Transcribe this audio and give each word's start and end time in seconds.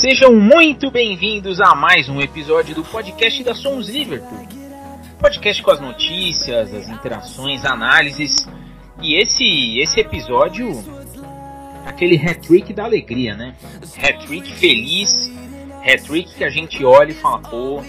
Sejam 0.00 0.32
muito 0.32 0.92
bem-vindos 0.92 1.60
a 1.60 1.74
mais 1.74 2.08
um 2.08 2.20
episódio 2.20 2.72
do 2.72 2.84
podcast 2.84 3.42
da 3.42 3.52
Somos 3.52 3.88
Liverpool. 3.88 4.46
Podcast 5.20 5.60
com 5.60 5.72
as 5.72 5.80
notícias, 5.80 6.72
as 6.72 6.88
interações, 6.88 7.64
análises. 7.64 8.46
E 9.02 9.20
esse 9.20 9.80
esse 9.80 9.98
episódio 9.98 10.70
aquele 11.84 12.14
hat-trick 12.16 12.72
da 12.72 12.84
alegria, 12.84 13.34
né? 13.34 13.56
Hat-trick 14.00 14.52
feliz, 14.52 15.32
hat-trick 15.82 16.32
que 16.32 16.44
a 16.44 16.50
gente 16.50 16.84
olha 16.84 17.10
e 17.10 17.14
fala, 17.14 17.40
pô, 17.40 17.82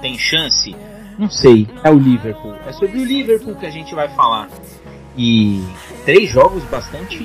tem 0.00 0.16
chance? 0.16 0.74
Não 1.18 1.28
sei, 1.28 1.68
é 1.84 1.90
o 1.90 1.98
Liverpool. 1.98 2.54
É 2.66 2.72
sobre 2.72 2.98
o 2.98 3.04
Liverpool 3.04 3.56
que 3.56 3.66
a 3.66 3.70
gente 3.70 3.94
vai 3.94 4.08
falar. 4.14 4.48
E 5.18 5.62
três 6.06 6.30
jogos 6.30 6.64
bastante 6.64 7.18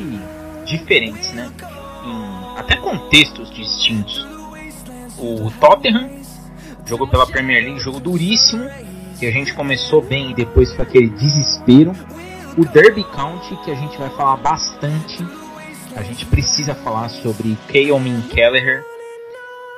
diferentes, 0.66 1.32
né? 1.32 1.50
Até 2.66 2.78
contextos 2.78 3.52
distintos. 3.52 4.26
O 5.20 5.52
Tottenham 5.60 6.10
jogou 6.84 7.08
pela 7.08 7.28
Premier 7.28 7.64
League, 7.64 7.80
jogo 7.80 8.00
duríssimo, 8.00 8.68
que 9.20 9.28
a 9.28 9.32
gente 9.32 9.54
começou 9.54 10.02
bem 10.02 10.32
e 10.32 10.34
depois 10.34 10.74
foi 10.76 10.84
aquele 10.84 11.10
desespero. 11.10 11.94
O 12.58 12.66
Derby 12.66 13.04
County, 13.04 13.56
que 13.64 13.70
a 13.70 13.76
gente 13.76 13.96
vai 14.00 14.10
falar 14.10 14.38
bastante. 14.38 15.24
A 15.96 16.02
gente 16.02 16.26
precisa 16.26 16.74
falar 16.74 17.10
sobre 17.10 17.56
Kaelmin 17.72 18.22
Kelleher. 18.22 18.84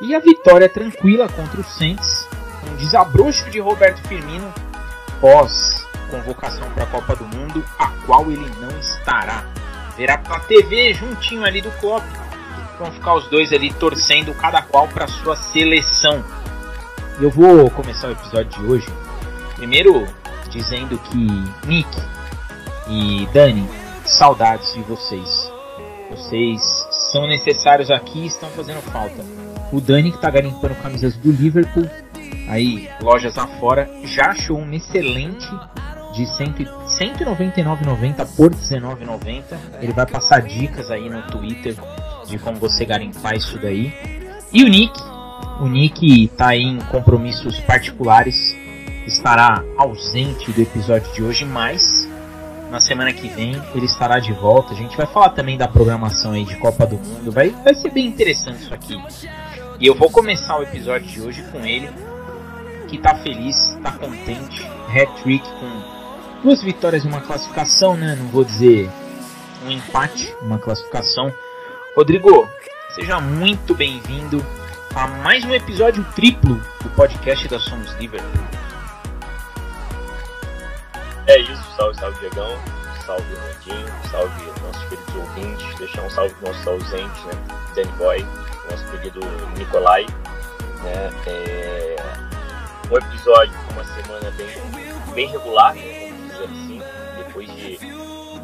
E 0.01 0.15
a 0.15 0.19
vitória 0.19 0.69
tranquila 0.69 1.27
contra 1.27 1.59
o 1.59 1.63
Saints. 1.65 2.25
Um 2.71 2.75
desabrocho 2.77 3.49
de 3.49 3.59
Roberto 3.59 3.99
Firmino 4.07 4.53
pós 5.19 5.85
convocação 6.09 6.69
para 6.71 6.83
a 6.83 6.87
Copa 6.87 7.17
do 7.17 7.25
Mundo, 7.25 7.65
a 7.77 7.87
qual 8.05 8.31
ele 8.31 8.49
não 8.61 8.69
estará. 8.79 9.43
Verá 9.97 10.17
pela 10.17 10.39
TV 10.39 10.93
juntinho 10.93 11.43
ali 11.43 11.61
do 11.61 11.71
Klopp. 11.79 12.05
Vão 12.79 12.91
ficar 12.91 13.15
os 13.15 13.27
dois 13.29 13.51
ali 13.51 13.73
torcendo 13.73 14.33
cada 14.35 14.61
qual 14.61 14.87
para 14.87 15.07
sua 15.07 15.35
seleção. 15.35 16.23
Eu 17.19 17.31
vou 17.31 17.69
começar 17.71 18.09
o 18.09 18.11
episódio 18.11 18.61
de 18.61 18.71
hoje 18.71 18.87
primeiro 19.57 20.07
dizendo 20.51 20.97
que 20.99 21.17
Nick 21.67 21.89
e 22.87 23.27
Dani, 23.33 23.67
saudades 24.05 24.73
de 24.73 24.81
vocês. 24.83 25.51
Vocês 26.09 26.61
são 27.11 27.27
necessários 27.27 27.91
aqui 27.91 28.19
e 28.19 28.27
estão 28.27 28.47
fazendo 28.49 28.81
falta. 28.81 29.25
O 29.71 29.81
Dani 29.81 30.11
que 30.11 30.17
está 30.17 30.29
garimpando 30.29 30.75
camisas 30.75 31.17
do 31.17 31.31
Liverpool, 31.31 31.89
aí 32.47 32.89
lojas 33.01 33.37
afora, 33.37 33.89
já 34.05 34.27
achou 34.27 34.57
uma 34.57 34.75
excelente 34.75 35.49
de 36.13 36.23
199,90 36.23 38.25
por 38.37 38.51
19,90. 38.51 39.43
Ele 39.81 39.91
vai 39.91 40.05
passar 40.05 40.41
dicas 40.41 40.89
aí 40.89 41.09
no 41.09 41.23
Twitter 41.23 41.75
de 42.27 42.37
como 42.37 42.57
você 42.57 42.85
garimpar 42.85 43.35
isso 43.35 43.57
daí. 43.57 43.93
E 44.51 44.63
o 44.63 44.67
Nick, 44.67 44.99
o 45.59 45.67
Nick 45.67 46.25
está 46.25 46.55
em 46.55 46.77
compromissos 46.91 47.59
particulares, 47.59 48.55
estará 49.05 49.63
ausente 49.77 50.51
do 50.51 50.61
episódio 50.61 51.11
de 51.13 51.23
hoje, 51.23 51.45
mas 51.45 52.07
na 52.69 52.79
semana 52.79 53.13
que 53.13 53.27
vem 53.29 53.61
ele 53.73 53.85
estará 53.85 54.19
de 54.19 54.33
volta. 54.33 54.73
A 54.73 54.75
gente 54.75 54.95
vai 54.95 55.07
falar 55.07 55.29
também 55.29 55.57
da 55.57 55.67
programação 55.67 56.33
aí 56.33 56.43
de 56.43 56.55
Copa 56.57 56.85
do 56.85 56.97
Mundo. 56.97 57.31
Vai, 57.31 57.49
vai 57.49 57.73
ser 57.73 57.91
bem 57.91 58.05
interessante 58.05 58.63
isso 58.63 58.73
aqui. 58.73 59.01
E 59.79 59.87
eu 59.87 59.95
vou 59.95 60.09
começar 60.09 60.57
o 60.57 60.63
episódio 60.63 61.07
de 61.07 61.21
hoje 61.21 61.43
com 61.51 61.59
ele, 61.65 61.89
que 62.87 62.97
tá 62.97 63.15
feliz, 63.15 63.55
tá 63.81 63.91
contente. 63.91 64.65
Hat-trick 64.89 65.47
com 65.59 66.43
duas 66.43 66.61
vitórias 66.63 67.03
e 67.03 67.07
uma 67.07 67.21
classificação, 67.21 67.95
né? 67.95 68.15
Não 68.19 68.27
vou 68.27 68.43
dizer 68.43 68.89
um 69.65 69.71
empate, 69.71 70.33
uma 70.41 70.57
classificação. 70.57 71.31
Rodrigo, 71.97 72.47
seja 72.93 73.19
muito 73.19 73.73
bem-vindo 73.73 74.45
a 74.93 75.07
mais 75.07 75.43
um 75.43 75.51
episódio 75.51 76.05
triplo 76.13 76.61
do 76.83 76.89
podcast 76.91 77.47
da 77.47 77.57
Somos 77.57 77.91
Liverpool. 77.93 78.43
É 81.25 81.39
isso, 81.39 81.63
salve, 81.75 81.99
salve 81.99 82.19
Diegão, 82.19 82.55
salve 83.03 83.25
Rondinho, 83.33 83.87
salve 84.11 84.45
nossos 84.61 84.83
queridos 84.89 85.15
ouvintes, 85.15 85.79
deixar 85.79 86.03
um 86.03 86.09
salve 86.11 86.35
para 86.35 86.49
nossos 86.49 86.67
ausentes, 86.67 87.23
né? 87.23 87.33
Danny 87.75 87.91
Boy, 87.93 88.27
nosso 88.69 88.87
querido 88.91 89.19
Nicolai, 89.57 90.05
né? 90.83 91.09
É... 91.25 91.95
Um 92.91 92.95
episódio 92.95 93.55
uma 93.71 93.83
semana 93.83 94.29
bem, 94.37 94.55
bem 95.15 95.27
regular, 95.29 95.73
né? 95.73 96.06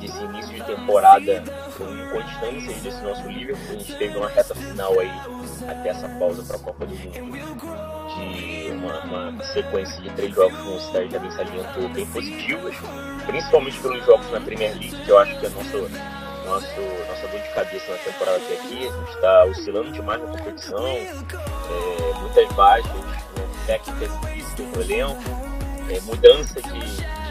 Desse 0.04 0.24
início 0.24 0.54
de 0.54 0.64
temporada 0.64 1.44
com 1.78 1.84
inconstância 1.86 2.74
desse 2.82 3.02
nosso 3.02 3.28
Liverpool, 3.28 3.76
a 3.76 3.80
gente 3.80 3.96
teve 3.96 4.18
uma 4.18 4.30
reta 4.30 4.54
final 4.54 5.00
aí 5.00 5.12
até 5.68 5.90
essa 5.90 6.08
pausa 6.20 6.44
para 6.44 6.58
a 6.58 6.60
Copa 6.60 6.86
do 6.86 6.94
Mundo 6.94 7.94
de 8.16 8.72
uma, 8.72 9.00
uma, 9.30 9.44
sequência 9.46 10.02
de 10.02 10.10
três 10.12 10.34
jogos, 10.34 10.58
como 10.58 10.76
o 10.76 10.80
Cidade 10.80 11.20
bem 11.20 11.32
salientou, 11.32 11.90
bem 11.90 12.06
positivas, 12.08 12.76
principalmente 13.26 13.80
pelos 13.80 14.06
jogos 14.06 14.30
na 14.32 14.42
Premier 14.42 14.72
League, 14.74 15.04
que 15.04 15.10
eu 15.10 15.18
acho 15.18 15.40
que 15.40 15.46
é 15.46 15.50
nosso, 15.50 15.78
nosso, 16.46 16.82
nossa 17.08 17.28
dor 17.28 17.40
de 17.40 17.50
cabeça 17.54 17.92
na 17.92 17.98
temporada 18.00 18.38
até 18.38 18.54
aqui. 18.56 18.88
A 18.88 18.92
gente 18.92 19.16
está 19.16 19.46
oscilando 19.46 19.92
demais 19.92 20.22
na 20.22 20.28
competição, 20.28 20.86
é, 20.86 22.20
muitas 22.20 22.54
baixas, 22.54 22.92
né, 22.92 23.48
técnicas 23.66 24.12
e 24.60 24.62
no 24.64 24.82
elenco, 24.82 25.24
é, 25.90 26.00
mudança 26.02 26.62
de, 26.62 27.23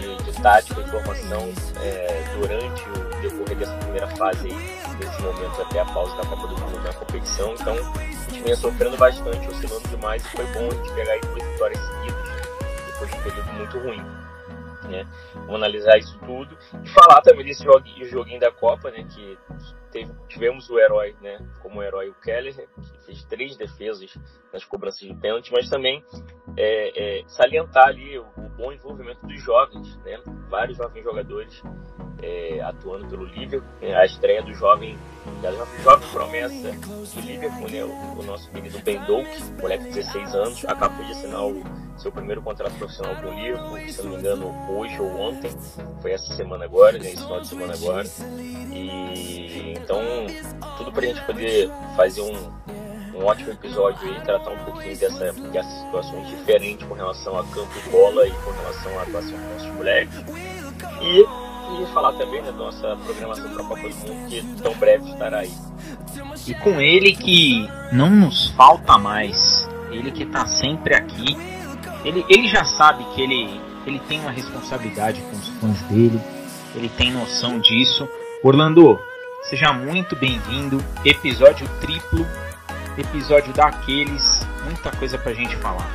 tática 0.43 0.81
e 0.81 0.91
formação 0.91 1.53
é, 1.83 2.25
durante 2.39 2.83
o 2.89 3.21
decorrer 3.23 3.57
dessa 3.57 3.75
primeira 3.79 4.09
fase 4.17 4.49
aí, 4.49 4.97
desse 4.99 5.23
momento 5.23 5.63
até 5.63 5.81
a 5.81 5.85
pausa 5.87 6.17
da 6.17 6.27
Copa 6.27 6.49
do 6.49 6.59
Mundo 6.59 6.83
na 6.85 6.93
competição. 6.93 7.55
Então, 7.55 7.77
gente 8.33 8.43
vinha 8.43 8.57
sofrendo 8.57 8.97
bastante, 8.97 9.49
oscilando 9.49 9.89
demais, 9.89 10.25
e 10.25 10.29
foi 10.31 10.47
bom 10.47 10.67
a 10.67 10.75
gente 10.75 10.93
pegar 10.95 11.13
aí 11.13 11.21
duas 11.21 11.43
vitórias 11.43 11.81
seguidas, 11.81 12.23
depois 12.87 13.11
de 13.11 13.17
um 13.17 13.23
período 13.23 13.53
muito 13.53 13.79
ruim. 13.79 14.05
Né? 14.88 15.06
Vamos 15.34 15.56
analisar 15.56 15.97
isso 15.98 16.19
tudo 16.20 16.56
e 16.82 16.88
falar 16.88 17.20
também 17.22 17.44
desse 17.44 17.65
joguinho, 17.65 18.04
joguinho 18.06 18.41
da 18.41 18.50
Copa, 18.50 18.91
né? 18.91 19.04
Que 19.04 19.38
teve, 19.93 20.12
tivemos 20.28 20.69
o 20.70 20.78
herói, 20.78 21.15
né? 21.20 21.38
Como 21.62 21.82
herói 21.82 22.09
o 22.09 22.15
Keller, 22.15 22.54
que 22.54 23.04
fez 23.06 23.22
três 23.25 23.56
defesas 23.56 24.16
nas 24.53 24.65
cobranças 24.65 25.00
de 25.00 25.15
pênalti, 25.15 25.53
mas 25.53 25.69
também 25.69 26.04
é, 26.56 27.20
é, 27.20 27.25
salientar 27.28 27.88
ali 27.88 28.19
o, 28.19 28.26
o, 28.37 28.48
bom 28.56 28.72
envolvimento 28.72 29.25
dos 29.26 29.41
jovens, 29.43 29.97
né? 29.98 30.19
Vários 30.48 30.78
jovens 30.78 31.04
jogadores 31.04 31.62
é, 32.22 32.60
atuando 32.60 33.06
pelo 33.09 33.25
Liverpool, 33.25 33.69
né? 33.81 33.94
a 33.94 34.04
estreia 34.04 34.43
do 34.43 34.54
jovem, 34.54 34.99
da 35.43 35.53
jovem 35.53 36.09
promessa 36.12 36.72
do 37.14 37.20
Liverpool, 37.20 37.69
né? 37.69 37.84
O, 37.84 38.20
o 38.20 38.22
nosso 38.22 38.50
querido 38.50 38.78
Ben 38.81 39.00
Doak, 39.04 39.28
moleque 39.60 39.84
de 39.84 39.94
16 39.94 40.34
anos, 40.34 40.64
acabou 40.64 41.04
de 41.04 41.12
assinar 41.12 41.44
o 41.44 41.62
seu 42.03 42.11
primeiro 42.11 42.43
contrato 42.43 42.75
profissional 42.75 43.15
com 43.17 43.29
o 43.29 43.33
Liverpool, 43.33 43.79
se 43.89 44.03
não 44.03 44.11
me 44.11 44.17
engano, 44.17 44.55
hoje 44.69 45.01
ou 45.01 45.21
ontem, 45.21 45.51
foi 46.01 46.11
essa 46.11 46.35
semana 46.35 46.65
agora, 46.65 46.99
né, 46.99 47.07
esse 47.07 47.23
final 47.23 47.41
de 47.41 47.47
semana 47.47 47.75
agora. 47.75 48.09
E 48.73 49.75
então, 49.79 50.01
tudo 50.77 50.93
pra 50.93 51.07
gente 51.07 51.21
poder 51.23 51.71
fazer 51.97 52.23
um, 52.23 53.19
um 53.19 53.25
ótimo 53.25 53.53
episódio 53.53 54.09
aí, 54.09 54.21
tratar 54.23 54.51
um 54.51 54.65
pouquinho 54.65 54.97
dessa, 54.97 55.33
dessas 55.33 55.73
situações 55.85 56.27
diferentes 56.29 56.87
com 56.87 56.95
relação 56.95 57.39
a 57.39 57.45
campo 57.45 57.73
e 57.87 57.91
bola 57.91 58.27
e 58.27 58.33
com 58.33 58.51
relação 58.51 58.99
à 58.99 59.03
atuação 59.03 59.39
dos 59.39 59.53
nossos 59.53 59.75
moleques. 59.77 60.25
E, 61.01 61.21
e 61.21 61.87
falar 61.95 62.12
também 62.15 62.43
da 62.43 62.53
nossa 62.53 62.97
programação 62.97 63.49
para 63.53 63.62
a 63.62 63.67
Copa 63.67 63.89
do 63.89 63.97
Mundo, 63.97 64.29
que 64.29 64.62
tão 64.62 64.75
breve 64.75 65.09
estará 65.09 65.39
aí. 65.39 65.53
E 66.49 66.55
com 66.55 66.81
ele 66.81 67.15
que 67.15 67.69
não 67.93 68.11
nos 68.11 68.49
falta 68.51 68.99
mais, 68.99 69.69
ele 69.91 70.11
que 70.11 70.25
está 70.25 70.47
sempre 70.47 70.95
aqui 70.95 71.53
ele, 72.05 72.25
ele 72.29 72.49
já 72.49 72.65
sabe 72.65 73.05
que 73.15 73.23
ele, 73.23 73.61
ele 73.87 74.01
tem 74.09 74.21
uma 74.21 74.31
responsabilidade 74.31 75.21
com 75.23 75.37
os 75.37 75.49
fãs 75.61 75.83
dele, 75.83 76.21
ele 76.75 76.88
tem 76.88 77.12
noção 77.12 77.59
disso. 77.59 78.09
Orlando, 78.43 78.99
seja 79.49 79.73
muito 79.73 80.17
bem-vindo. 80.17 80.82
Episódio 81.05 81.69
triplo, 81.81 82.26
episódio 82.99 83.53
daqueles, 83.53 84.47
muita 84.65 84.91
coisa 84.91 85.17
pra 85.17 85.32
gente 85.32 85.56
falar. 85.56 85.88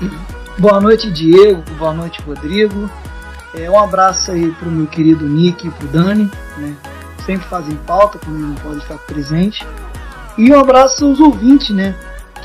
Boa 0.58 0.80
noite, 0.80 1.10
Diego. 1.10 1.62
Boa 1.78 1.92
noite, 1.92 2.20
Rodrigo. 2.22 2.88
É, 3.54 3.70
um 3.70 3.78
abraço 3.78 4.32
aí 4.32 4.50
pro 4.52 4.70
meu 4.70 4.86
querido 4.86 5.28
Nick 5.28 5.66
e 5.66 5.70
pro 5.70 5.86
Dani, 5.88 6.30
né? 6.56 6.76
Sempre 7.24 7.46
fazem 7.48 7.76
pauta 7.86 8.18
quando 8.18 8.38
não 8.38 8.54
pode 8.56 8.78
estar 8.78 8.98
presente. 8.98 9.66
E 10.36 10.52
um 10.52 10.58
abraço 10.58 11.04
aos 11.04 11.20
ouvintes, 11.20 11.70
né? 11.70 11.94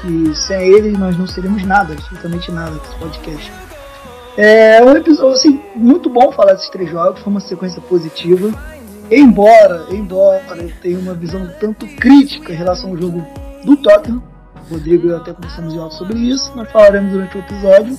Que 0.02 0.36
sem 0.36 0.74
ele 0.74 0.98
nós 0.98 1.18
não 1.18 1.28
seríamos 1.28 1.64
nada, 1.66 1.94
absolutamente 1.94 2.52
nada 2.52 2.72
desse 2.72 2.96
podcast. 2.96 3.52
É 4.38 4.84
um 4.84 4.96
episódio 4.96 5.34
assim, 5.34 5.62
muito 5.76 6.10
bom 6.10 6.32
falar 6.32 6.54
desses 6.54 6.70
três 6.70 6.90
jogos, 6.90 7.22
foi 7.22 7.32
uma 7.32 7.40
sequência 7.40 7.82
positiva. 7.82 8.52
Embora, 9.12 9.88
embora 9.90 10.56
eu 10.58 10.72
tenha 10.82 11.00
uma 11.00 11.14
visão 11.14 11.50
tanto 11.60 11.88
crítica 11.98 12.54
em 12.54 12.56
relação 12.56 12.92
ao 12.92 12.98
jogo 12.98 13.26
do 13.66 13.76
Tottenham, 13.78 14.22
Rodrigo 14.70 15.08
e 15.08 15.10
eu 15.10 15.18
até 15.18 15.34
conversamos 15.34 15.74
em 15.74 15.92
sobre 15.92 16.20
isso, 16.20 16.52
nós 16.56 16.72
falaremos 16.72 17.12
durante 17.12 17.38
o 17.38 17.40
episódio. 17.40 17.98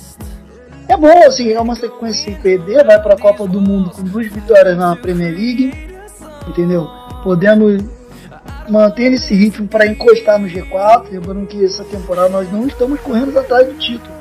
É 0.87 0.97
bom, 0.97 1.27
assim, 1.27 1.51
é 1.51 1.59
uma 1.59 1.75
sequência 1.75 2.23
sem 2.23 2.35
perder, 2.41 2.85
vai 2.85 3.01
para 3.01 3.13
a 3.13 3.19
Copa 3.19 3.47
do 3.47 3.61
Mundo 3.61 3.91
com 3.91 4.03
duas 4.03 4.27
vitórias 4.27 4.77
na 4.77 4.95
Premier 4.95 5.33
League, 5.33 5.97
entendeu? 6.47 6.87
Podendo 7.23 7.77
mantendo 8.71 9.15
esse 9.15 9.35
ritmo 9.35 9.67
para 9.67 9.85
encostar 9.85 10.39
no 10.39 10.47
G4. 10.47 11.11
Lembrando 11.11 11.45
que 11.45 11.63
essa 11.63 11.83
temporada 11.83 12.29
nós 12.29 12.51
não 12.51 12.65
estamos 12.65 12.99
correndo 13.01 13.37
atrás 13.37 13.67
do 13.67 13.73
título. 13.73 14.11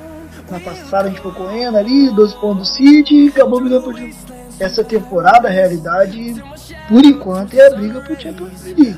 Na 0.51 0.59
passada 0.59 1.07
a 1.07 1.09
gente 1.09 1.21
foi 1.21 1.33
correndo 1.33 1.79
ali, 1.79 2.11
12 2.11 2.35
pontos 2.41 2.69
do 2.69 2.75
City 2.75 3.27
e 3.27 3.29
acabou 3.29 3.61
brigando 3.61 3.85
por 3.85 3.95
título. 3.95 4.41
Essa 4.59 4.83
temporada, 4.83 5.47
a 5.47 5.51
realidade, 5.51 6.43
por 6.89 7.05
enquanto, 7.05 7.55
é 7.55 7.67
a 7.67 7.71
briga 7.71 8.01
por 8.01 8.19
Champions 8.19 8.65
League. 8.65 8.97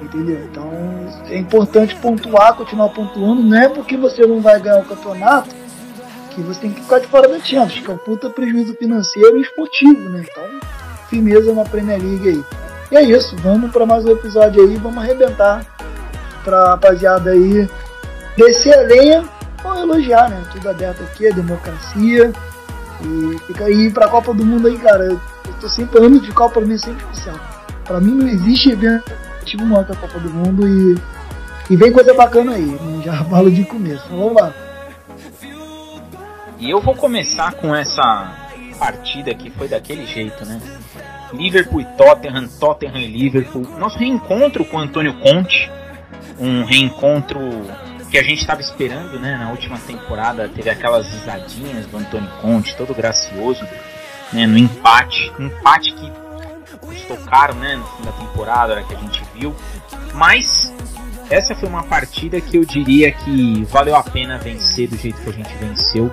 Entendeu? 0.00 0.48
Então 0.50 0.70
é 1.28 1.36
importante 1.36 1.94
pontuar, 1.96 2.56
continuar 2.56 2.88
pontuando. 2.88 3.42
Não 3.42 3.56
é 3.56 3.68
porque 3.68 3.96
você 3.96 4.26
não 4.26 4.40
vai 4.40 4.58
ganhar 4.58 4.80
o 4.80 4.84
campeonato 4.84 5.54
que 6.30 6.40
você 6.40 6.60
tem 6.62 6.72
que 6.72 6.80
ficar 6.80 6.98
de 6.98 7.06
fora 7.06 7.28
da 7.28 7.38
Champions, 7.38 7.80
que 7.80 7.90
é 7.90 7.94
um 7.94 7.98
puta 7.98 8.30
prejuízo 8.30 8.74
financeiro 8.74 9.38
e 9.38 9.42
esportivo, 9.42 10.08
né? 10.08 10.24
Então, 10.28 10.44
firmeza 11.08 11.52
na 11.54 11.64
Premier 11.64 12.00
League 12.02 12.28
aí. 12.28 12.44
E 12.90 12.96
é 12.96 13.02
isso, 13.02 13.34
vamos 13.36 13.70
para 13.72 13.86
mais 13.86 14.04
um 14.04 14.10
episódio 14.10 14.62
aí, 14.62 14.76
vamos 14.76 15.02
arrebentar 15.02 15.64
pra 16.44 16.70
rapaziada 16.70 17.30
aí 17.30 17.68
descer 18.36 18.78
a 18.78 18.82
lenha 18.82 19.24
ou 19.64 19.78
elogiar, 19.78 20.28
né? 20.28 20.42
Tudo 20.52 20.68
aberto 20.68 21.02
aqui, 21.02 21.26
a 21.26 21.34
democracia. 21.34 22.32
E 23.02 23.38
fica 23.46 23.64
aí 23.64 23.90
pra 23.90 24.08
Copa 24.08 24.32
do 24.32 24.44
Mundo 24.44 24.68
aí, 24.68 24.78
cara. 24.78 25.04
Eu 25.04 25.20
tô 25.60 25.68
sempre 25.68 26.04
anos 26.04 26.22
de 26.22 26.32
Copa 26.32 26.60
pra 26.60 26.66
mim 26.66 26.74
é 26.74 26.78
sempre 26.78 27.04
especial. 27.04 27.36
Pra 27.84 28.00
mim 28.00 28.14
não 28.14 28.28
existe 28.28 28.70
evento 28.70 29.12
maior 29.62 29.84
que 29.84 29.92
a 29.92 29.96
Copa 29.96 30.18
do 30.18 30.30
Mundo 30.30 30.66
e, 30.66 30.98
e 31.70 31.76
vem 31.76 31.92
coisa 31.92 32.14
bacana 32.14 32.54
aí, 32.54 32.62
né? 32.62 33.02
já 33.04 33.22
falo 33.24 33.50
de 33.50 33.64
começo. 33.64 34.04
Então, 34.06 34.18
vamos 34.18 34.42
lá. 34.42 34.52
E 36.58 36.70
eu 36.70 36.80
vou 36.80 36.94
começar 36.94 37.52
com 37.54 37.74
essa 37.74 38.32
partida 38.78 39.34
que 39.34 39.50
foi 39.50 39.68
daquele 39.68 40.06
jeito, 40.06 40.44
né? 40.46 40.60
Liverpool 41.36 41.80
e 41.80 41.84
Tottenham, 41.96 42.48
Tottenham 42.60 42.98
e 42.98 43.06
Liverpool. 43.06 43.62
Nosso 43.78 43.98
reencontro 43.98 44.64
com 44.64 44.76
o 44.76 44.80
Antônio 44.80 45.14
Conte, 45.20 45.70
um 46.38 46.64
reencontro 46.64 47.40
que 48.10 48.18
a 48.18 48.22
gente 48.22 48.40
estava 48.40 48.60
esperando, 48.60 49.18
né? 49.18 49.36
Na 49.36 49.50
última 49.50 49.78
temporada 49.78 50.48
teve 50.48 50.70
aquelas 50.70 51.10
risadinhas 51.10 51.86
do 51.86 51.96
Antônio 51.96 52.30
Conte, 52.40 52.76
todo 52.76 52.94
gracioso, 52.94 53.66
né? 54.32 54.46
No 54.46 54.56
empate, 54.56 55.32
um 55.38 55.46
empate 55.46 55.92
que 55.92 56.12
custou 56.78 57.16
caro, 57.18 57.54
né? 57.54 57.76
No 57.76 57.84
fim 57.84 58.04
da 58.04 58.12
temporada, 58.12 58.82
que 58.82 58.94
a 58.94 58.98
gente 58.98 59.22
viu. 59.34 59.54
Mas 60.14 60.72
essa 61.30 61.54
foi 61.54 61.68
uma 61.68 61.82
partida 61.82 62.40
que 62.40 62.56
eu 62.56 62.64
diria 62.64 63.10
que 63.10 63.64
valeu 63.64 63.96
a 63.96 64.02
pena 64.02 64.38
vencer 64.38 64.88
do 64.88 64.96
jeito 64.96 65.20
que 65.20 65.30
a 65.30 65.32
gente 65.32 65.54
venceu, 65.56 66.10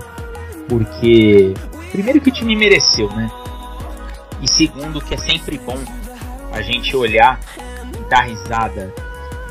porque 0.68 1.54
primeiro 1.92 2.22
que 2.22 2.30
o 2.30 2.34
time 2.34 2.56
mereceu, 2.56 3.10
né? 3.12 3.30
E 4.42 4.48
segundo, 4.48 5.00
que 5.00 5.14
é 5.14 5.18
sempre 5.18 5.58
bom 5.58 5.78
a 6.52 6.62
gente 6.62 6.96
olhar 6.96 7.40
e 7.98 8.10
dar 8.10 8.24
risada 8.24 8.94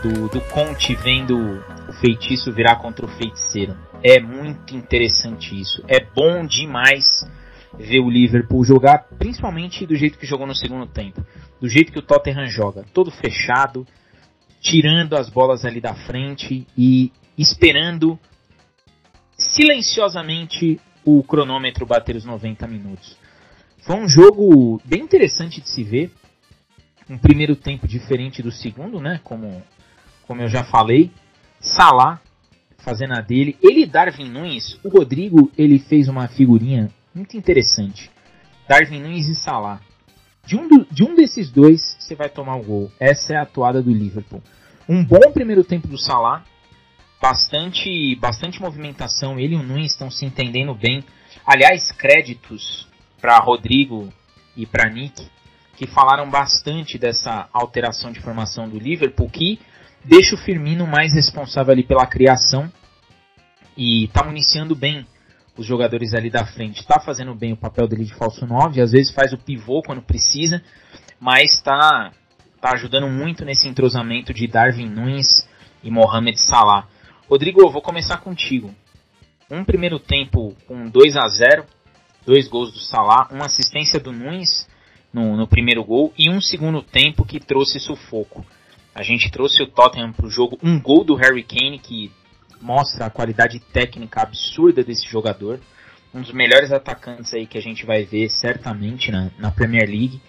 do, 0.02 0.28
do 0.28 0.40
Conte 0.42 0.94
vendo 0.94 1.62
o 1.88 1.92
feitiço 1.94 2.52
virar 2.52 2.76
contra 2.76 3.04
o 3.04 3.08
feiticeiro. 3.08 3.76
É 4.02 4.20
muito 4.20 4.74
interessante 4.74 5.58
isso. 5.58 5.84
É 5.86 6.00
bom 6.00 6.44
demais 6.46 7.24
ver 7.78 8.00
o 8.00 8.10
Liverpool 8.10 8.64
jogar, 8.64 9.06
principalmente 9.18 9.86
do 9.86 9.94
jeito 9.94 10.18
que 10.18 10.26
jogou 10.26 10.46
no 10.46 10.54
segundo 10.54 10.86
tempo. 10.86 11.24
Do 11.60 11.68
jeito 11.68 11.92
que 11.92 11.98
o 11.98 12.02
Tottenham 12.02 12.46
joga, 12.46 12.84
todo 12.92 13.10
fechado, 13.10 13.86
tirando 14.60 15.14
as 15.14 15.28
bolas 15.28 15.64
ali 15.64 15.80
da 15.80 15.94
frente 15.94 16.66
e 16.76 17.12
esperando 17.36 18.18
silenciosamente 19.36 20.80
o 21.04 21.22
cronômetro 21.22 21.86
bater 21.86 22.16
os 22.16 22.24
90 22.24 22.66
minutos. 22.66 23.16
Foi 23.82 23.96
um 23.96 24.08
jogo 24.08 24.80
bem 24.84 25.02
interessante 25.02 25.60
de 25.60 25.68
se 25.68 25.82
ver. 25.82 26.10
Um 27.08 27.18
primeiro 27.18 27.56
tempo 27.56 27.88
diferente 27.88 28.42
do 28.42 28.52
segundo, 28.52 29.00
né? 29.00 29.20
Como, 29.24 29.62
como 30.26 30.42
eu 30.42 30.48
já 30.48 30.64
falei. 30.64 31.10
Salah 31.60 32.20
fazendo 32.78 33.14
a 33.14 33.20
dele. 33.20 33.56
Ele 33.62 33.82
e 33.82 33.86
Darwin 33.86 34.28
Nunes, 34.28 34.78
o 34.84 34.88
Rodrigo, 34.88 35.50
ele 35.56 35.78
fez 35.78 36.08
uma 36.08 36.28
figurinha 36.28 36.90
muito 37.14 37.36
interessante. 37.36 38.10
Darwin 38.68 39.00
Nunes 39.00 39.28
e 39.28 39.34
Salah. 39.34 39.80
De 40.44 40.56
um, 40.56 40.68
do, 40.68 40.86
de 40.90 41.04
um 41.04 41.14
desses 41.14 41.50
dois, 41.50 41.96
você 41.98 42.14
vai 42.14 42.28
tomar 42.28 42.56
o 42.56 42.62
gol. 42.62 42.92
Essa 42.98 43.34
é 43.34 43.36
a 43.36 43.42
atuada 43.42 43.82
do 43.82 43.90
Liverpool. 43.90 44.42
Um 44.88 45.04
bom 45.04 45.32
primeiro 45.32 45.64
tempo 45.64 45.88
do 45.88 45.98
Salah. 45.98 46.44
Bastante, 47.20 48.16
bastante 48.16 48.60
movimentação. 48.60 49.38
Ele 49.38 49.54
e 49.54 49.58
o 49.58 49.62
Nunes 49.62 49.92
estão 49.92 50.10
se 50.10 50.24
entendendo 50.24 50.74
bem. 50.74 51.04
Aliás, 51.46 51.92
créditos 51.92 52.89
para 53.20 53.38
Rodrigo 53.38 54.12
e 54.56 54.66
para 54.66 54.90
Nick, 54.90 55.28
que 55.76 55.86
falaram 55.86 56.28
bastante 56.28 56.98
dessa 56.98 57.48
alteração 57.52 58.12
de 58.12 58.20
formação 58.20 58.68
do 58.68 58.78
Liverpool, 58.78 59.28
que 59.28 59.60
deixa 60.04 60.34
o 60.34 60.38
Firmino 60.38 60.86
mais 60.86 61.14
responsável 61.14 61.72
ali 61.72 61.82
pela 61.82 62.06
criação 62.06 62.70
e 63.76 64.04
está 64.04 64.24
municiando 64.24 64.74
bem 64.74 65.06
os 65.56 65.66
jogadores 65.66 66.14
ali 66.14 66.30
da 66.30 66.44
frente. 66.44 66.80
Está 66.80 67.00
fazendo 67.00 67.34
bem 67.34 67.52
o 67.52 67.56
papel 67.56 67.86
dele 67.86 68.04
de 68.04 68.14
falso 68.14 68.46
9, 68.46 68.80
às 68.80 68.92
vezes 68.92 69.12
faz 69.12 69.32
o 69.32 69.38
pivô 69.38 69.82
quando 69.82 70.02
precisa, 70.02 70.62
mas 71.18 71.52
está 71.52 72.10
tá 72.60 72.72
ajudando 72.74 73.08
muito 73.08 73.44
nesse 73.44 73.68
entrosamento 73.68 74.32
de 74.34 74.46
Darwin 74.46 74.88
Nunes 74.88 75.48
e 75.82 75.90
Mohamed 75.90 76.38
Salah. 76.38 76.86
Rodrigo, 77.28 77.70
vou 77.70 77.82
começar 77.82 78.18
contigo. 78.18 78.74
Um 79.50 79.64
primeiro 79.64 79.98
tempo 79.98 80.54
com 80.66 80.88
2 80.88 81.16
a 81.16 81.26
0 81.26 81.64
dois 82.24 82.48
gols 82.48 82.72
do 82.72 82.78
Salah, 82.78 83.28
uma 83.30 83.46
assistência 83.46 83.98
do 83.98 84.12
Nunes 84.12 84.68
no, 85.12 85.36
no 85.36 85.46
primeiro 85.46 85.84
gol 85.84 86.12
e 86.16 86.30
um 86.30 86.40
segundo 86.40 86.82
tempo 86.82 87.24
que 87.24 87.40
trouxe 87.40 87.80
sufoco. 87.80 88.44
A 88.94 89.02
gente 89.02 89.30
trouxe 89.30 89.62
o 89.62 89.66
Tottenham 89.66 90.12
para 90.12 90.26
o 90.26 90.30
jogo, 90.30 90.58
um 90.62 90.80
gol 90.80 91.04
do 91.04 91.14
Harry 91.14 91.42
Kane 91.42 91.78
que 91.78 92.12
mostra 92.60 93.06
a 93.06 93.10
qualidade 93.10 93.58
técnica 93.58 94.22
absurda 94.22 94.84
desse 94.84 95.06
jogador. 95.06 95.60
Um 96.12 96.20
dos 96.20 96.32
melhores 96.32 96.72
atacantes 96.72 97.32
aí 97.32 97.46
que 97.46 97.56
a 97.56 97.62
gente 97.62 97.86
vai 97.86 98.04
ver 98.04 98.28
certamente 98.28 99.10
na, 99.10 99.30
na 99.38 99.50
Premier 99.50 99.88
League. 99.88 100.20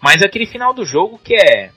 Mas 0.00 0.22
aquele 0.22 0.46
final 0.46 0.72
do 0.72 0.84
jogo 0.84 1.18
que 1.18 1.34
é 1.34 1.70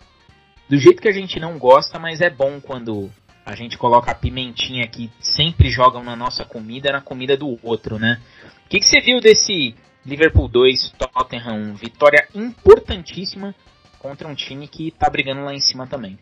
do 0.70 0.78
jeito 0.78 1.02
que 1.02 1.10
a 1.10 1.14
gente 1.14 1.40
não 1.40 1.58
gosta, 1.58 2.00
mas 2.00 2.22
é 2.22 2.30
bom 2.30 2.62
quando 2.62 3.12
a 3.46 3.56
gente 3.56 3.78
coloca 3.78 4.12
a 4.12 4.16
pimentinha 4.16 4.88
que 4.88 5.10
sempre 5.20 5.70
jogam 5.70 6.04
na 6.04 6.16
nossa 6.16 6.46
comida 6.46 6.92
na 6.92 7.02
comida 7.02 7.36
do 7.36 7.60
outro, 7.64 7.98
né? 7.98 8.22
O 8.66 8.70
que, 8.70 8.80
que 8.80 8.88
você 8.88 9.02
viu 9.02 9.20
desse 9.20 9.76
Liverpool 10.06 10.48
2, 10.48 10.92
Tottenham 10.92 11.72
1? 11.72 11.76
Vitória 11.76 12.28
importantíssima 12.34 13.56
contra 14.00 14.28
um 14.28 14.36
time 14.36 14.68
que 14.68 14.92
tá 14.92 15.10
brigando 15.10 15.44
lá 15.44 15.54
em 15.54 15.60
cima 15.60 15.88
também. 15.88 16.18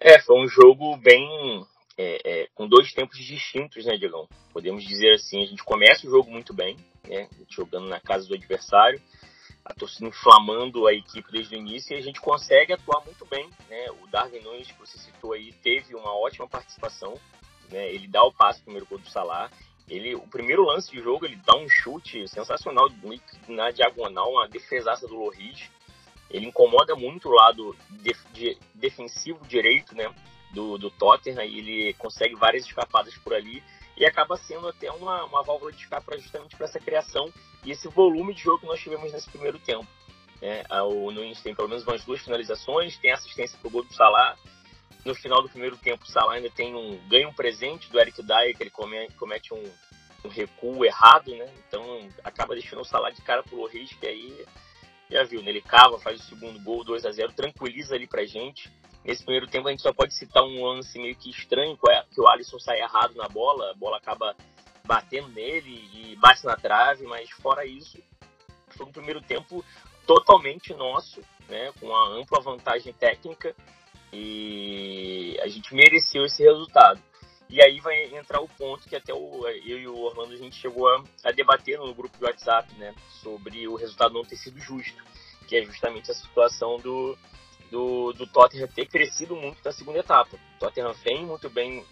É, 0.00 0.20
foi 0.20 0.40
um 0.40 0.48
jogo 0.48 0.96
bem. 0.96 1.66
É, 2.00 2.42
é, 2.42 2.48
com 2.54 2.68
dois 2.68 2.92
tempos 2.92 3.18
distintos, 3.18 3.84
né, 3.84 3.96
Diegão? 3.96 4.28
Podemos 4.52 4.84
dizer 4.84 5.14
assim, 5.14 5.42
a 5.42 5.46
gente 5.46 5.64
começa 5.64 6.06
o 6.06 6.10
jogo 6.10 6.30
muito 6.30 6.54
bem, 6.54 6.76
né? 7.04 7.28
Jogando 7.50 7.88
na 7.88 7.98
casa 7.98 8.28
do 8.28 8.34
adversário, 8.34 9.02
a 9.68 9.74
torcida 9.74 10.08
inflamando 10.08 10.86
a 10.86 10.94
equipe 10.94 11.30
desde 11.30 11.54
o 11.54 11.58
início 11.58 11.94
e 11.94 11.98
a 11.98 12.02
gente 12.02 12.20
consegue 12.20 12.72
atuar 12.72 13.04
muito 13.04 13.24
bem, 13.26 13.48
né? 13.68 13.86
O 14.02 14.06
Darwin 14.06 14.40
Nunes, 14.40 14.70
que 14.70 14.78
você 14.78 14.98
citou 14.98 15.32
aí, 15.32 15.52
teve 15.52 15.94
uma 15.94 16.12
ótima 16.12 16.48
participação, 16.48 17.14
né? 17.70 17.92
Ele 17.92 18.08
dá 18.08 18.24
o 18.24 18.32
passe 18.32 18.62
primeiro 18.62 18.86
gol 18.86 18.98
do 18.98 19.08
Salah. 19.08 19.50
Ele, 19.88 20.14
o 20.14 20.26
primeiro 20.26 20.64
lance 20.64 20.90
de 20.90 21.02
jogo, 21.02 21.24
ele 21.24 21.36
dá 21.36 21.56
um 21.56 21.68
chute 21.68 22.26
sensacional 22.28 22.88
na 23.48 23.70
diagonal, 23.70 24.32
uma 24.32 24.48
defesaça 24.48 25.06
do 25.06 25.16
Loris 25.16 25.70
ele 26.30 26.46
incomoda 26.46 26.94
muito 26.94 27.28
o 27.28 27.32
lado 27.32 27.76
de, 27.90 28.58
defensivo 28.74 29.46
direito, 29.46 29.94
né? 29.94 30.12
Do, 30.52 30.78
do 30.78 30.90
Tottenham 30.90 31.44
e 31.44 31.58
ele 31.58 31.94
consegue 31.94 32.34
várias 32.34 32.64
escapadas 32.64 33.14
por 33.18 33.34
ali 33.34 33.62
e 33.98 34.06
acaba 34.06 34.34
sendo 34.36 34.66
até 34.66 34.90
uma, 34.90 35.24
uma 35.24 35.42
válvula 35.42 35.70
de 35.70 35.82
escape 35.82 36.18
justamente 36.18 36.56
para 36.56 36.64
essa 36.64 36.80
criação 36.80 37.30
e 37.64 37.70
esse 37.70 37.88
volume 37.88 38.34
de 38.34 38.42
jogo 38.42 38.60
que 38.60 38.66
nós 38.66 38.80
tivemos 38.80 39.12
nesse 39.12 39.28
primeiro 39.30 39.58
tempo. 39.58 39.86
É, 40.40 40.64
o 40.82 41.10
Nunes 41.10 41.42
tem 41.42 41.54
pelo 41.54 41.68
menos 41.68 41.84
umas 41.84 42.04
duas 42.04 42.20
finalizações, 42.20 42.96
tem 42.98 43.10
assistência 43.10 43.58
para 43.58 43.68
o 43.68 43.70
gol 43.70 43.84
do 43.84 43.92
Salah. 43.92 44.36
No 45.04 45.14
final 45.14 45.42
do 45.42 45.48
primeiro 45.48 45.76
tempo, 45.76 46.04
o 46.04 46.08
Salah 46.08 46.34
ainda 46.34 46.50
tem 46.50 46.74
um 46.74 46.96
ganha 47.08 47.28
um 47.28 47.32
presente 47.32 47.90
do 47.90 47.98
Eric 47.98 48.22
Dyer, 48.22 48.56
que 48.56 48.62
ele 48.62 48.70
comete, 48.70 49.52
um, 49.52 49.62
um, 50.24 50.28
recuo 50.28 50.84
errado, 50.84 51.34
né? 51.34 51.52
Então 51.66 52.08
acaba 52.22 52.54
deixando 52.54 52.82
o 52.82 52.84
Salah 52.84 53.10
de 53.10 53.22
cara 53.22 53.42
pro 53.42 53.56
Loris, 53.56 53.92
que 53.94 54.06
aí 54.06 54.46
já 55.10 55.24
viu, 55.24 55.42
né? 55.42 55.50
Ele 55.50 55.62
cava, 55.62 55.98
faz 55.98 56.20
o 56.20 56.24
segundo 56.24 56.62
gol, 56.62 56.84
2 56.84 57.04
a 57.04 57.10
0 57.10 57.32
tranquiliza 57.32 57.94
ali 57.94 58.06
pra 58.06 58.24
gente. 58.24 58.70
Nesse 59.04 59.24
primeiro 59.24 59.46
tempo 59.46 59.68
a 59.68 59.70
gente 59.70 59.82
só 59.82 59.92
pode 59.92 60.14
citar 60.14 60.42
um 60.42 60.64
lance 60.64 60.98
meio 60.98 61.16
que 61.16 61.30
estranho, 61.30 61.78
é 61.90 62.04
que 62.12 62.20
o 62.20 62.28
Alisson 62.28 62.58
sai 62.58 62.80
errado 62.80 63.14
na 63.14 63.28
bola, 63.28 63.70
a 63.70 63.74
bola 63.74 63.96
acaba 63.96 64.36
batendo 64.88 65.28
nele 65.28 65.86
e 65.92 66.16
bate 66.16 66.46
na 66.46 66.56
trave, 66.56 67.04
mas 67.04 67.28
fora 67.30 67.66
isso, 67.66 67.98
foi 68.70 68.86
um 68.86 68.92
primeiro 68.92 69.20
tempo 69.20 69.62
totalmente 70.06 70.72
nosso, 70.72 71.20
né? 71.46 71.70
Com 71.78 71.88
uma 71.88 72.08
ampla 72.08 72.40
vantagem 72.40 72.94
técnica 72.94 73.54
e 74.10 75.38
a 75.42 75.48
gente 75.48 75.74
mereceu 75.74 76.24
esse 76.24 76.42
resultado. 76.42 76.98
E 77.50 77.62
aí 77.62 77.80
vai 77.80 78.14
entrar 78.14 78.40
o 78.40 78.48
ponto 78.48 78.88
que 78.88 78.96
até 78.96 79.12
o, 79.12 79.46
eu 79.46 79.78
e 79.78 79.86
o 79.86 79.98
Orlando 79.98 80.32
a 80.32 80.38
gente 80.38 80.56
chegou 80.56 80.88
a, 80.88 81.04
a, 81.24 81.32
debater 81.32 81.78
no 81.78 81.94
grupo 81.94 82.16
do 82.18 82.24
WhatsApp, 82.24 82.74
né, 82.74 82.94
sobre 83.22 83.68
o 83.68 83.74
resultado 83.74 84.14
não 84.14 84.22
ter 84.22 84.36
sido 84.36 84.58
justo, 84.58 85.02
que 85.46 85.56
é 85.56 85.64
justamente 85.64 86.10
a 86.10 86.14
situação 86.14 86.78
do, 86.78 87.16
do, 87.70 88.12
do 88.12 88.26
Tottenham 88.26 88.68
ter 88.68 88.86
crescido 88.86 89.34
muito 89.34 89.58
na 89.64 89.72
segunda 89.72 89.98
etapa. 89.98 90.36
O 90.36 90.58
Tottenham 90.58 90.92
vem 91.04 91.24
muito 91.24 91.48
bem 91.48 91.84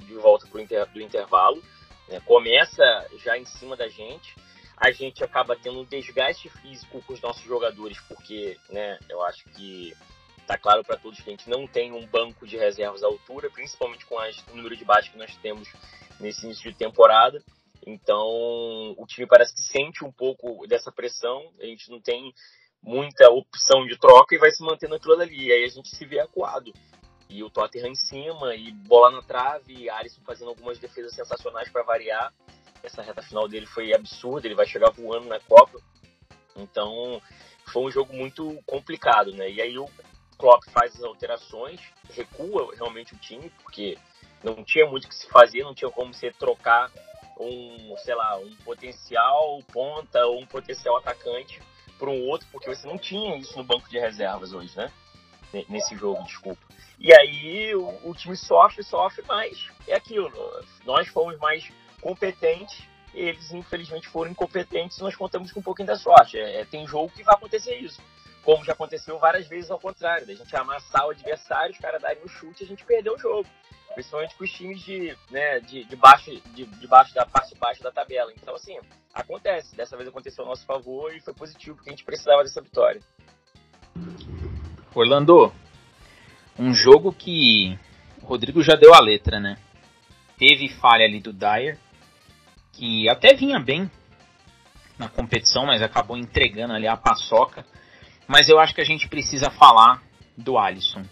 de 0.00 0.14
volta 0.14 0.46
pro 0.46 0.60
inter, 0.60 0.86
do 0.90 1.00
intervalo, 1.00 1.62
né? 2.08 2.20
começa 2.20 2.84
já 3.24 3.36
em 3.36 3.44
cima 3.44 3.76
da 3.76 3.88
gente, 3.88 4.34
a 4.76 4.90
gente 4.90 5.24
acaba 5.24 5.56
tendo 5.56 5.80
um 5.80 5.84
desgaste 5.84 6.48
físico 6.48 7.02
com 7.02 7.14
os 7.14 7.20
nossos 7.20 7.42
jogadores, 7.42 7.98
porque 8.08 8.58
né, 8.68 8.98
eu 9.08 9.22
acho 9.22 9.44
que 9.50 9.94
está 10.38 10.56
claro 10.56 10.84
para 10.84 10.96
todos 10.96 11.20
que 11.20 11.28
a 11.28 11.32
gente 11.32 11.48
não 11.48 11.66
tem 11.66 11.92
um 11.92 12.06
banco 12.06 12.46
de 12.46 12.56
reservas 12.56 13.02
à 13.02 13.06
altura, 13.06 13.50
principalmente 13.50 14.06
com 14.06 14.18
as, 14.18 14.36
o 14.48 14.56
número 14.56 14.76
de 14.76 14.84
baixos 14.84 15.10
que 15.10 15.18
nós 15.18 15.34
temos 15.38 15.68
nesse 16.20 16.44
início 16.44 16.70
de 16.70 16.76
temporada. 16.76 17.42
Então, 17.86 18.94
o 18.96 19.06
time 19.06 19.26
parece 19.26 19.54
que 19.54 19.62
sente 19.62 20.04
um 20.04 20.12
pouco 20.12 20.66
dessa 20.66 20.92
pressão, 20.92 21.52
a 21.60 21.64
gente 21.64 21.90
não 21.90 22.00
tem 22.00 22.32
muita 22.82 23.28
opção 23.30 23.84
de 23.86 23.98
troca 23.98 24.34
e 24.34 24.38
vai 24.38 24.50
se 24.50 24.62
mantendo 24.62 24.94
aquilo 24.94 25.14
ali. 25.14 25.46
E 25.46 25.52
aí 25.52 25.64
a 25.64 25.68
gente 25.68 25.88
se 25.88 26.04
vê 26.06 26.20
acuado. 26.20 26.72
E 27.28 27.42
o 27.42 27.50
Tottenham 27.50 27.88
em 27.88 27.94
cima, 27.94 28.54
e 28.54 28.70
bola 28.72 29.10
na 29.10 29.22
trave, 29.22 29.74
e 29.74 29.90
Alisson 29.90 30.20
fazendo 30.24 30.48
algumas 30.48 30.78
defesas 30.78 31.14
sensacionais 31.14 31.68
para 31.70 31.82
variar. 31.82 32.32
Essa 32.82 33.02
reta 33.02 33.22
final 33.22 33.48
dele 33.48 33.66
foi 33.66 33.92
absurda, 33.92 34.46
ele 34.46 34.54
vai 34.54 34.66
chegar 34.66 34.90
voando 34.90 35.26
na 35.26 35.40
Copa. 35.40 35.80
Então, 36.54 37.20
foi 37.66 37.82
um 37.82 37.90
jogo 37.90 38.14
muito 38.14 38.58
complicado, 38.64 39.32
né? 39.32 39.50
E 39.50 39.60
aí 39.60 39.78
o 39.78 39.88
Klopp 40.38 40.64
faz 40.70 40.94
as 40.94 41.02
alterações, 41.02 41.80
recua 42.10 42.74
realmente 42.74 43.14
o 43.14 43.18
time, 43.18 43.50
porque 43.62 43.98
não 44.42 44.62
tinha 44.62 44.86
muito 44.86 45.04
o 45.04 45.08
que 45.08 45.14
se 45.14 45.28
fazer, 45.28 45.62
não 45.64 45.74
tinha 45.74 45.90
como 45.90 46.14
você 46.14 46.30
trocar 46.30 46.90
um, 47.38 47.94
sei 47.98 48.14
lá, 48.14 48.38
um 48.38 48.54
potencial 48.56 49.60
ponta 49.72 50.24
ou 50.26 50.40
um 50.40 50.46
potencial 50.46 50.96
atacante 50.96 51.60
para 51.98 52.10
um 52.10 52.26
outro, 52.26 52.46
porque 52.52 52.68
você 52.68 52.86
não 52.86 52.98
tinha 52.98 53.36
isso 53.36 53.56
no 53.56 53.64
banco 53.64 53.88
de 53.88 53.98
reservas 53.98 54.52
hoje, 54.52 54.76
né? 54.76 54.92
Nesse 55.68 55.96
jogo, 55.96 56.22
desculpa. 56.24 56.60
E 56.98 57.12
aí 57.12 57.74
o, 57.74 58.10
o 58.10 58.14
time 58.14 58.36
sofre, 58.36 58.82
sofre, 58.82 59.22
mas 59.28 59.68
é 59.86 59.94
aquilo. 59.94 60.30
Nós 60.84 61.08
fomos 61.08 61.38
mais 61.38 61.70
competentes, 62.00 62.82
eles 63.14 63.52
infelizmente 63.52 64.08
foram 64.08 64.30
incompetentes 64.30 64.98
nós 64.98 65.16
contamos 65.16 65.50
com 65.50 65.60
um 65.60 65.62
pouquinho 65.62 65.88
da 65.88 65.96
sorte. 65.96 66.38
É, 66.38 66.60
é, 66.60 66.64
tem 66.64 66.86
jogo 66.86 67.10
que 67.10 67.22
vai 67.22 67.34
acontecer 67.34 67.76
isso. 67.76 68.00
Como 68.42 68.64
já 68.64 68.72
aconteceu 68.72 69.18
várias 69.18 69.48
vezes 69.48 69.70
ao 69.70 69.80
contrário, 69.80 70.26
da 70.26 70.34
gente 70.34 70.54
amassar 70.54 71.06
o 71.06 71.10
adversário, 71.10 71.72
os 71.72 71.78
caras 71.78 72.00
darem 72.00 72.22
um 72.22 72.28
chute 72.28 72.62
e 72.62 72.64
a 72.64 72.68
gente 72.68 72.84
perdeu 72.84 73.14
o 73.14 73.18
jogo. 73.18 73.48
Principalmente 73.94 74.36
com 74.36 74.44
os 74.44 74.52
times 74.52 74.80
de, 74.82 75.16
né, 75.30 75.58
de, 75.60 75.84
de, 75.84 75.96
baixo, 75.96 76.30
de, 76.54 76.66
de 76.66 76.86
baixo 76.86 77.14
da 77.14 77.24
parte 77.24 77.54
de 77.54 77.58
baixo 77.58 77.82
da 77.82 77.90
tabela. 77.90 78.30
Então, 78.36 78.54
assim, 78.54 78.78
acontece. 79.12 79.74
Dessa 79.74 79.96
vez 79.96 80.08
aconteceu 80.08 80.44
ao 80.44 80.50
nosso 80.50 80.66
favor 80.66 81.14
e 81.14 81.20
foi 81.20 81.32
positivo, 81.32 81.76
porque 81.76 81.90
a 81.90 81.92
gente 81.92 82.04
precisava 82.04 82.42
dessa 82.42 82.60
vitória. 82.60 83.00
Orlando, 85.00 85.52
um 86.58 86.72
jogo 86.72 87.12
que 87.12 87.78
o 88.22 88.26
Rodrigo 88.26 88.62
já 88.62 88.74
deu 88.74 88.94
a 88.94 89.00
letra, 89.00 89.38
né? 89.38 89.58
Teve 90.38 90.68
falha 90.68 91.04
ali 91.04 91.20
do 91.20 91.34
Dyer, 91.34 91.78
que 92.72 93.08
até 93.08 93.34
vinha 93.34 93.58
bem 93.58 93.90
na 94.98 95.08
competição, 95.08 95.66
mas 95.66 95.82
acabou 95.82 96.16
entregando 96.16 96.72
ali 96.72 96.88
a 96.88 96.96
paçoca. 96.96 97.64
Mas 98.26 98.48
eu 98.48 98.58
acho 98.58 98.74
que 98.74 98.80
a 98.80 98.86
gente 98.86 99.06
precisa 99.06 99.50
falar 99.50 100.02
do 100.36 100.56
Alisson. 100.56 101.04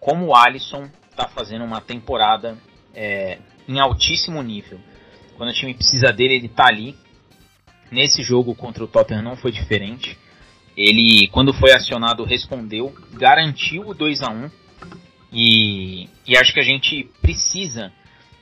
Como 0.00 0.26
o 0.26 0.36
Alisson 0.36 0.90
está 1.08 1.28
fazendo 1.28 1.64
uma 1.64 1.80
temporada 1.80 2.58
é, 2.92 3.38
em 3.68 3.78
altíssimo 3.78 4.42
nível. 4.42 4.80
Quando 5.36 5.50
o 5.50 5.54
time 5.54 5.72
precisa 5.72 6.12
dele, 6.12 6.34
ele 6.34 6.46
está 6.46 6.66
ali. 6.66 6.96
Nesse 7.92 8.24
jogo 8.24 8.56
contra 8.56 8.82
o 8.82 8.88
Tottenham 8.88 9.22
não 9.22 9.36
foi 9.36 9.52
diferente. 9.52 10.18
Ele, 10.76 11.28
quando 11.28 11.54
foi 11.54 11.72
acionado, 11.72 12.24
respondeu, 12.24 12.94
garantiu 13.12 13.88
o 13.88 13.94
2 13.94 14.22
a 14.22 14.30
1 14.30 14.50
e, 15.32 16.08
e 16.26 16.36
acho 16.36 16.52
que 16.52 16.60
a 16.60 16.64
gente 16.64 17.04
precisa 17.20 17.92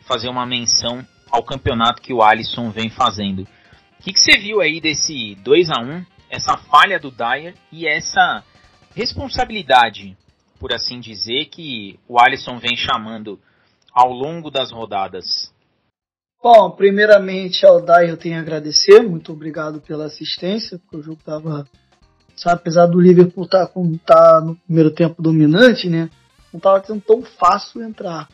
fazer 0.06 0.28
uma 0.28 0.46
menção 0.46 1.06
ao 1.30 1.42
campeonato 1.42 2.02
que 2.02 2.12
o 2.12 2.22
Alisson 2.22 2.70
vem 2.70 2.90
fazendo. 2.90 3.42
O 3.42 4.02
que, 4.02 4.12
que 4.12 4.20
você 4.20 4.38
viu 4.38 4.60
aí 4.60 4.80
desse 4.80 5.34
2 5.36 5.70
a 5.70 5.80
1 5.80 6.04
essa 6.28 6.56
falha 6.56 6.98
do 6.98 7.10
Dyer 7.10 7.54
e 7.70 7.86
essa 7.86 8.42
responsabilidade, 8.94 10.16
por 10.58 10.72
assim 10.72 10.98
dizer, 11.00 11.46
que 11.46 11.98
o 12.08 12.18
Alisson 12.18 12.58
vem 12.58 12.76
chamando 12.76 13.38
ao 13.92 14.10
longo 14.10 14.50
das 14.50 14.70
rodadas? 14.70 15.52
Bom, 16.42 16.70
primeiramente 16.72 17.64
ao 17.64 17.80
Dyer 17.80 18.10
eu 18.10 18.16
tenho 18.16 18.36
a 18.36 18.40
agradecer, 18.40 19.00
muito 19.00 19.32
obrigado 19.32 19.80
pela 19.80 20.06
assistência, 20.06 20.78
porque 20.78 20.96
o 20.96 21.02
jogo 21.02 21.20
estava, 21.20 21.68
apesar 22.46 22.86
do 22.86 23.00
Liverpool 23.00 23.44
estar 23.44 23.66
tá, 23.66 23.72
tá 24.06 24.40
no 24.40 24.56
primeiro 24.56 24.90
tempo 24.90 25.22
dominante, 25.22 25.88
né? 25.88 26.10
não 26.52 26.58
estava 26.58 26.84
sendo 26.84 27.00
tão 27.00 27.22
fácil 27.22 27.82
entrar 27.82 28.28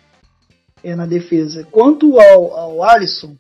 é, 0.82 0.94
na 0.96 1.06
defesa. 1.06 1.66
Quanto 1.70 2.18
ao, 2.18 2.52
ao 2.54 2.82
Alisson, 2.82 3.36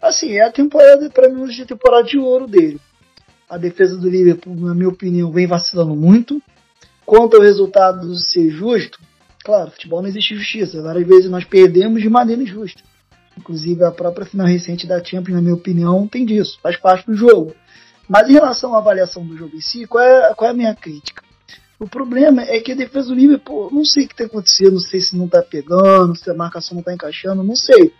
assim, 0.00 0.32
é 0.32 0.44
a 0.44 0.52
temporada, 0.52 1.10
para 1.10 1.28
mim, 1.28 1.42
hoje 1.42 1.62
a 1.62 1.66
temporada 1.66 2.04
de 2.04 2.18
ouro 2.18 2.46
dele. 2.46 2.80
A 3.48 3.58
defesa 3.58 3.96
do 3.96 4.08
Liverpool, 4.08 4.54
na 4.54 4.74
minha 4.74 4.88
opinião, 4.88 5.32
vem 5.32 5.46
vacilando 5.46 5.94
muito. 5.94 6.40
Quanto 7.04 7.36
ao 7.36 7.42
resultado 7.42 8.14
ser 8.16 8.50
justo, 8.50 8.98
claro, 9.44 9.70
futebol 9.72 10.00
não 10.00 10.08
existe 10.08 10.34
justiça. 10.36 10.80
Várias 10.80 11.06
vezes 11.06 11.30
nós 11.30 11.44
perdemos 11.44 12.00
de 12.00 12.08
maneira 12.08 12.42
injusta. 12.42 12.82
Inclusive 13.36 13.84
a 13.84 13.90
própria 13.90 14.24
final 14.24 14.46
recente 14.46 14.86
da 14.86 15.02
Champions, 15.02 15.34
na 15.34 15.42
minha 15.42 15.54
opinião, 15.54 16.06
tem 16.06 16.24
disso, 16.24 16.58
faz 16.62 16.76
parte 16.76 17.06
do 17.06 17.14
jogo. 17.14 17.54
Mas 18.08 18.28
em 18.28 18.32
relação 18.32 18.74
à 18.74 18.78
avaliação 18.78 19.24
do 19.24 19.36
jogo 19.36 19.56
em 19.56 19.60
si, 19.60 19.86
qual 19.86 20.04
é, 20.04 20.34
qual 20.34 20.48
é 20.48 20.52
a 20.52 20.56
minha 20.56 20.74
crítica? 20.74 21.22
O 21.78 21.88
problema 21.88 22.42
é 22.42 22.60
que 22.60 22.72
a 22.72 22.76
defesa 22.76 23.08
do 23.08 23.14
Liverpool, 23.14 23.70
não 23.72 23.84
sei 23.84 24.04
o 24.04 24.08
que 24.08 24.14
está 24.14 24.24
acontecendo, 24.24 24.72
não 24.72 24.80
sei 24.80 25.00
se 25.00 25.16
não 25.16 25.26
está 25.26 25.42
pegando, 25.42 26.16
se 26.16 26.30
a 26.30 26.34
marcação 26.34 26.74
não 26.74 26.80
está 26.80 26.94
encaixando, 26.94 27.42
não 27.42 27.56
sei. 27.56 27.92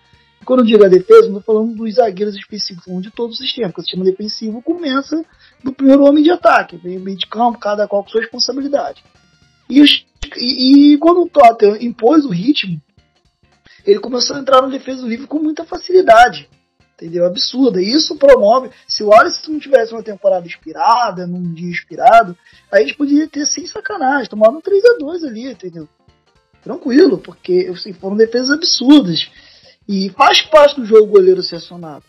Quando 0.45 0.61
eu 0.61 0.67
digo 0.67 0.85
a 0.85 0.89
defesa, 0.89 1.29
não 1.29 1.39
estou 1.39 1.55
falando 1.55 1.75
dos 1.75 1.95
zagueiros 1.95 2.37
específicos, 2.37 3.03
de 3.03 3.11
todo 3.11 3.31
o 3.31 3.35
sistema, 3.35 3.69
porque 3.69 3.81
o 3.81 3.85
sistema 3.85 4.05
defensivo 4.05 4.63
começa 4.63 5.25
do 5.63 5.73
primeiro 5.73 6.05
homem 6.05 6.23
de 6.23 6.31
ataque, 6.31 6.77
vem 6.77 6.99
meio 6.99 7.17
de 7.17 7.27
campo, 7.27 7.59
cada 7.59 7.89
qual 7.89 8.05
com 8.05 8.11
sua 8.11 8.21
responsabilidade. 8.21 9.03
E, 9.69 9.83
e, 10.37 10.93
e 10.93 10.99
quando 10.99 11.23
o 11.23 11.29
Tottenham 11.29 11.77
impôs 11.81 12.25
o 12.25 12.31
ritmo, 12.31 12.81
ele 13.87 13.99
começou 13.99 14.37
a 14.37 14.41
entrar 14.41 14.63
na 14.63 14.69
defesa 14.69 15.03
do 15.03 15.09
Liverpool 15.09 15.39
com 15.39 15.45
muita 15.45 15.65
facilidade 15.65 16.49
entendeu? 17.05 17.27
Absurda. 17.27 17.81
E 17.81 17.93
isso 17.93 18.17
promove. 18.17 18.71
Se 18.89 19.03
o 19.03 19.13
Alisson 19.13 19.53
não 19.53 19.61
tivesse 19.61 19.93
uma 19.93 20.03
temporada 20.03 20.47
inspirada, 20.47 21.27
num 21.27 21.53
dia 21.53 21.71
inspirado, 21.71 22.37
a 22.73 22.81
gente 22.81 22.95
poderia 22.95 23.29
ter 23.29 23.45
sem 23.47 23.67
sacanagem, 23.67 24.29
tomado 24.29 24.57
um 24.57 24.61
3x2 24.61 25.29
ali, 25.29 25.51
entendeu? 25.51 25.89
Tranquilo, 26.63 27.19
porque 27.19 27.71
assim, 27.71 27.93
foram 27.93 28.17
defesas 28.17 28.51
absurdas. 28.51 29.31
E 29.87 30.09
faz 30.11 30.41
parte 30.41 30.81
do 30.81 30.87
jogo 30.87 31.07
goleiro 31.07 31.43
ser 31.43 31.57
acionado. 31.57 32.05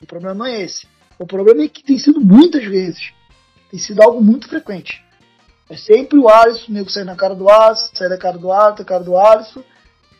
O 0.00 0.06
problema 0.06 0.34
não 0.34 0.46
é 0.46 0.62
esse. 0.62 0.88
O 1.18 1.24
problema 1.24 1.62
é 1.62 1.68
que 1.68 1.84
tem 1.84 1.96
sido 1.98 2.20
muitas 2.20 2.64
vezes. 2.64 3.12
Tem 3.70 3.78
sido 3.78 4.02
algo 4.02 4.20
muito 4.20 4.48
frequente. 4.48 5.00
É 5.70 5.76
sempre 5.76 6.18
o 6.18 6.28
Alisson, 6.28 6.66
o 6.68 6.74
nego 6.74 6.90
sai 6.90 7.04
na 7.04 7.14
cara 7.14 7.34
do 7.34 7.48
Alisson, 7.48 7.90
sai 7.94 8.08
da 8.08 8.18
cara 8.18 8.36
do 8.36 8.50
Alisson, 8.50 8.84
cara 8.84 9.04
do 9.04 9.16
Alisson. 9.16 9.62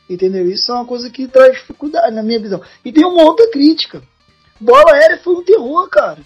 Entendeu? 0.09 0.49
Isso 0.49 0.71
é 0.71 0.75
uma 0.75 0.85
coisa 0.85 1.11
que 1.11 1.27
traz 1.27 1.55
dificuldade 1.55 2.15
na 2.15 2.23
minha 2.23 2.39
visão. 2.39 2.63
E 2.85 2.93
tem 2.93 3.05
uma 3.05 3.25
outra 3.25 3.51
crítica. 3.51 4.03
Bola 4.63 4.93
aérea 4.93 5.19
foi 5.19 5.35
um 5.35 5.43
terror, 5.43 5.89
cara. 5.89 6.21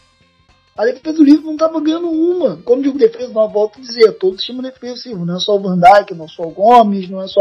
A 0.76 0.84
defesa 0.84 1.16
do 1.16 1.24
Liverpool 1.24 1.46
não 1.46 1.54
estava 1.54 1.80
ganhando 1.80 2.10
uma. 2.10 2.58
Como 2.58 2.82
digo 2.82 2.98
defesa, 2.98 3.32
não 3.32 3.48
volto 3.48 3.78
a 3.78 3.80
dizer, 3.80 4.12
todo 4.18 4.36
time 4.36 4.60
defensivo. 4.60 5.24
Não 5.24 5.36
é 5.36 5.40
só 5.40 5.56
o 5.56 5.60
Van 5.60 5.78
Dijk, 5.78 6.14
não 6.14 6.26
é 6.26 6.28
só 6.28 6.42
o 6.42 6.50
Gomes, 6.50 7.08
não 7.08 7.22
é 7.22 7.26
só 7.26 7.40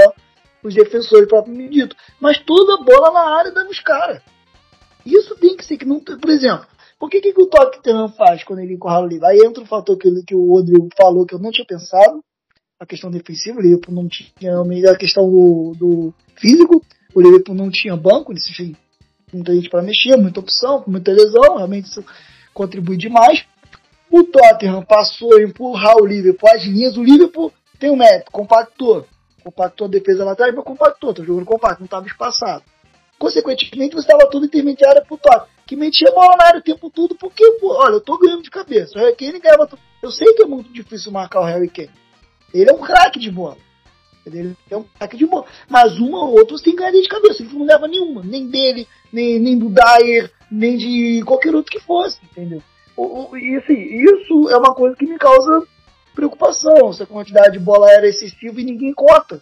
os 0.63 0.73
defensores 0.73 1.27
propriamente 1.27 1.73
dito. 1.73 1.95
Mas 2.17 2.39
toda 2.39 2.81
bola 2.81 3.11
na 3.11 3.37
área 3.37 3.51
dá 3.51 3.65
nos 3.65 3.81
caras. 3.81 4.21
Isso 5.05 5.35
tem 5.35 5.57
que 5.57 5.65
ser 5.65 5.77
que 5.77 5.83
não. 5.83 5.99
Por 5.99 6.29
exemplo, 6.29 6.65
por 6.97 7.09
que, 7.09 7.19
que 7.19 7.41
o 7.41 7.47
Tottenham 7.47 8.07
faz 8.13 8.45
quando 8.45 8.59
ele 8.59 8.75
encurrala 8.75 9.05
o 9.05 9.09
livro? 9.09 9.25
Aí 9.25 9.39
entra 9.45 9.61
o 9.61 9.67
fator 9.67 9.97
que, 9.97 10.09
que 10.23 10.33
o 10.33 10.53
Rodrigo 10.53 10.87
falou 10.97 11.25
que 11.25 11.35
eu 11.35 11.39
não 11.39 11.51
tinha 11.51 11.67
pensado. 11.67 12.23
A 12.79 12.85
questão 12.85 13.11
defensiva, 13.11 13.59
o 13.59 13.61
Liverpool 13.61 13.93
não 13.93 14.07
tinha 14.07 14.31
a 14.91 14.97
questão 14.97 15.29
do, 15.29 15.73
do 15.77 16.13
físico, 16.35 16.81
o 17.13 17.21
Liverpool 17.21 17.55
não 17.55 17.69
tinha 17.69 17.95
banco, 17.97 18.33
tinha 18.33 18.75
muita 19.33 19.53
gente 19.53 19.69
para 19.69 19.81
mexer, 19.81 20.15
muita 20.17 20.39
opção, 20.39 20.83
muita 20.87 21.11
lesão, 21.11 21.57
realmente 21.57 21.85
isso 21.85 22.03
contribui 22.53 22.97
demais. 22.97 23.45
O 24.09 24.23
Tottenham 24.23 24.83
passou 24.83 25.35
a 25.35 25.43
empurrar 25.43 25.97
o 25.97 26.05
Liverpool 26.05 26.49
as 26.49 26.63
linhas, 26.63 26.97
o 26.97 27.03
Liverpool 27.03 27.51
tem 27.79 27.89
um 27.89 27.95
mérito, 27.95 28.31
compactou. 28.31 29.05
Compactou 29.43 29.87
a 29.87 29.89
defesa 29.89 30.25
lá 30.25 30.31
atrás, 30.31 30.53
mas 30.55 30.63
compactou, 30.63 31.13
tá 31.13 31.23
jogando 31.23 31.45
compacto, 31.45 31.81
não 31.81 31.85
estava 31.85 32.07
espaçado. 32.07 32.63
Consequentemente, 33.19 33.95
você 33.95 34.07
estava 34.07 34.29
tudo 34.29 34.45
intermediário 34.45 35.05
pro 35.05 35.17
Tottenham, 35.17 35.47
que 35.65 35.75
metia 35.75 36.11
bola 36.11 36.35
na 36.37 36.45
área 36.45 36.59
o 36.59 36.63
tempo 36.63 36.89
todo, 36.89 37.15
porque, 37.15 37.43
pô, 37.59 37.75
olha, 37.75 37.93
eu 37.93 38.01
tô 38.01 38.17
ganhando 38.17 38.43
de 38.43 38.49
cabeça. 38.49 38.97
O 38.97 39.01
Harry 39.01 39.15
Kane 39.15 39.39
ganhava. 39.39 39.69
Eu 40.01 40.11
sei 40.11 40.33
que 40.33 40.43
é 40.43 40.45
muito 40.45 40.71
difícil 40.71 41.11
marcar 41.11 41.41
o 41.41 41.45
Harry 41.45 41.69
Kane. 41.69 41.89
Ele 42.53 42.69
é 42.69 42.73
um 42.73 42.79
craque 42.79 43.19
de 43.19 43.31
bola. 43.31 43.57
Ele 44.25 44.55
é 44.69 44.77
um 44.77 44.83
craque 44.83 45.17
de 45.17 45.25
bola. 45.25 45.45
Mas 45.69 45.97
uma 45.99 46.19
ou 46.23 46.37
outra 46.37 46.57
você 46.57 46.63
tem 46.63 46.75
que 46.75 46.79
ganhar 46.79 46.91
de 46.91 47.07
cabeça. 47.07 47.43
Ele 47.43 47.53
não 47.53 47.65
leva 47.65 47.87
nenhuma. 47.87 48.21
Nem 48.23 48.47
dele, 48.47 48.87
nem, 49.15 49.39
nem 49.39 49.57
do 49.57 49.69
Dyer, 49.69 50.29
nem 50.51 50.77
de 50.77 51.23
qualquer 51.25 51.55
outro 51.55 51.71
que 51.71 51.79
fosse, 51.79 52.19
entendeu? 52.23 52.61
E 52.97 53.55
assim, 53.57 53.73
isso 53.73 54.49
é 54.49 54.57
uma 54.57 54.75
coisa 54.75 54.95
que 54.95 55.05
me 55.05 55.17
causa 55.17 55.63
preocupação 56.13 56.93
se 56.93 57.03
a 57.03 57.05
quantidade 57.05 57.57
de 57.57 57.63
bola 57.63 57.91
era 57.91 58.07
excessiva 58.07 58.59
e 58.59 58.63
ninguém 58.63 58.93
cota. 58.93 59.41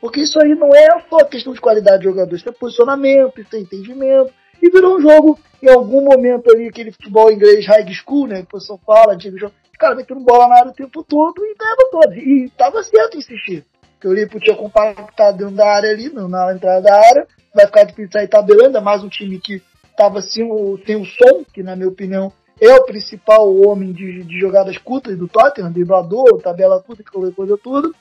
Porque 0.00 0.20
isso 0.20 0.40
aí 0.40 0.54
não 0.54 0.74
é 0.74 0.88
só 1.08 1.24
questão 1.24 1.52
de 1.52 1.60
qualidade 1.60 1.98
de 1.98 2.04
jogador, 2.04 2.34
isso 2.34 2.48
é 2.48 2.52
posicionamento, 2.52 3.40
isso 3.40 3.56
é 3.56 3.58
entendimento. 3.58 4.32
E 4.62 4.70
virou 4.70 4.96
um 4.96 5.00
jogo, 5.00 5.38
em 5.62 5.70
algum 5.70 6.02
momento 6.02 6.50
ali, 6.50 6.68
aquele 6.68 6.92
futebol 6.92 7.30
inglês 7.30 7.66
high 7.66 7.92
school, 7.92 8.26
né? 8.26 8.36
Que 8.38 8.56
o 8.56 8.58
pessoal 8.58 8.80
fala, 8.84 9.14
antigo 9.14 9.38
jogo. 9.38 9.54
Cara, 9.78 9.94
metendo 9.94 10.20
bola 10.20 10.48
na 10.48 10.56
área 10.56 10.70
o 10.70 10.74
tempo 10.74 11.04
todo 11.04 11.44
e 11.44 11.54
ganhava 11.54 11.88
todo. 11.90 12.14
E 12.14 12.50
tava 12.56 12.82
certo 12.82 13.16
insistir. 13.16 13.64
Porque 13.92 14.08
o 14.08 14.12
Liverpool 14.12 14.40
tinha 14.40 14.56
compactado 14.56 15.38
dentro 15.38 15.54
da 15.54 15.66
área 15.68 15.90
ali, 15.90 16.08
na 16.12 16.54
entrada 16.54 16.82
da 16.82 16.96
área. 16.96 17.26
Vai 17.54 17.66
ficar 17.66 17.84
difícil 17.84 18.12
sair 18.12 18.28
tabelando, 18.28 18.66
ainda 18.66 18.80
mais 18.80 19.02
um 19.02 19.08
time 19.08 19.40
que 19.40 19.62
tava 19.96 20.20
sem 20.20 20.44
o, 20.44 20.78
sem 20.86 20.96
o 20.96 21.04
som, 21.04 21.44
que 21.52 21.62
na 21.62 21.74
minha 21.74 21.88
opinião 21.88 22.32
é 22.60 22.74
o 22.74 22.84
principal 22.84 23.54
homem 23.60 23.92
de, 23.92 24.24
de 24.24 24.40
jogadas 24.40 24.76
curtas 24.78 25.16
do 25.16 25.28
Tottenham, 25.28 25.72
driblador, 25.72 26.40
tabela 26.42 26.82
curta, 26.82 27.04
qualquer 27.10 27.34
coisa 27.34 27.58
tudo. 27.58 27.94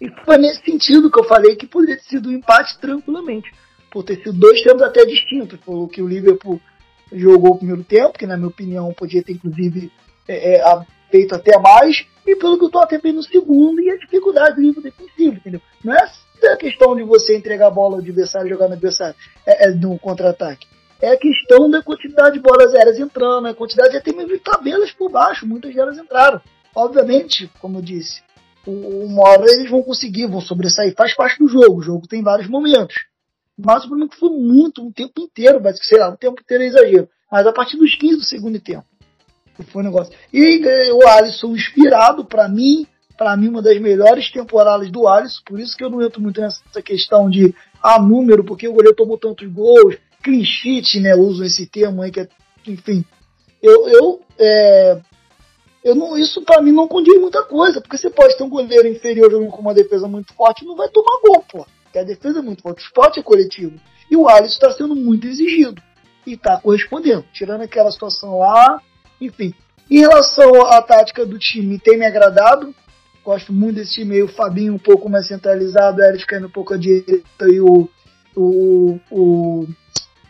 E 0.00 0.08
foi 0.24 0.38
nesse 0.38 0.64
sentido 0.64 1.10
que 1.10 1.20
eu 1.20 1.24
falei 1.24 1.56
que 1.56 1.66
poderia 1.66 1.96
ter 1.96 2.04
sido 2.04 2.28
um 2.28 2.32
empate 2.32 2.78
tranquilamente. 2.78 3.52
Por 3.90 4.02
ter 4.02 4.16
sido 4.16 4.32
dois 4.32 4.62
tempos 4.62 4.82
até 4.82 5.04
distintos. 5.04 5.58
Foi 5.64 5.74
o 5.74 5.88
que 5.88 6.00
o 6.00 6.08
Liverpool 6.08 6.60
jogou 7.12 7.52
o 7.52 7.58
primeiro 7.58 7.84
tempo, 7.84 8.18
que 8.18 8.26
na 8.26 8.36
minha 8.36 8.48
opinião 8.48 8.92
podia 8.94 9.22
ter 9.22 9.32
inclusive 9.32 9.92
é, 10.26 10.60
é, 10.60 10.86
feito 11.10 11.34
até 11.34 11.58
mais, 11.58 12.06
e 12.26 12.36
pelo 12.36 12.58
que 12.58 12.64
o 12.64 12.70
Tottenham 12.70 13.02
fez 13.02 13.14
no 13.14 13.22
segundo 13.22 13.80
e 13.80 13.90
a 13.90 13.96
dificuldade 13.96 14.56
do 14.56 14.62
nível 14.62 14.82
defensivo, 14.82 15.36
entendeu? 15.36 15.60
Não 15.84 15.92
é 15.92 16.08
a 16.48 16.56
questão 16.56 16.94
de 16.96 17.02
você 17.02 17.36
entregar 17.36 17.68
a 17.68 17.70
bola 17.70 17.94
ao 17.94 18.00
adversário 18.00 18.48
jogar 18.48 18.68
no 18.68 18.74
adversário 18.74 19.14
é, 19.46 19.68
é 19.68 19.70
no 19.70 19.98
contra-ataque. 19.98 20.66
É 21.00 21.12
a 21.12 21.16
questão 21.16 21.70
da 21.70 21.82
quantidade 21.82 22.34
de 22.34 22.40
bolas 22.40 22.74
aéreas 22.74 22.98
entrando, 22.98 23.48
a 23.48 23.54
quantidade 23.54 23.90
de 23.90 23.96
até 23.96 24.12
mesmo 24.12 24.28
de 24.28 24.38
tabelas 24.38 24.90
por 24.92 25.10
baixo, 25.10 25.46
muitas 25.46 25.74
delas 25.74 25.96
entraram. 25.96 26.40
Obviamente, 26.74 27.50
como 27.60 27.78
eu 27.78 27.82
disse, 27.82 28.22
uma 28.66 29.28
hora 29.28 29.44
eles 29.48 29.70
vão 29.70 29.82
conseguir, 29.82 30.26
vão 30.26 30.40
sobressair, 30.40 30.94
faz 30.94 31.14
parte 31.14 31.38
do 31.38 31.48
jogo, 31.48 31.78
o 31.78 31.82
jogo 31.82 32.06
tem 32.06 32.22
vários 32.22 32.48
momentos. 32.48 32.94
Mas 33.56 33.84
o 33.84 33.88
problema 33.88 34.10
é 34.12 34.16
foi 34.16 34.30
muito, 34.30 34.82
um 34.82 34.92
tempo 34.92 35.20
inteiro, 35.20 35.60
mas 35.62 35.78
sei 35.82 35.98
lá, 35.98 36.10
um 36.10 36.16
tempo 36.16 36.40
inteiro 36.40 36.64
é 36.64 36.66
exagero. 36.66 37.08
Mas 37.30 37.46
a 37.46 37.52
partir 37.52 37.76
dos 37.76 37.94
15 37.94 38.16
do 38.16 38.24
segundo 38.24 38.60
tempo. 38.60 38.84
Foi 39.68 39.82
um 39.82 39.84
negócio. 39.84 40.12
E 40.32 40.66
eh, 40.66 40.92
o 40.92 41.06
Alisson 41.06 41.54
inspirado, 41.54 42.24
para 42.24 42.48
mim, 42.48 42.86
para 43.20 43.36
mim, 43.36 43.48
uma 43.48 43.60
das 43.60 43.78
melhores 43.78 44.32
temporadas 44.32 44.90
do 44.90 45.06
Alisson, 45.06 45.42
por 45.44 45.60
isso 45.60 45.76
que 45.76 45.84
eu 45.84 45.90
não 45.90 46.00
entro 46.00 46.22
muito 46.22 46.40
nessa 46.40 46.80
questão 46.80 47.28
de 47.28 47.54
ah, 47.82 48.00
número, 48.00 48.42
porque 48.42 48.66
o 48.66 48.72
goleiro 48.72 48.96
tomou 48.96 49.18
tantos 49.18 49.46
gols, 49.52 49.98
clean 50.22 50.42
né? 51.02 51.14
Uso 51.14 51.44
esse 51.44 51.66
termo 51.66 52.00
aí, 52.00 52.10
que 52.10 52.20
é, 52.20 52.28
enfim. 52.66 53.04
Eu, 53.62 53.86
eu 53.90 54.20
é, 54.38 55.00
eu 55.84 55.94
não, 55.94 56.16
isso 56.16 56.40
para 56.40 56.62
mim 56.62 56.72
não 56.72 56.88
condiz 56.88 57.20
muita 57.20 57.42
coisa, 57.42 57.82
porque 57.82 57.98
você 57.98 58.08
pode 58.08 58.38
ter 58.38 58.42
um 58.42 58.48
goleiro 58.48 58.88
inferior 58.88 59.30
jogando 59.30 59.50
com 59.50 59.60
uma 59.60 59.74
defesa 59.74 60.08
muito 60.08 60.32
forte 60.32 60.64
não 60.64 60.74
vai 60.74 60.88
tomar 60.88 61.20
gol, 61.22 61.44
pô. 61.46 61.66
Porque 61.84 61.98
a 61.98 62.04
defesa 62.04 62.38
é 62.38 62.42
muito 62.42 62.62
forte, 62.62 62.82
o 62.82 62.86
esporte 62.86 63.20
é 63.20 63.22
coletivo. 63.22 63.78
E 64.10 64.16
o 64.16 64.30
Alisson 64.30 64.54
está 64.54 64.70
sendo 64.72 64.96
muito 64.96 65.26
exigido 65.26 65.82
e 66.26 66.32
está 66.32 66.58
correspondendo, 66.58 67.26
tirando 67.34 67.60
aquela 67.60 67.90
situação 67.90 68.38
lá, 68.38 68.80
enfim. 69.20 69.52
Em 69.90 69.98
relação 69.98 70.64
à 70.64 70.80
tática 70.80 71.26
do 71.26 71.38
time, 71.38 71.78
tem 71.78 71.98
me 71.98 72.06
agradado. 72.06 72.74
Gosto 73.24 73.52
muito 73.52 73.76
desse 73.76 73.94
time 73.94 74.16
aí, 74.16 74.22
o 74.22 74.28
Fabinho 74.28 74.74
um 74.74 74.78
pouco 74.78 75.08
mais 75.08 75.28
centralizado, 75.28 76.00
o 76.00 76.04
Eric 76.04 76.26
caindo 76.26 76.46
um 76.46 76.50
pouco 76.50 76.74
à 76.74 76.76
direita 76.76 77.46
e 77.46 77.60
o, 77.60 77.88
o, 78.34 78.98
o, 79.10 79.66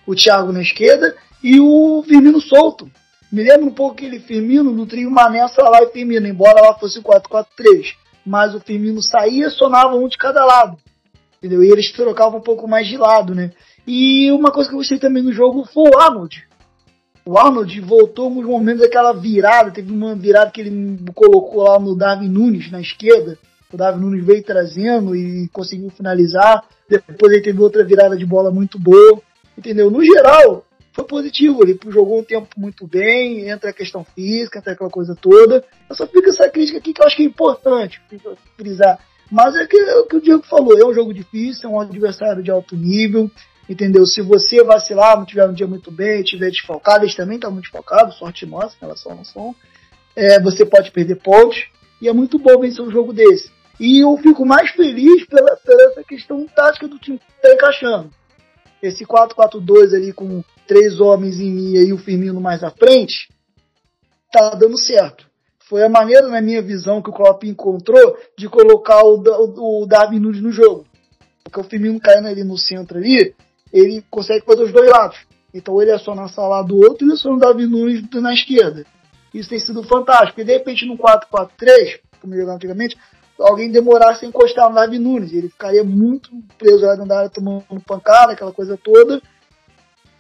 o 0.07 0.15
Thiago 0.15 0.53
na 0.53 0.61
esquerda. 0.61 1.15
E 1.43 1.61
o 1.61 2.03
Firmino 2.07 2.41
solto, 2.41 2.91
me 3.33 3.43
lembra 3.45 3.65
um 3.65 3.73
pouco 3.73 3.95
aquele 3.95 4.19
Firmino 4.19 4.75
do 4.75 4.87
trio 4.87 5.11
Mané, 5.11 5.47
Salah 5.49 5.85
e 5.85 5.93
Firmino, 5.93 6.27
embora 6.27 6.61
lá 6.61 6.75
fosse 6.75 7.01
4-4-3. 7.01 7.95
Mas 8.27 8.55
o 8.55 8.61
Firmino 8.61 9.01
saía 9.01 9.47
e 9.47 9.51
sonava 9.51 9.95
um 9.95 10.09
de 10.09 10.19
cada 10.19 10.45
lado. 10.45 10.77
Entendeu? 11.39 11.63
E 11.63 11.71
eles 11.71 11.91
trocavam 11.93 12.41
um 12.41 12.43
pouco 12.43 12.69
mais 12.69 12.87
de 12.87 12.97
lado, 12.97 13.35
né? 13.35 13.53
E 13.87 14.31
uma 14.33 14.51
coisa 14.51 14.69
que 14.69 14.75
eu 14.75 14.79
gostei 14.79 14.99
também 14.99 15.23
no 15.23 15.33
jogo 15.33 15.65
foi 15.65 15.89
o 15.89 15.99
Arnold. 15.99 16.50
O 17.25 17.39
Arnold 17.39 17.81
voltou 17.81 18.27
alguns 18.27 18.47
momentos 18.47 18.81
daquela 18.81 19.13
virada, 19.13 19.71
teve 19.71 19.93
uma 19.93 20.15
virada 20.15 20.51
que 20.51 20.61
ele 20.61 20.99
colocou 21.15 21.63
lá 21.63 21.79
no 21.79 21.95
Darwin 21.95 22.29
Nunes 22.29 22.71
na 22.71 22.81
esquerda. 22.81 23.39
O 23.73 23.77
Darwin 23.77 24.01
Nunes 24.01 24.25
veio 24.25 24.43
trazendo 24.43 25.15
e 25.15 25.49
conseguiu 25.49 25.91
finalizar. 25.91 26.65
Depois 26.89 27.33
ele 27.33 27.43
teve 27.43 27.61
outra 27.61 27.85
virada 27.85 28.17
de 28.17 28.27
bola 28.27 28.51
muito 28.51 28.79
boa. 28.79 29.21
Entendeu? 29.57 29.91
No 29.91 30.05
geral, 30.05 30.65
foi 30.93 31.05
positivo. 31.05 31.63
Ele 31.63 31.79
jogou 31.89 32.19
um 32.19 32.25
tempo 32.25 32.49
muito 32.57 32.87
bem, 32.87 33.49
entra 33.49 33.71
a 33.71 33.75
questão 33.75 34.05
física, 34.05 34.59
entra 34.59 34.73
aquela 34.73 34.91
coisa 34.91 35.15
toda. 35.15 35.65
Eu 35.89 35.95
só 35.95 36.07
fico 36.07 36.29
essa 36.29 36.49
crítica 36.49 36.79
aqui 36.79 36.93
que 36.93 37.03
eu 37.03 37.07
acho 37.07 37.17
que 37.17 37.23
é 37.23 37.27
importante 37.27 38.01
frisar. 38.57 38.99
Mas 39.31 39.55
é, 39.55 39.67
que, 39.67 39.77
é 39.77 39.97
o 39.99 40.07
que 40.07 40.17
o 40.17 40.21
Diego 40.21 40.43
falou, 40.43 40.77
é 40.77 40.85
um 40.85 40.93
jogo 40.93 41.15
difícil, 41.15 41.69
é 41.69 41.73
um 41.73 41.81
adversário 41.81 42.43
de 42.43 42.51
alto 42.51 42.75
nível, 42.75 43.31
entendeu? 43.71 44.05
Se 44.05 44.21
você 44.21 44.65
vacilar, 44.65 45.17
não 45.17 45.25
tiver 45.25 45.47
um 45.47 45.53
dia 45.53 45.67
muito 45.67 45.93
bem, 45.93 46.25
tiver 46.25 46.51
desfalcado, 46.51 47.05
eles 47.05 47.15
também 47.15 47.37
estão 47.37 47.53
muito 47.53 47.63
desfalcados, 47.63 48.19
sorte 48.19 48.45
nossa 48.45 48.75
em 48.77 48.81
relação 48.81 49.13
ao 49.13 49.19
noção, 49.19 49.55
é, 50.17 50.41
você 50.41 50.67
pode 50.67 50.91
perder 50.91 51.23
pontos, 51.23 51.67
e 52.03 52.09
é 52.09 52.13
muito 52.13 52.37
bom 52.37 52.59
vencer 52.59 52.85
um 52.85 52.91
jogo 52.91 53.13
desse. 53.13 53.49
E 53.79 54.03
eu 54.03 54.17
fico 54.17 54.45
mais 54.45 54.71
feliz 54.73 55.25
pela, 55.27 55.57
pela 55.57 55.83
essa 55.85 56.03
questão 56.03 56.45
tática 56.49 56.89
do 56.89 56.99
time 56.99 57.19
que 57.19 57.25
está 57.37 57.55
encaixando. 57.55 58.11
Esse 58.83 59.07
4-4-2 59.07 59.95
ali 59.95 60.13
com 60.13 60.43
três 60.67 61.01
homens 61.01 61.39
em 61.39 61.55
linha 61.55 61.83
e 61.83 61.93
o 61.93 61.99
Firmino 61.99 62.41
mais 62.41 62.65
à 62.65 62.71
frente, 62.71 63.29
tá 64.33 64.51
dando 64.51 64.77
certo. 64.79 65.29
Foi 65.69 65.85
a 65.85 65.89
maneira, 65.89 66.27
na 66.29 66.41
minha 66.41 66.61
visão, 66.61 67.01
que 67.01 67.11
o 67.11 67.13
Klopp 67.13 67.45
encontrou 67.45 68.19
de 68.37 68.49
colocar 68.49 69.05
o, 69.05 69.23
o, 69.23 69.83
o 69.83 69.87
Darwin 69.87 70.19
Nunes 70.19 70.43
no 70.43 70.51
jogo. 70.51 70.85
Porque 71.45 71.61
o 71.61 71.65
Firmino 71.65 72.01
caindo 72.01 72.27
ali 72.27 72.43
no 72.43 72.59
centro 72.59 72.99
ali, 72.99 73.35
ele 73.73 74.05
consegue 74.11 74.45
fazer 74.45 74.63
os 74.63 74.73
dois 74.73 74.91
lados. 74.91 75.19
Então 75.53 75.81
ele 75.81 75.91
aciona 75.91 76.27
a 76.35 76.49
lado 76.49 76.69
do 76.69 76.77
outro 76.77 77.09
e 77.09 77.13
aciona 77.13 77.37
o 77.37 77.41
Darwin 77.41 77.67
Nunes 77.67 78.05
na 78.15 78.33
esquerda. 78.33 78.85
Isso 79.35 79.49
tem 79.49 79.59
sido 79.59 79.83
fantástico. 79.83 80.41
E 80.41 80.45
de 80.45 80.53
repente 80.53 80.87
no 80.87 80.97
4-4-3, 80.97 82.01
como 82.21 82.35
jogava 82.35 82.57
antigamente, 82.57 82.97
alguém 83.39 83.71
demorasse 83.71 84.25
a 84.25 84.29
encostar 84.29 84.69
no 84.69 84.75
Darwin 84.75 84.99
Nunes. 84.99 85.33
Ele 85.33 85.49
ficaria 85.49 85.83
muito 85.83 86.31
preso 86.59 86.85
lá 86.85 86.95
da 86.95 87.19
área 87.19 87.31
tomando 87.31 87.65
pancada, 87.87 88.33
aquela 88.33 88.53
coisa 88.53 88.77
toda. 88.77 89.21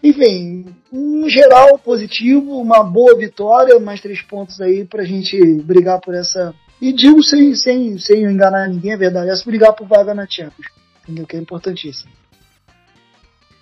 Enfim, 0.02 0.74
em 0.90 1.28
geral, 1.28 1.78
positivo, 1.78 2.58
uma 2.58 2.82
boa 2.82 3.16
vitória, 3.16 3.78
mais 3.78 4.00
três 4.00 4.22
pontos 4.22 4.60
aí 4.60 4.84
pra 4.86 5.04
gente 5.04 5.38
brigar 5.62 6.00
por 6.00 6.14
essa. 6.14 6.54
E 6.80 6.90
digo 6.92 7.22
sem, 7.22 7.54
sem, 7.54 7.98
sem 7.98 8.24
enganar 8.24 8.66
ninguém, 8.68 8.92
é 8.92 8.96
verdade, 8.96 9.30
é 9.30 9.44
brigar 9.44 9.74
por 9.74 9.86
vaga 9.86 10.14
na 10.14 10.26
Champions, 10.26 10.68
entendeu? 11.02 11.26
Que 11.26 11.36
é 11.36 11.38
importantíssimo. 11.38 12.10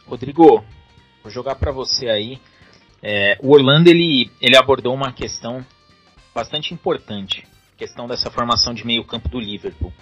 Rodrigo, 0.09 0.65
vou 1.23 1.31
jogar 1.31 1.57
para 1.57 1.71
você 1.71 2.09
aí. 2.09 2.41
É, 3.03 3.37
o 3.43 3.53
Orlando 3.53 3.91
ele, 3.91 4.31
ele 4.41 4.57
abordou 4.57 4.95
uma 4.95 5.13
questão 5.13 5.65
bastante 6.35 6.73
importante, 6.73 7.47
questão 7.77 8.07
dessa 8.07 8.31
formação 8.31 8.73
de 8.73 8.87
meio 8.87 9.05
campo 9.05 9.29
do 9.29 9.39
Liverpool. 9.39 9.93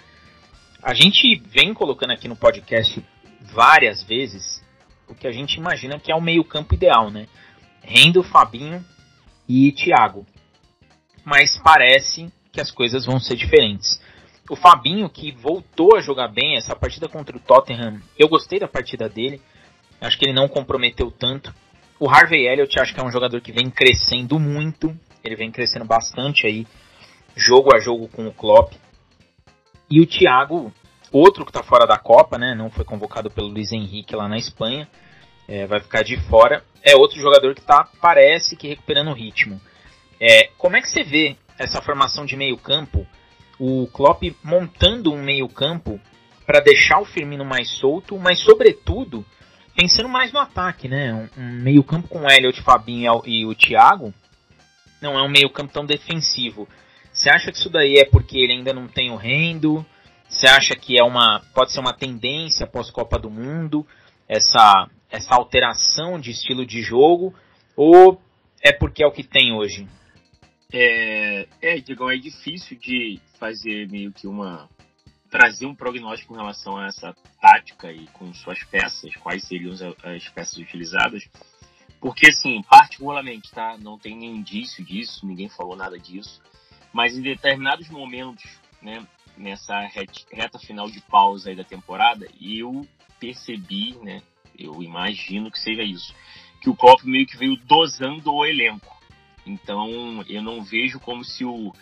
A 0.81 0.93
gente 0.93 1.35
vem 1.49 1.73
colocando 1.73 2.11
aqui 2.11 2.27
no 2.27 2.37
podcast 2.37 3.03
várias 3.41 4.01
vezes 4.01 4.63
o 5.09 5.13
que 5.13 5.27
a 5.27 5.31
gente 5.31 5.55
imagina 5.55 5.99
que 5.99 6.11
é 6.11 6.15
o 6.15 6.21
meio-campo 6.21 6.73
ideal, 6.73 7.09
né? 7.09 7.27
Rendo, 7.81 8.23
Fabinho 8.23 8.83
e 9.47 9.71
Thiago. 9.73 10.25
Mas 11.25 11.59
parece 11.61 12.31
que 12.51 12.61
as 12.61 12.71
coisas 12.71 13.05
vão 13.05 13.19
ser 13.19 13.35
diferentes. 13.35 14.01
O 14.49 14.55
Fabinho, 14.55 15.09
que 15.09 15.33
voltou 15.33 15.97
a 15.97 16.01
jogar 16.01 16.29
bem 16.29 16.55
essa 16.55 16.75
partida 16.75 17.09
contra 17.09 17.35
o 17.35 17.39
Tottenham, 17.39 18.01
eu 18.17 18.29
gostei 18.29 18.59
da 18.59 18.67
partida 18.67 19.09
dele. 19.09 19.41
Acho 20.01 20.17
que 20.17 20.25
ele 20.25 20.33
não 20.33 20.47
comprometeu 20.47 21.11
tanto. 21.11 21.53
O 21.99 22.09
Harvey 22.09 22.47
Elliott 22.47 22.79
acho 22.79 22.93
que 22.93 22.99
é 22.99 23.03
um 23.03 23.11
jogador 23.11 23.41
que 23.41 23.51
vem 23.51 23.69
crescendo 23.69 24.39
muito. 24.39 24.95
Ele 25.23 25.35
vem 25.35 25.51
crescendo 25.51 25.85
bastante 25.85 26.45
aí, 26.45 26.65
jogo 27.35 27.75
a 27.75 27.79
jogo 27.79 28.07
com 28.07 28.27
o 28.27 28.33
Klopp. 28.33 28.73
E 29.89 29.99
o 29.99 30.05
Thiago 30.05 30.71
Outro 31.11 31.45
que 31.45 31.51
está 31.51 31.63
fora 31.63 31.85
da 31.85 31.97
Copa, 31.97 32.37
né? 32.37 32.53
Não 32.53 32.69
foi 32.69 32.83
convocado 32.83 33.31
pelo 33.31 33.47
Luiz 33.47 33.71
Henrique 33.71 34.15
lá 34.15 34.27
na 34.27 34.37
Espanha. 34.37 34.87
É, 35.47 35.65
vai 35.65 35.79
ficar 35.79 36.03
de 36.03 36.17
fora. 36.27 36.63
É 36.83 36.95
outro 36.95 37.19
jogador 37.19 37.53
que 37.53 37.61
está, 37.61 37.87
parece 38.01 38.55
que 38.55 38.67
recuperando 38.67 39.09
o 39.09 39.13
ritmo. 39.13 39.59
É, 40.19 40.49
como 40.57 40.75
é 40.75 40.81
que 40.81 40.89
você 40.89 41.03
vê 41.03 41.37
essa 41.57 41.81
formação 41.81 42.25
de 42.25 42.35
meio 42.35 42.57
campo? 42.57 43.07
O 43.57 43.87
Klopp 43.87 44.23
montando 44.43 45.13
um 45.13 45.21
meio 45.21 45.47
campo 45.47 45.99
para 46.45 46.59
deixar 46.59 46.99
o 46.99 47.05
Firmino 47.05 47.45
mais 47.45 47.69
solto, 47.69 48.17
mas 48.17 48.39
sobretudo 48.39 49.25
pensando 49.77 50.09
mais 50.09 50.33
no 50.33 50.39
ataque, 50.39 50.87
né? 50.87 51.13
Um, 51.13 51.41
um 51.41 51.51
meio 51.61 51.83
campo 51.83 52.07
com 52.07 52.21
o 52.21 52.29
Elliot, 52.31 52.61
Fabinho 52.63 53.21
e 53.25 53.45
o 53.45 53.53
Thiago 53.53 54.11
não 54.99 55.17
é 55.17 55.21
um 55.21 55.29
meio 55.29 55.49
campo 55.51 55.71
tão 55.71 55.85
defensivo. 55.85 56.67
Você 57.13 57.29
acha 57.29 57.51
que 57.51 57.57
isso 57.57 57.69
daí 57.69 57.97
é 57.97 58.05
porque 58.05 58.39
ele 58.39 58.53
ainda 58.53 58.73
não 58.73 58.87
tem 58.87 59.11
o 59.11 59.15
rendo? 59.15 59.85
Você 60.27 60.47
acha 60.47 60.75
que 60.75 60.99
é 60.99 61.03
uma 61.03 61.41
pode 61.53 61.71
ser 61.71 61.79
uma 61.79 61.93
tendência 61.93 62.65
após 62.65 62.89
Copa 62.89 63.19
do 63.19 63.29
Mundo 63.29 63.85
essa 64.27 64.89
essa 65.09 65.35
alteração 65.35 66.19
de 66.19 66.31
estilo 66.31 66.65
de 66.65 66.81
jogo 66.81 67.33
ou 67.75 68.19
é 68.61 68.73
porque 68.73 69.03
é 69.03 69.07
o 69.07 69.11
que 69.11 69.23
tem 69.23 69.53
hoje? 69.53 69.87
É, 70.73 71.47
é, 71.61 71.79
Digão, 71.79 72.09
é 72.09 72.17
difícil 72.17 72.77
de 72.77 73.19
fazer 73.39 73.87
meio 73.89 74.11
que 74.11 74.27
uma. 74.27 74.67
Trazer 75.29 75.65
um 75.65 75.75
prognóstico 75.75 76.33
com 76.33 76.39
relação 76.39 76.77
a 76.77 76.87
essa 76.87 77.15
tática 77.41 77.91
e 77.91 78.07
com 78.07 78.33
suas 78.33 78.63
peças, 78.63 79.15
quais 79.15 79.43
seriam 79.45 79.73
as 80.03 80.27
peças 80.29 80.57
utilizadas. 80.57 81.27
Porque, 81.99 82.29
assim, 82.29 82.61
particularmente, 82.63 83.51
tá? 83.51 83.77
Não 83.77 83.97
tem 83.97 84.15
nenhum 84.15 84.35
indício 84.35 84.83
disso, 84.83 85.25
ninguém 85.25 85.49
falou 85.49 85.75
nada 85.75 85.97
disso. 85.97 86.41
Mas 86.93 87.17
em 87.17 87.21
determinados 87.21 87.89
momentos, 87.89 88.45
né, 88.81 89.05
nessa 89.35 89.79
reta 89.81 90.59
final 90.59 90.89
de 90.89 91.01
pausa 91.01 91.49
aí 91.49 91.55
da 91.55 91.63
temporada, 91.63 92.27
eu 92.39 92.87
percebi, 93.19 93.95
né, 94.01 94.21
eu 94.57 94.81
imagino 94.81 95.51
que 95.51 95.59
seja 95.59 95.83
isso, 95.83 96.13
que 96.61 96.69
o 96.69 96.75
Klopp 96.75 97.03
meio 97.03 97.25
que 97.25 97.37
veio 97.37 97.55
dosando 97.65 98.33
o 98.33 98.45
elenco. 98.45 98.95
Então, 99.45 100.23
eu 100.27 100.41
não 100.41 100.63
vejo 100.63 100.99
como 100.99 101.23
se 101.23 101.45
o 101.45 101.73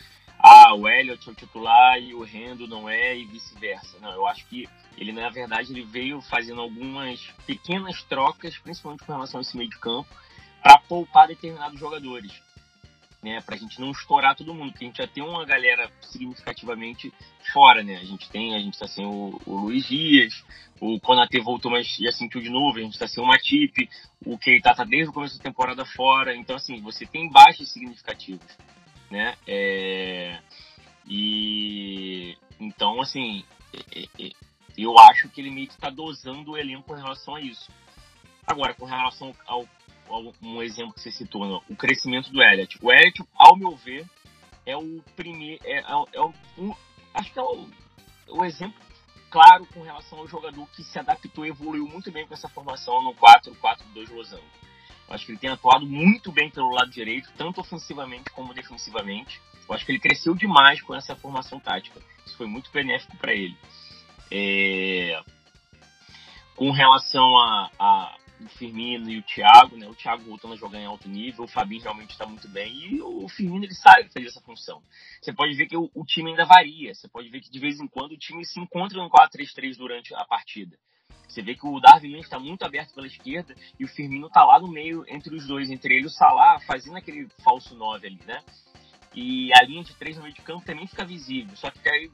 ah, 0.47 0.75
o 0.75 0.87
Elliot 0.87 1.27
é 1.27 1.31
o 1.31 1.35
titular 1.35 1.99
e 1.99 2.13
o 2.13 2.21
Rendo 2.21 2.67
não 2.67 2.87
é 2.87 3.17
e 3.17 3.25
vice-versa. 3.25 3.97
Não, 3.99 4.11
eu 4.11 4.27
acho 4.27 4.45
que 4.45 4.69
ele, 4.95 5.11
na 5.11 5.27
verdade, 5.29 5.73
ele 5.73 5.81
veio 5.81 6.21
fazendo 6.21 6.61
algumas 6.61 7.19
pequenas 7.47 8.03
trocas, 8.03 8.55
principalmente 8.59 9.03
com 9.03 9.11
relação 9.11 9.39
a 9.39 9.41
esse 9.41 9.57
meio 9.57 9.71
de 9.71 9.79
campo, 9.79 10.07
para 10.61 10.77
poupar 10.77 11.27
determinados 11.27 11.79
jogadores. 11.79 12.31
Né, 13.23 13.41
para 13.41 13.55
a 13.55 13.57
gente 13.57 13.81
não 13.81 13.89
estourar 13.89 14.35
todo 14.35 14.53
mundo, 14.53 14.71
porque 14.71 14.85
a 14.85 14.87
gente 14.87 14.97
já 14.97 15.07
tem 15.07 15.23
uma 15.23 15.43
galera 15.45 15.91
significativamente 15.99 17.11
fora, 17.51 17.81
né? 17.81 17.97
A 17.97 18.03
gente 18.03 18.29
tem, 18.29 18.55
a 18.55 18.59
gente 18.59 18.77
tá 18.77 18.87
sem 18.87 19.03
o, 19.03 19.41
o 19.47 19.57
Luiz 19.61 19.87
Dias, 19.87 20.45
o 20.79 20.99
Konate 20.99 21.39
voltou, 21.39 21.71
mas 21.71 21.87
já 21.87 22.11
sentiu 22.11 22.39
de 22.39 22.51
novo, 22.51 22.77
a 22.77 22.81
gente 22.81 22.99
tá 22.99 23.07
sem 23.07 23.23
o 23.23 23.25
Matip, 23.25 23.89
o 24.23 24.37
Keita 24.37 24.75
tá 24.75 24.83
desde 24.83 25.09
o 25.09 25.13
começo 25.13 25.39
da 25.39 25.43
temporada 25.43 25.83
fora, 25.85 26.35
então 26.35 26.55
assim, 26.55 26.79
você 26.81 27.03
tem 27.03 27.27
baixas 27.27 27.67
significativas 27.69 28.55
né? 29.15 29.37
É, 29.47 30.39
e 31.07 32.37
então, 32.59 33.01
assim, 33.01 33.43
eu 34.77 34.97
acho 34.99 35.29
que 35.29 35.41
ele 35.41 35.51
meio 35.51 35.67
que 35.67 35.73
está 35.73 35.89
dosando 35.89 36.51
o 36.51 36.57
elenco 36.57 36.83
com 36.83 36.93
relação 36.93 37.35
a 37.35 37.41
isso. 37.41 37.71
Agora, 38.45 38.73
com 38.73 38.85
relação 38.85 39.33
ao, 39.47 39.65
ao 40.07 40.33
um 40.41 40.61
exemplo 40.61 40.93
que 40.93 41.01
você 41.01 41.11
citou, 41.11 41.47
né? 41.47 41.59
o 41.69 41.75
crescimento 41.75 42.31
do 42.31 42.43
Elliot. 42.43 42.77
O 42.81 42.91
Elliot, 42.91 43.23
ao 43.33 43.55
meu 43.55 43.75
ver, 43.75 44.05
é 44.65 44.75
o 44.75 45.01
primeiro, 45.15 45.59
é, 45.65 45.79
é, 45.79 45.91
é 46.13 46.21
um, 46.21 46.75
acho 47.13 47.31
que 47.31 47.39
é 47.39 47.41
o, 47.41 47.69
o 48.29 48.45
exemplo 48.45 48.79
claro 49.29 49.65
com 49.73 49.81
relação 49.81 50.19
ao 50.19 50.27
jogador 50.27 50.67
que 50.69 50.83
se 50.83 50.99
adaptou 50.99 51.45
e 51.45 51.49
evoluiu 51.49 51.87
muito 51.87 52.11
bem 52.11 52.25
com 52.27 52.33
essa 52.33 52.47
formação 52.49 53.01
no 53.01 53.13
4-4-2 53.15 54.09
losango. 54.13 54.43
Acho 55.09 55.25
que 55.25 55.31
ele 55.33 55.39
tem 55.39 55.49
atuado 55.49 55.85
muito 55.85 56.31
bem 56.31 56.49
pelo 56.49 56.71
lado 56.71 56.89
direito, 56.89 57.31
tanto 57.37 57.61
ofensivamente 57.61 58.29
como 58.31 58.53
defensivamente. 58.53 59.39
Eu 59.67 59.75
acho 59.75 59.85
que 59.85 59.91
ele 59.91 59.99
cresceu 59.99 60.35
demais 60.35 60.81
com 60.81 60.95
essa 60.95 61.15
formação 61.15 61.59
tática. 61.59 62.01
Isso 62.25 62.35
foi 62.37 62.47
muito 62.47 62.71
benéfico 62.71 63.15
para 63.17 63.33
ele. 63.33 63.57
É... 64.31 65.21
Com 66.55 66.71
relação 66.71 67.37
a, 67.37 67.69
a 67.77 68.17
o 68.39 68.49
Firmino 68.49 69.09
e 69.09 69.19
o 69.19 69.23
Thiago, 69.23 69.77
né? 69.77 69.87
O 69.87 69.95
Thiago 69.95 70.23
voltando 70.23 70.53
a 70.53 70.57
jogar 70.57 70.79
em 70.79 70.85
alto 70.85 71.07
nível, 71.07 71.45
o 71.45 71.47
Fabinho 71.47 71.81
realmente 71.81 72.11
está 72.11 72.25
muito 72.25 72.47
bem 72.49 72.73
e 72.73 73.01
o 73.01 73.27
Firmino 73.29 73.63
ele 73.63 73.73
sabe 73.73 74.09
fazer 74.09 74.27
essa 74.27 74.41
função. 74.41 74.81
Você 75.21 75.33
pode 75.33 75.55
ver 75.55 75.67
que 75.67 75.77
o, 75.77 75.89
o, 75.93 76.05
time 76.05 76.31
ainda 76.31 76.45
varia, 76.45 76.93
você 76.93 77.07
pode 77.07 77.29
ver 77.29 77.41
que 77.41 77.49
de 77.49 77.59
vez 77.59 77.79
em 77.79 77.87
quando 77.87 78.11
o 78.11 78.17
time 78.17 78.45
se 78.45 78.59
encontra 78.59 79.01
no 79.01 79.09
4-3-3 79.09 79.77
durante 79.77 80.13
a 80.13 80.25
partida. 80.25 80.77
Você 81.27 81.41
vê 81.41 81.55
que 81.55 81.67
o 81.67 81.79
Darwin 81.79 82.09
Nunes 82.09 82.25
está 82.25 82.39
muito 82.39 82.63
aberto 82.63 82.93
pela 82.93 83.07
esquerda 83.07 83.55
e 83.79 83.83
o 83.83 83.87
Firmino 83.87 84.27
está 84.27 84.43
lá 84.43 84.59
no 84.59 84.67
meio 84.67 85.03
entre 85.07 85.35
os 85.35 85.47
dois, 85.47 85.69
entre 85.69 85.95
ele 85.95 86.03
e 86.03 86.07
o 86.07 86.09
Salah, 86.09 86.59
fazendo 86.61 86.97
aquele 86.97 87.27
falso 87.43 87.75
9 87.75 88.07
ali, 88.07 88.19
né? 88.25 88.41
E 89.13 89.49
a 89.53 89.63
linha 89.63 89.83
de 89.83 89.95
três 89.95 90.17
no 90.17 90.23
meio 90.23 90.35
de 90.35 90.41
campo 90.41 90.65
também 90.65 90.87
fica 90.87 91.05
visível. 91.05 91.55
Só 91.55 91.71
que 91.71 91.89
aí, 91.89 92.11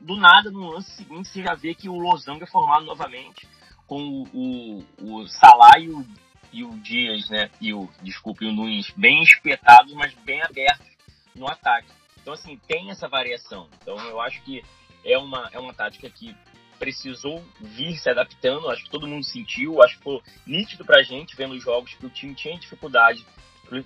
do 0.00 0.16
nada, 0.16 0.50
no 0.50 0.70
lance 0.70 0.90
seguinte, 0.92 1.28
você 1.28 1.42
já 1.42 1.54
vê 1.54 1.74
que 1.74 1.88
o 1.88 1.98
Losango 1.98 2.44
é 2.44 2.46
formado 2.46 2.84
novamente 2.84 3.48
com 3.86 4.24
o, 4.32 4.84
o, 5.02 5.20
o 5.20 5.28
Salah 5.28 5.78
e 5.78 5.90
o, 5.90 6.06
e 6.52 6.64
o 6.64 6.70
Dias, 6.78 7.28
né? 7.28 7.50
E 7.60 7.74
o, 7.74 7.88
desculpe, 8.02 8.46
o 8.46 8.52
Nunes 8.52 8.90
bem 8.96 9.22
espetados, 9.22 9.92
mas 9.94 10.14
bem 10.24 10.40
abertos 10.42 10.86
no 11.34 11.48
ataque. 11.48 11.88
Então, 12.20 12.34
assim, 12.34 12.58
tem 12.66 12.90
essa 12.90 13.08
variação. 13.08 13.68
Então, 13.80 13.98
eu 13.98 14.20
acho 14.20 14.40
que 14.42 14.62
é 15.04 15.18
uma, 15.18 15.48
é 15.52 15.58
uma 15.58 15.74
tática 15.74 16.10
que 16.10 16.34
precisou 16.78 17.44
vir 17.60 17.96
se 17.96 18.08
adaptando, 18.08 18.68
acho 18.70 18.84
que 18.84 18.90
todo 18.90 19.06
mundo 19.06 19.24
sentiu, 19.24 19.82
acho 19.82 19.96
que 19.98 20.04
foi 20.04 20.20
nítido 20.46 20.84
pra 20.84 21.02
gente 21.02 21.36
vendo 21.36 21.54
os 21.54 21.62
jogos 21.62 21.94
que 21.94 22.06
o 22.06 22.10
time 22.10 22.34
tinha 22.34 22.58
dificuldade, 22.58 23.26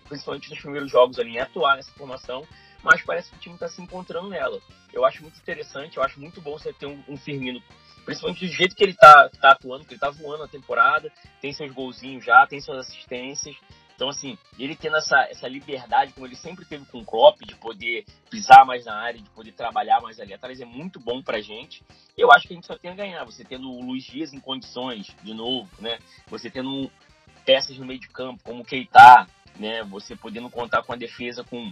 principalmente 0.08 0.50
nos 0.50 0.60
primeiros 0.60 0.90
jogos 0.90 1.18
ali, 1.18 1.30
em 1.30 1.38
atuar 1.38 1.76
nessa 1.76 1.92
formação, 1.92 2.46
mas 2.82 3.02
parece 3.02 3.30
que 3.30 3.36
o 3.36 3.40
time 3.40 3.54
está 3.54 3.68
se 3.68 3.80
encontrando 3.80 4.28
nela. 4.28 4.60
Eu 4.92 5.04
acho 5.04 5.22
muito 5.22 5.38
interessante, 5.38 5.96
eu 5.96 6.02
acho 6.02 6.20
muito 6.20 6.40
bom 6.40 6.58
você 6.58 6.72
ter 6.72 6.86
um, 6.86 7.02
um 7.08 7.16
Firmino, 7.16 7.62
principalmente 8.04 8.46
do 8.46 8.52
jeito 8.52 8.74
que 8.74 8.82
ele 8.82 8.92
está 8.92 9.28
tá 9.28 9.50
atuando, 9.52 9.84
que 9.84 9.90
ele 9.90 9.96
está 9.96 10.10
voando 10.10 10.42
na 10.42 10.48
temporada, 10.48 11.12
tem 11.40 11.52
seus 11.52 11.72
golzinhos 11.72 12.24
já, 12.24 12.46
tem 12.46 12.60
suas 12.60 12.88
assistências, 12.88 13.56
então, 14.00 14.08
assim, 14.08 14.38
ele 14.58 14.74
tendo 14.74 14.96
essa, 14.96 15.28
essa 15.28 15.46
liberdade, 15.46 16.14
como 16.14 16.26
ele 16.26 16.34
sempre 16.34 16.64
teve 16.64 16.86
com 16.86 17.00
o 17.00 17.04
Klopp, 17.04 17.38
de 17.42 17.54
poder 17.54 18.06
pisar 18.30 18.64
mais 18.64 18.86
na 18.86 18.94
área, 18.94 19.20
de 19.20 19.28
poder 19.28 19.52
trabalhar 19.52 20.00
mais 20.00 20.18
ali 20.18 20.32
atrás, 20.32 20.58
é 20.58 20.64
muito 20.64 20.98
bom 20.98 21.22
pra 21.22 21.42
gente. 21.42 21.84
Eu 22.16 22.32
acho 22.32 22.48
que 22.48 22.54
a 22.54 22.56
gente 22.56 22.66
só 22.66 22.78
tem 22.78 22.90
a 22.90 22.94
ganhar. 22.94 23.22
Você 23.26 23.44
tendo 23.44 23.70
o 23.70 23.82
Luiz 23.82 24.04
Dias 24.04 24.32
em 24.32 24.40
condições, 24.40 25.14
de 25.22 25.34
novo, 25.34 25.68
né? 25.82 25.98
Você 26.28 26.48
tendo 26.48 26.90
peças 27.44 27.76
no 27.76 27.84
meio 27.84 28.00
de 28.00 28.08
campo, 28.08 28.42
como 28.42 28.62
o 28.62 28.64
Keita, 28.64 29.26
né? 29.58 29.84
Você 29.84 30.16
podendo 30.16 30.48
contar 30.48 30.82
com 30.82 30.94
a 30.94 30.96
defesa 30.96 31.44
com 31.44 31.70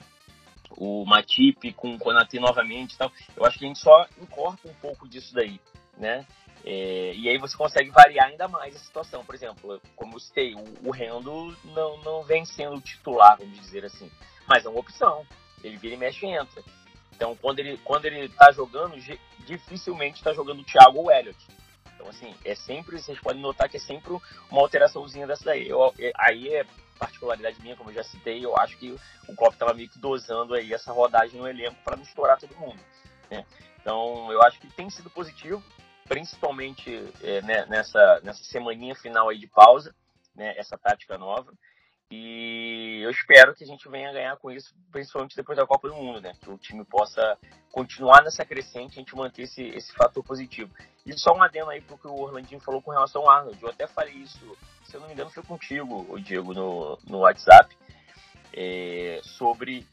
o 0.72 1.06
Matip, 1.06 1.72
com 1.72 1.94
o 1.94 1.98
Konate 1.98 2.38
novamente 2.38 2.92
e 2.92 2.98
tal. 2.98 3.10
Eu 3.34 3.46
acho 3.46 3.58
que 3.58 3.64
a 3.64 3.68
gente 3.68 3.78
só 3.78 4.06
encorpa 4.20 4.68
um 4.68 4.74
pouco 4.74 5.08
disso 5.08 5.32
daí, 5.32 5.58
né? 5.96 6.26
É, 6.70 7.14
e 7.14 7.30
aí 7.30 7.38
você 7.38 7.56
consegue 7.56 7.88
variar 7.88 8.26
ainda 8.26 8.46
mais 8.46 8.76
a 8.76 8.78
situação. 8.78 9.24
Por 9.24 9.34
exemplo, 9.34 9.80
como 9.96 10.16
eu 10.16 10.20
citei, 10.20 10.54
o, 10.54 10.88
o 10.88 10.90
Rendo 10.90 11.56
não, 11.64 11.96
não 12.02 12.22
vem 12.22 12.44
sendo 12.44 12.78
titular, 12.78 13.38
vamos 13.38 13.58
dizer 13.58 13.86
assim. 13.86 14.10
Mas 14.46 14.66
é 14.66 14.68
uma 14.68 14.80
opção. 14.80 15.26
Ele 15.64 15.78
vira 15.78 15.94
e 15.94 15.96
mexe 15.96 16.26
e 16.26 16.28
entra. 16.28 16.62
Então, 17.16 17.34
quando 17.36 17.60
ele, 17.60 17.78
quando 17.78 18.04
ele 18.04 18.28
tá 18.28 18.52
jogando, 18.52 18.96
dificilmente 19.46 20.18
está 20.18 20.34
jogando 20.34 20.60
o 20.60 20.64
Thiago 20.64 20.98
ou 20.98 21.06
o 21.06 21.10
Elliot. 21.10 21.38
Então, 21.94 22.06
assim, 22.06 22.34
é 22.44 22.54
sempre, 22.54 23.00
vocês 23.00 23.18
podem 23.18 23.40
notar 23.40 23.66
que 23.70 23.78
é 23.78 23.80
sempre 23.80 24.12
uma 24.50 24.60
alteraçãozinha 24.60 25.26
dessa 25.26 25.46
daí. 25.46 25.66
Eu, 25.66 25.94
é, 25.98 26.12
aí 26.16 26.54
é 26.54 26.66
particularidade 26.98 27.62
minha, 27.62 27.76
como 27.76 27.88
eu 27.88 27.94
já 27.94 28.04
citei, 28.04 28.44
eu 28.44 28.54
acho 28.58 28.76
que 28.76 28.94
o 29.26 29.34
Klopp 29.34 29.54
estava 29.54 29.72
meio 29.72 29.88
que 29.88 29.98
dosando 29.98 30.52
aí 30.52 30.74
essa 30.74 30.92
rodagem 30.92 31.40
no 31.40 31.48
elenco 31.48 31.76
para 31.82 31.96
não 31.96 32.02
estourar 32.02 32.38
todo 32.38 32.54
mundo. 32.58 32.78
Né? 33.30 33.46
Então, 33.80 34.30
eu 34.30 34.42
acho 34.42 34.60
que 34.60 34.66
tem 34.66 34.90
sido 34.90 35.08
positivo 35.08 35.62
principalmente 36.08 37.12
é, 37.22 37.42
né, 37.42 37.66
nessa, 37.66 38.20
nessa 38.24 38.42
semaninha 38.44 38.94
final 38.94 39.28
aí 39.28 39.38
de 39.38 39.46
pausa, 39.46 39.94
né, 40.34 40.54
essa 40.56 40.78
tática 40.78 41.18
nova. 41.18 41.52
E 42.10 43.02
eu 43.02 43.10
espero 43.10 43.54
que 43.54 43.62
a 43.62 43.66
gente 43.66 43.86
venha 43.86 44.12
ganhar 44.12 44.34
com 44.38 44.50
isso, 44.50 44.74
principalmente 44.90 45.36
depois 45.36 45.58
da 45.58 45.66
Copa 45.66 45.88
do 45.88 45.94
Mundo, 45.94 46.22
né? 46.22 46.32
Que 46.40 46.50
o 46.50 46.56
time 46.56 46.82
possa 46.82 47.36
continuar 47.70 48.22
nessa 48.22 48.46
crescente 48.46 48.92
a 48.92 49.00
gente 49.00 49.14
manter 49.14 49.42
esse, 49.42 49.62
esse 49.62 49.92
fator 49.92 50.24
positivo. 50.24 50.72
E 51.04 51.12
só 51.18 51.34
um 51.34 51.42
adendo 51.42 51.68
aí 51.68 51.82
pro 51.82 51.98
que 51.98 52.06
o 52.06 52.18
Orlandinho 52.18 52.62
falou 52.62 52.80
com 52.80 52.90
relação 52.90 53.22
ao 53.22 53.30
Arnold. 53.30 53.62
Eu 53.62 53.68
até 53.68 53.86
falei 53.86 54.14
isso, 54.14 54.56
se 54.84 54.96
eu 54.96 55.00
não 55.00 55.08
me 55.08 55.12
engano, 55.12 55.28
foi 55.28 55.42
contigo, 55.42 56.06
o 56.08 56.18
Diego, 56.18 56.54
no, 56.54 56.98
no 57.06 57.18
WhatsApp 57.18 57.76
é, 58.60 59.20
sobre 59.22 59.86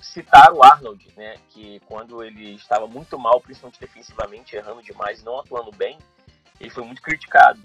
citar 0.00 0.52
o 0.52 0.62
Arnold, 0.62 1.04
né, 1.16 1.38
que 1.48 1.80
quando 1.86 2.22
ele 2.22 2.54
estava 2.54 2.86
muito 2.86 3.18
mal, 3.18 3.40
principalmente 3.40 3.80
defensivamente, 3.80 4.54
errando 4.54 4.80
demais, 4.80 5.24
não 5.24 5.40
atuando 5.40 5.72
bem, 5.72 5.98
ele 6.60 6.70
foi 6.70 6.84
muito 6.84 7.02
criticado. 7.02 7.60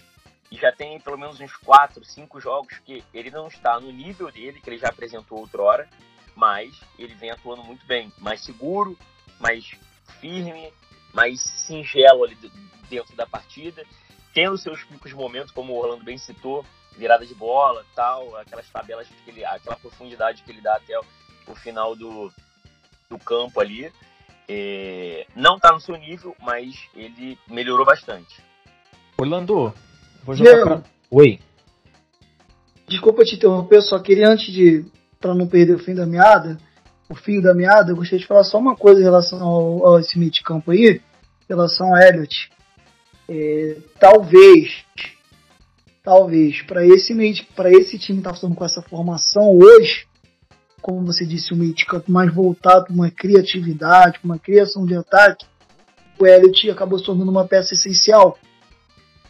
E 0.50 0.58
já 0.58 0.72
tem 0.72 1.00
pelo 1.00 1.16
menos 1.16 1.40
uns 1.40 1.56
4, 1.58 2.04
5 2.04 2.42
jogos 2.42 2.80
que 2.80 3.04
ele 3.14 3.30
não 3.30 3.46
está 3.48 3.80
no 3.80 3.92
nível 3.92 4.32
dele, 4.32 4.60
que 4.60 4.68
ele 4.68 4.80
já 4.80 4.88
apresentou 4.88 5.38
outrora, 5.38 5.88
mas 6.36 6.82
ele 6.98 7.14
vem 7.14 7.30
atuando 7.30 7.64
muito 7.64 7.86
bem, 7.86 8.12
mais 8.18 8.44
seguro, 8.44 8.98
mais 9.40 9.70
firme, 10.20 10.74
mais 11.14 11.40
singelo 11.68 12.24
ali 12.24 12.36
dentro 12.90 13.16
da 13.16 13.28
partida, 13.28 13.86
tendo 14.34 14.58
seus 14.58 14.84
picos 14.84 15.12
de 15.12 15.16
momento, 15.16 15.54
como 15.54 15.74
o 15.74 15.78
Orlando 15.78 16.04
bem 16.04 16.18
citou, 16.18 16.66
virada 16.98 17.26
de 17.26 17.34
bola, 17.34 17.86
tal, 17.96 18.36
aquelas 18.38 18.70
tabelas 18.70 19.08
que 19.08 19.30
ele, 19.30 19.46
aquela 19.46 19.76
profundidade 19.76 20.44
que 20.44 20.52
ele 20.52 20.62
dá 20.62 20.76
até 20.76 20.98
o 21.48 21.56
final 21.56 21.96
do, 21.96 22.32
do 23.10 23.18
campo 23.20 23.60
ali. 23.60 23.92
É, 24.50 25.26
não 25.36 25.58
está 25.58 25.72
no 25.72 25.80
seu 25.80 25.96
nível, 25.98 26.36
mas 26.42 26.74
ele 26.96 27.38
melhorou 27.48 27.86
bastante. 27.86 28.42
Orlando, 29.18 29.74
vou 30.24 30.36
jogar 30.36 30.64
pra... 30.64 30.84
Oi. 31.12 31.40
Desculpa 32.88 33.24
te 33.24 33.36
interromper, 33.36 33.82
só 33.82 34.00
queria 34.00 34.30
antes 34.30 34.54
de 34.54 34.86
para 35.20 35.34
não 35.34 35.48
perder 35.48 35.76
o 35.76 35.80
fim 35.80 35.96
da 35.96 36.06
meada, 36.06 36.58
o 37.10 37.16
fio 37.16 37.42
da 37.42 37.54
meada, 37.54 37.92
eu 37.92 37.96
gostaria 37.96 38.20
de 38.20 38.28
falar 38.28 38.44
só 38.44 38.58
uma 38.58 38.76
coisa 38.76 39.02
em 39.02 39.04
relação 39.04 39.42
ao, 39.42 39.86
ao 39.86 40.00
esse 40.00 40.18
meio 40.18 40.32
de 40.32 40.44
campo 40.44 40.72
aí, 40.72 41.02
em 41.02 41.02
relação 41.48 41.88
ao 41.88 42.02
Elliot. 42.02 42.52
É, 43.30 43.78
talvez 44.00 44.86
talvez 46.08 46.62
para 46.62 46.86
esse 46.86 47.14
para 47.54 47.70
esse 47.70 48.00
time 48.00 48.20
estar 48.20 48.32
tá 48.32 48.48
com 48.48 48.64
essa 48.64 48.82
formação 48.82 49.60
hoje, 49.60 50.08
como 50.82 51.06
você 51.06 51.26
disse, 51.26 51.54
um 51.54 51.58
meio 51.58 51.74
de 51.74 51.86
campo 51.86 52.10
mais 52.10 52.34
voltado 52.34 52.86
para 52.86 52.94
uma 52.94 53.12
criatividade, 53.12 54.18
para 54.20 54.26
uma 54.26 54.40
criação 54.40 54.86
de 54.86 54.96
ataque, 54.96 55.46
o 56.18 56.26
Elliot 56.26 56.72
acabou 56.72 56.98
se 56.98 57.04
tornando 57.04 57.30
uma 57.30 57.46
peça 57.46 57.74
essencial. 57.74 58.38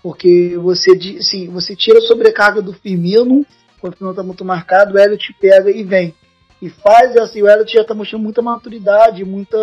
Porque 0.03 0.55
você, 0.57 0.91
assim, 1.17 1.47
você 1.49 1.75
tira 1.75 1.97
a 1.97 2.01
sobrecarga 2.01 2.61
do 2.61 2.73
Firmino, 2.73 3.43
quando 3.81 3.93
o 3.93 3.97
Firmino 3.97 4.11
está 4.11 4.21
muito 4.21 4.45
marcado, 4.45 4.93
o 4.93 4.99
Elliot 4.99 5.35
pega 5.41 5.71
e 5.71 5.83
vem. 5.83 6.13
E 6.61 6.69
faz 6.69 7.17
assim, 7.17 7.41
o 7.41 7.49
Elliot 7.49 7.73
já 7.73 7.81
está 7.81 7.95
mostrando 7.95 8.21
muita 8.21 8.43
maturidade, 8.43 9.25
muita, 9.25 9.57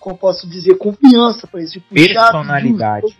como 0.00 0.18
posso 0.18 0.48
dizer, 0.48 0.76
confiança 0.76 1.46
para 1.46 1.62
esse 1.62 1.78
Personalidade. 1.78 3.16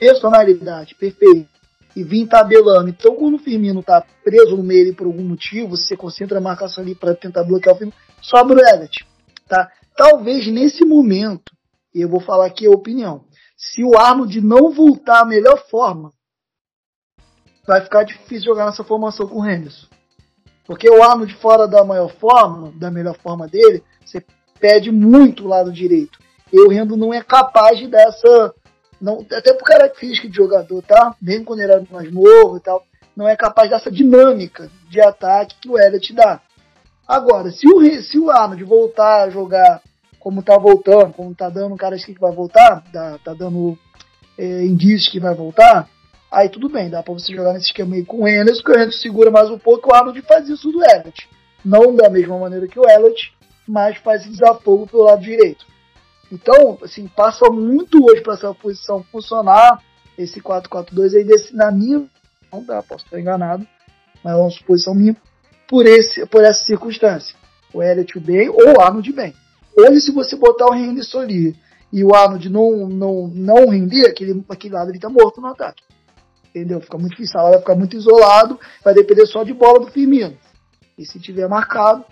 Personalidade, 0.00 0.96
perfeito. 0.96 1.53
E 1.96 2.02
vir 2.02 2.26
tabelando. 2.26 2.88
Então, 2.88 3.14
quando 3.14 3.34
o 3.34 3.38
Firmino 3.38 3.80
está 3.80 4.04
preso 4.24 4.56
no 4.56 4.62
meio 4.62 4.94
por 4.94 5.06
algum 5.06 5.22
motivo, 5.22 5.76
você 5.76 5.96
concentra 5.96 6.38
a 6.38 6.40
marcação 6.40 6.82
ali 6.82 6.94
para 6.94 7.14
tentar 7.14 7.44
bloquear 7.44 7.74
o 7.74 7.78
Firmino, 7.78 7.98
sobra 8.20 8.56
o 8.56 8.60
Elliot. 8.60 9.06
Tá? 9.48 9.70
Talvez 9.96 10.46
nesse 10.48 10.84
momento, 10.84 11.52
e 11.94 12.00
eu 12.00 12.08
vou 12.08 12.20
falar 12.20 12.46
aqui 12.46 12.66
a 12.66 12.70
opinião, 12.70 13.24
se 13.56 13.84
o 13.84 13.96
Arnold 13.96 14.40
não 14.40 14.72
voltar 14.72 15.20
à 15.20 15.24
melhor 15.24 15.64
forma, 15.70 16.12
vai 17.66 17.80
ficar 17.80 18.02
difícil 18.02 18.46
jogar 18.46 18.66
nessa 18.66 18.84
formação 18.84 19.26
com 19.26 19.40
o 19.40 19.48
Henderson. 19.48 19.86
Porque 20.66 20.88
o 20.88 21.02
Arnold 21.02 21.34
fora 21.34 21.68
da 21.68 21.84
maior 21.84 22.10
forma, 22.14 22.72
da 22.72 22.90
melhor 22.90 23.16
forma 23.18 23.46
dele, 23.46 23.82
você 24.04 24.24
pede 24.58 24.90
muito 24.90 25.44
o 25.44 25.48
lado 25.48 25.72
direito. 25.72 26.18
E 26.52 26.60
o 26.60 26.68
Rendo 26.68 26.96
não 26.96 27.12
é 27.12 27.22
capaz 27.22 27.78
de 27.78 27.86
dessa. 27.86 28.54
Não, 29.00 29.20
até 29.32 29.52
por 29.52 29.64
característica 29.64 30.28
de 30.28 30.36
jogador, 30.36 30.82
tá? 30.82 31.14
Mesmo 31.20 31.44
quando 31.44 31.60
ele 31.60 31.72
era 31.72 31.84
mais 31.90 32.12
novo 32.12 32.56
e 32.56 32.60
tal, 32.60 32.84
não 33.16 33.28
é 33.28 33.36
capaz 33.36 33.70
dessa 33.70 33.90
dinâmica 33.90 34.70
de 34.88 35.00
ataque 35.00 35.56
que 35.60 35.68
o 35.68 35.78
Elliot 35.78 36.12
dá. 36.12 36.40
Agora, 37.06 37.50
se 37.50 37.66
o, 37.68 38.02
se 38.02 38.18
o 38.18 38.30
Arnold 38.30 38.64
voltar 38.64 39.24
a 39.24 39.30
jogar 39.30 39.82
como 40.18 40.42
tá 40.42 40.56
voltando, 40.56 41.12
como 41.12 41.34
tá 41.34 41.50
dando 41.50 41.76
caras 41.76 42.02
que 42.04 42.18
vai 42.18 42.32
voltar, 42.32 42.82
tá, 42.90 43.18
tá 43.22 43.34
dando 43.34 43.78
é, 44.38 44.64
indícios 44.64 45.10
que 45.10 45.20
vai 45.20 45.34
voltar, 45.34 45.86
aí 46.32 46.48
tudo 46.48 46.68
bem, 46.68 46.88
dá 46.88 47.02
pra 47.02 47.12
você 47.12 47.34
jogar 47.34 47.52
nesse 47.52 47.66
esquema 47.66 47.94
aí 47.94 48.04
com 48.04 48.22
o 48.22 48.28
Henderson, 48.28 48.62
que 48.62 48.70
o 48.70 48.74
Henderson 48.74 49.02
segura 49.02 49.30
mais 49.30 49.50
um 49.50 49.58
pouco, 49.58 49.90
o 49.90 49.94
Arnold 49.94 50.20
faz 50.22 50.48
isso 50.48 50.72
do 50.72 50.82
Elliot. 50.82 51.28
Não 51.62 51.94
da 51.94 52.08
mesma 52.08 52.38
maneira 52.38 52.66
que 52.66 52.80
o 52.80 52.88
Elliot, 52.88 53.34
mas 53.68 53.98
faz 53.98 54.24
desafogo 54.24 54.86
pelo 54.86 55.04
lado 55.04 55.22
direito. 55.22 55.66
Então, 56.32 56.78
assim, 56.82 57.06
passa 57.06 57.50
muito 57.50 58.04
hoje 58.04 58.22
para 58.22 58.34
essa 58.34 58.54
posição 58.54 59.04
funcionar, 59.10 59.82
esse 60.16 60.40
4-4-2 60.40 61.16
aí, 61.16 61.24
desse, 61.24 61.54
na 61.54 61.70
minha, 61.70 62.06
não 62.52 62.64
dá, 62.64 62.82
posso 62.82 63.04
estar 63.04 63.20
enganado, 63.20 63.66
mas 64.22 64.32
é 64.32 64.36
uma 64.36 64.50
suposição 64.50 64.94
minha, 64.94 65.16
por, 65.68 65.86
esse, 65.86 66.24
por 66.26 66.42
essa 66.42 66.64
circunstância. 66.64 67.36
O 67.72 67.82
Elliot 67.82 68.20
bem 68.20 68.48
ou 68.48 68.76
o 68.76 68.80
Arnold 68.80 69.12
bem. 69.12 69.34
Hoje, 69.76 70.00
se 70.00 70.12
você 70.12 70.36
botar 70.36 70.66
o 70.66 70.74
Henderson 70.74 71.20
ali 71.20 71.56
e 71.92 72.04
o 72.04 72.14
Arnold 72.14 72.48
não, 72.48 72.88
não, 72.88 73.28
não 73.28 73.68
render, 73.68 74.06
aquele, 74.06 74.44
aquele 74.48 74.74
lado 74.74 74.90
ele 74.90 75.00
tá 75.00 75.08
morto 75.08 75.40
no 75.40 75.48
ataque. 75.48 75.82
Entendeu? 76.50 76.80
Fica 76.80 76.96
muito 76.96 77.10
difícil, 77.10 77.40
vai 77.40 77.58
ficar 77.58 77.74
muito 77.74 77.96
isolado, 77.96 78.58
vai 78.84 78.94
depender 78.94 79.26
só 79.26 79.42
de 79.42 79.52
bola 79.52 79.80
do 79.80 79.90
Firmino. 79.90 80.36
E 80.96 81.04
se 81.04 81.18
tiver 81.18 81.48
marcado. 81.48 82.04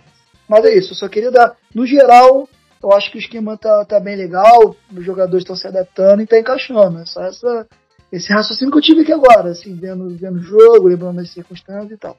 Mas 0.49 0.65
é 0.65 0.75
isso, 0.77 0.91
eu 0.91 0.95
só 0.95 1.07
queria 1.07 1.31
dar. 1.31 1.55
No 1.73 1.85
geral, 1.85 2.49
eu 2.83 2.91
acho 2.91 3.09
que 3.09 3.17
o 3.17 3.19
esquema 3.19 3.57
tá, 3.57 3.85
tá 3.85 3.99
bem 3.99 4.17
legal, 4.17 4.75
os 4.91 5.05
jogadores 5.05 5.43
estão 5.43 5.55
se 5.55 5.65
adaptando 5.65 6.21
e 6.21 6.27
tá 6.27 6.37
encaixando. 6.37 6.99
É 6.99 7.05
só 7.05 7.23
essa, 7.23 7.67
esse 8.11 8.31
raciocínio 8.31 8.71
que 8.71 8.77
eu 8.77 8.81
tive 8.81 9.01
aqui 9.01 9.13
agora, 9.13 9.51
assim, 9.51 9.73
vendo, 9.73 10.09
vendo 10.17 10.37
o 10.37 10.43
jogo, 10.43 10.89
lembrando 10.89 11.15
das 11.15 11.31
circunstâncias 11.31 11.91
e 11.91 11.97
tal. 11.97 12.17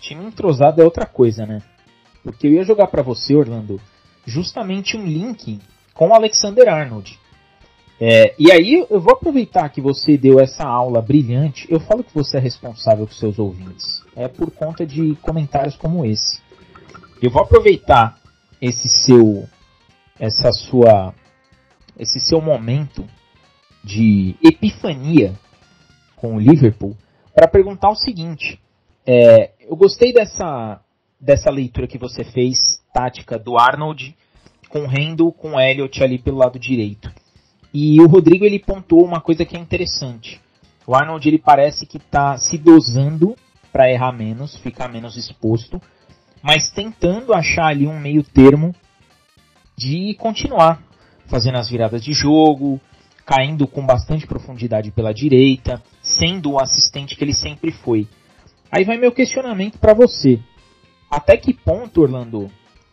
Time 0.00 0.24
entrosado 0.24 0.82
é 0.82 0.84
outra 0.84 1.06
coisa, 1.06 1.46
né? 1.46 1.62
Porque 2.22 2.48
eu 2.48 2.52
ia 2.52 2.64
jogar 2.64 2.88
para 2.88 3.02
você, 3.02 3.34
Orlando, 3.36 3.80
justamente 4.26 4.96
um 4.96 5.06
link 5.06 5.60
com 5.94 6.08
o 6.08 6.14
Alexander 6.14 6.68
Arnold. 6.68 7.16
É, 7.98 8.34
e 8.38 8.50
aí 8.50 8.84
eu 8.90 9.00
vou 9.00 9.14
aproveitar 9.14 9.68
que 9.70 9.80
você 9.80 10.18
deu 10.18 10.40
essa 10.40 10.64
aula 10.64 11.00
brilhante. 11.00 11.66
Eu 11.70 11.78
falo 11.78 12.02
que 12.02 12.12
você 12.12 12.36
é 12.36 12.40
responsável 12.40 13.06
com 13.06 13.12
seus 13.12 13.38
ouvintes. 13.38 14.02
É 14.16 14.26
por 14.26 14.50
conta 14.50 14.84
de 14.84 15.14
comentários 15.22 15.76
como 15.76 16.04
esse. 16.04 16.40
Eu 17.22 17.30
vou 17.30 17.42
aproveitar 17.42 18.18
esse 18.60 18.88
seu, 18.88 19.48
essa 20.18 20.52
sua, 20.52 21.14
esse 21.98 22.20
seu 22.20 22.40
momento 22.40 23.06
de 23.84 24.34
epifania 24.42 25.34
com 26.16 26.36
o 26.36 26.40
Liverpool 26.40 26.96
para 27.34 27.48
perguntar 27.48 27.90
o 27.90 27.96
seguinte. 27.96 28.60
É, 29.06 29.52
eu 29.60 29.76
gostei 29.76 30.12
dessa 30.12 30.80
dessa 31.20 31.50
leitura 31.50 31.86
que 31.86 31.98
você 31.98 32.24
fez, 32.24 32.80
tática 32.92 33.38
do 33.38 33.58
Arnold, 33.58 34.14
com 34.68 34.86
Rendo, 34.86 35.32
com 35.32 35.58
Elliot 35.58 36.02
ali 36.02 36.18
pelo 36.18 36.38
lado 36.38 36.58
direito. 36.58 37.10
E 37.72 38.00
o 38.00 38.06
Rodrigo 38.06 38.44
ele 38.44 38.58
pontuou 38.58 39.04
uma 39.04 39.20
coisa 39.20 39.44
que 39.44 39.56
é 39.56 39.60
interessante. 39.60 40.40
O 40.86 40.94
Arnold 40.94 41.26
ele 41.26 41.38
parece 41.38 41.86
que 41.86 41.96
está 41.96 42.36
se 42.38 42.58
dosando 42.58 43.34
para 43.72 43.90
errar 43.90 44.12
menos, 44.12 44.56
ficar 44.56 44.88
menos 44.88 45.16
exposto, 45.16 45.80
mas 46.46 46.70
tentando 46.70 47.34
achar 47.34 47.66
ali 47.66 47.88
um 47.88 47.98
meio 47.98 48.22
termo 48.22 48.72
de 49.76 50.14
continuar 50.14 50.80
fazendo 51.26 51.58
as 51.58 51.68
viradas 51.68 52.04
de 52.04 52.12
jogo, 52.12 52.80
caindo 53.24 53.66
com 53.66 53.84
bastante 53.84 54.28
profundidade 54.28 54.92
pela 54.92 55.12
direita, 55.12 55.82
sendo 56.00 56.52
o 56.52 56.60
assistente 56.60 57.16
que 57.16 57.24
ele 57.24 57.34
sempre 57.34 57.72
foi. 57.72 58.06
Aí 58.70 58.84
vai 58.84 58.96
meu 58.96 59.10
questionamento 59.10 59.76
para 59.80 59.92
você. 59.92 60.38
Até 61.10 61.36
que 61.36 61.52
ponto, 61.52 62.00
Orlando, 62.00 62.48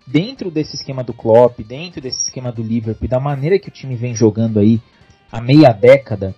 dentro 0.08 0.50
desse 0.50 0.76
esquema 0.76 1.04
do 1.04 1.14
Klopp, 1.14 1.60
dentro 1.60 2.02
desse 2.02 2.26
esquema 2.26 2.52
do 2.52 2.64
Liverpool, 2.64 3.08
da 3.08 3.20
maneira 3.20 3.60
que 3.60 3.70
o 3.70 3.72
time 3.72 3.96
vem 3.96 4.16
jogando 4.16 4.60
aí 4.60 4.82
há 5.32 5.40
meia 5.40 5.72
década, 5.72 6.34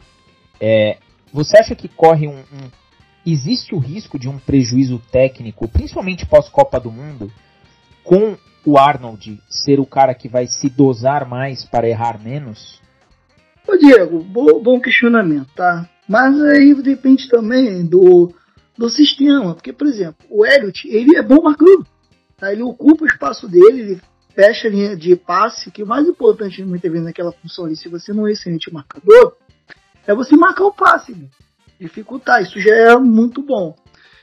é, 0.60 0.98
você 1.32 1.58
acha 1.60 1.76
que 1.76 1.88
corre 1.88 2.28
um, 2.28 2.40
um, 2.40 2.70
existe 3.26 3.74
o 3.74 3.80
risco 3.80 4.20
de 4.20 4.30
um 4.30 4.38
prejuízo 4.38 5.02
técnico, 5.12 5.68
principalmente 5.68 6.26
pós-Copa 6.26 6.80
do 6.80 6.92
Mundo, 6.92 7.32
com 8.04 8.38
o 8.66 8.78
Arnold 8.78 9.40
ser 9.50 9.80
o 9.80 9.86
cara 9.86 10.14
que 10.14 10.28
vai 10.28 10.48
se 10.48 10.70
dosar 10.70 11.28
mais 11.28 11.64
para 11.64 11.88
errar 11.88 12.22
menos? 12.22 12.82
Ô 13.68 13.76
Diego, 13.78 14.24
bom, 14.24 14.62
bom 14.62 14.80
questionamento, 14.80 15.50
tá? 15.56 15.90
Mas 16.08 16.40
aí 16.42 16.74
depende 16.76 17.28
também 17.28 17.86
do 17.86 18.32
do 18.78 18.90
sistema. 18.90 19.54
Porque, 19.54 19.74
por 19.74 19.88
exemplo, 19.88 20.26
o 20.30 20.46
Elliot, 20.46 20.88
ele 20.88 21.16
é 21.16 21.22
bom 21.22 21.42
marcando. 21.42 21.86
Tá? 22.38 22.52
Ele 22.52 22.64
ocupa 22.64 23.04
o 23.06 23.08
espaço 23.08 23.48
dele, 23.48 23.80
ele 23.82 24.02
fecha 24.34 24.68
a 24.68 24.72
linha 24.72 24.96
de 24.96 25.16
passe, 25.16 25.72
que 25.72 25.84
o 25.84 25.88
mais 25.88 26.08
importante 26.08 26.64
muitas 26.64 26.92
vezes 26.92 27.06
naquela 27.06 27.32
função 27.32 27.66
ali, 27.66 27.76
se 27.76 27.88
você 27.88 28.12
não 28.12 28.28
é 28.28 28.34
excelente 28.34 28.72
marcador, 28.74 29.38
é 30.06 30.14
você 30.14 30.36
marcar 30.36 30.66
o 30.66 30.74
passe, 30.74 31.14
né? 31.14 31.28
Dificultar. 31.80 32.42
Isso 32.42 32.60
já 32.60 32.74
é 32.74 32.98
muito 32.98 33.42
bom. 33.42 33.76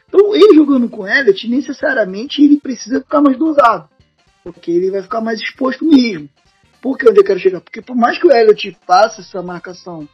Então, 0.08 0.34
ele 0.34 0.54
jogando 0.54 0.88
com 0.88 1.08
Elliot, 1.08 1.48
necessariamente 1.48 2.42
ele 2.42 2.60
precisa 2.60 3.00
ficar 3.00 3.22
mais 3.22 3.38
dosado, 3.38 3.88
porque 4.44 4.70
ele 4.70 4.90
vai 4.90 5.02
ficar 5.02 5.22
mais 5.22 5.40
exposto 5.40 5.86
mesmo. 5.86 6.28
Por 6.82 6.98
que 6.98 7.08
onde 7.08 7.20
eu 7.20 7.24
quero 7.24 7.40
chegar? 7.40 7.60
Porque 7.60 7.80
por 7.80 7.96
mais 7.96 8.18
que 8.18 8.26
o 8.26 8.30
Elliot 8.30 8.76
faça 8.86 9.22
essa 9.22 9.42
marcação 9.42 10.06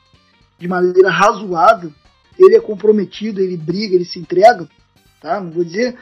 de 0.58 0.68
maneira 0.68 1.10
razoável, 1.10 1.92
ele 2.38 2.56
é 2.56 2.60
comprometido, 2.60 3.40
ele 3.40 3.56
briga, 3.56 3.94
ele 3.94 4.04
se 4.04 4.20
entrega, 4.20 4.68
tá? 5.20 5.40
Não 5.40 5.50
vou 5.50 5.64
dizer. 5.64 5.96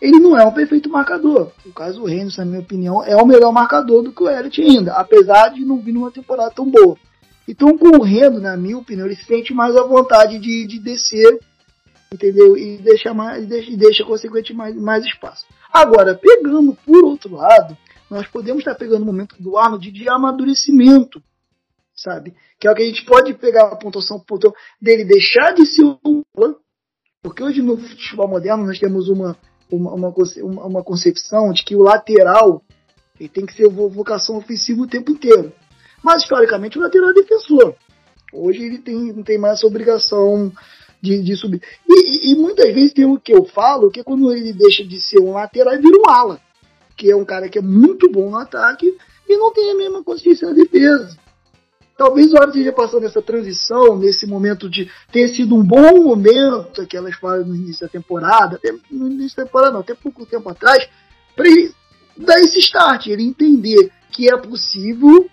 Ele 0.00 0.18
não 0.18 0.38
é 0.38 0.44
um 0.44 0.52
perfeito 0.52 0.88
marcador. 0.88 1.50
No 1.66 1.72
caso, 1.72 2.02
o 2.02 2.06
Reynolds, 2.06 2.38
na 2.38 2.44
minha 2.44 2.60
opinião, 2.60 3.04
é 3.04 3.16
o 3.16 3.26
melhor 3.26 3.52
marcador 3.52 4.02
do 4.02 4.12
que 4.12 4.22
o 4.22 4.30
Elliot 4.30 4.62
ainda, 4.62 4.92
apesar 4.94 5.48
de 5.48 5.64
não 5.64 5.80
vir 5.80 5.92
numa 5.92 6.10
temporada 6.10 6.52
tão 6.52 6.70
boa. 6.70 6.96
Então, 7.50 7.76
com 7.76 7.98
o 7.98 8.02
Rendo, 8.02 8.40
na 8.40 8.56
minha 8.56 8.78
opinião, 8.78 9.06
ele 9.06 9.16
sente 9.16 9.52
mais 9.52 9.76
a 9.76 9.82
vontade 9.82 10.38
de, 10.38 10.66
de 10.66 10.78
descer, 10.78 11.38
entendeu? 12.12 12.56
E 12.56 12.78
deixa, 12.78 13.12
mais, 13.12 13.46
deixa, 13.46 13.76
deixa 13.76 14.04
consequentemente, 14.04 14.54
mais, 14.54 14.76
mais 14.76 15.04
espaço. 15.04 15.46
Agora, 15.72 16.14
pegando 16.14 16.76
por 16.86 17.04
outro 17.04 17.34
lado, 17.34 17.76
nós 18.10 18.26
podemos 18.26 18.60
estar 18.60 18.74
pegando 18.74 19.02
o 19.02 19.06
momento 19.06 19.34
do 19.38 19.56
Arnold 19.56 19.90
de 19.90 20.08
amadurecimento 20.08 21.22
sabe? 21.94 22.34
Que 22.58 22.66
é 22.66 22.70
o 22.70 22.74
que 22.74 22.82
a 22.82 22.86
gente 22.86 23.04
pode 23.04 23.34
pegar 23.34 23.64
a 23.64 23.76
pontuação, 23.76 24.18
pontuação 24.18 24.56
dele 24.80 25.04
deixar 25.04 25.52
de 25.52 25.66
ser 25.66 25.84
um 25.84 26.22
porque 27.22 27.42
hoje 27.42 27.60
no 27.60 27.76
futebol 27.76 28.28
moderno 28.28 28.64
nós 28.64 28.78
temos 28.78 29.08
uma, 29.10 29.36
uma, 29.70 29.92
uma, 29.94 30.66
uma 30.66 30.82
concepção 30.82 31.52
de 31.52 31.62
que 31.62 31.76
o 31.76 31.82
lateral 31.82 32.62
ele 33.18 33.28
tem 33.28 33.44
que 33.44 33.52
ser 33.52 33.68
vocação 33.68 34.38
ofensiva 34.38 34.80
o 34.80 34.86
tempo 34.86 35.12
inteiro. 35.12 35.52
Mas 36.02 36.22
historicamente 36.22 36.78
o 36.78 36.82
lateral 36.82 37.10
é 37.10 37.14
defensor. 37.14 37.74
Hoje 38.32 38.62
ele 38.62 38.78
tem, 38.78 39.12
não 39.12 39.22
tem 39.22 39.38
mais 39.38 39.58
essa 39.58 39.66
obrigação 39.66 40.52
de, 41.00 41.22
de 41.22 41.36
subir. 41.36 41.62
E, 41.88 42.32
e, 42.32 42.36
muitas 42.36 42.72
vezes 42.72 42.92
tem 42.92 43.04
o 43.04 43.18
que 43.18 43.32
eu 43.32 43.44
falo, 43.44 43.90
que 43.90 44.00
é 44.00 44.04
quando 44.04 44.32
ele 44.32 44.52
deixa 44.52 44.84
de 44.84 45.00
ser 45.00 45.20
um 45.20 45.32
lateral 45.32 45.74
e 45.74 45.78
vira 45.78 45.98
um 45.98 46.10
ala. 46.10 46.40
Que 46.96 47.10
é 47.10 47.16
um 47.16 47.24
cara 47.24 47.48
que 47.48 47.58
é 47.58 47.62
muito 47.62 48.10
bom 48.10 48.30
no 48.30 48.38
ataque 48.38 48.96
e 49.28 49.36
não 49.36 49.52
tem 49.52 49.70
a 49.70 49.74
mesma 49.74 50.02
consciência 50.04 50.48
na 50.48 50.54
defesa. 50.54 51.16
Talvez 51.96 52.32
o 52.32 52.36
Alisson 52.36 52.48
esteja 52.48 52.72
passando 52.72 53.04
essa 53.04 53.20
transição, 53.20 53.98
nesse 53.98 54.26
momento 54.26 54.70
de 54.70 54.90
ter 55.12 55.28
sido 55.28 55.54
um 55.54 55.62
bom 55.62 56.02
momento, 56.02 56.80
aquelas 56.80 57.14
falas 57.16 57.46
no 57.46 57.54
início 57.54 57.86
da 57.86 57.92
temporada, 57.92 58.56
até 58.56 58.72
no 58.90 59.06
início 59.06 59.36
da 59.36 59.44
temporada 59.44 59.72
não, 59.72 59.80
até 59.80 59.94
pouco 59.94 60.24
tempo 60.24 60.48
atrás, 60.48 60.88
para 61.36 61.46
ele 61.46 61.74
dar 62.16 62.38
esse 62.40 62.58
start, 62.58 63.06
ele 63.06 63.24
entender 63.24 63.92
que 64.10 64.30
é 64.30 64.36
possível 64.36 65.28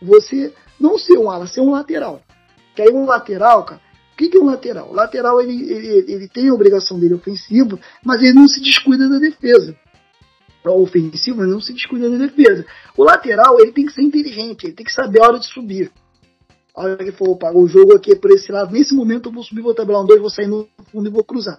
você 0.00 0.52
não 0.78 0.98
ser 0.98 1.18
um 1.18 1.30
ala, 1.30 1.46
ser 1.46 1.60
um 1.60 1.70
lateral. 1.70 2.22
Que 2.74 2.82
aí 2.82 2.90
um 2.90 3.06
lateral, 3.06 3.64
cara, 3.64 3.80
o 4.12 4.16
que, 4.16 4.28
que 4.28 4.36
é 4.36 4.40
um 4.40 4.46
lateral? 4.46 4.90
O 4.90 4.94
lateral 4.94 5.40
ele, 5.40 5.70
ele, 5.70 6.12
ele 6.12 6.28
tem 6.28 6.48
a 6.48 6.54
obrigação 6.54 6.98
dele 6.98 7.14
ofensiva, 7.14 7.78
mas 8.04 8.22
ele 8.22 8.34
não 8.34 8.48
se 8.48 8.60
descuida 8.60 9.08
da 9.08 9.18
defesa 9.18 9.76
ofensivo, 10.68 11.38
mas 11.38 11.48
não 11.48 11.60
se 11.60 11.72
descuida 11.72 12.10
da 12.10 12.18
defesa. 12.18 12.66
O 12.96 13.04
lateral, 13.04 13.58
ele 13.60 13.72
tem 13.72 13.86
que 13.86 13.92
ser 13.92 14.02
inteligente, 14.02 14.66
ele 14.66 14.74
tem 14.74 14.84
que 14.84 14.92
saber 14.92 15.22
a 15.22 15.28
hora 15.28 15.38
de 15.38 15.46
subir. 15.46 15.90
A 16.74 16.82
hora 16.82 16.96
que 16.96 17.12
for, 17.12 17.30
opa, 17.30 17.50
o 17.52 17.66
jogo 17.66 17.94
aqui 17.94 18.12
é 18.12 18.16
por 18.16 18.30
esse 18.30 18.52
lado, 18.52 18.72
nesse 18.72 18.94
momento 18.94 19.28
eu 19.28 19.32
vou 19.32 19.42
subir, 19.42 19.62
vou 19.62 19.74
tabelar 19.74 20.02
um 20.02 20.06
2, 20.06 20.20
vou 20.20 20.30
sair 20.30 20.46
no 20.46 20.68
fundo 20.92 21.08
e 21.08 21.12
vou 21.12 21.24
cruzar. 21.24 21.58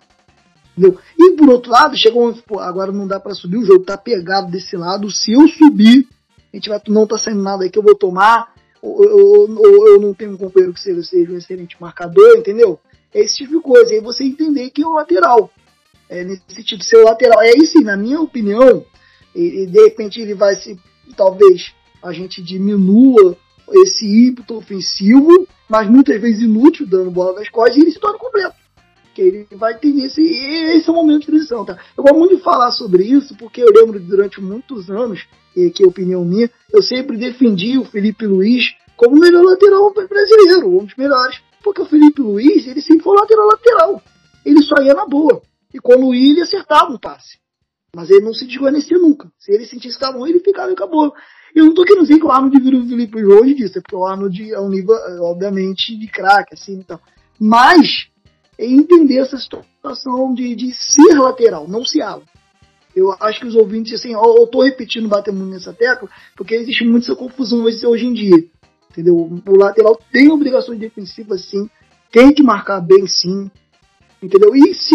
Entendeu? 0.77 0.99
E 1.17 1.31
por 1.31 1.49
outro 1.49 1.71
lado, 1.71 1.97
chegou 1.97 2.29
um, 2.29 2.59
agora 2.59 2.91
não 2.91 3.07
dá 3.07 3.19
para 3.19 3.33
subir, 3.33 3.57
o 3.57 3.65
jogo 3.65 3.83
tá 3.83 3.97
pegado 3.97 4.51
desse 4.51 4.77
lado, 4.77 5.09
se 5.09 5.33
eu 5.33 5.47
subir, 5.47 6.07
a 6.53 6.57
gente 6.57 6.69
vai, 6.69 6.81
não 6.87 7.07
tá 7.07 7.17
saindo 7.17 7.41
nada 7.41 7.63
aí 7.63 7.69
que 7.69 7.79
eu 7.79 7.83
vou 7.83 7.95
tomar, 7.95 8.53
ou, 8.81 9.01
ou, 9.01 9.51
ou 9.57 9.87
eu 9.87 10.01
não 10.01 10.13
tenho 10.13 10.31
um 10.31 10.37
companheiro 10.37 10.73
que 10.73 10.81
seja, 10.81 11.03
seja 11.03 11.31
um 11.31 11.37
excelente 11.37 11.77
marcador, 11.79 12.37
entendeu? 12.37 12.79
É 13.13 13.21
esse 13.21 13.37
tipo 13.37 13.57
de 13.57 13.61
coisa. 13.61 13.93
Aí 13.93 14.01
você 14.01 14.23
entender 14.23 14.69
que 14.69 14.81
é 14.81 14.87
o 14.87 14.93
lateral. 14.93 15.51
É, 16.09 16.23
nesse 16.23 16.43
sentido, 16.49 16.83
ser 16.83 16.97
o 16.97 17.05
lateral. 17.05 17.41
É 17.41 17.51
sim, 17.59 17.83
na 17.83 17.95
minha 17.95 18.19
opinião, 18.19 18.85
e, 19.33 19.63
e, 19.63 19.67
de 19.67 19.81
repente 19.83 20.19
ele 20.19 20.33
vai 20.33 20.55
se. 20.55 20.77
Talvez 21.15 21.73
a 22.03 22.11
gente 22.11 22.41
diminua 22.41 23.37
esse 23.71 24.05
ímpeto 24.05 24.55
ofensivo, 24.55 25.47
mas 25.69 25.89
muitas 25.89 26.19
vezes 26.19 26.41
inútil, 26.41 26.85
dando 26.87 27.11
bola 27.11 27.39
nas 27.39 27.49
costas, 27.49 27.77
e 27.77 27.81
ele 27.81 27.91
se 27.91 27.99
torna 27.99 28.17
completo. 28.17 28.55
Que 29.13 29.21
ele 29.21 29.47
vai 29.51 29.77
ter 29.77 29.89
esse. 29.89 30.21
Esse 30.21 30.89
é 30.89 30.91
o 30.91 30.95
momento 30.95 31.21
de 31.21 31.27
transição, 31.27 31.65
tá? 31.65 31.77
Eu 31.97 32.03
gosto 32.03 32.17
muito 32.17 32.37
de 32.37 32.41
falar 32.41 32.71
sobre 32.71 33.03
isso, 33.03 33.35
porque 33.35 33.61
eu 33.61 33.71
lembro 33.73 33.99
durante 33.99 34.41
muitos 34.41 34.89
anos, 34.89 35.27
e 35.55 35.69
que 35.69 35.83
é 35.83 35.87
opinião 35.87 36.23
minha, 36.23 36.49
eu 36.71 36.81
sempre 36.81 37.17
defendi 37.17 37.77
o 37.77 37.85
Felipe 37.85 38.25
Luiz 38.25 38.73
como 38.95 39.17
o 39.17 39.19
melhor 39.19 39.43
lateral 39.43 39.93
brasileiro, 39.93 40.79
um 40.79 40.85
dos 40.85 40.95
melhores. 40.95 41.39
Porque 41.63 41.81
o 41.81 41.85
Felipe 41.85 42.21
Luiz, 42.21 42.65
ele 42.67 42.81
sempre 42.81 43.03
foi 43.03 43.15
lateral 43.15 43.47
lateral. 43.47 44.01
Ele 44.45 44.63
só 44.63 44.81
ia 44.81 44.93
na 44.93 45.05
boa. 45.05 45.41
E 45.73 45.79
quando 45.79 46.13
ia, 46.13 46.31
ele 46.31 46.41
acertava 46.41 46.91
um 46.91 46.97
passe. 46.97 47.37
Mas 47.95 48.09
ele 48.09 48.23
não 48.23 48.33
se 48.33 48.47
desvanecia 48.47 48.97
nunca. 48.97 49.31
Se 49.37 49.51
ele 49.51 49.65
sentisse 49.65 49.97
que 49.97 50.03
estava 50.03 50.17
ruim, 50.17 50.29
ele 50.29 50.39
ficava 50.39 50.69
e 50.69 50.73
acabou. 50.73 51.13
Eu 51.53 51.65
não 51.65 51.73
tô 51.73 51.83
querendo 51.83 52.03
dizer 52.03 52.19
que 52.19 52.25
o 52.25 52.31
Arnold 52.31 52.57
vira 52.59 52.77
o 52.77 52.87
Felipe 52.87 53.25
hoje 53.25 53.53
disso, 53.55 53.77
é 53.77 53.81
porque 53.81 53.95
o 53.95 54.05
Arnold 54.05 54.53
é 54.53 54.59
um 54.59 54.69
nível, 54.69 54.95
obviamente, 55.21 55.97
de 55.97 56.07
craque, 56.07 56.53
assim, 56.53 56.75
então. 56.75 56.99
Mas, 57.39 58.07
é 58.61 58.65
entender 58.65 59.17
essa 59.17 59.37
situação 59.39 60.33
de, 60.35 60.55
de 60.55 60.71
ser 60.71 61.17
lateral, 61.17 61.67
não 61.67 61.83
se 61.83 61.99
ala. 61.99 62.21
Eu 62.95 63.11
acho 63.19 63.39
que 63.39 63.47
os 63.47 63.55
ouvintes, 63.55 63.93
assim, 63.93 64.13
eu, 64.13 64.35
eu 64.37 64.45
tô 64.45 64.61
repetindo, 64.61 65.07
batendo 65.07 65.39
muito 65.39 65.53
nessa 65.53 65.73
tecla, 65.73 66.07
porque 66.35 66.53
existe 66.53 66.85
muita 66.85 67.07
essa 67.07 67.15
confusão 67.15 67.63
hoje, 67.63 68.05
em 68.05 68.13
dia. 68.13 68.45
Entendeu? 68.91 69.15
O 69.15 69.57
lateral 69.57 69.99
tem 70.11 70.29
obrigações 70.29 70.77
defensivas, 70.77 71.45
sim, 71.45 71.67
tem 72.11 72.31
que 72.33 72.43
marcar 72.43 72.81
bem, 72.81 73.07
sim. 73.07 73.49
Entendeu? 74.21 74.55
E 74.55 74.75
se 74.75 74.93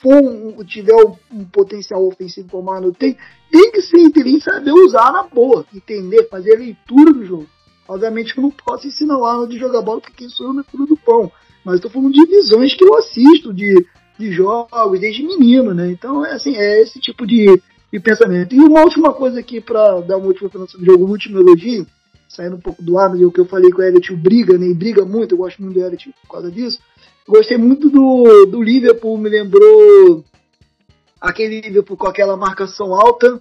for 0.00 0.64
tiver 0.64 0.94
um, 1.32 1.44
potencial 1.46 2.06
ofensivo 2.06 2.48
como 2.48 2.70
o 2.70 2.72
Arnold 2.72 2.96
tem, 2.96 3.16
tem 3.50 3.72
que 3.72 3.82
ser 3.82 3.98
inteligente 3.98 4.44
saber 4.44 4.70
usar 4.70 5.10
na 5.10 5.24
boa, 5.24 5.66
entender, 5.74 6.28
fazer 6.28 6.54
a 6.54 6.58
leitura 6.58 7.12
do 7.12 7.24
jogo. 7.24 7.48
Obviamente 7.88 8.36
eu 8.36 8.42
não 8.42 8.50
posso 8.50 8.86
ensinar 8.86 9.18
o 9.18 9.24
Arnold 9.24 9.52
de 9.52 9.58
jogar 9.58 9.82
bola 9.82 10.00
porque 10.00 10.28
sou 10.28 10.48
eu 10.48 10.52
na 10.52 10.62
fila 10.62 10.86
do 10.86 10.96
pão. 10.96 11.32
Mas 11.64 11.76
estou 11.76 11.90
falando 11.90 12.12
de 12.12 12.26
visões 12.26 12.74
que 12.74 12.84
eu 12.84 12.94
assisto, 12.96 13.52
de, 13.52 13.86
de 14.18 14.32
jogos, 14.32 15.00
desde 15.00 15.22
menino, 15.22 15.74
né? 15.74 15.90
Então, 15.90 16.24
é 16.24 16.32
assim, 16.32 16.56
é 16.56 16.82
esse 16.82 17.00
tipo 17.00 17.26
de, 17.26 17.60
de 17.92 18.00
pensamento. 18.00 18.54
E 18.54 18.60
uma 18.60 18.82
última 18.82 19.12
coisa 19.12 19.40
aqui 19.40 19.60
para 19.60 20.00
dar 20.00 20.16
uma 20.16 20.26
última 20.26 20.48
pensamento 20.48 20.78
do 20.78 20.84
jogo, 20.84 21.06
um 21.06 21.10
último 21.10 21.38
elogio, 21.38 21.86
saindo 22.28 22.56
um 22.56 22.60
pouco 22.60 22.82
do 22.82 22.98
Arnold, 22.98 23.24
o 23.24 23.32
que 23.32 23.40
eu 23.40 23.46
falei 23.46 23.70
com 23.70 23.80
o 23.80 23.84
Elliot, 23.84 24.14
briga, 24.16 24.56
né? 24.56 24.66
E 24.66 24.74
briga 24.74 25.04
muito, 25.04 25.32
eu 25.32 25.38
gosto 25.38 25.62
muito 25.62 25.74
do 25.74 25.84
Elliot 25.84 26.14
por 26.22 26.30
causa 26.32 26.50
disso. 26.50 26.78
Gostei 27.26 27.58
muito 27.58 27.90
do, 27.90 28.46
do 28.46 28.62
Liverpool, 28.62 29.18
me 29.18 29.28
lembrou 29.28 30.24
aquele 31.20 31.60
Liverpool 31.60 31.96
com 31.96 32.06
aquela 32.06 32.36
marcação 32.36 32.94
alta, 32.94 33.40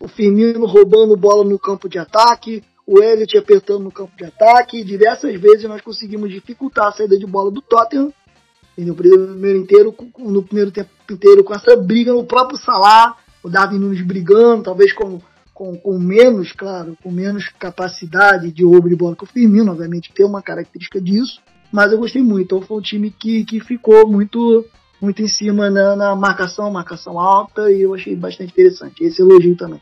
o 0.00 0.08
Firmino 0.08 0.64
roubando 0.64 1.16
bola 1.16 1.44
no 1.44 1.58
campo 1.58 1.88
de 1.88 1.98
ataque, 1.98 2.62
o 2.88 3.02
Elliot 3.02 3.36
apertando 3.36 3.84
no 3.84 3.92
campo 3.92 4.16
de 4.16 4.24
ataque. 4.24 4.82
Diversas 4.82 5.38
vezes 5.38 5.64
nós 5.64 5.82
conseguimos 5.82 6.30
dificultar 6.30 6.88
a 6.88 6.92
saída 6.92 7.18
de 7.18 7.26
bola 7.26 7.50
do 7.50 7.60
Tottenham. 7.60 8.12
E 8.76 8.84
no 8.84 8.94
primeiro, 8.94 9.58
inteiro, 9.58 9.94
no 10.18 10.42
primeiro 10.42 10.70
tempo 10.70 10.90
inteiro, 11.10 11.44
com 11.44 11.54
essa 11.54 11.76
briga 11.76 12.12
no 12.12 12.24
próprio 12.24 12.58
Salah, 12.58 13.16
o 13.42 13.48
Darwin 13.48 13.78
Nunes 13.78 14.00
brigando, 14.00 14.62
talvez 14.62 14.92
com, 14.92 15.20
com, 15.52 15.76
com 15.76 15.98
menos, 15.98 16.52
claro, 16.52 16.96
com 17.02 17.10
menos 17.10 17.48
capacidade 17.58 18.52
de 18.52 18.64
roubo 18.64 18.88
de 18.88 18.96
bola 18.96 19.16
que 19.16 19.24
o 19.24 19.26
Firmino, 19.26 19.72
obviamente 19.72 20.12
tem 20.14 20.24
uma 20.24 20.40
característica 20.40 21.00
disso 21.00 21.42
mas 21.72 21.92
eu 21.92 21.98
gostei 21.98 22.22
muito. 22.22 22.44
Então 22.44 22.62
foi 22.62 22.78
um 22.78 22.82
time 22.82 23.10
que, 23.10 23.44
que 23.44 23.60
ficou 23.60 24.08
muito 24.08 24.64
muito 25.00 25.22
em 25.22 25.28
cima 25.28 25.70
na, 25.70 25.94
na 25.94 26.16
marcação, 26.16 26.72
marcação 26.72 27.20
alta, 27.20 27.70
e 27.70 27.82
eu 27.82 27.94
achei 27.94 28.16
bastante 28.16 28.50
interessante. 28.50 29.04
Esse 29.04 29.22
elogio 29.22 29.56
também. 29.56 29.80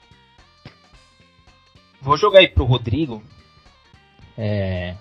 Vou 2.06 2.16
jogar 2.16 2.38
aí 2.38 2.46
pro 2.46 2.62
Rodrigo. 2.62 3.20
É... 4.38 4.94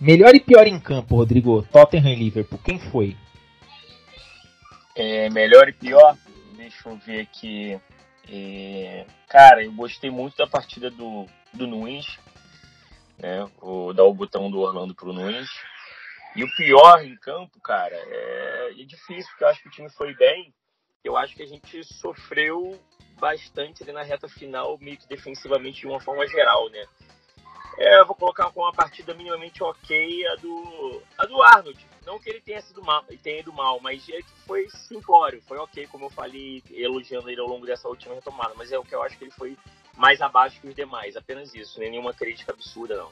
Melhor 0.00 0.34
e 0.34 0.40
pior 0.40 0.66
em 0.66 0.80
campo, 0.80 1.14
Rodrigo. 1.14 1.62
Tottenham 1.70 2.14
e 2.14 2.14
Liverpool. 2.16 2.58
Quem 2.64 2.80
foi? 2.80 3.14
É, 4.94 5.28
melhor 5.28 5.68
e 5.68 5.74
pior? 5.74 6.16
Deixa 6.56 6.88
eu 6.88 6.96
ver 6.96 7.20
aqui. 7.20 7.78
É... 8.26 9.04
Cara, 9.28 9.62
eu 9.64 9.72
gostei 9.74 10.08
muito 10.08 10.34
da 10.38 10.46
partida 10.46 10.90
do, 10.90 11.26
do 11.52 11.66
Nunes. 11.66 12.06
Né? 13.18 13.46
Vou 13.60 13.92
dar 13.92 14.04
o 14.04 14.14
botão 14.14 14.50
do 14.50 14.60
Orlando 14.60 14.94
pro 14.94 15.12
Nunes. 15.12 15.50
E 16.34 16.42
o 16.42 16.56
pior 16.56 17.04
em 17.04 17.16
campo, 17.16 17.60
cara, 17.60 17.94
é, 17.94 18.70
é 18.80 18.84
difícil, 18.84 19.28
porque 19.28 19.44
eu 19.44 19.48
acho 19.48 19.62
que 19.62 19.68
o 19.68 19.72
time 19.72 19.90
foi 19.90 20.14
bem. 20.14 20.54
Eu 21.06 21.16
acho 21.16 21.36
que 21.36 21.42
a 21.42 21.46
gente 21.46 21.84
sofreu 21.84 22.78
bastante 23.18 23.82
ali 23.82 23.92
na 23.92 24.02
reta 24.02 24.28
final, 24.28 24.76
meio 24.78 24.96
que 24.96 25.08
defensivamente 25.08 25.80
de 25.80 25.86
uma 25.86 26.00
forma 26.00 26.26
geral, 26.26 26.68
né? 26.70 26.84
É, 27.78 28.00
eu 28.00 28.06
vou 28.06 28.16
colocar 28.16 28.50
com 28.50 28.60
uma 28.60 28.72
partida 28.72 29.14
minimamente 29.14 29.62
ok 29.62 30.26
a 30.28 30.36
do, 30.36 31.02
a 31.16 31.26
do 31.26 31.42
Arnold. 31.42 31.78
Não 32.04 32.18
que 32.18 32.30
ele 32.30 32.40
tenha 32.40 32.60
sido 32.60 32.82
mal, 32.82 33.04
tenha 33.22 33.40
ido 33.40 33.52
mal, 33.52 33.78
mas 33.80 34.08
é 34.08 34.22
que 34.22 34.32
foi 34.46 34.68
simplório, 34.70 35.42
foi 35.42 35.58
ok, 35.58 35.86
como 35.86 36.06
eu 36.06 36.10
falei, 36.10 36.62
elogiando 36.70 37.28
ele 37.28 37.40
ao 37.40 37.48
longo 37.48 37.66
dessa 37.66 37.88
última 37.88 38.14
retomada. 38.14 38.54
Mas 38.56 38.72
é 38.72 38.78
o 38.78 38.82
que 38.82 38.94
eu 38.94 39.02
acho 39.02 39.18
que 39.18 39.24
ele 39.24 39.32
foi 39.32 39.56
mais 39.96 40.20
abaixo 40.20 40.60
que 40.60 40.68
os 40.68 40.74
demais, 40.74 41.16
apenas 41.16 41.54
isso, 41.54 41.78
nem 41.78 41.90
nenhuma 41.90 42.14
crítica 42.14 42.52
absurda, 42.52 42.96
não. 42.96 43.10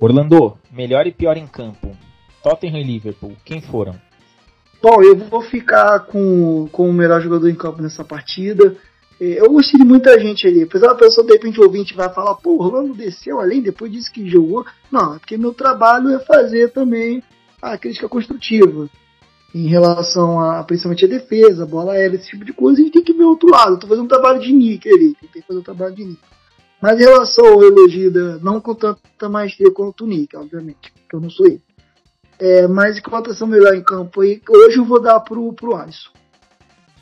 Orlando, 0.00 0.58
melhor 0.70 1.06
e 1.06 1.12
pior 1.12 1.36
em 1.36 1.46
campo. 1.46 1.96
Tottenham 2.42 2.80
e 2.80 2.84
Liverpool, 2.84 3.36
quem 3.44 3.62
foram? 3.62 4.00
Bom, 4.84 5.02
eu 5.02 5.16
vou 5.16 5.40
ficar 5.40 6.00
com, 6.00 6.68
com 6.70 6.90
o 6.90 6.92
melhor 6.92 7.18
jogador 7.18 7.48
em 7.48 7.54
campo 7.54 7.80
nessa 7.80 8.04
partida. 8.04 8.76
É, 9.18 9.40
eu 9.40 9.50
gostei 9.50 9.80
de 9.80 9.86
muita 9.86 10.20
gente 10.20 10.46
ali. 10.46 10.64
Apesar 10.64 10.88
da 10.88 10.94
pessoa, 10.94 11.26
de 11.26 11.32
repente, 11.32 11.58
ouvinte 11.58 11.94
vai 11.94 12.12
falar, 12.12 12.34
pô, 12.34 12.62
Orlando 12.62 12.92
desceu 12.92 13.40
além 13.40 13.62
depois 13.62 13.90
disso 13.90 14.12
que 14.12 14.28
jogou. 14.28 14.62
Não, 14.92 15.14
é 15.14 15.18
porque 15.18 15.38
meu 15.38 15.54
trabalho 15.54 16.10
é 16.10 16.18
fazer 16.18 16.70
também 16.70 17.22
a 17.62 17.78
crítica 17.78 18.10
construtiva. 18.10 18.86
Em 19.54 19.66
relação 19.68 20.38
a, 20.38 20.62
principalmente 20.64 21.06
a 21.06 21.08
defesa, 21.08 21.62
a 21.62 21.66
bola 21.66 21.94
aérea, 21.94 22.16
esse 22.16 22.28
tipo 22.28 22.44
de 22.44 22.52
coisa, 22.52 22.78
a 22.78 22.84
gente 22.84 22.92
tem 22.92 23.02
que 23.02 23.14
ver 23.14 23.24
o 23.24 23.30
outro 23.30 23.48
lado. 23.48 23.76
Estou 23.76 23.88
fazendo 23.88 24.04
um 24.04 24.08
trabalho 24.08 24.40
de 24.40 24.52
Nick 24.52 24.86
ali. 24.86 25.16
Tem 25.18 25.40
que 25.40 25.46
fazer 25.46 25.60
um 25.60 25.62
trabalho 25.62 25.94
de 25.94 26.04
Nick. 26.04 26.20
Mas 26.82 27.00
em 27.00 27.04
relação 27.04 27.46
ao 27.46 27.64
elogio, 27.64 28.12
não 28.42 28.60
com 28.60 28.74
tanta 28.74 29.30
maestria 29.30 29.72
quanto 29.72 30.04
o 30.04 30.06
Nick, 30.06 30.36
obviamente, 30.36 30.92
porque 30.92 31.16
eu 31.16 31.20
não 31.22 31.30
sou 31.30 31.46
ele. 31.46 31.62
É, 32.38 32.66
mas 32.66 32.98
em 32.98 33.02
cotação 33.02 33.46
melhor 33.46 33.74
em 33.74 33.82
campo, 33.82 34.20
aí, 34.20 34.40
hoje 34.48 34.78
eu 34.78 34.84
vou 34.84 35.00
dar 35.00 35.20
pro, 35.20 35.52
pro 35.52 35.76
Alisson. 35.76 36.10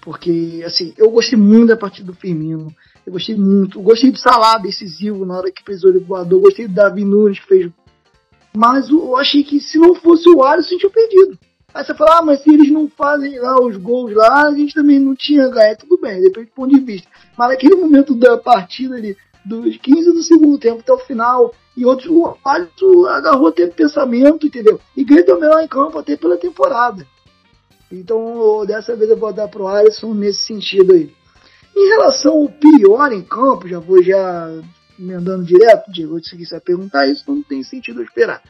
Porque, 0.03 0.63
assim, 0.67 0.93
eu 0.97 1.11
gostei 1.11 1.39
muito 1.39 1.69
da 1.69 1.77
partida 1.77 2.11
do 2.11 2.19
Firmino. 2.19 2.75
Eu 3.07 3.13
gostei 3.13 3.37
muito. 3.37 3.79
Eu 3.79 3.83
gostei 3.83 4.11
do 4.11 4.19
Salah 4.19 4.59
decisivo 4.59 5.25
na 5.25 5.39
hora 5.39 5.51
que 5.51 5.65
fez 5.65 5.85
o 5.85 6.01
voador. 6.01 6.39
Eu 6.39 6.43
gostei 6.43 6.67
do 6.67 6.75
Davi 6.75 7.05
Nunes 7.05 7.39
que 7.39 7.47
fez. 7.47 7.73
Mas 8.55 8.91
eu 8.91 9.17
achei 9.17 9.43
que 9.45 9.61
se 9.61 9.79
não 9.79 9.95
fosse 9.95 10.29
o 10.29 10.43
Alisson, 10.43 10.77
tinha 10.77 10.91
perdido. 10.91 11.39
Aí 11.73 11.85
você 11.85 11.95
fala, 11.95 12.19
ah, 12.19 12.23
mas 12.23 12.43
se 12.43 12.53
eles 12.53 12.71
não 12.71 12.87
fazem 12.89 13.39
lá 13.41 13.59
os 13.59 13.77
gols 13.79 14.13
lá, 14.13 14.49
a 14.49 14.55
gente 14.55 14.75
também 14.75 14.99
não 14.99 15.15
tinha 15.15 15.49
ganho. 15.49 15.77
Tudo 15.79 15.99
bem, 15.99 16.21
depende 16.21 16.47
do 16.47 16.53
ponto 16.53 16.75
de 16.75 16.81
vista. 16.81 17.09
Mas 17.37 17.49
naquele 17.49 17.77
momento 17.77 18.15
da 18.15 18.37
partida 18.37 18.97
ali, 18.97 19.17
dos 19.45 19.77
15 19.77 20.13
do 20.13 20.23
segundo 20.23 20.59
tempo 20.59 20.81
até 20.81 20.93
o 20.93 20.99
final. 20.99 21.55
E 21.77 21.85
outros, 21.85 22.09
o 22.09 22.37
Alisson 22.45 23.07
agarrou 23.07 23.49
até 23.49 23.67
pensamento, 23.67 24.47
entendeu? 24.47 24.81
E 24.97 25.05
ganhou 25.05 25.37
o 25.37 25.41
melhor 25.41 25.63
em 25.63 25.69
campo 25.69 25.99
até 25.99 26.17
pela 26.17 26.37
temporada. 26.37 27.07
Então, 27.91 28.65
dessa 28.67 28.97
vez 28.97 29.11
eu 29.11 29.17
vou 29.17 29.33
dar 29.33 29.49
pro 29.49 29.67
Alisson 29.67 30.15
nesse 30.15 30.47
sentido 30.47 30.93
aí. 30.93 31.11
Em 31.75 31.89
relação 31.89 32.33
ao 32.33 32.49
pior 32.49 33.13
em 33.13 33.23
campo, 33.23 33.69
já 33.69 33.79
vou 33.79 34.03
já 34.03 34.51
emendando 34.99 35.45
direto, 35.45 35.91
Diego, 35.91 36.23
se 36.23 36.37
vai 36.51 36.61
perguntar 36.61 37.07
isso, 37.07 37.25
não 37.27 37.43
tem 37.43 37.63
sentido 37.63 38.03
esperar. 38.03 38.43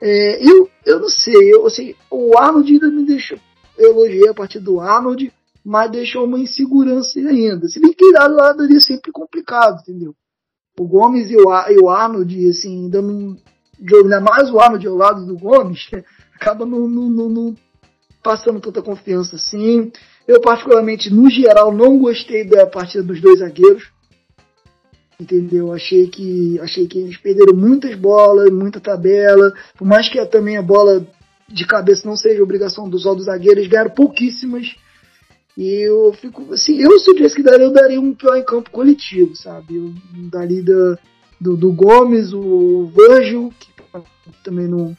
É, 0.00 0.42
eu, 0.42 0.68
eu 0.86 1.00
não 1.00 1.08
sei, 1.08 1.52
eu, 1.52 1.66
assim, 1.66 1.94
o 2.10 2.36
Arnold 2.38 2.72
ainda 2.72 2.90
me 2.90 3.04
deixou. 3.04 3.38
Eu 3.76 3.90
elogiei 3.90 4.28
a 4.28 4.34
partir 4.34 4.60
do 4.60 4.80
Arnold, 4.80 5.32
mas 5.64 5.90
deixou 5.90 6.24
uma 6.24 6.38
insegurança 6.38 7.18
ainda. 7.18 7.66
Se 7.68 7.80
bem 7.80 7.92
que 7.92 8.12
lado 8.12 8.34
lado 8.34 8.62
ali 8.62 8.76
é 8.76 8.80
sempre 8.80 9.10
complicado, 9.10 9.80
entendeu? 9.80 10.14
O 10.78 10.86
Gomes 10.86 11.30
e 11.30 11.36
o, 11.36 11.50
e 11.70 11.78
o 11.78 11.88
Arnold, 11.88 12.50
assim, 12.50 12.84
ainda 12.84 13.00
não. 13.00 13.36
Ainda 13.80 14.20
mais 14.20 14.50
o 14.50 14.60
Arnold 14.60 14.86
ao 14.86 14.96
lado 14.96 15.24
do 15.24 15.38
Gomes, 15.38 15.88
acaba 16.34 16.66
não, 16.66 16.88
não, 16.88 17.08
não, 17.08 17.28
não 17.28 17.56
passando 18.22 18.60
tanta 18.60 18.82
confiança 18.82 19.36
assim. 19.36 19.90
Eu, 20.26 20.40
particularmente, 20.40 21.12
no 21.12 21.30
geral, 21.30 21.72
não 21.72 21.98
gostei 21.98 22.44
da 22.44 22.66
partida 22.66 23.02
dos 23.02 23.20
dois 23.20 23.38
zagueiros. 23.38 23.92
Entendeu? 25.20 25.72
Achei 25.72 26.08
que, 26.08 26.58
achei 26.60 26.86
que 26.88 26.98
eles 26.98 27.16
perderam 27.16 27.54
muitas 27.54 27.94
bolas, 27.94 28.50
muita 28.50 28.80
tabela. 28.80 29.52
Por 29.78 29.86
mais 29.86 30.08
que 30.08 30.24
também 30.26 30.56
a 30.56 30.62
bola 30.62 31.06
de 31.48 31.66
cabeça 31.66 32.08
não 32.08 32.16
seja 32.16 32.42
obrigação 32.42 32.88
dos 32.88 33.06
outros 33.06 33.26
zagueiros, 33.26 33.66
ganharam 33.66 33.90
pouquíssimas. 33.90 34.74
E 35.56 35.86
eu 35.86 36.12
fico, 36.14 36.52
assim, 36.52 36.80
eu 36.80 36.98
se 36.98 37.10
eu 37.10 37.14
tivesse 37.14 37.36
que 37.36 37.42
dar, 37.42 37.60
eu 37.60 37.72
daria 37.72 38.00
um 38.00 38.12
pior 38.12 38.36
em 38.36 38.44
campo 38.44 38.70
coletivo, 38.70 39.36
sabe? 39.36 39.76
Eu 39.76 39.94
daria 40.28 40.62
da, 40.62 40.98
do, 41.40 41.56
do 41.56 41.72
Gomes, 41.72 42.32
o 42.32 42.86
Virgil, 42.86 43.52
que 43.58 43.72
também 44.42 44.66
não. 44.66 44.96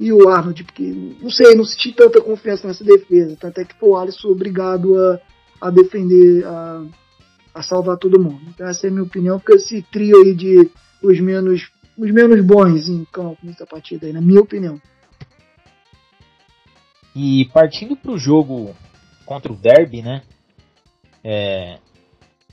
E 0.00 0.12
o 0.12 0.28
Arnold, 0.28 0.64
porque, 0.64 0.82
não 1.20 1.30
sei, 1.30 1.54
não 1.54 1.64
senti 1.64 1.92
tanta 1.92 2.20
confiança 2.20 2.66
nessa 2.66 2.84
defesa. 2.84 3.36
Tanto 3.38 3.60
é 3.60 3.64
que 3.64 3.78
foi 3.78 3.88
o 3.90 3.96
Alisson 3.96 4.28
obrigado 4.28 4.96
a, 4.96 5.20
a 5.60 5.70
defender, 5.70 6.46
a, 6.46 6.84
a 7.52 7.62
salvar 7.62 7.98
todo 7.98 8.20
mundo. 8.20 8.40
Então 8.48 8.66
essa 8.66 8.86
é 8.86 8.90
a 8.90 8.92
minha 8.92 9.02
opinião, 9.02 9.38
porque 9.38 9.54
esse 9.54 9.82
trio 9.82 10.22
aí 10.22 10.34
de 10.34 10.70
os 11.02 11.20
menos, 11.20 11.68
os 11.96 12.10
menos 12.10 12.40
bons 12.44 12.88
em 12.88 13.04
campo 13.04 13.38
nessa 13.42 13.66
partida 13.66 14.06
aí, 14.06 14.12
na 14.12 14.20
minha 14.20 14.40
opinião. 14.40 14.80
E 17.14 17.46
partindo 17.52 17.96
para 17.96 18.12
o 18.12 18.18
jogo 18.18 18.74
contra 19.28 19.52
o 19.52 19.56
Derby, 19.56 20.00
né? 20.00 20.22
É, 21.22 21.78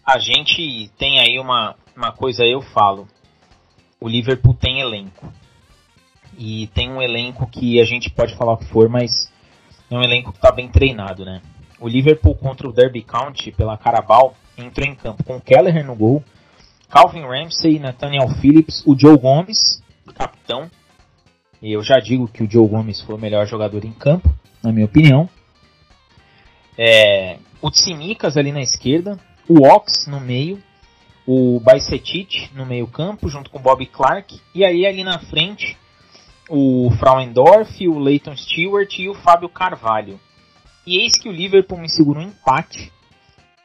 a 0.06 0.20
gente 0.20 0.92
tem 0.98 1.22
aí 1.22 1.40
uma, 1.40 1.74
uma 1.96 2.12
coisa, 2.12 2.44
eu 2.44 2.62
falo. 2.62 3.08
O 4.00 4.10
Liverpool 4.10 4.54
tem 4.54 4.82
elenco. 4.82 5.32
E 6.38 6.68
tem 6.68 6.92
um 6.92 7.02
elenco 7.02 7.48
que 7.48 7.80
a 7.80 7.86
gente 7.86 8.10
pode 8.10 8.36
falar 8.36 8.54
o 8.54 8.58
que 8.58 8.66
for, 8.66 8.90
mas 8.90 9.32
é 9.90 9.96
um 9.96 10.04
elenco 10.04 10.34
que 10.34 10.38
está 10.38 10.52
bem 10.52 10.68
treinado, 10.68 11.24
né? 11.24 11.42
O 11.80 11.88
Liverpool 11.88 12.36
contra 12.36 12.68
o 12.68 12.74
Derby 12.74 13.04
County 13.04 13.54
pela 13.54 13.78
Carabao 13.78 14.36
entrou 14.58 14.86
em 14.86 14.96
campo 14.96 15.24
com 15.24 15.40
Kelleher 15.40 15.86
no 15.86 15.96
gol, 15.96 16.22
Calvin 16.90 17.22
Ramsey, 17.22 17.80
Nathaniel 17.80 18.28
Phillips, 18.42 18.84
o 18.86 19.00
Joe 19.00 19.18
Gomes, 19.18 19.82
capitão. 20.14 20.70
E 21.62 21.72
eu 21.72 21.82
já 21.82 22.00
digo 22.00 22.28
que 22.28 22.44
o 22.44 22.52
Joe 22.52 22.68
Gomes 22.68 23.00
foi 23.00 23.16
o 23.16 23.20
melhor 23.20 23.48
jogador 23.48 23.86
em 23.86 23.94
campo, 23.94 24.30
na 24.62 24.74
minha 24.74 24.86
opinião. 24.86 25.30
É, 26.78 27.38
o 27.62 27.72
Tsimikas 27.72 28.38
ali 28.38 28.52
na 28.52 28.62
esquerda, 28.62 29.20
o 29.48 29.68
Ox 29.68 30.08
no 30.08 30.20
meio, 30.20 30.62
o 31.26 31.60
Baicetic 31.60 32.52
no 32.54 32.66
meio 32.66 32.88
campo, 32.88 33.30
junto 33.30 33.50
com 33.50 33.58
o 33.58 33.62
Bob 33.62 33.86
Clark, 33.86 34.40
e 34.54 34.64
aí 34.64 34.86
ali 34.86 35.04
na 35.04 35.20
frente 35.20 35.78
o 36.50 36.92
Frauendorf, 37.00 37.88
o 37.88 37.98
Leighton 37.98 38.36
Stewart 38.36 39.00
e 39.00 39.10
o 39.10 39.16
Fábio 39.16 39.50
Carvalho. 39.50 40.20
E 40.86 41.00
eis 41.00 41.18
que 41.18 41.28
o 41.28 41.32
Liverpool 41.32 41.80
me 41.80 41.90
segurou 41.90 42.22
um 42.22 42.28
empate 42.28 42.92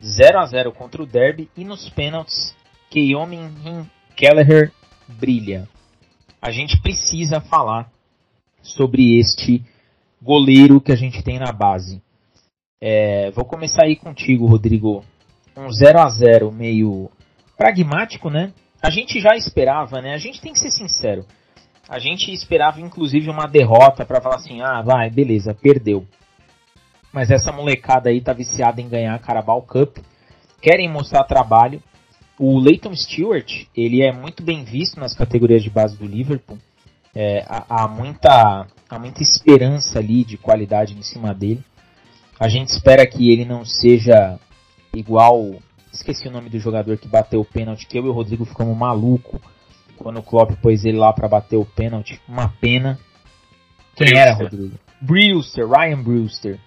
0 0.03 0.39
a 0.39 0.47
0 0.47 0.73
contra 0.73 1.03
o 1.03 1.07
Derby 1.07 1.51
e 1.55 1.65
nos 1.65 1.91
pênaltis 1.91 2.57
Keomin 2.89 3.87
Kelleher 4.17 4.73
brilha. 5.07 5.69
A 6.41 6.51
gente 6.51 6.81
precisa 6.81 7.41
falar 7.41 7.91
sobre 8.63 9.19
este 9.19 9.63
goleiro 10.23 10.81
que 10.81 10.93
a 10.93 10.97
gente 10.97 11.23
tem 11.23 11.39
na 11.39 11.53
base. 11.53 12.03
É, 12.83 13.31
vou 13.33 13.45
começar 13.45 13.85
aí 13.85 13.95
contigo, 13.95 14.47
Rodrigo. 14.47 15.05
Um 15.55 15.71
0 15.71 16.01
a 16.01 16.09
0 16.09 16.51
meio 16.51 17.11
pragmático, 17.57 18.31
né? 18.31 18.55
A 18.83 18.89
gente 18.89 19.21
já 19.21 19.37
esperava, 19.37 20.01
né? 20.01 20.15
A 20.15 20.19
gente 20.19 20.41
tem 20.41 20.53
que 20.53 20.59
ser 20.59 20.71
sincero. 20.71 21.27
A 21.87 21.99
gente 21.99 22.33
esperava 22.33 22.81
inclusive 22.81 23.29
uma 23.29 23.47
derrota 23.47 24.07
para 24.07 24.21
falar 24.23 24.37
assim: 24.37 24.63
"Ah, 24.63 24.81
vai, 24.81 25.11
beleza, 25.11 25.53
perdeu". 25.53 26.07
Mas 27.13 27.31
essa 27.31 27.53
molecada 27.53 28.09
aí 28.09 28.23
tá 28.23 28.33
viciada 28.33 28.81
em 28.81 28.89
ganhar 28.89 29.15
a 29.15 29.19
Carabao 29.19 29.61
Cup. 29.61 29.99
Querem 30.63 30.89
mostrar 30.89 31.25
trabalho. 31.25 31.83
O 32.39 32.59
Leighton 32.59 32.95
Stewart, 32.95 33.67
ele 33.77 34.03
é 34.03 34.11
muito 34.11 34.43
bem 34.43 34.65
visto 34.65 34.99
nas 34.99 35.15
categorias 35.15 35.63
de 35.63 35.69
base 35.69 35.99
do 35.99 36.07
Liverpool. 36.07 36.57
É, 37.15 37.45
há, 37.47 37.85
há, 37.85 37.89
muita, 37.89 38.67
há 38.89 38.99
muita 38.99 39.23
esperança 39.23 39.99
ali 39.99 40.25
de 40.25 40.39
qualidade 40.39 40.97
em 40.97 41.03
cima 41.03 41.35
dele. 41.35 41.63
A 42.41 42.49
gente 42.49 42.71
espera 42.71 43.07
que 43.07 43.31
ele 43.31 43.45
não 43.45 43.67
seja 43.67 44.41
igual. 44.95 45.57
Esqueci 45.93 46.27
o 46.27 46.31
nome 46.31 46.49
do 46.49 46.59
jogador 46.59 46.97
que 46.97 47.07
bateu 47.07 47.41
o 47.41 47.45
pênalti, 47.45 47.87
que 47.87 47.99
eu 47.99 48.07
e 48.07 48.09
o 48.09 48.13
Rodrigo 48.13 48.47
ficamos 48.47 48.75
maluco 48.75 49.39
quando 49.97 50.19
o 50.19 50.23
Klopp 50.23 50.53
pôs 50.63 50.87
ele 50.87 50.97
lá 50.97 51.13
para 51.13 51.29
bater 51.29 51.57
o 51.57 51.67
pênalti. 51.67 52.19
Uma 52.27 52.49
pena. 52.49 52.99
Quem 53.95 54.07
Brewster. 54.07 54.19
era, 54.19 54.35
Rodrigo? 54.35 54.79
Brewster, 55.03 55.69
Ryan 55.69 56.03
Brewster. 56.03 56.59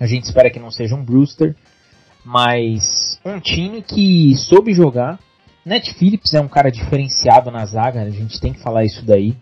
A 0.00 0.06
gente 0.06 0.24
espera 0.24 0.50
que 0.50 0.58
não 0.58 0.70
seja 0.70 0.94
um 0.94 1.04
Brewster, 1.04 1.54
mas 2.24 3.20
um 3.22 3.38
time 3.38 3.82
que 3.82 4.34
soube 4.34 4.72
jogar. 4.72 5.20
Net 5.64 5.92
Phillips 5.92 6.32
é 6.32 6.40
um 6.40 6.48
cara 6.48 6.70
diferenciado 6.70 7.50
na 7.50 7.66
zaga, 7.66 8.00
a 8.00 8.08
gente 8.08 8.40
tem 8.40 8.54
que 8.54 8.62
falar 8.62 8.84
isso 8.84 9.04
daí. 9.04 9.36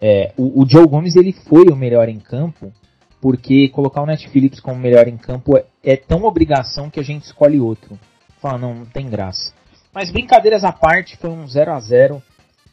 É, 0.00 0.32
o, 0.36 0.62
o, 0.62 0.68
Joe 0.68 0.86
Gomes 0.86 1.16
ele 1.16 1.32
foi 1.32 1.64
o 1.64 1.74
melhor 1.74 2.08
em 2.08 2.20
campo, 2.20 2.72
porque 3.20 3.68
colocar 3.68 4.02
o 4.02 4.06
Net 4.06 4.28
Phillips 4.28 4.60
como 4.60 4.78
melhor 4.78 5.08
em 5.08 5.16
campo 5.16 5.56
é, 5.56 5.64
é 5.82 5.96
tão 5.96 6.24
obrigação 6.24 6.90
que 6.90 7.00
a 7.00 7.04
gente 7.04 7.24
escolhe 7.24 7.58
outro. 7.58 7.98
Fala, 8.40 8.58
não, 8.58 8.74
não 8.74 8.86
tem 8.86 9.08
graça. 9.08 9.52
Mas 9.92 10.10
brincadeiras 10.10 10.64
à 10.64 10.72
parte, 10.72 11.16
foi 11.16 11.30
um 11.30 11.46
0 11.46 11.72
a 11.72 11.80
0 11.80 12.22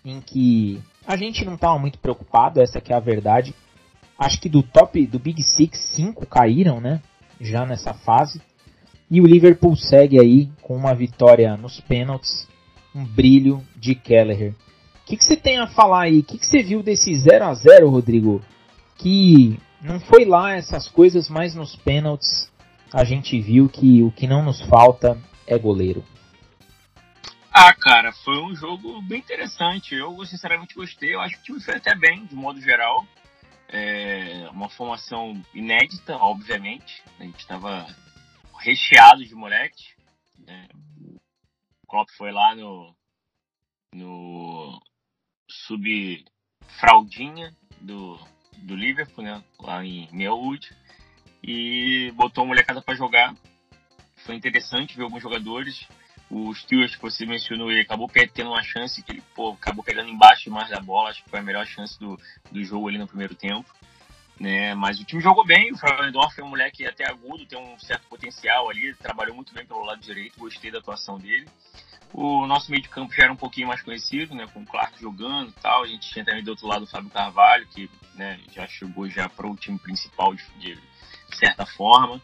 em 0.04 0.22
que 0.22 0.82
a 1.08 1.16
gente 1.16 1.44
não 1.44 1.56
estava 1.56 1.80
muito 1.80 1.98
preocupado, 1.98 2.62
essa 2.62 2.80
que 2.80 2.94
é 2.94 2.96
a 2.96 3.00
verdade. 3.00 3.56
Acho 4.18 4.40
que 4.40 4.48
do 4.48 4.62
top 4.62 5.06
do 5.08 5.20
Big 5.20 5.42
Six, 5.42 5.78
cinco 5.96 6.26
caíram, 6.26 6.80
né? 6.80 7.02
já 7.40 7.66
nessa 7.66 7.94
fase. 7.94 8.42
E 9.10 9.22
o 9.22 9.26
Liverpool 9.26 9.76
segue 9.76 10.20
aí 10.20 10.50
com 10.62 10.76
uma 10.76 10.94
vitória 10.96 11.56
nos 11.58 11.80
pênaltis, 11.80 12.48
um 12.94 13.06
brilho 13.06 13.62
de 13.76 13.94
Kelleher. 13.94 14.54
O 15.02 15.06
que, 15.06 15.18
que 15.18 15.24
você 15.24 15.36
tem 15.36 15.60
a 15.60 15.68
falar 15.68 16.04
aí? 16.04 16.20
O 16.20 16.24
que, 16.24 16.38
que 16.38 16.46
você 16.46 16.64
viu 16.64 16.82
desse 16.82 17.16
0 17.16 17.46
a 17.46 17.54
0 17.54 17.90
Rodrigo? 17.90 18.42
Que 18.98 19.60
não 19.82 20.00
foi 20.00 20.26
lá 20.26 20.54
essas 20.54 20.88
coisas, 20.88 21.30
mas 21.30 21.56
nos 21.56 21.76
pênaltis 21.76 22.52
a 22.94 23.04
gente 23.04 23.40
viu 23.40 23.68
que 23.68 24.02
o 24.02 24.12
que 24.12 24.28
não 24.28 24.44
nos 24.44 24.62
falta 24.62 25.20
é 25.46 25.58
goleiro. 25.58 26.04
Ah, 27.52 27.74
cara, 27.74 28.12
foi 28.12 28.42
um 28.44 28.54
jogo 28.54 29.02
bem 29.02 29.20
interessante. 29.20 29.96
Eu 29.96 30.24
sinceramente 30.26 30.76
gostei. 30.76 31.16
Eu 31.16 31.22
acho 31.22 31.36
que 31.36 31.42
o 31.42 31.46
time 31.46 31.62
foi 31.62 31.76
até 31.76 31.96
bem, 31.96 32.26
de 32.26 32.36
modo 32.36 32.60
geral. 32.60 33.08
É 33.70 34.48
uma 34.52 34.70
formação 34.70 35.42
inédita, 35.54 36.18
obviamente. 36.18 37.02
A 37.20 37.24
gente 37.24 37.40
estava 37.40 37.88
recheado 38.60 39.26
de 39.26 39.34
moleque. 39.34 39.96
Né? 40.38 40.68
O 41.02 41.88
Klopp 41.88 42.10
foi 42.18 42.32
lá 42.32 42.54
no, 42.56 42.94
no 43.94 44.82
sub-fraldinha 45.50 47.56
do, 47.80 48.20
do 48.58 48.76
Liverpool, 48.76 49.24
né? 49.24 49.44
lá 49.60 49.84
em 49.84 50.10
Melwood, 50.12 50.70
e 51.44 52.12
botou 52.16 52.44
a 52.44 52.48
molecada 52.48 52.82
para 52.82 52.96
jogar. 52.96 53.36
Foi 54.26 54.36
interessante 54.36 54.98
ver 54.98 55.04
alguns 55.04 55.22
jogadores 55.22 55.88
o 56.30 56.54
Stewart, 56.54 56.92
que 56.92 57.02
você 57.02 57.26
mencionou, 57.26 57.72
ele 57.72 57.82
acabou 57.82 58.10
tendo 58.10 58.50
uma 58.50 58.64
chance 58.64 59.02
que 59.02 59.12
ele 59.12 59.24
pô, 59.36 59.52
acabou 59.52 59.84
pegando 59.84 60.10
embaixo 60.10 60.50
mais 60.50 60.70
da 60.70 60.80
bola, 60.80 61.10
acho 61.10 61.24
que 61.24 61.30
foi 61.30 61.40
a 61.40 61.44
melhor 61.44 61.66
chance 61.66 62.00
do, 62.00 62.20
do 62.52 62.64
jogo 62.64 62.88
ali 62.88 62.98
no 62.98 63.08
primeiro 63.08 63.36
tempo. 63.36 63.70
Né? 64.40 64.74
Mas 64.74 65.00
o 65.00 65.06
time 65.06 65.22
jogou 65.22 65.46
bem, 65.46 65.72
o 65.72 65.78
Frauendorf 65.78 66.40
é 66.40 66.44
um 66.44 66.50
moleque 66.50 66.86
até 66.86 67.10
agudo, 67.10 67.46
tem 67.46 67.58
um 67.58 67.80
certo 67.80 68.08
potencial 68.08 68.70
ali, 68.70 68.94
trabalhou 68.96 69.36
muito 69.36 69.54
bem 69.54 69.66
pelo 69.66 69.86
lado 69.86 70.02
direito, 70.02 70.40
gostei 70.40 70.72
da 70.72 70.80
atuação 70.80 71.18
dele. 71.18 71.48
O 72.18 72.48
nosso 72.48 72.72
meio 72.72 72.82
de 72.82 72.88
campo 72.88 73.14
já 73.14 73.24
era 73.24 73.34
um 73.34 73.36
pouquinho 73.36 73.68
mais 73.68 73.82
conhecido, 73.82 74.34
né, 74.34 74.48
com 74.48 74.62
o 74.62 74.66
Clark 74.66 74.98
jogando 75.02 75.50
e 75.50 75.62
tal. 75.62 75.84
A 75.84 75.88
gente 75.88 76.10
tinha 76.10 76.24
também 76.24 76.42
do 76.42 76.52
outro 76.52 76.66
lado 76.66 76.86
o 76.86 76.88
Fábio 76.88 77.10
Carvalho, 77.10 77.68
que 77.68 77.90
né, 78.14 78.40
já 78.54 78.66
chegou 78.68 79.10
já 79.10 79.28
para 79.28 79.46
o 79.46 79.56
time 79.58 79.78
principal 79.78 80.34
de, 80.34 80.46
de 80.58 80.80
certa 81.38 81.66
forma. 81.66 82.22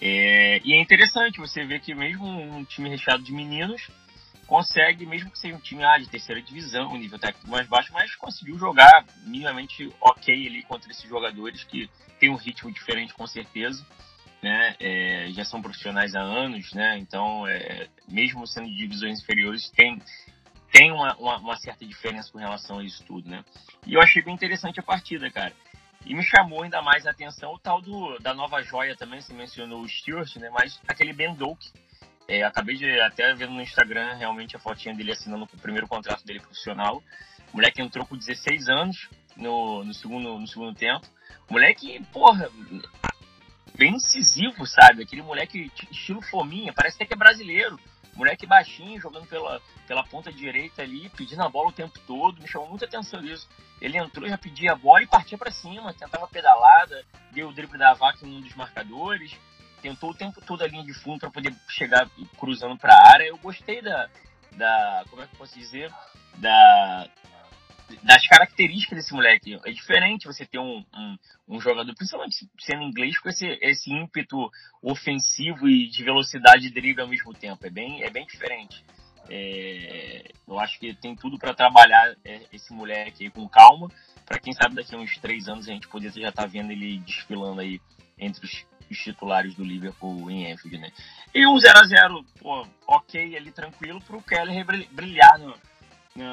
É, 0.00 0.62
e 0.64 0.72
é 0.72 0.80
interessante 0.80 1.40
você 1.40 1.62
ver 1.66 1.80
que 1.80 1.94
mesmo 1.94 2.26
um 2.26 2.64
time 2.64 2.88
recheado 2.88 3.22
de 3.22 3.30
meninos 3.30 3.90
consegue, 4.46 5.04
mesmo 5.04 5.30
que 5.30 5.38
seja 5.38 5.54
um 5.54 5.60
time 5.60 5.84
ah, 5.84 5.98
de 5.98 6.08
terceira 6.08 6.40
divisão, 6.40 6.90
um 6.94 6.96
nível 6.96 7.18
técnico 7.18 7.50
mais 7.50 7.68
baixo, 7.68 7.92
mas 7.92 8.14
conseguiu 8.16 8.58
jogar 8.58 9.04
minimamente 9.26 9.92
ok 10.00 10.46
ali 10.46 10.62
contra 10.62 10.90
esses 10.90 11.06
jogadores 11.06 11.64
que 11.64 11.90
tem 12.18 12.30
um 12.30 12.36
ritmo 12.36 12.72
diferente 12.72 13.12
com 13.12 13.26
certeza. 13.26 13.86
Né, 14.40 14.76
é, 14.78 15.30
já 15.32 15.44
são 15.44 15.60
profissionais 15.60 16.14
há 16.14 16.20
anos, 16.20 16.72
né, 16.72 16.96
então 16.96 17.44
é, 17.48 17.88
mesmo 18.06 18.46
sendo 18.46 18.68
de 18.68 18.76
divisões 18.76 19.20
inferiores 19.20 19.68
tem 19.70 20.00
tem 20.72 20.92
uma, 20.92 21.16
uma, 21.16 21.38
uma, 21.38 21.56
certa 21.56 21.84
diferença 21.84 22.30
com 22.30 22.38
relação 22.38 22.78
a 22.78 22.84
isso 22.84 23.02
tudo, 23.04 23.28
né? 23.28 23.44
E 23.86 23.94
eu 23.94 24.00
achei 24.00 24.22
bem 24.22 24.34
interessante 24.34 24.78
a 24.78 24.82
partida, 24.82 25.30
cara. 25.30 25.52
E 26.04 26.14
me 26.14 26.22
chamou 26.22 26.62
ainda 26.62 26.80
mais 26.82 27.06
a 27.06 27.10
atenção 27.10 27.52
o 27.52 27.58
tal 27.58 27.80
do, 27.80 28.18
da 28.18 28.34
nova 28.34 28.62
joia 28.62 28.96
também, 28.96 29.20
você 29.20 29.32
mencionou 29.32 29.80
o 29.80 29.88
Stewart, 29.88 30.36
né? 30.36 30.50
Mas 30.50 30.80
aquele 30.86 31.12
Ben 31.12 31.34
Doak. 31.34 31.72
É, 32.30 32.42
acabei 32.42 32.76
de 32.76 33.00
até 33.00 33.34
ver 33.34 33.48
no 33.48 33.62
Instagram 33.62 34.14
realmente 34.16 34.54
a 34.54 34.58
fotinha 34.58 34.94
dele 34.94 35.12
assinando 35.12 35.44
o 35.44 35.58
primeiro 35.58 35.88
contrato 35.88 36.24
dele 36.26 36.40
profissional. 36.40 37.02
O 37.50 37.56
moleque 37.56 37.80
entrou 37.80 38.04
com 38.04 38.18
16 38.18 38.68
anos 38.68 39.08
no, 39.34 39.82
no, 39.82 39.94
segundo, 39.94 40.38
no 40.38 40.46
segundo 40.46 40.74
tempo. 40.74 41.06
O 41.48 41.54
moleque, 41.54 42.04
porra, 42.12 42.50
bem 43.78 43.94
incisivo, 43.94 44.66
sabe? 44.66 45.04
Aquele 45.04 45.22
moleque 45.22 45.70
estilo 45.90 46.20
fominha, 46.20 46.72
parece 46.72 46.96
até 46.96 47.06
que 47.06 47.14
é 47.14 47.16
brasileiro. 47.16 47.78
Moleque 48.14 48.46
baixinho, 48.46 49.00
jogando 49.00 49.28
pela, 49.28 49.62
pela 49.86 50.02
ponta 50.02 50.32
direita 50.32 50.82
ali, 50.82 51.08
pedindo 51.10 51.40
a 51.40 51.48
bola 51.48 51.68
o 51.68 51.72
tempo 51.72 51.96
todo, 52.04 52.42
me 52.42 52.48
chamou 52.48 52.68
muita 52.68 52.84
atenção 52.84 53.24
isso. 53.24 53.48
Ele 53.80 53.96
entrou, 53.96 54.28
já 54.28 54.36
pedia 54.36 54.72
a 54.72 54.76
bola 54.76 55.04
e 55.04 55.06
partia 55.06 55.38
para 55.38 55.52
cima, 55.52 55.94
tentava 55.94 56.26
pedalada, 56.26 57.04
deu 57.30 57.48
o 57.48 57.52
drible 57.52 57.78
da 57.78 57.94
vaca 57.94 58.26
em 58.26 58.36
um 58.36 58.40
dos 58.40 58.56
marcadores, 58.56 59.32
tentou 59.80 60.10
o 60.10 60.14
tempo 60.14 60.40
todo 60.44 60.62
a 60.62 60.66
linha 60.66 60.82
de 60.82 60.92
fundo 60.92 61.20
para 61.20 61.30
poder 61.30 61.54
chegar 61.68 62.10
cruzando 62.36 62.76
para 62.76 62.92
a 62.92 63.08
área. 63.12 63.28
Eu 63.28 63.38
gostei 63.38 63.80
da, 63.80 64.10
da, 64.56 65.04
como 65.08 65.22
é 65.22 65.26
que 65.28 65.34
eu 65.34 65.38
posso 65.38 65.56
dizer, 65.56 65.94
da, 66.38 67.08
das 68.02 68.26
características 68.26 68.98
desse 68.98 69.14
moleque. 69.14 69.58
É 69.64 69.72
diferente 69.72 70.26
você 70.26 70.44
ter 70.44 70.58
um, 70.58 70.84
um, 70.94 71.18
um, 71.48 71.60
jogador, 71.60 71.94
principalmente 71.94 72.48
sendo 72.58 72.82
inglês, 72.82 73.18
com 73.18 73.28
esse, 73.28 73.46
esse 73.62 73.90
ímpeto 73.90 74.50
ofensivo 74.82 75.68
e 75.68 75.88
de 75.88 76.04
velocidade 76.04 76.62
de 76.62 76.70
drible 76.70 77.02
ao 77.02 77.08
mesmo 77.08 77.32
tempo. 77.32 77.66
É 77.66 77.70
bem, 77.70 78.02
é 78.02 78.10
bem 78.10 78.26
diferente. 78.26 78.84
É, 79.30 80.30
eu 80.46 80.58
acho 80.58 80.78
que 80.78 80.94
tem 80.94 81.14
tudo 81.14 81.38
para 81.38 81.54
trabalhar 81.54 82.14
é, 82.24 82.42
esse 82.52 82.72
moleque 82.72 83.24
aí 83.24 83.30
com 83.30 83.48
calma. 83.48 83.88
Para 84.24 84.38
quem 84.38 84.52
sabe 84.52 84.74
daqui 84.74 84.94
a 84.94 84.98
uns 84.98 85.16
três 85.18 85.48
anos 85.48 85.68
a 85.68 85.72
gente 85.72 85.88
poder 85.88 86.10
já 86.12 86.28
estar 86.28 86.42
tá 86.42 86.46
vendo 86.46 86.70
ele 86.70 86.98
desfilando 87.00 87.60
aí 87.60 87.80
entre 88.18 88.44
os, 88.44 88.66
os 88.90 88.98
titulares 88.98 89.54
do 89.54 89.64
Liverpool 89.64 90.30
em 90.30 90.50
Anfield, 90.50 90.78
né? 90.78 90.90
E 91.34 91.46
um 91.46 91.58
0 91.58 91.78
a 91.78 91.84
0 91.84 92.24
pô, 92.38 92.66
ok 92.86 93.36
ali 93.36 93.52
tranquilo 93.52 94.00
para 94.00 94.16
o 94.16 94.22
Keller 94.22 94.64
brilhar 94.90 95.38
no, 95.38 95.54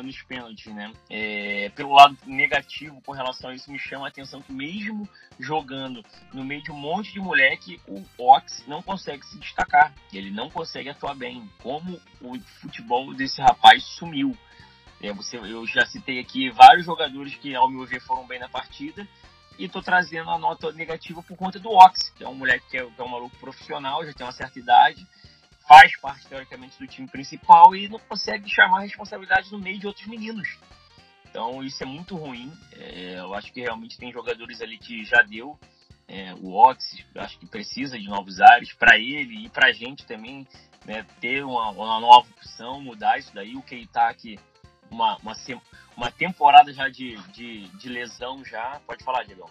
nos 0.02 0.22
pênaltis, 0.24 0.74
né? 0.74 0.92
É, 1.10 1.70
pelo 1.76 1.94
lado 1.94 2.18
negativo 2.26 3.02
com 3.02 3.12
relação 3.12 3.50
a 3.50 3.54
isso, 3.54 3.72
me 3.72 3.80
chama 3.80 4.06
a 4.06 4.10
atenção 4.10 4.42
que 4.42 4.52
mesmo 4.52 5.08
jogando 5.40 6.04
no 6.34 6.44
meio 6.44 6.64
de 6.64 6.72
um 6.72 6.76
monte 6.76 7.14
de 7.14 7.20
moleque, 7.20 7.80
o 7.88 8.04
Ox 8.18 8.64
não 8.68 8.82
consegue 8.82 9.26
se 9.26 9.38
destacar. 9.38 9.94
Ele 10.14 10.32
não 10.32 10.50
consegue 10.50 10.90
atuar 10.90 11.16
bem. 11.16 11.50
Como 11.62 12.00
o 12.22 12.40
futebol 12.62 13.14
desse 13.14 13.42
rapaz 13.42 13.84
sumiu. 13.84 14.38
É, 15.02 15.14
você, 15.14 15.38
eu 15.38 15.66
já 15.68 15.86
citei 15.86 16.20
aqui 16.20 16.50
vários 16.50 16.86
jogadores 16.86 17.36
que, 17.36 17.54
ao 17.54 17.70
meu 17.70 17.86
ver, 17.86 18.02
foram 18.02 18.26
bem 18.26 18.40
na 18.40 18.50
partida. 18.50 19.08
E 19.58 19.66
estou 19.66 19.82
trazendo 19.82 20.30
a 20.30 20.38
nota 20.38 20.72
negativa 20.74 21.24
por 21.24 21.38
conta 21.38 21.60
do 21.60 21.70
Ox, 21.70 22.10
que 22.10 22.24
é 22.24 22.28
um 22.28 22.36
moleque 22.36 22.66
que 22.70 22.78
é, 22.78 22.86
que 22.86 23.02
é 23.02 23.04
um 23.04 23.08
maluco 23.08 23.38
profissional, 23.38 24.06
já 24.06 24.14
tem 24.14 24.26
uma 24.26 24.34
certa 24.34 24.60
idade 24.60 25.08
faz 25.68 25.96
parte, 26.00 26.28
teoricamente, 26.28 26.78
do 26.80 26.88
time 26.88 27.08
principal 27.08 27.76
e 27.76 27.88
não 27.90 28.00
consegue 28.00 28.50
chamar 28.50 28.82
responsabilidade 28.82 29.52
no 29.52 29.60
meio 29.60 29.80
de 29.80 29.88
outros 29.88 30.08
meninos. 30.08 30.48
Então, 31.30 31.62
isso 31.64 31.84
é 31.84 31.86
muito 31.86 32.16
ruim. 32.16 32.52
É, 32.74 33.20
eu 33.20 33.34
acho 33.34 33.52
que 33.52 33.62
realmente 33.62 33.98
tem 33.98 34.12
jogadores 34.12 34.62
ali 34.62 34.78
que 34.78 35.04
já 35.04 35.22
deu. 35.22 35.60
É, 36.08 36.34
o 36.36 36.54
Ox, 36.54 37.04
acho 37.16 37.40
que 37.40 37.48
precisa 37.48 37.98
de 37.98 38.08
novos 38.08 38.40
ares 38.40 38.72
para 38.74 38.98
ele 38.98 39.46
e 39.46 39.50
para 39.50 39.68
a 39.68 39.72
gente 39.72 40.06
também 40.06 40.48
né, 40.86 41.06
ter 41.20 41.44
uma, 41.44 41.72
uma, 41.72 42.00
nova 42.00 42.28
opção, 42.38 42.80
mudar 42.80 43.18
isso 43.18 43.34
daí. 43.34 43.56
O 43.56 43.62
Keita, 43.62 44.14
que 44.14 44.40
uma, 44.90 45.18
uma, 45.18 45.34
uma 45.98 46.12
temporada 46.12 46.72
já 46.72 46.88
de, 46.88 47.18
de, 47.34 47.68
de 47.70 47.90
lesão 47.90 48.46
já. 48.46 48.80
Pode 48.86 49.04
falar, 49.04 49.24
Diego. 49.24 49.50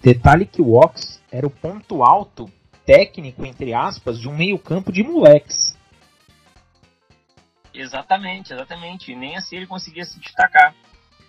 Detalhe 0.00 0.46
que 0.46 0.62
o 0.62 0.74
Ox 0.74 1.22
era 1.30 1.46
o 1.46 1.50
ponto 1.50 2.02
alto 2.02 2.50
técnico, 2.88 3.44
entre 3.44 3.74
aspas, 3.74 4.18
de 4.18 4.26
um 4.26 4.34
meio-campo 4.34 4.90
de 4.90 5.02
moleques. 5.02 5.76
Exatamente, 7.74 8.54
exatamente. 8.54 9.14
Nem 9.14 9.36
assim 9.36 9.56
ele 9.56 9.66
conseguia 9.66 10.06
se 10.06 10.18
destacar. 10.18 10.74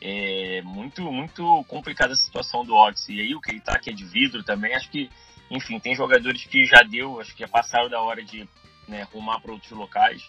É 0.02 0.62
muito, 0.62 1.12
muito 1.12 1.66
complicada 1.68 2.14
a 2.14 2.16
situação 2.16 2.64
do 2.64 2.74
Odyssey. 2.74 3.18
E 3.18 3.22
aí 3.22 3.36
o 3.36 3.42
que 3.42 3.52
ele 3.52 3.60
tá 3.60 3.74
aqui 3.74 3.90
é 3.90 3.94
de 3.94 4.06
vidro 4.06 4.42
também. 4.42 4.74
Acho 4.74 4.90
que, 4.90 5.10
enfim, 5.52 5.78
tem 5.82 5.94
jogadores 5.94 6.46
que 6.46 6.64
já 6.64 6.82
deu, 6.82 7.20
acho 7.20 7.34
que 7.34 7.42
já 7.42 7.48
passaram 7.50 7.90
da 7.90 8.00
hora 8.00 8.24
de 8.24 8.48
né, 8.88 9.06
rumar 9.12 9.42
para 9.42 9.52
outros 9.52 9.72
locais. 9.72 10.26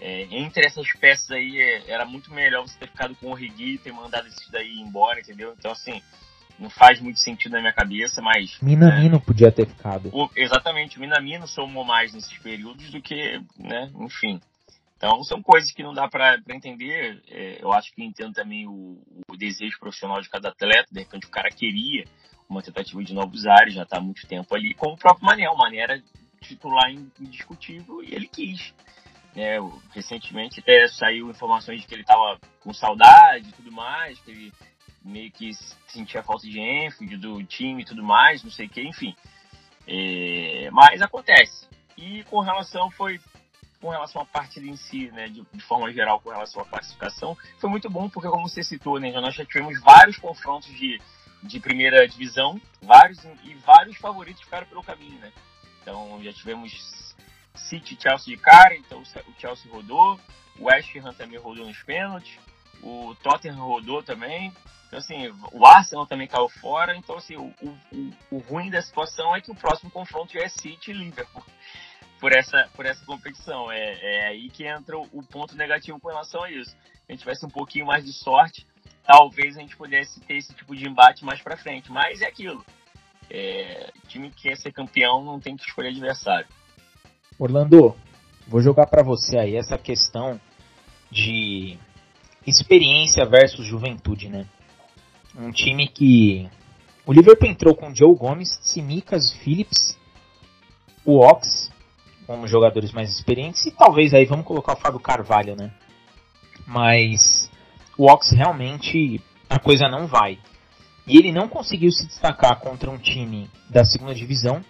É, 0.00 0.28
entre 0.30 0.64
essas 0.64 0.88
peças 0.92 1.32
aí, 1.32 1.60
é, 1.60 1.90
era 1.90 2.06
muito 2.06 2.32
melhor 2.32 2.62
você 2.62 2.78
ter 2.78 2.86
ficado 2.86 3.16
com 3.16 3.32
o 3.32 3.34
Rigui 3.34 3.74
e 3.74 3.78
ter 3.78 3.92
mandado 3.92 4.28
esses 4.28 4.48
daí 4.50 4.78
embora, 4.78 5.18
entendeu? 5.18 5.52
Então, 5.58 5.72
assim, 5.72 6.00
não 6.60 6.68
faz 6.68 7.00
muito 7.00 7.18
sentido 7.18 7.52
na 7.52 7.60
minha 7.60 7.72
cabeça, 7.72 8.20
mas. 8.20 8.58
Minamino 8.60 9.16
né, 9.16 9.22
podia 9.24 9.50
ter 9.50 9.66
ficado. 9.66 10.10
O, 10.12 10.30
exatamente, 10.36 10.98
o 10.98 11.00
Minamino 11.00 11.48
somou 11.48 11.84
mais 11.84 12.12
nesses 12.12 12.36
períodos 12.38 12.90
do 12.90 13.00
que, 13.00 13.40
né, 13.58 13.90
enfim. 13.98 14.40
Então 14.96 15.24
são 15.24 15.42
coisas 15.42 15.72
que 15.72 15.82
não 15.82 15.94
dá 15.94 16.06
para 16.06 16.38
entender. 16.50 17.22
É, 17.28 17.62
eu 17.62 17.72
acho 17.72 17.90
que 17.94 18.04
entendo 18.04 18.34
também 18.34 18.68
o, 18.68 19.00
o, 19.26 19.36
desejo 19.36 19.78
profissional 19.78 20.20
de 20.20 20.28
cada 20.28 20.50
atleta. 20.50 20.88
De 20.92 21.00
repente 21.00 21.26
o 21.26 21.30
cara 21.30 21.48
queria 21.48 22.04
uma 22.46 22.62
tentativa 22.62 23.02
de 23.02 23.14
novos 23.14 23.46
ares, 23.46 23.72
já 23.72 23.84
está 23.84 23.96
há 23.96 24.00
muito 24.00 24.26
tempo 24.26 24.54
ali, 24.54 24.74
como 24.74 24.94
o 24.94 24.98
próprio 24.98 25.24
Mané. 25.24 25.48
O 25.48 25.56
Mané 25.56 25.78
era 25.78 26.02
titular 26.42 26.92
indiscutível 27.18 28.04
e 28.04 28.14
ele 28.14 28.28
quis. 28.28 28.74
É, 29.34 29.58
recentemente 29.92 30.60
até 30.60 30.86
saiu 30.88 31.30
informações 31.30 31.80
de 31.80 31.86
que 31.86 31.94
ele 31.94 32.02
estava 32.02 32.38
com 32.60 32.74
saudade 32.74 33.48
e 33.48 33.52
tudo 33.52 33.72
mais, 33.72 34.18
que 34.20 34.30
ele 34.30 34.52
meio 35.04 35.30
que 35.30 35.52
sentia 35.88 36.22
falta 36.22 36.46
de 36.46 36.58
ênfase 36.58 37.16
do 37.16 37.42
time 37.44 37.82
e 37.82 37.84
tudo 37.84 38.02
mais, 38.02 38.42
não 38.42 38.50
sei 38.50 38.66
o 38.66 38.70
que, 38.70 38.82
enfim. 38.82 39.14
É, 39.86 40.68
mas 40.72 41.00
acontece. 41.02 41.68
E 41.96 42.22
com 42.24 42.40
relação 42.40 42.90
foi 42.90 43.20
com 43.80 43.88
relação 43.88 44.20
à 44.20 44.26
partida 44.26 44.66
em 44.66 44.76
si, 44.76 45.10
né, 45.10 45.28
de, 45.28 45.42
de, 45.52 45.62
forma 45.62 45.90
geral, 45.90 46.20
com 46.20 46.28
relação 46.28 46.60
à 46.60 46.66
classificação, 46.66 47.36
foi 47.58 47.70
muito 47.70 47.88
bom 47.88 48.10
porque 48.10 48.28
como 48.28 48.46
você 48.46 48.62
citou, 48.62 49.00
né, 49.00 49.10
nós 49.12 49.34
já 49.34 49.44
tivemos 49.44 49.80
vários 49.80 50.18
confrontos 50.18 50.68
de, 50.68 51.00
de 51.42 51.58
primeira 51.58 52.06
divisão, 52.06 52.60
vários 52.82 53.24
e 53.42 53.54
vários 53.64 53.96
favoritos 53.96 54.42
ficaram 54.42 54.66
pelo 54.66 54.82
caminho, 54.82 55.18
né? 55.18 55.32
Então 55.80 56.22
já 56.22 56.30
tivemos 56.30 57.14
City, 57.54 57.96
Chelsea 58.00 58.36
de 58.36 58.42
cara, 58.42 58.76
então 58.76 59.00
o 59.00 59.40
Chelsea 59.40 59.72
rodou, 59.72 60.20
o 60.58 60.66
West 60.66 60.94
Ham 60.96 61.14
também 61.14 61.38
rodou 61.38 61.66
nos 61.66 61.82
pênaltis, 61.82 62.38
o 62.82 63.14
Tottenham 63.22 63.66
rodou 63.66 64.02
também, 64.02 64.52
então, 64.90 64.98
assim, 64.98 65.32
o 65.52 65.64
Arsenal 65.64 66.04
também 66.04 66.26
caiu 66.26 66.48
fora. 66.48 66.96
Então, 66.96 67.16
assim, 67.16 67.36
o, 67.36 67.54
o, 67.62 68.12
o 68.32 68.38
ruim 68.38 68.68
da 68.68 68.82
situação 68.82 69.36
é 69.36 69.40
que 69.40 69.52
o 69.52 69.54
próximo 69.54 69.88
confronto 69.88 70.36
é 70.36 70.48
City 70.48 70.90
e 70.90 70.94
Liverpool 70.94 71.44
por 72.18 72.32
essa, 72.32 72.68
por 72.74 72.84
essa 72.84 73.04
competição. 73.06 73.70
É, 73.70 73.78
é 73.78 74.26
aí 74.26 74.50
que 74.50 74.66
entra 74.66 74.98
o, 74.98 75.08
o 75.12 75.22
ponto 75.22 75.56
negativo 75.56 76.00
com 76.00 76.08
relação 76.08 76.42
a 76.42 76.50
isso. 76.50 76.70
Se 76.72 77.02
a 77.08 77.12
gente 77.12 77.20
tivesse 77.20 77.46
um 77.46 77.50
pouquinho 77.50 77.86
mais 77.86 78.04
de 78.04 78.12
sorte, 78.12 78.66
talvez 79.06 79.56
a 79.56 79.60
gente 79.60 79.76
pudesse 79.76 80.20
ter 80.22 80.38
esse 80.38 80.52
tipo 80.52 80.74
de 80.74 80.88
embate 80.88 81.24
mais 81.24 81.40
para 81.40 81.56
frente. 81.56 81.92
Mas 81.92 82.20
é 82.20 82.26
aquilo. 82.26 82.64
É, 83.30 83.92
time 84.08 84.28
que 84.30 84.48
quer 84.48 84.56
ser 84.56 84.72
campeão 84.72 85.24
não 85.24 85.38
tem 85.38 85.56
que 85.56 85.62
escolher 85.62 85.90
adversário. 85.90 86.48
Orlando, 87.38 87.96
vou 88.48 88.60
jogar 88.60 88.88
para 88.88 89.04
você 89.04 89.38
aí 89.38 89.54
essa 89.54 89.78
questão 89.78 90.40
de 91.12 91.78
experiência 92.46 93.24
versus 93.26 93.66
juventude, 93.66 94.28
né? 94.28 94.46
Um 95.36 95.50
time 95.50 95.88
que. 95.88 96.48
O 97.06 97.12
Liverpool 97.12 97.48
entrou 97.48 97.74
com 97.74 97.94
Joe 97.94 98.14
Gomes, 98.14 98.58
Simicas, 98.62 99.32
Phillips, 99.32 99.98
o 101.04 101.18
Ox, 101.18 101.70
como 102.26 102.46
jogadores 102.46 102.92
mais 102.92 103.10
experientes, 103.10 103.66
e 103.66 103.70
talvez 103.70 104.14
aí 104.14 104.24
vamos 104.24 104.46
colocar 104.46 104.74
o 104.74 104.80
Fábio 104.80 105.00
Carvalho, 105.00 105.56
né? 105.56 105.72
Mas 106.66 107.50
o 107.98 108.10
Ox 108.10 108.30
realmente 108.30 109.20
a 109.48 109.58
coisa 109.58 109.88
não 109.88 110.06
vai. 110.06 110.38
E 111.06 111.16
ele 111.16 111.32
não 111.32 111.48
conseguiu 111.48 111.90
se 111.90 112.06
destacar 112.06 112.60
contra 112.60 112.90
um 112.90 112.98
time 112.98 113.50
da 113.68 113.84
segunda 113.84 114.14
divisão 114.14 114.62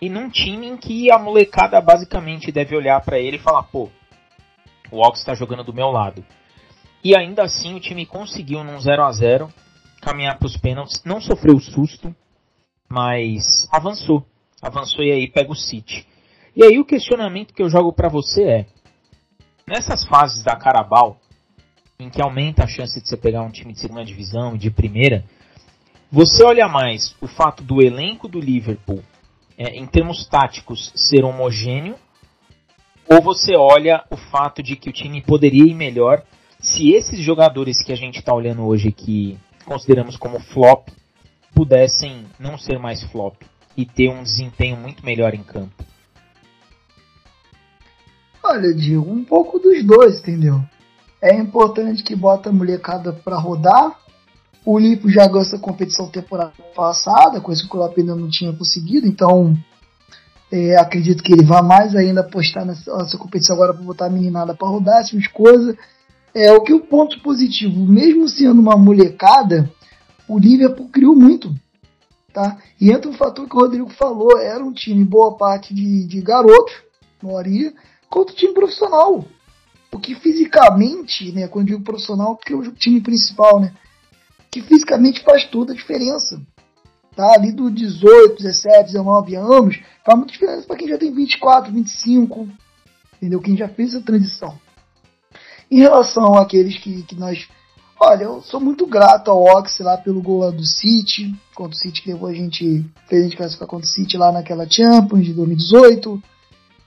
e 0.00 0.08
num 0.08 0.30
time 0.30 0.66
em 0.66 0.76
que 0.76 1.12
a 1.12 1.18
molecada 1.18 1.80
basicamente 1.80 2.50
deve 2.50 2.74
olhar 2.76 3.00
para 3.02 3.18
ele 3.18 3.36
e 3.36 3.40
falar: 3.40 3.62
pô, 3.64 3.88
o 4.90 4.98
Ox 5.06 5.20
está 5.20 5.34
jogando 5.34 5.64
do 5.64 5.74
meu 5.74 5.90
lado. 5.90 6.24
E 7.02 7.16
ainda 7.16 7.42
assim 7.42 7.74
o 7.74 7.80
time 7.80 8.04
conseguiu 8.04 8.62
num 8.62 8.78
0 8.78 9.02
a 9.02 9.12
0 9.12 9.52
caminhar 10.00 10.38
para 10.38 10.46
os 10.46 10.56
pênaltis, 10.56 11.02
não 11.04 11.20
sofreu 11.20 11.58
susto, 11.60 12.14
mas 12.88 13.68
avançou. 13.70 14.26
Avançou 14.60 15.04
e 15.04 15.12
aí 15.12 15.28
pega 15.28 15.50
o 15.50 15.56
City. 15.56 16.06
E 16.54 16.64
aí 16.64 16.78
o 16.78 16.84
questionamento 16.84 17.54
que 17.54 17.62
eu 17.62 17.70
jogo 17.70 17.92
para 17.92 18.08
você 18.08 18.42
é: 18.42 18.66
nessas 19.66 20.04
fases 20.04 20.42
da 20.42 20.56
Carabao, 20.56 21.18
em 21.98 22.10
que 22.10 22.20
aumenta 22.20 22.64
a 22.64 22.66
chance 22.66 23.00
de 23.00 23.08
você 23.08 23.16
pegar 23.16 23.42
um 23.42 23.50
time 23.50 23.72
de 23.72 23.80
segunda 23.80 24.04
divisão 24.04 24.54
e 24.54 24.58
de 24.58 24.70
primeira, 24.70 25.24
você 26.10 26.42
olha 26.42 26.68
mais 26.68 27.14
o 27.20 27.26
fato 27.26 27.62
do 27.62 27.80
elenco 27.80 28.26
do 28.26 28.40
Liverpool, 28.40 29.02
é, 29.56 29.76
em 29.76 29.86
termos 29.86 30.26
táticos, 30.26 30.92
ser 30.94 31.24
homogêneo, 31.24 31.96
Ou 33.08 33.20
você 33.20 33.56
olha 33.56 34.04
o 34.10 34.16
fato 34.16 34.62
de 34.62 34.76
que 34.76 34.88
o 34.88 34.92
time 34.92 35.20
poderia 35.20 35.64
ir 35.64 35.74
melhor 35.74 36.22
se 36.60 36.92
esses 36.92 37.20
jogadores 37.20 37.82
que 37.82 37.92
a 37.92 37.96
gente 37.96 38.18
está 38.18 38.34
olhando 38.34 38.64
hoje 38.64 38.92
que 38.92 39.38
consideramos 39.64 40.16
como 40.16 40.38
flop 40.38 40.88
pudessem 41.54 42.26
não 42.38 42.58
ser 42.58 42.78
mais 42.78 43.02
flop 43.04 43.36
e 43.76 43.86
ter 43.86 44.08
um 44.08 44.22
desempenho 44.22 44.76
muito 44.76 45.04
melhor 45.04 45.34
em 45.34 45.42
campo? 45.42 45.84
Olha, 48.42 48.74
digo 48.74 49.10
um 49.10 49.24
pouco 49.24 49.58
dos 49.58 49.84
dois, 49.84 50.20
entendeu? 50.20 50.60
É 51.22 51.34
importante 51.34 52.02
que 52.02 52.16
bota 52.16 52.48
a 52.48 52.52
molecada 52.52 53.12
para 53.12 53.36
rodar. 53.36 53.98
O 54.64 54.78
Lipo 54.78 55.10
já 55.10 55.26
ganhou 55.26 55.42
essa 55.42 55.58
competição 55.58 56.08
temporada 56.08 56.52
passada, 56.74 57.40
coisa 57.40 57.60
que 57.60 57.66
o 57.66 57.70
Klopp 57.70 57.98
ainda 57.98 58.14
não 58.14 58.28
tinha 58.28 58.52
conseguido, 58.52 59.06
então 59.06 59.56
é, 60.50 60.76
acredito 60.76 61.22
que 61.22 61.32
ele 61.32 61.44
vá 61.44 61.62
mais 61.62 61.94
ainda 61.94 62.20
apostar 62.20 62.66
nessa, 62.66 62.94
nessa 62.96 63.16
competição 63.16 63.54
agora 63.54 63.72
para 63.72 63.82
botar 63.82 64.06
a 64.06 64.10
meninada 64.10 64.54
para 64.54 64.68
rodar, 64.68 65.00
essas 65.00 65.26
coisas. 65.28 65.76
É 66.34 66.52
o 66.52 66.62
que 66.62 66.72
o 66.72 66.80
ponto 66.80 67.20
positivo, 67.20 67.84
mesmo 67.84 68.28
sendo 68.28 68.60
uma 68.60 68.76
molecada, 68.76 69.70
o 70.28 70.38
Liverpool 70.38 70.88
criou 70.88 71.16
muito. 71.16 71.52
Tá? 72.32 72.58
E 72.80 72.90
entra 72.90 73.10
um 73.10 73.14
fator 73.14 73.48
que 73.48 73.56
o 73.56 73.60
Rodrigo 73.60 73.90
falou, 73.90 74.38
era 74.38 74.64
um 74.64 74.72
time 74.72 75.04
boa 75.04 75.36
parte 75.36 75.74
de, 75.74 76.06
de 76.06 76.20
garotos, 76.20 76.72
maioria, 77.20 77.72
contra 78.08 78.32
o 78.32 78.36
time 78.36 78.54
profissional. 78.54 79.24
Porque 79.90 80.14
fisicamente, 80.14 81.32
né, 81.32 81.48
quando 81.48 81.66
digo 81.66 81.82
profissional, 81.82 82.36
porque 82.36 82.52
é 82.52 82.56
o 82.56 82.72
time 82.72 83.00
principal, 83.00 83.58
né, 83.58 83.74
que 84.50 84.62
fisicamente 84.62 85.22
faz 85.24 85.44
toda 85.46 85.72
a 85.72 85.76
diferença. 85.76 86.40
Tá? 87.16 87.34
Ali 87.34 87.50
do 87.50 87.68
18, 87.68 88.36
17, 88.36 88.92
19 88.92 89.34
anos, 89.34 89.80
faz 90.04 90.16
muita 90.16 90.32
diferença 90.32 90.66
para 90.66 90.76
quem 90.76 90.88
já 90.88 90.96
tem 90.96 91.12
24, 91.12 91.72
25, 91.72 92.48
entendeu? 93.16 93.40
Quem 93.40 93.56
já 93.56 93.68
fez 93.68 93.96
a 93.96 94.00
transição. 94.00 94.56
Em 95.70 95.78
relação 95.78 96.34
àqueles 96.34 96.78
que, 96.78 97.02
que 97.02 97.14
nós. 97.14 97.48
Olha, 97.98 98.24
eu 98.24 98.42
sou 98.42 98.58
muito 98.58 98.86
grato 98.86 99.30
ao 99.30 99.44
Ox 99.44 99.78
lá 99.80 99.96
pelo 99.96 100.22
gol 100.22 100.50
do 100.50 100.64
City, 100.64 101.34
contra 101.54 101.76
o 101.76 101.78
City 101.78 102.02
que 102.02 102.12
levou 102.12 102.28
a 102.28 102.34
gente, 102.34 102.84
fez 103.06 103.20
a 103.20 103.24
gente 103.24 103.36
classificar 103.36 103.68
contra 103.68 103.86
o 103.86 103.88
City 103.88 104.16
lá 104.16 104.32
naquela 104.32 104.68
Champions 104.68 105.24
de 105.24 105.34
2018. 105.34 106.22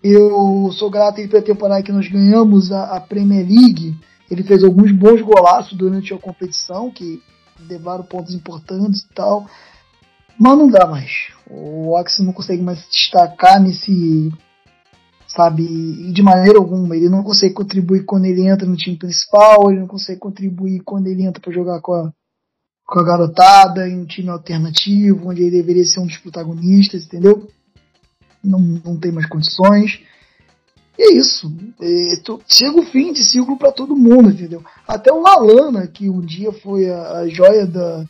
Eu 0.04 0.70
sou 0.74 0.90
grato 0.90 1.22
aí 1.22 1.28
pela 1.28 1.42
temporada 1.42 1.84
que 1.84 1.92
nós 1.92 2.10
ganhamos 2.10 2.72
a, 2.72 2.96
a 2.96 3.00
Premier 3.00 3.48
League. 3.48 3.96
Ele 4.30 4.44
fez 4.44 4.64
alguns 4.64 4.92
bons 4.92 5.22
golaços 5.22 5.78
durante 5.78 6.14
a 6.14 6.18
competição, 6.18 6.92
que 6.92 7.22
levaram 7.70 8.04
pontos 8.04 8.34
importantes 8.34 9.02
e 9.02 9.14
tal. 9.14 9.46
Mas 10.38 10.58
não 10.58 10.68
dá 10.68 10.88
mais. 10.88 11.32
O 11.50 11.98
Ox 11.98 12.20
não 12.20 12.34
consegue 12.34 12.62
mais 12.62 12.80
se 12.80 12.92
destacar 12.92 13.62
nesse. 13.62 14.32
Sabe, 15.36 16.12
de 16.14 16.22
maneira 16.22 16.60
alguma. 16.60 16.96
Ele 16.96 17.10
não 17.10 17.24
consegue 17.24 17.56
contribuir 17.56 18.06
quando 18.06 18.26
ele 18.26 18.48
entra 18.48 18.68
no 18.68 18.76
time 18.76 18.96
principal, 18.96 19.72
ele 19.72 19.80
não 19.80 19.88
consegue 19.88 20.20
contribuir 20.20 20.82
quando 20.82 21.08
ele 21.08 21.24
entra 21.24 21.42
para 21.42 21.52
jogar 21.52 21.82
com 21.82 21.94
a, 21.94 22.14
com 22.86 23.00
a 23.00 23.04
garotada 23.04 23.90
em 23.90 23.98
um 23.98 24.06
time 24.06 24.30
alternativo, 24.30 25.30
onde 25.30 25.42
ele 25.42 25.58
deveria 25.58 25.84
ser 25.86 26.02
um 26.02 26.06
dos 26.06 26.18
protagonistas, 26.18 27.06
entendeu? 27.06 27.48
Não, 28.44 28.60
não 28.60 29.00
tem 29.00 29.12
mais 29.12 29.28
condições. 29.28 30.00
E 31.00 31.02
é 31.02 31.14
isso. 31.16 31.52
É, 31.82 32.18
tô, 32.24 32.40
chega 32.48 32.80
o 32.80 32.86
fim 32.86 33.12
de 33.12 33.26
ciclo 33.26 33.58
para 33.58 33.72
todo 33.72 33.96
mundo, 33.96 34.30
entendeu? 34.30 34.64
Até 34.88 35.12
o 35.12 35.20
Lalana, 35.20 35.88
que 35.88 36.08
um 36.08 36.22
dia 36.22 36.52
foi 36.52 36.88
a, 36.92 37.20
a 37.20 37.28
joia 37.28 37.66
da, 37.66 38.06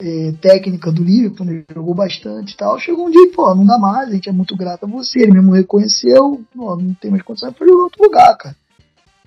é, 0.00 0.32
técnica 0.40 0.90
do 0.90 1.02
Liverpool, 1.02 1.46
né? 1.46 1.64
jogou 1.74 1.94
bastante 1.94 2.52
e 2.52 2.56
tal. 2.56 2.78
Chegou 2.78 3.06
um 3.06 3.10
dia 3.10 3.28
e 3.28 3.32
falou, 3.32 3.54
não 3.54 3.66
dá 3.66 3.78
mais, 3.78 4.08
a 4.08 4.12
gente 4.12 4.28
é 4.28 4.32
muito 4.32 4.56
grato 4.56 4.84
a 4.84 4.88
você. 4.88 5.20
Ele 5.20 5.32
mesmo 5.32 5.52
reconheceu, 5.52 6.42
não 6.54 6.94
tem 6.94 7.10
mais 7.10 7.22
condições 7.22 7.54
para 7.54 7.66
jogar 7.66 7.80
em 7.80 7.84
outro 7.84 8.02
lugar, 8.02 8.36
cara. 8.36 8.56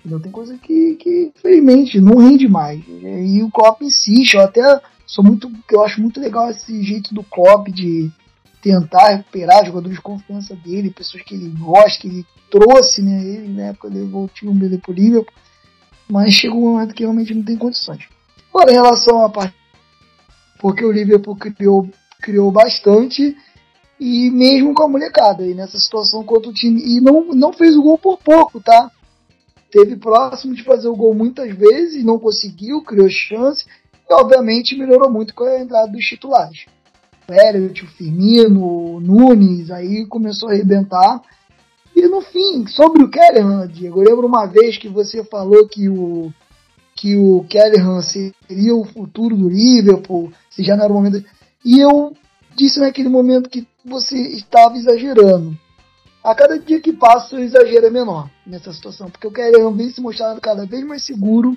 Não 0.04 0.20
tem 0.20 0.30
coisa 0.30 0.58
que, 0.58 0.96
que, 0.96 1.32
infelizmente, 1.34 1.98
não 1.98 2.18
rende 2.18 2.46
mais. 2.46 2.82
E 2.86 3.42
o 3.42 3.50
Klopp 3.50 3.80
insiste, 3.80 4.34
eu 4.34 4.42
até 4.42 4.80
sou 5.06 5.24
muito, 5.24 5.50
eu 5.70 5.82
acho 5.82 6.00
muito 6.00 6.20
legal 6.20 6.50
esse 6.50 6.82
jeito 6.82 7.14
do 7.14 7.22
Klopp 7.22 7.68
de 7.68 8.10
tentar 8.60 9.16
recuperar 9.16 9.64
jogadores 9.64 9.96
de 9.96 10.02
confiança 10.02 10.54
dele, 10.56 10.90
pessoas 10.90 11.22
que 11.22 11.34
ele 11.34 11.48
gosta, 11.58 12.00
que 12.00 12.08
ele 12.08 12.26
trouxe, 12.50 13.02
né, 13.02 13.22
ele 13.22 13.48
na 13.48 13.62
época 13.68 13.88
levou 13.88 14.24
o 14.24 14.28
time 14.28 14.52
dele 14.58 14.78
pro 14.78 14.92
Liverpool, 14.92 15.32
mas 16.08 16.34
chega 16.34 16.54
um 16.54 16.72
momento 16.72 16.94
que 16.94 17.02
realmente 17.02 17.34
não 17.34 17.42
tem 17.42 17.56
condições. 17.56 18.04
Agora, 18.52 18.70
em 18.70 18.74
relação 18.74 19.24
à 19.24 19.28
parte 19.28 19.54
porque 20.64 20.82
o 20.82 20.90
Liverpool 20.90 21.36
criou, 21.36 21.86
criou 22.22 22.50
bastante 22.50 23.36
e 24.00 24.30
mesmo 24.30 24.72
com 24.72 24.84
a 24.84 24.88
molecada 24.88 25.46
e 25.46 25.52
nessa 25.52 25.78
situação 25.78 26.24
contra 26.24 26.48
o 26.48 26.54
time 26.54 26.80
e 26.82 27.02
não, 27.02 27.34
não 27.34 27.52
fez 27.52 27.76
o 27.76 27.82
gol 27.82 27.98
por 27.98 28.16
pouco, 28.16 28.62
tá? 28.62 28.90
Teve 29.70 29.94
próximo 29.94 30.54
de 30.54 30.62
fazer 30.62 30.88
o 30.88 30.96
gol 30.96 31.12
muitas 31.12 31.54
vezes, 31.54 32.02
não 32.02 32.18
conseguiu, 32.18 32.80
criou 32.80 33.10
chance 33.10 33.66
e 34.08 34.14
obviamente 34.14 34.74
melhorou 34.74 35.10
muito 35.10 35.34
com 35.34 35.44
a 35.44 35.60
entrada 35.60 35.92
dos 35.92 36.02
titulares. 36.02 36.64
Elliot, 37.28 37.84
o 37.84 37.88
Firmino, 37.88 38.64
o 38.64 39.00
Nunes, 39.00 39.70
aí 39.70 40.06
começou 40.06 40.48
a 40.48 40.52
arrebentar. 40.52 41.20
E 41.94 42.08
no 42.08 42.22
fim, 42.22 42.66
sobre 42.68 43.04
o 43.04 43.10
Kellerman, 43.10 43.68
Diego, 43.68 44.00
eu 44.00 44.08
lembro 44.08 44.26
uma 44.26 44.46
vez 44.46 44.78
que 44.78 44.88
você 44.88 45.22
falou 45.24 45.68
que 45.68 45.90
o 45.90 46.32
que 46.96 47.16
o 47.16 47.44
Kellerman 47.50 48.00
seria 48.00 48.74
o 48.74 48.84
futuro 48.84 49.36
do 49.36 49.48
Liverpool, 49.48 50.32
já 50.62 50.76
não 50.76 50.84
era 50.84 50.92
o 50.92 50.96
momento. 50.96 51.24
E 51.64 51.80
eu 51.80 52.14
disse 52.54 52.78
naquele 52.78 53.08
momento 53.08 53.50
que 53.50 53.66
você 53.84 54.16
estava 54.16 54.76
exagerando. 54.76 55.56
A 56.22 56.34
cada 56.34 56.58
dia 56.58 56.80
que 56.80 56.92
passa, 56.92 57.36
o 57.36 57.38
exagero 57.38 57.86
é 57.86 57.90
menor 57.90 58.30
nessa 58.46 58.72
situação, 58.72 59.10
porque 59.10 59.26
o 59.26 59.30
Kellerman 59.30 59.76
vem 59.76 59.90
se 59.90 60.00
mostrando 60.00 60.40
cada 60.40 60.64
vez 60.64 60.82
mais 60.84 61.04
seguro, 61.04 61.56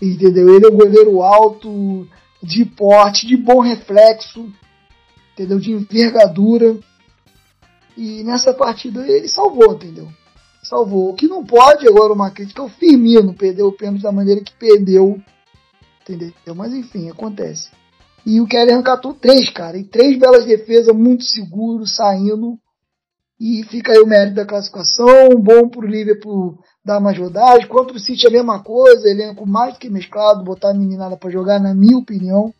entendeu? 0.00 0.54
Ele 0.54 0.66
é 0.66 0.68
um 0.68 0.76
goleiro 0.76 1.22
alto, 1.22 2.06
de 2.42 2.64
porte, 2.64 3.26
de 3.26 3.36
bom 3.36 3.60
reflexo, 3.60 4.52
entendeu? 5.32 5.58
De 5.58 5.72
envergadura. 5.72 6.76
E 7.96 8.22
nessa 8.24 8.52
partida 8.52 9.06
ele 9.08 9.28
salvou, 9.28 9.72
entendeu? 9.72 10.08
salvou. 10.68 11.10
O 11.10 11.14
que 11.14 11.26
não 11.26 11.44
pode 11.44 11.88
agora 11.88 12.12
uma 12.12 12.30
crítica 12.30 12.62
é 12.62 12.64
o 12.64 12.68
Firmino 12.68 13.34
perdeu 13.34 13.68
o 13.68 13.72
pênalti 13.72 14.02
da 14.02 14.12
maneira 14.12 14.42
que 14.42 14.52
perdeu. 14.52 15.20
Entendeu? 16.02 16.32
Mas 16.54 16.72
enfim, 16.72 17.10
acontece. 17.10 17.70
E 18.28 18.42
o 18.42 18.46
Kelly 18.46 18.82
catou 18.82 19.14
três, 19.14 19.48
cara. 19.50 19.78
E 19.78 19.84
três 19.84 20.18
belas 20.18 20.44
defesas, 20.44 20.94
muito 20.94 21.24
seguro, 21.24 21.86
saindo. 21.86 22.58
E 23.40 23.62
fica 23.64 23.92
aí 23.92 24.00
o 24.00 24.06
mérito 24.06 24.36
da 24.36 24.44
classificação. 24.44 25.30
Bom 25.38 25.68
pro 25.70 25.86
Liverpool 25.86 26.58
dar 26.84 27.00
mais 27.00 27.16
rodagem. 27.16 27.66
Contra 27.66 27.96
o 27.96 27.98
City 27.98 28.26
a 28.26 28.30
mesma 28.30 28.62
coisa. 28.62 29.08
Elenco 29.08 29.46
mais 29.46 29.78
que 29.78 29.88
mesclado. 29.88 30.44
Botar 30.44 30.72
a 30.72 30.74
meninada 30.74 31.16
para 31.16 31.30
jogar, 31.30 31.58
na 31.58 31.74
minha 31.74 31.96
opinião. 31.96 32.52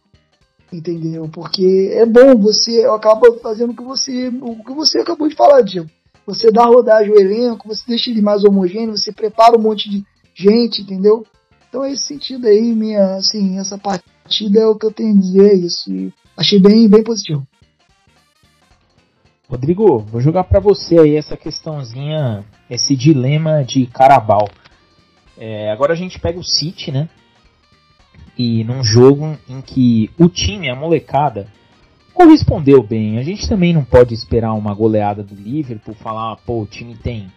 Entendeu? 0.72 1.28
Porque 1.28 1.90
é 1.92 2.06
bom 2.06 2.34
você 2.38 2.84
acaba 2.84 3.30
fazendo 3.42 3.72
o 3.72 3.76
que 3.76 3.82
você, 3.82 4.28
o 4.40 4.64
que 4.64 4.72
você 4.72 5.00
acabou 5.00 5.28
de 5.28 5.36
falar, 5.36 5.60
Diego 5.60 5.88
você 6.28 6.50
dá 6.50 6.66
rodagem 6.66 7.10
ao 7.10 7.18
elenco, 7.18 7.66
você 7.66 7.82
deixa 7.88 8.10
ele 8.10 8.20
mais 8.20 8.44
homogêneo, 8.44 8.94
você 8.94 9.10
prepara 9.10 9.56
um 9.56 9.62
monte 9.62 9.88
de 9.88 10.04
gente, 10.34 10.82
entendeu? 10.82 11.24
Então, 11.68 11.84
esse 11.84 12.06
sentido 12.06 12.46
aí, 12.46 12.74
minha, 12.74 13.16
assim, 13.16 13.58
essa 13.58 13.76
partida 13.76 14.60
é 14.60 14.66
o 14.66 14.76
que 14.76 14.86
eu 14.86 14.92
tenho 14.92 15.14
a 15.14 15.20
dizer, 15.20 15.54
isso. 15.54 15.92
E 15.92 16.12
achei 16.36 16.58
bem, 16.58 16.88
bem 16.88 17.02
positivo. 17.02 17.46
Rodrigo, 19.48 19.98
vou 20.00 20.20
jogar 20.20 20.44
para 20.44 20.60
você 20.60 20.98
aí 20.98 21.16
essa 21.16 21.36
questãozinha, 21.36 22.44
esse 22.68 22.94
dilema 22.94 23.64
de 23.64 23.86
Carabal. 23.86 24.48
É, 25.38 25.70
agora 25.70 25.92
a 25.92 25.96
gente 25.96 26.18
pega 26.18 26.38
o 26.38 26.44
City, 26.44 26.90
né? 26.90 27.08
E 28.36 28.62
num 28.64 28.82
jogo 28.82 29.38
em 29.48 29.60
que 29.60 30.10
o 30.18 30.28
time, 30.28 30.70
a 30.70 30.76
molecada, 30.76 31.48
correspondeu 32.12 32.82
bem. 32.82 33.18
A 33.18 33.22
gente 33.22 33.48
também 33.48 33.72
não 33.72 33.84
pode 33.84 34.12
esperar 34.12 34.52
uma 34.52 34.74
goleada 34.74 35.22
do 35.22 35.34
Liverpool, 35.34 35.94
falar, 35.94 36.36
pô, 36.44 36.62
o 36.62 36.66
time 36.66 36.96
tem 36.96 37.32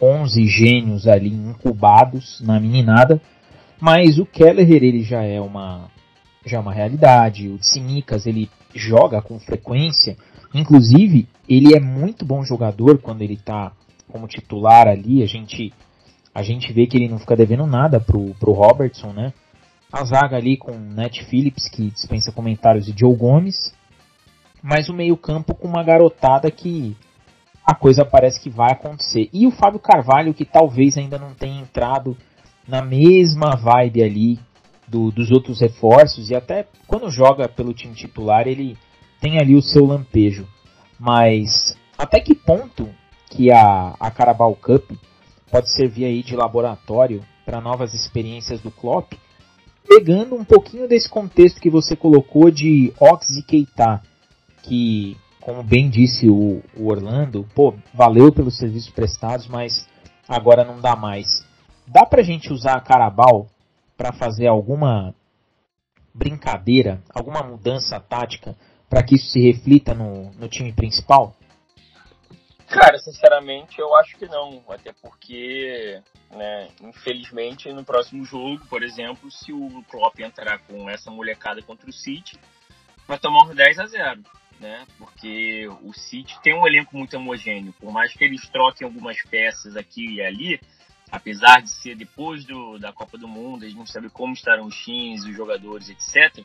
11 0.00 0.46
gênios 0.46 1.06
ali 1.06 1.28
incubados 1.28 2.40
na 2.40 2.58
meninada, 2.58 3.20
mas 3.82 4.16
o 4.16 4.24
Kelleher 4.24 4.84
ele 4.84 5.02
já 5.02 5.24
é 5.24 5.40
uma 5.40 5.90
já 6.46 6.58
é 6.58 6.60
uma 6.60 6.72
realidade. 6.72 7.48
O 7.48 7.58
Tsimikas 7.58 8.26
ele 8.26 8.48
joga 8.72 9.20
com 9.20 9.40
frequência, 9.40 10.16
inclusive 10.54 11.26
ele 11.48 11.74
é 11.74 11.80
muito 11.80 12.24
bom 12.24 12.44
jogador 12.44 12.98
quando 12.98 13.22
ele 13.22 13.34
está 13.34 13.72
como 14.06 14.28
titular 14.28 14.86
ali. 14.86 15.20
A 15.20 15.26
gente 15.26 15.74
a 16.32 16.42
gente 16.42 16.72
vê 16.72 16.86
que 16.86 16.96
ele 16.96 17.08
não 17.08 17.18
fica 17.18 17.34
devendo 17.34 17.66
nada 17.66 17.98
pro, 17.98 18.34
pro 18.38 18.52
Robertson, 18.52 19.12
né? 19.12 19.32
A 19.92 20.04
zaga 20.04 20.36
ali 20.36 20.56
com 20.56 20.72
Net 20.78 21.24
Phillips, 21.24 21.68
que 21.68 21.90
dispensa 21.90 22.30
comentários, 22.30 22.88
e 22.88 22.94
Joe 22.96 23.14
Gomes 23.14 23.74
mas 24.62 24.88
o 24.88 24.94
meio-campo 24.94 25.56
com 25.56 25.66
uma 25.66 25.82
garotada 25.82 26.48
que 26.50 26.96
a 27.66 27.74
coisa 27.74 28.04
parece 28.04 28.40
que 28.40 28.48
vai 28.48 28.70
acontecer. 28.70 29.28
E 29.32 29.44
o 29.44 29.50
Fábio 29.50 29.80
Carvalho, 29.80 30.32
que 30.32 30.44
talvez 30.44 30.96
ainda 30.96 31.18
não 31.18 31.34
tenha 31.34 31.60
entrado 31.60 32.16
na 32.72 32.80
mesma 32.80 33.54
vibe 33.54 34.02
ali 34.02 34.40
do, 34.88 35.10
dos 35.10 35.30
outros 35.30 35.60
reforços, 35.60 36.30
e 36.30 36.34
até 36.34 36.66
quando 36.86 37.10
joga 37.10 37.46
pelo 37.46 37.74
time 37.74 37.94
titular, 37.94 38.48
ele 38.48 38.78
tem 39.20 39.38
ali 39.38 39.54
o 39.54 39.60
seu 39.60 39.84
lampejo. 39.84 40.48
Mas 40.98 41.76
até 41.98 42.18
que 42.18 42.34
ponto 42.34 42.88
que 43.30 43.52
a, 43.52 43.94
a 44.00 44.10
Carabao 44.10 44.56
Cup 44.56 44.90
pode 45.50 45.70
servir 45.70 46.06
aí 46.06 46.22
de 46.22 46.34
laboratório 46.34 47.22
para 47.44 47.60
novas 47.60 47.92
experiências 47.92 48.62
do 48.62 48.70
Klopp, 48.70 49.12
pegando 49.86 50.34
um 50.34 50.44
pouquinho 50.44 50.88
desse 50.88 51.10
contexto 51.10 51.60
que 51.60 51.68
você 51.68 51.94
colocou 51.94 52.50
de 52.50 52.90
Ox 52.98 53.36
e 53.36 53.42
Keita, 53.42 54.00
que, 54.62 55.14
como 55.42 55.62
bem 55.62 55.90
disse 55.90 56.26
o, 56.26 56.62
o 56.74 56.88
Orlando, 56.88 57.46
pô, 57.54 57.74
valeu 57.92 58.32
pelos 58.32 58.56
serviços 58.56 58.88
prestados, 58.88 59.46
mas 59.46 59.86
agora 60.26 60.64
não 60.64 60.80
dá 60.80 60.96
mais. 60.96 61.44
Dá 61.86 62.06
pra 62.06 62.22
gente 62.22 62.52
usar 62.52 62.76
a 62.76 62.80
Carabao 62.80 63.48
para 63.96 64.12
fazer 64.12 64.46
alguma 64.46 65.14
brincadeira, 66.14 67.02
alguma 67.14 67.42
mudança 67.42 67.98
tática 67.98 68.56
para 68.88 69.02
que 69.02 69.14
isso 69.14 69.30
se 69.30 69.40
reflita 69.40 69.94
no, 69.94 70.30
no 70.32 70.48
time 70.48 70.72
principal? 70.72 71.34
Cara, 72.68 72.98
sinceramente, 72.98 73.78
eu 73.78 73.94
acho 73.96 74.16
que 74.16 74.26
não. 74.26 74.62
Até 74.68 74.92
porque, 74.92 76.00
né, 76.30 76.68
infelizmente, 76.82 77.70
no 77.72 77.84
próximo 77.84 78.24
jogo, 78.24 78.64
por 78.66 78.82
exemplo, 78.82 79.30
se 79.30 79.52
o 79.52 79.82
Klopp 79.90 80.18
entrar 80.20 80.58
com 80.60 80.88
essa 80.88 81.10
molecada 81.10 81.62
contra 81.62 81.88
o 81.88 81.92
City, 81.92 82.38
vai 83.06 83.18
tomar 83.18 83.44
uns 83.44 83.54
10 83.54 83.78
a 83.78 83.86
0 83.86 84.22
né? 84.62 84.86
Porque 84.96 85.68
o 85.82 85.92
City 85.92 86.40
tem 86.40 86.54
um 86.54 86.66
elenco 86.66 86.96
muito 86.96 87.16
homogêneo. 87.16 87.74
Por 87.80 87.92
mais 87.92 88.14
que 88.14 88.24
eles 88.24 88.48
troquem 88.48 88.86
algumas 88.86 89.20
peças 89.28 89.76
aqui 89.76 90.14
e 90.14 90.22
ali, 90.22 90.60
apesar 91.12 91.60
de 91.60 91.68
ser 91.68 91.94
depois 91.94 92.42
do, 92.46 92.78
da 92.78 92.90
Copa 92.90 93.18
do 93.18 93.28
Mundo, 93.28 93.64
a 93.64 93.68
gente 93.68 93.76
não 93.76 93.86
sabe 93.86 94.08
como 94.08 94.32
estarão 94.32 94.64
os 94.64 94.76
times, 94.82 95.26
os 95.26 95.36
jogadores, 95.36 95.90
etc. 95.90 96.42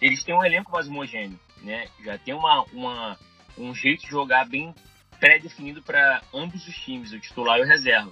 Eles 0.00 0.24
têm 0.24 0.34
um 0.34 0.42
elenco 0.42 0.72
mais 0.72 0.88
homogêneo, 0.88 1.38
né? 1.62 1.86
Já 2.02 2.16
tem 2.16 2.32
uma, 2.32 2.64
uma, 2.72 3.18
um 3.58 3.74
jeito 3.74 4.04
de 4.04 4.10
jogar 4.10 4.48
bem 4.48 4.74
pré-definido 5.20 5.82
para 5.82 6.22
ambos 6.32 6.66
os 6.66 6.74
times, 6.78 7.12
o 7.12 7.20
titular 7.20 7.58
e 7.58 7.62
o 7.62 7.66
reserva. 7.66 8.10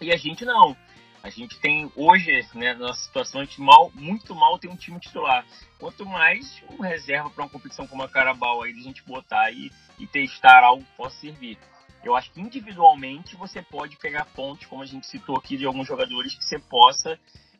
E 0.00 0.10
a 0.10 0.16
gente 0.16 0.42
não. 0.44 0.74
A 1.22 1.28
gente 1.28 1.58
tem 1.58 1.90
hoje, 1.96 2.30
né, 2.54 2.72
na 2.74 2.94
situação, 2.94 3.40
a 3.40 3.44
gente 3.44 3.60
mal, 3.60 3.90
muito 3.94 4.34
mal 4.34 4.58
tem 4.58 4.70
um 4.70 4.76
time 4.76 4.98
titular. 5.00 5.44
Quanto 5.78 6.06
mais 6.06 6.62
um 6.70 6.80
reserva 6.80 7.28
para 7.28 7.44
uma 7.44 7.50
competição 7.50 7.86
como 7.86 8.02
a 8.02 8.08
Carabao 8.08 8.62
aí, 8.62 8.72
a 8.72 8.82
gente 8.82 9.02
botar 9.02 9.50
e, 9.50 9.70
e 9.98 10.06
testar 10.06 10.62
algo 10.62 10.84
que 10.84 10.96
possa 10.96 11.18
servir. 11.18 11.58
Eu 12.06 12.14
acho 12.14 12.30
que 12.30 12.40
individualmente 12.40 13.34
você 13.34 13.60
pode 13.60 13.96
pegar 13.96 14.24
pontos, 14.26 14.66
como 14.66 14.82
a 14.82 14.86
gente 14.86 15.06
citou 15.06 15.36
aqui, 15.36 15.56
de 15.56 15.66
alguns 15.66 15.88
jogadores 15.88 16.36
que 16.36 16.44
você 16.44 16.58
possa 16.58 17.18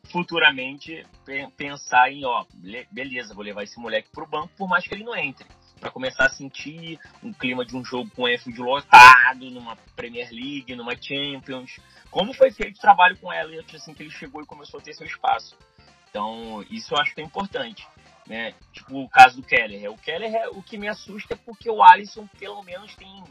futuramente 0.09 1.05
pensar 1.57 2.09
em, 2.09 2.23
ó, 2.23 2.45
beleza, 2.89 3.33
vou 3.33 3.43
levar 3.43 3.63
esse 3.63 3.77
moleque 3.77 4.09
pro 4.09 4.25
banco, 4.25 4.53
por 4.57 4.69
mais 4.69 4.87
que 4.87 4.93
ele 4.93 5.03
não 5.03 5.15
entre 5.15 5.45
para 5.81 5.91
começar 5.91 6.25
a 6.25 6.29
sentir 6.29 6.99
um 7.21 7.31
clima 7.33 7.65
de 7.65 7.75
um 7.75 7.83
jogo 7.83 8.09
com 8.15 8.27
F 8.27 8.49
lotado, 8.57 9.51
numa 9.51 9.75
Premier 9.95 10.29
League, 10.31 10.75
numa 10.75 10.95
Champions. 10.95 11.79
Como 12.09 12.33
foi 12.33 12.49
feito 12.49 12.77
o 12.77 12.81
trabalho 12.81 13.17
com 13.17 13.31
Elliot 13.31 13.75
assim 13.75 13.93
que 13.93 14.01
ele 14.01 14.09
chegou 14.09 14.41
e 14.41 14.45
começou 14.45 14.79
a 14.79 14.83
ter 14.83 14.93
seu 14.93 15.05
espaço. 15.05 15.55
Então, 16.09 16.65
isso 16.71 16.93
eu 16.93 16.99
acho 16.99 17.13
que 17.13 17.21
é 17.21 17.23
importante. 17.23 17.87
Né? 18.25 18.53
Tipo 18.73 19.03
o 19.03 19.09
caso 19.09 19.39
do 19.39 19.47
Keller. 19.47 19.91
O 19.91 19.97
Keller 19.97 20.33
é 20.33 20.49
o 20.49 20.63
que 20.63 20.77
me 20.77 20.87
assusta 20.87 21.33
é 21.33 21.37
porque 21.37 21.69
o 21.69 21.83
Alisson, 21.83 22.27
pelo 22.39 22.63
menos, 22.63 22.95
tem, 22.95 23.23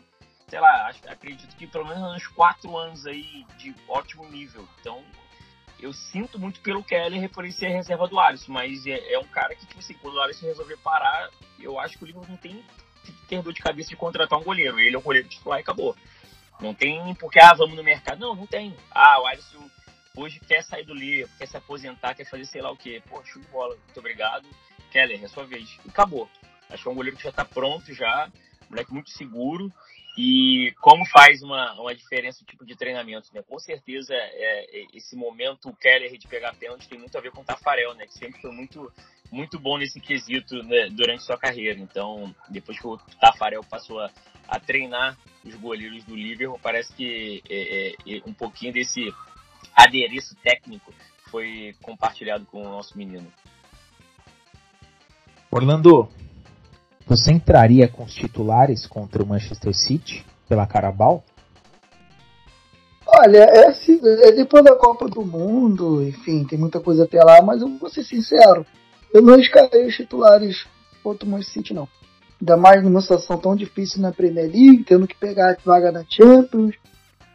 sei 0.49 0.61
lá, 0.61 0.91
acredito 1.09 1.57
que 1.57 1.67
pelo 1.67 1.87
menos 1.87 2.17
uns 2.17 2.27
quatro 2.29 2.77
anos 2.77 3.07
aí 3.07 3.45
de 3.59 3.75
ótimo 3.89 4.29
nível. 4.29 4.67
Então, 4.81 5.05
eu 5.81 5.93
sinto 5.93 6.39
muito 6.39 6.61
pelo 6.61 6.83
Keller 6.83 7.29
por 7.31 7.45
ele 7.45 7.53
ser 7.53 7.69
reserva 7.69 8.07
do 8.07 8.19
Alisson, 8.19 8.53
mas 8.53 8.87
é, 8.87 9.13
é, 9.13 9.19
um 9.19 9.27
cara 9.27 9.55
que, 9.55 9.67
tipo 9.67 9.81
assim, 9.81 9.95
quando 9.95 10.15
o 10.15 10.21
Alisson 10.21 10.47
resolver 10.47 10.77
parar, 10.79 11.29
eu 11.59 11.79
acho 11.79 11.99
que 11.99 12.05
o 12.05 12.07
Liverpool 12.07 12.31
não 12.31 12.37
tem 12.37 12.65
que 13.05 13.13
ter 13.29 13.43
dor 13.43 13.53
de 13.53 13.61
cabeça 13.61 13.91
de 13.91 13.97
contratar 13.97 14.39
um 14.39 14.45
goleiro. 14.45 14.79
Ele 14.79 14.95
é 14.95 14.99
o 14.99 15.03
goleiro 15.03 15.29
titular 15.29 15.59
e 15.59 15.63
acabou. 15.63 15.97
Não 16.61 16.73
tem 16.73 17.15
porque, 17.17 17.39
ah, 17.39 17.53
vamos 17.53 17.77
no 17.77 17.85
mercado. 17.85 18.19
Não, 18.19 18.35
não 18.35 18.47
tem. 18.47 18.75
Ah, 18.91 19.21
o 19.21 19.27
Alisson 19.27 19.69
hoje 20.17 20.41
quer 20.41 20.63
sair 20.63 20.85
do 20.85 20.95
Liverpool, 20.95 21.37
quer 21.37 21.47
se 21.47 21.57
aposentar, 21.57 22.15
quer 22.15 22.25
fazer 22.25 22.47
sei 22.47 22.63
lá 22.63 22.71
o 22.71 22.77
quê. 22.77 23.03
Pô, 23.09 23.23
show 23.25 23.43
de 23.43 23.49
bola, 23.49 23.77
muito 23.77 23.99
obrigado. 24.01 24.49
Keller, 24.91 25.23
é 25.23 25.29
sua 25.29 25.45
vez. 25.45 25.79
E 25.85 25.91
acabou. 25.91 26.31
Acho 26.71 26.83
que 26.83 26.89
é 26.89 26.93
um 26.93 26.95
goleiro 26.95 27.17
que 27.17 27.25
já 27.25 27.33
tá 27.33 27.45
pronto 27.45 27.93
já, 27.93 28.31
moleque 28.71 28.93
muito 28.93 29.11
seguro. 29.11 29.71
E 30.17 30.73
como 30.81 31.05
faz 31.05 31.43
uma, 31.43 31.79
uma 31.79 31.95
diferença 31.95 32.43
o 32.43 32.47
tipo 32.47 32.65
de 32.65 32.75
treinamento, 32.75 33.29
né? 33.35 33.43
Com 33.43 33.59
certeza, 33.59 34.15
é, 34.15 34.81
é, 34.81 34.87
esse 34.95 35.15
momento, 35.15 35.73
Keller 35.75 36.17
de 36.17 36.27
pegar 36.27 36.55
pênalti 36.55 36.89
tem 36.89 36.99
muito 36.99 37.17
a 37.19 37.21
ver 37.21 37.31
com 37.31 37.43
o 37.43 37.45
Tafarel, 37.45 37.95
né? 37.95 38.07
Que 38.07 38.15
sempre 38.15 38.41
foi 38.41 38.51
muito, 38.51 38.91
muito 39.31 39.59
bom 39.59 39.77
nesse 39.77 40.01
quesito 40.01 40.63
né, 40.63 40.89
durante 40.91 41.23
sua 41.23 41.37
carreira. 41.37 41.79
Então, 41.79 42.35
depois 42.49 42.79
que 42.79 42.87
o 42.87 42.97
Tafarel 43.21 43.63
passou 43.63 44.01
a, 44.01 44.11
a 44.49 44.59
treinar 44.59 45.19
os 45.45 45.55
goleiros 45.57 46.03
do 46.05 46.17
Liverpool, 46.17 46.59
parece 46.63 46.95
que 46.95 47.43
é, 47.51 47.89
é, 47.89 48.17
é, 48.17 48.23
um 48.27 48.33
pouquinho 48.33 48.73
desse 48.73 49.13
adereço 49.75 50.35
técnico 50.37 50.95
foi 51.31 51.75
compartilhado 51.83 52.47
com 52.47 52.63
o 52.63 52.71
nosso 52.71 52.97
menino. 52.97 53.31
Orlando, 55.51 56.09
você 57.07 57.33
entraria 57.33 57.87
com 57.87 58.03
os 58.03 58.13
titulares 58.13 58.87
contra 58.87 59.23
o 59.23 59.27
Manchester 59.27 59.73
City 59.73 60.27
pela 60.49 60.67
Carabao? 60.67 61.23
Olha, 63.07 63.39
é, 63.39 63.69
assim, 63.69 64.01
é 64.03 64.33
depois 64.33 64.65
da 64.65 64.75
Copa 64.75 65.09
do 65.09 65.25
Mundo, 65.25 66.03
enfim, 66.03 66.45
tem 66.45 66.59
muita 66.59 66.81
coisa 66.81 67.05
até 67.05 67.23
lá, 67.23 67.41
mas 67.41 67.63
eu 67.63 67.79
vou 67.79 67.89
ser 67.89 68.03
sincero, 68.03 68.67
eu 69.15 69.23
não 69.23 69.39
escalei 69.39 69.87
os 69.87 69.95
titulares 69.95 70.67
contra 71.03 71.25
o 71.25 71.31
Manchester 71.31 71.63
City, 71.63 71.75
não. 71.75 71.89
Ainda 72.41 72.57
mais 72.57 72.83
numa 72.83 73.01
situação 73.01 73.39
tão 73.39 73.55
difícil 73.55 74.03
na 74.03 74.13
Premier 74.13 74.51
League, 74.51 74.85
tendo 74.85 75.07
que 75.07 75.17
pegar 75.17 75.53
a 75.53 75.57
vaga 75.65 75.93
da 75.93 76.05
Champions, 76.09 76.75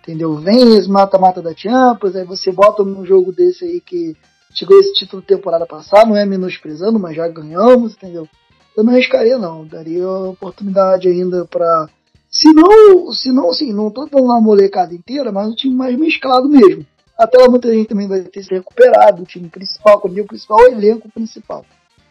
entendeu? 0.04 0.36
Vem 0.36 0.78
esse 0.78 0.90
mata-mata 0.90 1.42
da 1.42 1.56
Champions, 1.56 2.16
aí 2.16 2.26
você 2.26 2.52
bota 2.52 2.84
num 2.84 3.06
jogo 3.06 3.32
desse 3.32 3.64
aí 3.64 3.80
que 3.80 4.16
chegou 4.54 4.78
esse 4.78 4.94
título 4.94 5.22
temporada 5.22 5.66
passada, 5.66 6.06
não 6.06 6.18
é 6.18 6.26
menosprezando, 6.26 7.00
mas 7.00 7.16
já 7.16 7.28
ganhamos, 7.30 7.94
entendeu? 7.94 8.28
Eu 8.76 8.84
não 8.84 8.94
arriscaria 8.94 9.38
não, 9.38 9.66
daria 9.66 10.08
oportunidade 10.08 11.08
ainda 11.08 11.46
para 11.46 11.90
se 12.30 12.48
não, 12.54 13.12
se 13.12 13.30
não, 13.30 13.50
assim, 13.50 13.74
não 13.74 13.92
tô 13.92 14.06
dando 14.06 14.24
uma 14.24 14.40
molecada 14.40 14.96
inteira, 14.96 15.34
mas 15.34 15.50
um 15.50 15.56
time 15.56 15.76
mais 15.76 15.98
mesclado 16.00 16.48
mesmo. 16.48 16.86
Até 17.18 17.38
lá 17.38 17.50
muita 17.50 17.70
gente 17.70 17.90
também 17.90 18.08
vai 18.08 18.22
ter 18.22 18.42
se 18.42 18.54
recuperado, 18.54 19.22
o 19.22 19.26
time 19.26 19.50
principal, 19.50 20.00
quando 20.00 20.18
o 20.18 20.26
principal, 20.26 20.58
o 20.60 20.68
elenco 20.68 21.12
principal. 21.12 21.66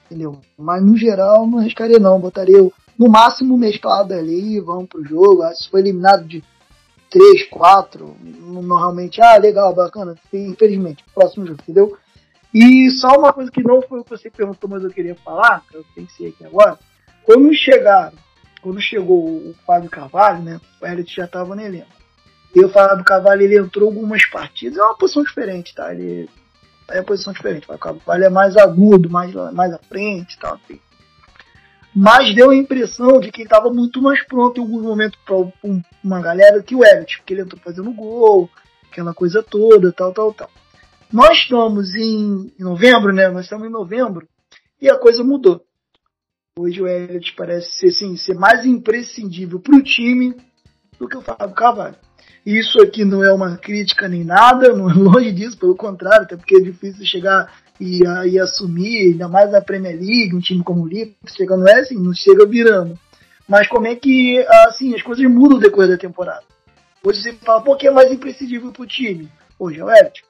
Entendeu? 0.05 0.39
Mas 0.59 0.85
no 0.85 0.97
geral 0.97 1.47
não 1.47 1.59
arriscaria 1.59 1.99
não, 1.99 2.21
botaria 2.21 2.59
no 2.99 3.09
máximo 3.09 3.57
mesclado 3.57 4.13
ali, 4.13 4.61
vamos 4.61 4.89
pro 4.89 5.03
jogo. 5.03 5.43
Ah, 5.43 5.55
se 5.55 5.71
foi 5.71 5.81
eliminado 5.81 6.27
de 6.27 6.45
3, 7.09 7.49
4, 7.49 8.15
normalmente, 8.21 9.23
ah, 9.23 9.39
legal, 9.39 9.75
bacana, 9.75 10.15
infelizmente, 10.33 11.03
próximo 11.15 11.47
jogo, 11.47 11.61
entendeu? 11.63 11.97
E 12.53 12.91
só 12.91 13.19
uma 13.19 13.33
coisa 13.33 13.51
que 13.51 13.63
não 13.63 13.81
foi 13.83 14.01
o 14.01 14.05
que 14.05 14.11
você 14.11 14.29
perguntou, 14.29 14.69
mas 14.69 14.83
eu 14.83 14.91
queria 14.91 15.15
falar, 15.15 15.63
que 15.69 15.77
eu 15.77 15.85
pensei 15.95 16.29
aqui 16.29 16.45
agora. 16.45 16.79
Quando 17.25 17.55
chegaram, 17.55 18.17
quando 18.61 18.81
chegou 18.81 19.25
o 19.25 19.55
Fábio 19.67 19.89
Carvalho, 19.89 20.43
né? 20.43 20.61
O 20.81 20.87
Elliot 20.87 21.15
já 21.15 21.25
estava 21.25 21.55
no 21.55 21.63
elenco. 21.63 21.87
E 22.55 22.65
o 22.65 22.69
Fábio 22.69 23.05
Carvalho 23.05 23.43
ele 23.43 23.59
entrou 23.59 23.89
algumas 23.89 24.25
partidas, 24.27 24.79
é 24.79 24.83
uma 24.83 24.97
posição 24.97 25.23
diferente, 25.23 25.75
tá? 25.75 25.95
Ele 25.95 26.29
é 26.89 26.99
uma 26.99 27.05
posição 27.05 27.33
diferente. 27.33 27.71
O 27.71 27.79
Carvalho 27.79 28.25
é 28.25 28.29
mais 28.29 28.57
agudo, 28.57 29.09
mais, 29.09 29.33
mais 29.53 29.73
à 29.73 29.79
frente 29.79 30.37
tal. 30.39 30.55
Assim. 30.55 30.81
Mas 31.95 32.35
deu 32.35 32.51
a 32.51 32.57
impressão 32.57 33.21
de 33.21 33.31
que 33.31 33.43
ele 33.43 33.47
estava 33.47 33.71
muito 33.71 34.03
mais 34.03 34.25
pronto 34.25 34.59
em 34.59 34.65
alguns 34.65 34.83
momentos 34.83 35.19
para 35.25 35.37
uma 36.03 36.21
galera 36.21 36.63
que 36.63 36.75
o 36.75 36.85
Elliot, 36.85 37.19
porque 37.19 37.35
ele 37.35 37.43
entrou 37.43 37.61
fazendo 37.63 37.93
gol, 37.93 38.51
aquela 38.91 39.15
coisa 39.15 39.43
toda, 39.43 39.93
tal, 39.93 40.13
tal, 40.13 40.35
tal. 40.35 40.51
Nós 41.13 41.39
estamos 41.39 41.93
em 41.97 42.53
novembro, 42.57 43.13
né? 43.13 43.29
Nós 43.29 43.43
estamos 43.43 43.67
em 43.67 43.71
novembro 43.71 44.29
e 44.81 44.89
a 44.89 44.97
coisa 44.97 45.25
mudou. 45.25 45.61
Hoje 46.57 46.81
o 46.81 46.87
Elliot 46.87 47.35
parece 47.37 47.69
ser, 47.73 47.89
assim, 47.89 48.17
ser 48.17 48.35
mais 48.35 48.65
imprescindível 48.65 49.59
para 49.59 49.75
o 49.75 49.83
time 49.83 50.37
do 51.01 51.09
que 51.09 51.17
o 51.17 51.21
Fábio 51.21 51.55
Carvalho. 51.55 51.97
Isso 52.47 52.81
aqui 52.81 53.05
não 53.05 53.25
é 53.25 53.33
uma 53.33 53.57
crítica 53.57 54.09
nem 54.09 54.23
nada, 54.23 54.73
não 54.73 54.89
é 54.89 54.95
longe 54.95 55.33
disso, 55.33 55.59
pelo 55.59 55.75
contrário, 55.75 56.23
até 56.23 56.37
porque 56.37 56.57
é 56.57 56.61
difícil 56.61 57.05
chegar 57.05 57.61
e, 57.81 58.03
e 58.29 58.39
assumir, 58.39 59.13
ainda 59.13 59.27
mais 59.27 59.51
na 59.51 59.61
Premier 59.61 59.97
League, 59.97 60.35
um 60.35 60.41
time 60.41 60.63
como 60.63 60.83
o 60.83 60.87
Liverpool, 60.87 61.29
chegando 61.37 61.69
é 61.69 61.81
assim, 61.81 61.97
não 61.97 62.15
chega 62.15 62.47
virando. 62.47 62.97
Mas 63.49 63.67
como 63.67 63.89
é 63.89 63.97
que 63.97 64.39
assim, 64.67 64.95
as 64.95 65.03
coisas 65.03 65.29
mudam 65.29 65.59
decorrer 65.59 65.91
da 65.91 65.99
temporada? 65.99 66.45
Hoje 67.03 67.21
você 67.21 67.33
fala, 67.33 67.63
pô, 67.63 67.75
que 67.75 67.89
é 67.89 67.91
mais 67.91 68.13
imprescindível 68.13 68.71
para 68.71 68.83
o 68.83 68.87
time? 68.87 69.29
Hoje 69.59 69.81
é 69.81 69.85
o 69.85 69.91
Elliot. 69.91 70.30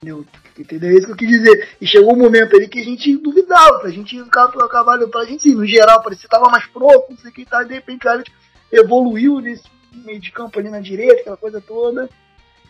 Entendeu? 0.00 0.24
Entendeu? 0.56 0.90
É 0.90 0.94
isso 0.94 1.06
que 1.06 1.12
eu 1.12 1.16
quis 1.16 1.28
dizer. 1.28 1.68
E 1.80 1.86
chegou 1.86 2.14
um 2.14 2.18
momento 2.18 2.56
ali 2.56 2.68
que 2.68 2.80
a 2.80 2.84
gente 2.84 3.16
duvidava, 3.16 3.82
a 3.84 3.90
gente 3.90 4.22
ficava 4.22 4.64
a 4.64 4.68
cavalo, 4.68 5.08
pra 5.08 5.24
gente, 5.24 5.42
sim, 5.42 5.54
no 5.54 5.66
geral, 5.66 6.02
parecia 6.02 6.28
que 6.28 6.34
tava 6.36 6.50
mais 6.50 6.66
pronto, 6.66 7.06
não 7.10 7.16
sei 7.18 7.30
o 7.30 7.34
que 7.34 7.44
tá, 7.44 7.62
de 7.64 7.74
repente 7.74 8.06
o 8.06 8.22
evoluiu 8.70 9.40
nesse 9.40 9.64
meio 9.92 10.20
de 10.20 10.30
campo 10.30 10.58
ali 10.58 10.70
na 10.70 10.80
direita, 10.80 11.20
aquela 11.20 11.36
coisa 11.36 11.60
toda. 11.60 12.08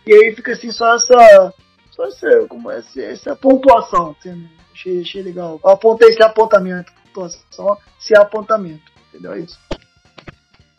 E 0.06 0.12
aí 0.12 0.34
fica 0.34 0.52
assim 0.52 0.72
só 0.72 0.94
essa. 0.94 1.54
Só 1.90 2.06
essa, 2.06 2.46
como 2.48 2.70
é, 2.70 2.78
essa, 2.78 3.00
essa 3.02 3.36
pontuação. 3.36 4.16
Né? 4.24 4.48
achei, 4.72 5.00
achei 5.02 5.22
legal. 5.22 5.60
Apontei 5.64 6.08
esse 6.08 6.22
apontamento. 6.22 6.92
Pontuação, 7.12 7.76
esse 8.00 8.16
apontamento. 8.16 8.90
Entendeu? 9.08 9.32
É 9.32 9.40
isso. 9.40 9.58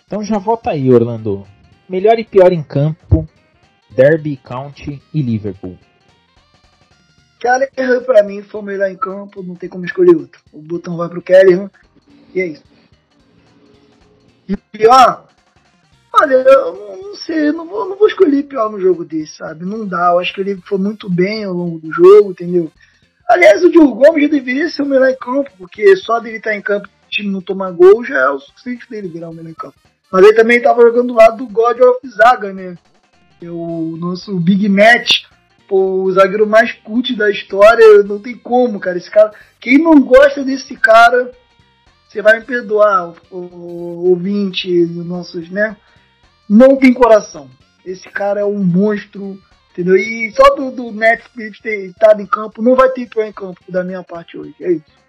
Então 0.05 0.23
já 0.23 0.39
volta 0.39 0.71
aí, 0.71 0.91
Orlando. 0.91 1.45
Melhor 1.87 2.17
e 2.17 2.23
pior 2.23 2.51
em 2.51 2.63
campo 2.63 3.27
Derby 3.89 4.37
County 4.37 5.01
e 5.13 5.21
Liverpool. 5.21 5.77
Kelleher, 7.39 8.05
pra 8.05 8.21
mim, 8.21 8.43
foi 8.43 8.61
o 8.61 8.63
melhor 8.63 8.89
em 8.89 8.97
campo, 8.97 9.41
não 9.41 9.55
tem 9.55 9.69
como 9.69 9.85
escolher 9.85 10.15
outro. 10.15 10.41
O 10.51 10.61
botão 10.61 10.97
vai 10.97 11.07
pro 11.07 11.21
Kelleher 11.21 11.69
e 12.33 12.41
é 12.41 12.47
isso. 12.47 12.63
E 14.47 14.57
pior, 14.57 15.27
olha, 16.13 16.33
eu 16.33 16.97
não 17.01 17.15
sei, 17.15 17.51
não 17.51 17.65
vou, 17.67 17.87
não 17.87 17.97
vou 17.97 18.07
escolher 18.07 18.43
pior 18.43 18.69
no 18.71 18.79
jogo 18.79 19.05
desse, 19.05 19.37
sabe? 19.37 19.63
Não 19.63 19.87
dá, 19.87 20.09
eu 20.11 20.19
acho 20.19 20.33
que 20.33 20.41
ele 20.41 20.59
foi 20.67 20.77
muito 20.77 21.09
bem 21.09 21.43
ao 21.43 21.53
longo 21.53 21.79
do 21.79 21.91
jogo, 21.91 22.31
entendeu? 22.31 22.71
Aliás, 23.27 23.63
o 23.63 23.69
Diogo 23.69 23.93
Gomes 23.93 24.23
já 24.23 24.29
deveria 24.29 24.69
ser 24.69 24.81
o 24.81 24.87
melhor 24.87 25.09
em 25.09 25.17
campo, 25.17 25.51
porque 25.57 25.95
só 25.97 26.19
dele 26.19 26.37
estar 26.37 26.55
em 26.55 26.61
campo 26.61 26.87
o 26.87 27.09
time 27.09 27.31
não 27.31 27.41
tomar 27.41 27.71
gol 27.71 28.03
já 28.03 28.17
é 28.17 28.29
o 28.29 28.39
suficiente 28.39 28.89
dele 28.89 29.07
virar 29.07 29.29
o 29.29 29.33
melhor 29.33 29.51
em 29.51 29.53
campo. 29.53 29.75
Mas 30.11 30.23
ele 30.23 30.33
também 30.33 30.57
estava 30.57 30.81
jogando 30.81 31.09
do 31.09 31.13
lado 31.13 31.37
do 31.37 31.47
God 31.47 31.79
of 31.79 32.07
Zaga, 32.09 32.51
né? 32.51 32.75
É 33.41 33.49
o 33.49 33.95
nosso 33.97 34.37
Big 34.39 34.67
Match, 34.67 35.25
pô, 35.69 36.01
o 36.01 36.11
zagueiro 36.11 36.47
mais 36.47 36.73
cult 36.73 37.15
da 37.15 37.29
história, 37.29 38.03
não 38.03 38.19
tem 38.19 38.35
como, 38.35 38.79
cara. 38.79 38.97
Esse 38.97 39.09
cara, 39.09 39.31
quem 39.59 39.77
não 39.77 40.01
gosta 40.01 40.43
desse 40.43 40.75
cara, 40.75 41.31
você 42.07 42.23
vai 42.23 42.39
me 42.39 42.45
perdoar, 42.45 43.13
o, 43.29 43.37
o 43.37 44.09
ouvinte, 44.09 44.67
os 44.83 45.05
nossos, 45.05 45.47
né? 45.51 45.77
Não 46.49 46.75
tem 46.75 46.91
coração. 46.91 47.47
Esse 47.85 48.09
cara 48.09 48.41
é 48.41 48.45
um 48.45 48.63
monstro, 48.63 49.39
entendeu? 49.71 49.95
E 49.95 50.31
só 50.31 50.55
do, 50.55 50.71
do 50.71 50.91
Netflix 50.91 51.59
ter 51.59 51.85
estado 51.85 52.19
em 52.19 52.25
campo, 52.25 52.63
não 52.63 52.75
vai 52.75 52.89
ter 52.89 53.07
pior 53.07 53.25
em 53.25 53.31
campo 53.31 53.59
da 53.69 53.83
minha 53.83 54.03
parte 54.03 54.37
hoje. 54.37 54.55
É 54.59 54.71
isso. 54.71 54.99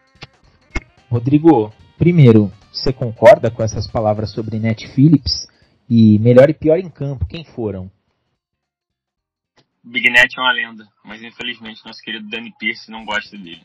Rodrigo, 1.10 1.72
primeiro, 1.98 2.52
você 2.70 2.92
concorda 2.92 3.50
com 3.50 3.62
essas 3.62 3.86
palavras 3.86 4.30
sobre 4.30 4.58
Net 4.58 4.86
Phillips? 4.88 5.48
E 5.88 6.20
melhor 6.20 6.48
e 6.48 6.54
pior 6.54 6.78
em 6.78 6.88
campo, 6.88 7.26
quem 7.26 7.44
foram? 7.44 7.90
Big 9.82 10.10
Net 10.10 10.38
é 10.38 10.40
uma 10.40 10.52
lenda, 10.52 10.88
mas 11.04 11.22
infelizmente 11.22 11.84
nosso 11.84 12.02
querido 12.02 12.28
Danny 12.28 12.52
Pierce 12.58 12.90
não 12.90 13.04
gosta 13.04 13.36
dele. 13.36 13.64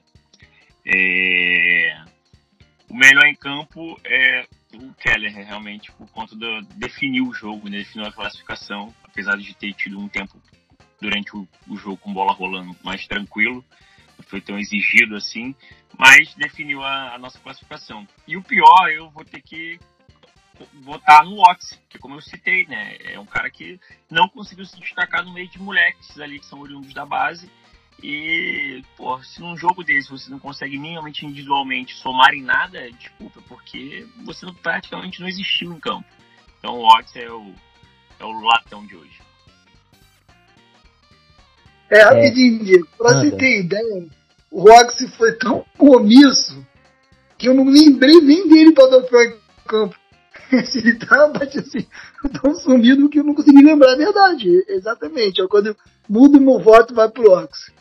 É... 0.86 2.04
O 2.90 2.96
melhor 2.96 3.26
em 3.26 3.36
campo 3.36 4.00
é 4.06 4.48
o 4.74 4.94
Keller, 4.94 5.34
realmente, 5.34 5.92
por 5.94 6.10
conta 6.12 6.36
de 6.36 6.62
definir 6.76 7.22
o 7.22 7.34
jogo, 7.34 7.68
né? 7.70 7.80
definiu 7.80 8.08
a 8.08 8.12
classificação, 8.12 8.94
apesar 9.04 9.38
de 9.38 9.54
ter 9.56 9.74
tido 9.74 10.00
um 10.00 10.08
tempo 10.08 10.40
durante 11.02 11.36
o, 11.36 11.48
o 11.68 11.78
jogo 11.78 11.98
com 11.98 12.14
bola 12.14 12.34
rolando 12.34 12.76
mais 12.84 13.06
tranquilo, 13.08 13.66
não 14.18 14.26
foi 14.28 14.40
tão 14.40 14.58
exigido 14.58 15.16
assim, 15.16 15.56
mas 15.98 16.34
definiu 16.36 16.82
a, 16.84 17.16
a 17.16 17.18
nossa 17.18 17.40
classificação. 17.40 18.08
E 18.28 18.38
o 18.38 18.44
pior, 18.44 18.90
eu 18.90 19.10
vou 19.10 19.26
ter 19.26 19.42
que 19.42 19.80
votar 20.82 21.24
no 21.26 21.40
Ox, 21.40 21.80
que 21.90 21.98
como 21.98 22.16
eu 22.16 22.22
citei, 22.22 22.66
né, 22.68 22.98
é 23.00 23.20
um 23.20 23.26
cara 23.26 23.50
que 23.50 23.80
não 24.10 24.28
conseguiu 24.30 24.66
se 24.66 24.80
destacar 24.80 25.24
no 25.24 25.34
meio 25.34 25.50
de 25.50 25.60
moleques 25.60 26.20
ali 26.20 26.40
que 26.40 26.46
são 26.46 26.60
oriundos 26.60 26.94
da 26.94 27.06
base. 27.06 27.50
E, 28.04 28.84
pô, 28.98 29.22
se 29.24 29.40
num 29.40 29.56
jogo 29.56 29.84
desse 29.84 30.10
você 30.10 30.30
não 30.30 30.38
consegue 30.38 30.78
minimamente 30.78 31.26
individualmente 31.26 31.96
somar 31.96 32.34
em 32.34 32.42
nada, 32.42 32.92
desculpa, 32.92 33.42
porque 33.48 34.06
você 34.26 34.46
não, 34.46 34.54
praticamente 34.54 35.22
não 35.22 35.28
existiu 35.28 35.72
em 35.72 35.80
campo. 35.80 36.08
Então 36.60 36.76
o 36.76 36.86
Ox 36.86 37.16
é 37.16 37.30
o, 37.32 37.54
é 38.20 38.26
o 38.26 38.42
latão 38.42 38.86
de 38.86 38.96
hoje. 38.96 39.26
É, 41.90 42.02
rapidinho, 42.02 42.76
é. 42.76 42.98
pra 42.98 43.14
você 43.14 43.32
ter 43.32 43.60
ideia, 43.62 44.08
o 44.52 44.62
Roxy 44.62 45.08
foi 45.18 45.34
tão 45.34 45.66
omisso 45.78 46.66
que 47.38 47.48
eu 47.48 47.54
não 47.54 47.66
lembrei 47.66 48.22
nem 48.22 48.48
dele 48.48 48.72
pra 48.72 48.88
dar 48.88 49.00
o 49.00 49.68
campo. 49.68 49.96
Ele 50.76 50.96
tá 50.96 51.32
assim, 51.42 51.88
tão 52.42 52.56
sumido 52.56 53.10
que 53.10 53.20
eu 53.20 53.24
não 53.24 53.34
consegui 53.34 53.64
lembrar 53.64 53.94
a 53.94 53.98
verdade. 53.98 54.50
Exatamente. 54.68 55.42
É 55.42 55.48
quando 55.48 55.68
eu 55.68 55.76
mudo 56.08 56.40
meu 56.40 56.60
voto, 56.60 56.94
vai 56.94 57.10
pro 57.10 57.32
Ox. 57.32 57.72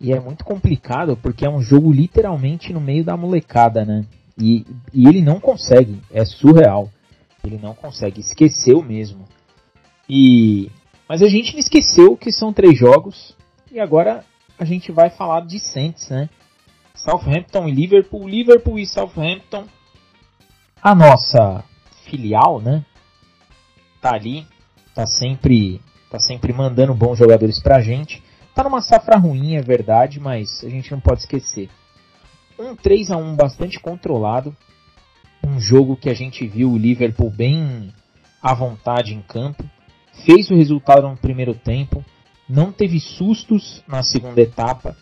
E 0.00 0.12
é 0.12 0.20
muito 0.20 0.44
complicado 0.44 1.16
porque 1.16 1.44
é 1.44 1.50
um 1.50 1.60
jogo 1.60 1.92
literalmente 1.92 2.72
no 2.72 2.80
meio 2.80 3.04
da 3.04 3.16
molecada, 3.16 3.84
né? 3.84 4.06
E, 4.38 4.64
e 4.94 5.06
ele 5.06 5.20
não 5.20 5.38
consegue, 5.38 6.00
é 6.10 6.24
surreal. 6.24 6.90
Ele 7.44 7.58
não 7.58 7.74
consegue, 7.74 8.20
esqueceu 8.20 8.82
mesmo. 8.82 9.26
E 10.08 10.70
mas 11.08 11.22
a 11.22 11.28
gente 11.28 11.54
não 11.54 11.58
esqueceu 11.58 12.16
que 12.16 12.30
são 12.30 12.52
três 12.52 12.78
jogos 12.78 13.36
e 13.70 13.80
agora 13.80 14.24
a 14.56 14.64
gente 14.64 14.92
vai 14.92 15.10
falar 15.10 15.44
de 15.44 15.58
Saints, 15.58 16.08
né? 16.08 16.30
Southampton 16.94 17.66
e 17.66 17.72
Liverpool, 17.72 18.28
Liverpool 18.28 18.78
e 18.78 18.86
Southampton 18.86 19.66
a 20.82 20.94
nossa 20.94 21.62
filial, 22.04 22.60
né? 22.60 22.84
Tá 24.00 24.14
ali, 24.14 24.46
tá 24.94 25.06
sempre, 25.06 25.80
tá 26.10 26.18
sempre 26.18 26.52
mandando 26.52 26.94
bons 26.94 27.18
jogadores 27.18 27.60
pra 27.60 27.80
gente. 27.80 28.22
Tá 28.54 28.64
numa 28.64 28.80
safra 28.80 29.16
ruim, 29.16 29.56
é 29.56 29.62
verdade, 29.62 30.18
mas 30.18 30.64
a 30.64 30.68
gente 30.68 30.90
não 30.90 31.00
pode 31.00 31.20
esquecer. 31.20 31.68
Um 32.58 32.74
3 32.74 33.10
a 33.10 33.16
1 33.16 33.36
bastante 33.36 33.78
controlado. 33.78 34.56
Um 35.44 35.60
jogo 35.60 35.96
que 35.96 36.10
a 36.10 36.14
gente 36.14 36.46
viu 36.46 36.70
o 36.70 36.78
Liverpool 36.78 37.30
bem 37.30 37.92
à 38.42 38.54
vontade 38.54 39.14
em 39.14 39.22
campo. 39.22 39.64
Fez 40.24 40.50
o 40.50 40.54
resultado 40.54 41.08
no 41.08 41.16
primeiro 41.16 41.54
tempo, 41.54 42.04
não 42.48 42.72
teve 42.72 43.00
sustos 43.00 43.82
na 43.86 44.02
segunda 44.02 44.40
etapa 44.40 44.96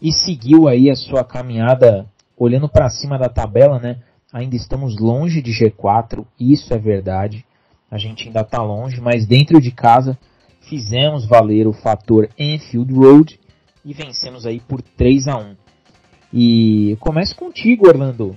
e 0.00 0.12
seguiu 0.12 0.68
aí 0.68 0.90
a 0.90 0.94
sua 0.94 1.24
caminhada 1.24 2.06
olhando 2.36 2.68
para 2.68 2.88
cima 2.88 3.18
da 3.18 3.28
tabela, 3.28 3.78
né? 3.78 3.98
Ainda 4.32 4.56
estamos 4.56 4.98
longe 4.98 5.42
de 5.42 5.52
G4, 5.52 6.24
isso 6.38 6.72
é 6.72 6.78
verdade. 6.78 7.44
A 7.90 7.98
gente 7.98 8.26
ainda 8.26 8.40
está 8.40 8.62
longe, 8.62 9.00
mas 9.00 9.26
dentro 9.26 9.60
de 9.60 9.70
casa 9.70 10.18
fizemos 10.60 11.26
valer 11.26 11.66
o 11.66 11.72
fator 11.72 12.28
Enfield 12.38 12.92
Road 12.92 13.40
e 13.84 13.92
vencemos 13.92 14.46
aí 14.46 14.60
por 14.60 14.80
3 14.80 15.28
a 15.28 15.36
1. 15.36 15.56
E 16.32 16.96
começo 17.00 17.34
contigo, 17.34 17.88
Orlando. 17.88 18.36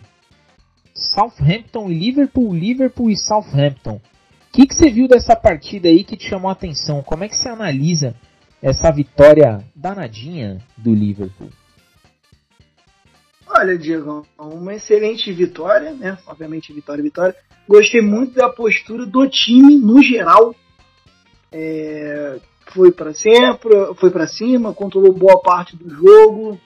Southampton 0.95 1.89
e 1.89 1.93
Liverpool, 1.93 2.53
Liverpool 2.53 3.09
e 3.09 3.17
Southampton. 3.17 3.95
O 3.95 4.01
que, 4.51 4.67
que 4.67 4.75
você 4.75 4.89
viu 4.89 5.07
dessa 5.07 5.35
partida 5.35 5.87
aí 5.87 6.03
que 6.03 6.15
te 6.15 6.29
chamou 6.29 6.49
a 6.49 6.53
atenção? 6.53 7.01
Como 7.03 7.23
é 7.23 7.27
que 7.27 7.35
você 7.35 7.49
analisa 7.49 8.15
essa 8.61 8.91
vitória 8.91 9.63
danadinha 9.75 10.59
do 10.77 10.93
Liverpool? 10.93 11.49
Olha, 13.55 13.77
Diego, 13.77 14.25
uma 14.35 14.73
excelente 14.73 15.31
vitória, 15.31 15.91
né? 15.91 16.17
Obviamente, 16.25 16.73
vitória, 16.73 17.03
vitória. 17.03 17.35
Gostei 17.69 18.01
muito 18.01 18.33
da 18.33 18.49
postura 18.49 19.05
do 19.05 19.29
time 19.29 19.77
no 19.77 20.01
geral. 20.01 20.55
É, 21.51 22.39
foi 22.73 22.91
para 22.91 23.13
sempre, 23.13 23.69
foi 23.99 24.09
para 24.09 24.25
cima, 24.25 24.73
controlou 24.73 25.13
boa 25.13 25.39
parte 25.39 25.77
do 25.77 25.87
jogo. 25.87 26.59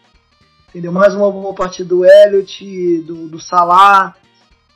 Entendeu? 0.70 0.94
Mais 0.94 1.14
uma 1.14 1.30
boa 1.30 1.54
partida 1.54 1.90
do 1.90 2.06
Elliot, 2.06 3.02
do, 3.02 3.28
do 3.28 3.40
Salah, 3.40 4.16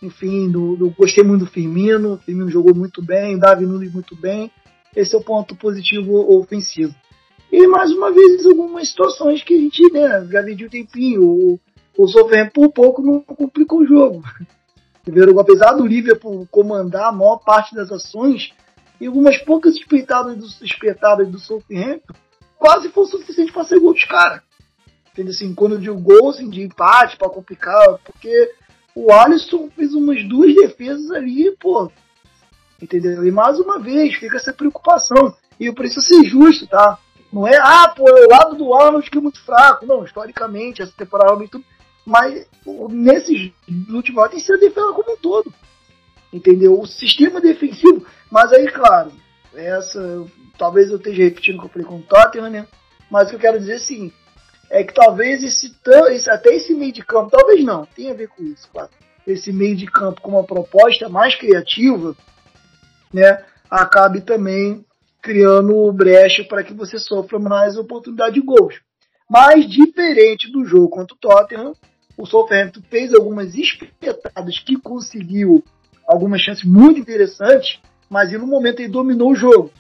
enfim, 0.02 0.52
do, 0.52 0.76
do, 0.76 0.90
gostei 0.90 1.24
muito 1.24 1.46
do 1.46 1.52
Firmino. 1.52 2.16
O 2.16 2.18
Firmino 2.18 2.50
jogou 2.50 2.76
muito 2.76 3.02
bem, 3.02 3.36
o 3.36 3.40
Davi 3.40 3.66
Nunes 3.66 3.94
muito 3.94 4.18
bem. 4.18 4.52
Esse 4.94 5.16
é 5.16 5.18
o 5.18 5.24
ponto 5.24 5.56
positivo 5.56 6.14
ofensivo. 6.38 6.94
E 7.50 7.66
mais 7.68 7.90
uma 7.94 8.12
vez 8.12 8.46
algumas 8.46 8.90
situações 8.90 9.42
que 9.44 9.54
a 9.54 9.58
gente 9.58 9.94
né, 9.94 10.28
já 10.30 10.42
viu 10.42 10.68
um 10.68 10.70
tempinho. 10.70 11.24
O, 11.24 11.60
o 11.98 12.08
Southampton 12.08 12.62
por 12.62 12.72
pouco 12.72 13.02
não 13.02 13.20
complicou 13.22 13.80
o 13.80 13.86
jogo. 13.86 14.24
Entendeu? 15.02 15.40
Apesar 15.40 15.74
do 15.74 15.86
Liverpool 15.86 16.48
comandar 16.52 17.10
a 17.10 17.12
maior 17.12 17.38
parte 17.38 17.76
das 17.76 17.92
ações, 17.92 18.54
e 19.00 19.08
algumas 19.08 19.38
poucas 19.40 19.76
espeitadas 19.76 20.38
do, 20.38 20.66
espeitadas 20.66 21.28
do 21.28 21.40
Southampton 21.40 22.14
quase 22.58 22.90
foi 22.90 23.06
suficiente 23.08 23.52
para 23.52 23.64
ser 23.64 23.80
gol 23.80 23.94
dos 23.94 24.06
caras. 24.06 24.42
Entendeu? 25.12 25.34
Assim, 25.34 25.56
quando 25.56 25.74
eu 25.74 25.80
digo 25.80 26.00
gol 26.00 26.30
assim, 26.30 26.48
de 26.50 26.62
empate 26.62 27.18
para 27.18 27.30
complicar, 27.30 27.98
porque 28.06 28.52
o 28.96 29.12
Alisson 29.12 29.70
fez 29.76 29.96
umas 29.96 30.24
duas 30.28 30.54
defesas 30.54 31.10
ali, 31.12 31.52
pô. 31.60 31.92
Entendeu? 32.80 33.26
E 33.26 33.32
mais 33.32 33.60
uma 33.60 33.80
vez, 33.80 34.16
fica 34.16 34.38
essa 34.38 34.54
preocupação. 34.54 35.36
E 35.60 35.66
eu 35.66 35.74
preciso 35.74 36.06
ser 36.06 36.24
justo, 36.26 36.68
tá? 36.68 37.00
Não 37.34 37.48
é, 37.48 37.58
ah, 37.58 37.94
pô, 37.96 38.08
é 38.08 38.26
o 38.26 38.30
lado 38.30 38.56
do 38.56 38.74
Arnold 38.74 39.10
que 39.10 39.18
é 39.18 39.22
muito 39.22 39.44
fraco. 39.44 39.86
Não, 39.86 40.04
historicamente, 40.04 40.82
essa 40.82 40.94
temporada 40.96 41.34
é 41.34 41.38
muito 41.38 41.64
mas 42.06 42.48
nesses 42.90 43.52
últimos 43.90 44.30
tem 44.30 44.40
sido 44.40 44.56
a 44.56 44.60
defesa 44.60 44.94
como 44.94 45.14
um 45.14 45.18
todo. 45.18 45.54
Entendeu? 46.34 46.80
O 46.80 46.88
sistema 46.88 47.42
defensivo. 47.42 48.06
Mas 48.30 48.52
aí, 48.54 48.68
claro, 48.72 49.12
essa. 49.54 50.26
Talvez 50.58 50.90
eu 50.90 50.98
esteja 50.98 51.24
repetindo 51.24 51.56
o 51.56 51.60
que 51.60 51.66
eu 51.66 51.70
falei 51.70 51.88
com 51.88 51.98
o 51.98 52.04
Tottenham, 52.04 52.50
né? 52.50 52.68
Mas 53.10 53.28
o 53.28 53.30
que 53.32 53.36
eu 53.36 53.40
quero 53.40 53.60
dizer 53.60 53.76
é 53.76 54.12
é 54.72 54.84
que 54.84 54.94
talvez 54.94 55.44
esse, 55.44 55.76
até 56.30 56.56
esse 56.56 56.74
meio 56.74 56.94
de 56.94 57.04
campo, 57.04 57.30
talvez 57.30 57.64
não, 57.64 57.86
tem 57.86 58.10
a 58.10 58.14
ver 58.14 58.30
com 58.30 58.42
isso, 58.42 58.70
claro. 58.72 58.90
Esse 59.28 59.52
meio 59.52 59.76
de 59.76 59.86
campo 59.86 60.22
com 60.22 60.32
uma 60.32 60.46
proposta 60.46 61.10
mais 61.10 61.36
criativa, 61.36 62.16
né? 63.14 63.44
Acabe 63.70 64.22
também 64.22 64.86
criando 65.22 65.92
brecha 65.92 66.44
para 66.46 66.64
que 66.64 66.74
você 66.74 66.98
sofra 66.98 67.38
mais 67.38 67.78
oportunidade 67.78 68.36
de 68.36 68.42
gols. 68.42 68.76
Mas 69.30 69.70
diferente 69.70 70.52
do 70.52 70.66
jogo 70.66 70.90
contra 70.90 71.16
o 71.16 71.20
Tottenham, 71.20 71.74
o 72.22 72.26
Southampton 72.26 72.82
fez 72.90 73.14
algumas 73.14 73.56
espetadas 73.56 74.60
que 74.60 74.80
conseguiu 74.80 75.64
algumas 76.08 76.42
chances 76.42 76.64
muito 76.64 77.00
interessantes, 77.00 77.80
mas 78.10 78.34
um 78.34 78.46
momento 78.46 78.80
ele 78.80 78.90
dominou 78.90 79.32
o 79.32 79.36
jogo. 79.36 79.72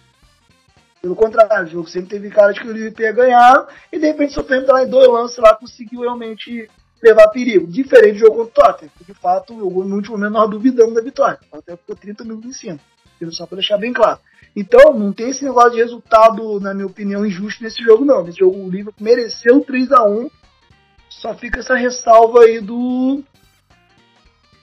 Pelo 1.01 1.15
contrário, 1.15 1.67
o 1.67 1.69
jogo 1.69 1.89
sempre 1.89 2.09
teve 2.09 2.29
cara 2.29 2.51
de 2.51 2.59
que 2.59 2.67
o 2.67 2.71
Liverpool 2.71 3.05
ia 3.05 3.11
ganhar 3.11 3.67
e 3.91 3.99
de 3.99 4.07
repente 4.07 4.33
só 4.33 4.41
entrar 4.41 4.83
em 4.83 4.89
dois 4.89 5.07
lances 5.07 5.37
lá 5.37 5.55
conseguiu 5.55 6.01
realmente 6.01 6.69
levar 7.01 7.27
perigo. 7.29 7.67
Diferente 7.67 8.13
do 8.13 8.19
jogo 8.19 8.37
contra 8.37 8.51
o 8.51 8.65
Tottenham, 8.67 8.91
que 8.97 9.03
de 9.03 9.13
fato, 9.13 9.53
no 9.53 9.95
último 9.95 10.17
momento 10.17 10.33
nós 10.33 10.49
duvidamos 10.49 10.93
da 10.95 11.01
vitória. 11.01 11.39
Até 11.51 11.75
ficou 11.75 11.95
30 11.95 12.23
minutos 12.23 12.49
em 12.49 12.53
cima. 12.53 12.79
Só 13.31 13.45
para 13.45 13.57
deixar 13.57 13.77
bem 13.77 13.93
claro. 13.93 14.19
Então, 14.55 14.93
não 14.97 15.13
tem 15.13 15.29
esse 15.29 15.43
negócio 15.43 15.71
de 15.71 15.77
resultado, 15.77 16.59
na 16.59 16.73
minha 16.73 16.87
opinião, 16.87 17.25
injusto 17.25 17.63
nesse 17.63 17.83
jogo, 17.83 18.03
não. 18.03 18.23
Nesse 18.23 18.39
jogo, 18.39 18.57
o 18.57 18.69
Liverpool 18.69 19.03
mereceu 19.03 19.61
3 19.61 19.91
a 19.91 20.03
1 20.05 20.29
Só 21.11 21.35
fica 21.35 21.59
essa 21.59 21.75
ressalva 21.75 22.43
aí 22.43 22.61
do. 22.61 23.21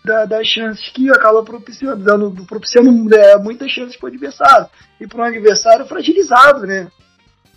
Da, 0.04 0.24
das 0.24 0.46
chances 0.46 0.88
que 0.88 1.10
acaba 1.10 1.42
propiciando, 1.42 2.02
dando, 2.02 2.46
propiciando 2.46 3.14
é, 3.14 3.36
muitas 3.36 3.70
chances 3.70 3.96
para 3.96 4.06
o 4.06 4.08
adversário. 4.08 4.66
E 4.98 5.06
para 5.06 5.20
um 5.20 5.24
adversário 5.24 5.86
fragilizado, 5.86 6.66
né? 6.66 6.90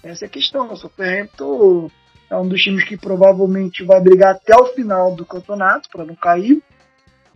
Essa 0.04 0.26
é 0.26 0.28
a 0.28 0.30
questão. 0.30 0.72
O 0.72 0.76
Southampton 0.76 1.90
é 2.30 2.36
um 2.36 2.48
dos 2.48 2.62
times 2.62 2.84
que 2.84 2.98
provavelmente 2.98 3.84
vai 3.86 4.02
brigar 4.02 4.36
até 4.36 4.56
o 4.56 4.74
final 4.74 5.16
do 5.16 5.26
campeonato 5.26 5.90
para 5.90 6.04
não 6.04 6.16
cair. 6.16 6.62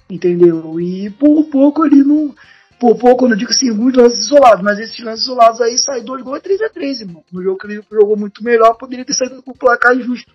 Entendeu? 0.10 0.80
E 0.80 1.10
por 1.12 1.46
pouco 1.46 1.84
ali 1.84 2.04
não 2.04 2.36
por 2.78 2.98
pouco, 2.98 3.24
eu 3.24 3.30
não 3.30 3.38
digo 3.38 3.52
assim, 3.52 3.70
alguns 3.70 3.96
lances 3.96 4.26
isolados, 4.26 4.62
mas 4.62 4.78
esses 4.80 5.00
lances 5.00 5.24
isolados 5.24 5.62
aí 5.62 5.78
sai 5.78 6.02
dois 6.02 6.22
gols 6.22 6.40
e 6.40 6.42
3x3, 6.42 7.02
irmão. 7.02 7.24
No 7.32 7.42
jogo 7.42 7.58
que 7.58 7.68
ele 7.68 7.82
jogou 7.90 8.18
muito 8.18 8.44
melhor, 8.44 8.78
poderia 8.78 9.06
ter 9.06 9.14
saído 9.14 9.42
com 9.42 9.52
o 9.52 9.58
placar 9.58 9.96
injusto. 9.96 10.34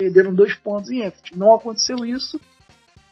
Perderam 0.00 0.32
dois 0.34 0.54
pontos 0.54 0.90
em 0.90 1.00
Everton. 1.00 1.36
Não 1.36 1.54
aconteceu 1.54 2.06
isso. 2.06 2.40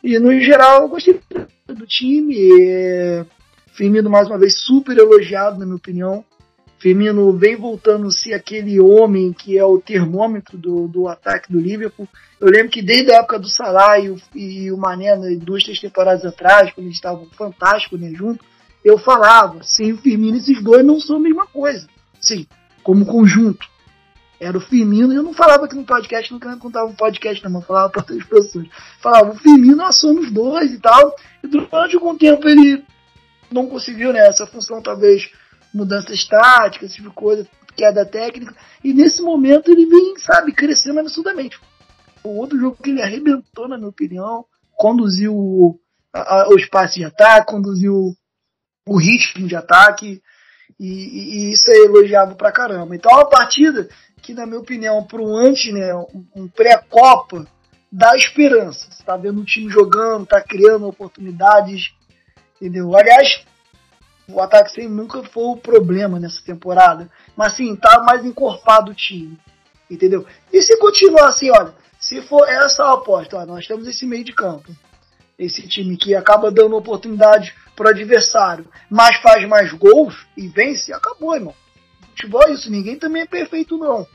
E 0.03 0.19
no 0.19 0.33
geral, 0.41 0.81
eu 0.81 0.89
gostei 0.89 1.21
do 1.67 1.87
time. 1.87 2.35
É... 2.63 3.27
Firmino, 3.75 4.09
mais 4.09 4.27
uma 4.27 4.39
vez, 4.39 4.59
super 4.65 4.97
elogiado, 4.97 5.59
na 5.59 5.67
minha 5.67 5.77
opinião. 5.77 6.25
Firmino 6.79 7.31
vem 7.35 7.57
voltando 7.57 8.07
a 8.07 8.11
ser 8.11 8.33
aquele 8.33 8.81
homem 8.81 9.35
que 9.35 9.59
é 9.59 9.65
o 9.67 9.79
termômetro 9.79 10.57
do, 10.57 10.89
do 10.89 11.09
ataque 11.09 11.53
do 11.53 11.61
Liverpool. 11.61 12.09
Eu 12.41 12.49
lembro 12.49 12.71
que 12.71 12.81
desde 12.81 13.13
a 13.13 13.17
época 13.17 13.39
do 13.39 13.49
Salah 13.49 13.99
e 13.99 14.09
o, 14.09 14.17
e 14.35 14.73
o 14.73 14.79
Mané, 14.79 15.15
né, 15.15 15.37
duas, 15.37 15.63
três 15.63 15.79
temporadas 15.79 16.25
atrás, 16.25 16.73
quando 16.73 16.87
eles 16.87 16.97
estavam 16.97 17.27
fantásticos 17.37 18.01
né, 18.01 18.11
junto, 18.15 18.43
eu 18.83 18.97
falava, 18.97 19.63
sem 19.63 19.93
o 19.93 19.99
Firmino 19.99 20.39
esses 20.39 20.63
dois 20.63 20.83
não 20.87 20.99
são 20.99 21.17
a 21.17 21.21
mesma 21.21 21.47
coisa. 21.47 21.87
Sim, 22.19 22.47
como 22.83 23.05
conjunto. 23.05 23.67
Era 24.41 24.57
o 24.57 24.61
Firmino, 24.61 25.13
e 25.13 25.17
eu 25.17 25.23
não 25.23 25.35
falava 25.35 25.65
aqui 25.65 25.75
no 25.75 25.85
podcast, 25.85 26.33
não 26.33 26.59
contava 26.59 26.87
um 26.87 26.95
podcast, 26.95 27.43
não, 27.43 27.59
eu 27.59 27.67
falava 27.67 27.91
para 27.91 28.03
outras 28.03 28.25
pessoas. 28.25 28.69
Falava, 29.01 29.33
o 29.33 29.37
Firmino 29.37 29.77
nós 29.77 29.99
somos 29.99 30.31
dois 30.31 30.73
e 30.73 30.79
tal. 30.79 31.15
E 31.43 31.49
durante 31.49 31.97
algum 31.97 32.17
tempo 32.17 32.49
ele 32.49 32.85
não 33.51 33.67
conseguiu, 33.67 34.13
né? 34.13 34.21
Essa 34.21 34.47
função, 34.47 34.81
talvez, 34.81 35.29
mudanças 35.75 36.25
táticas, 36.25 36.91
esse 36.91 36.97
tipo 36.97 37.09
de 37.09 37.15
coisa, 37.15 37.49
queda 37.77 38.07
técnica. 38.07 38.55
E 38.83 38.95
nesse 38.95 39.23
momento 39.23 39.71
ele 39.71 39.87
vem, 39.87 40.17
sabe, 40.19 40.53
crescendo 40.53 41.01
absurdamente. 41.01 41.59
O 42.23 42.37
outro 42.37 42.59
jogo 42.59 42.77
que 42.81 42.91
ele 42.91 43.03
arrebentou, 43.03 43.69
na 43.69 43.77
minha 43.77 43.89
opinião, 43.89 44.45
conduziu 44.77 45.35
o, 45.35 45.81
a, 46.13 46.43
a, 46.43 46.49
o 46.49 46.57
espaço 46.57 46.95
de 46.95 47.05
ataque, 47.05 47.53
conduziu 47.53 48.15
o 48.87 48.97
ritmo 48.97 49.49
de 49.49 49.57
ataque, 49.57 50.23
e, 50.79 50.87
e, 50.87 51.53
isso 51.53 51.71
é 51.71 51.77
elogiado 51.85 52.37
pra 52.37 52.53
caramba. 52.53 52.95
Então 52.95 53.11
é 53.11 53.17
uma 53.17 53.29
partida 53.29 53.89
que, 54.29 54.35
na 54.35 54.45
minha 54.45 54.61
opinião, 54.61 55.03
para 55.05 55.23
um 55.23 55.35
antes, 55.35 55.73
né, 55.73 55.91
um 56.37 56.47
pré-copa, 56.49 57.47
dá 57.91 58.15
esperança. 58.15 58.87
Você 58.91 59.03
tá 59.03 59.17
vendo 59.17 59.41
o 59.41 59.45
time 59.45 59.71
jogando, 59.71 60.27
tá 60.27 60.39
criando 60.43 60.87
oportunidades, 60.87 61.95
entendeu? 62.57 62.95
Aliás, 62.95 63.43
o 64.29 64.39
ataque 64.39 64.73
sem 64.73 64.87
nunca 64.87 65.23
foi 65.23 65.45
o 65.45 65.57
problema 65.57 66.21
nessa 66.21 66.43
temporada, 66.43 67.11
mas 67.35 67.57
sim, 67.57 67.75
tá 67.75 68.03
mais 68.03 68.23
encorpado 68.23 68.91
o 68.91 68.95
time, 68.95 69.39
entendeu? 69.91 70.27
E 70.53 70.61
se 70.61 70.77
continuar 70.77 71.29
assim, 71.29 71.51
olha, 71.51 71.73
se 71.99 72.21
for 72.21 72.47
essa 72.47 72.85
a 72.85 72.93
aposta, 72.93 73.47
nós 73.47 73.67
temos 73.67 73.89
esse 73.89 74.05
meio 74.05 74.25
de 74.25 74.35
campo, 74.35 74.71
esse 75.39 75.67
time 75.67 75.97
que 75.97 76.15
acaba 76.15 76.51
dando 76.51 76.77
oportunidade 76.77 77.55
pro 77.75 77.89
adversário, 77.89 78.69
mas 78.91 79.17
faz 79.23 79.49
mais 79.49 79.73
gols 79.73 80.27
e 80.37 80.47
vence, 80.49 80.93
acabou, 80.93 81.35
irmão. 81.35 81.55
Futebol 82.11 82.43
é 82.47 82.53
isso, 82.53 82.71
ninguém 82.71 82.99
também 82.99 83.23
é 83.23 83.27
perfeito, 83.27 83.79
não. 83.79 84.07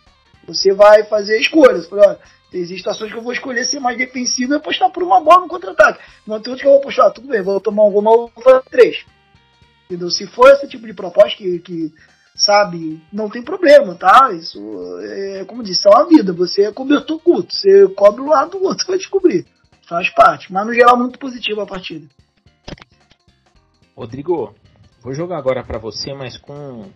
Você 0.47 0.73
vai 0.73 1.03
fazer 1.05 1.39
escolhas. 1.39 1.91
Olha, 1.91 2.19
existem 2.51 2.77
situações 2.77 3.11
que 3.11 3.17
eu 3.17 3.21
vou 3.21 3.33
escolher 3.33 3.65
ser 3.65 3.79
mais 3.79 3.97
defensivo 3.97 4.53
e 4.53 4.57
apostar 4.57 4.91
por 4.91 5.03
uma 5.03 5.21
bola 5.21 5.41
no 5.41 5.47
contra-ataque. 5.47 5.99
Não 6.27 6.39
tem 6.39 6.51
outro 6.51 6.63
que 6.63 6.67
eu 6.67 6.71
vou 6.71 6.81
apostar, 6.81 7.11
tudo 7.11 7.27
bem, 7.27 7.41
vou 7.41 7.59
tomar 7.59 7.83
um 7.83 8.01
mas 8.01 8.15
vou 8.15 8.31
fazer 8.43 8.61
três. 8.69 9.05
Entendeu? 9.85 10.09
Se 10.09 10.25
for 10.27 10.49
esse 10.49 10.67
tipo 10.67 10.85
de 10.85 10.93
proposta 10.93 11.37
que, 11.37 11.59
que 11.59 11.93
sabe, 12.35 13.01
não 13.11 13.29
tem 13.29 13.41
problema, 13.41 13.95
tá? 13.95 14.31
Isso 14.33 14.59
é, 15.01 15.45
como 15.45 15.63
disse, 15.63 15.87
é 15.87 15.91
uma 15.91 16.07
vida. 16.07 16.33
Você 16.33 16.63
é 16.63 16.71
cobertor 16.71 17.19
culto. 17.19 17.53
Você 17.53 17.87
cobre 17.89 18.21
o 18.21 18.27
lado 18.27 18.57
do 18.57 18.63
outro, 18.63 18.85
vai 18.87 18.97
descobrir. 18.97 19.45
Faz 19.87 20.09
parte. 20.09 20.51
Mas 20.51 20.65
no 20.65 20.73
geral, 20.73 20.97
muito 20.97 21.19
positivo 21.19 21.61
a 21.61 21.65
partida. 21.65 22.07
Rodrigo, 23.95 24.55
vou 25.01 25.13
jogar 25.13 25.37
agora 25.37 25.63
para 25.63 25.77
você, 25.77 26.13
mas 26.13 26.37
com 26.37 26.89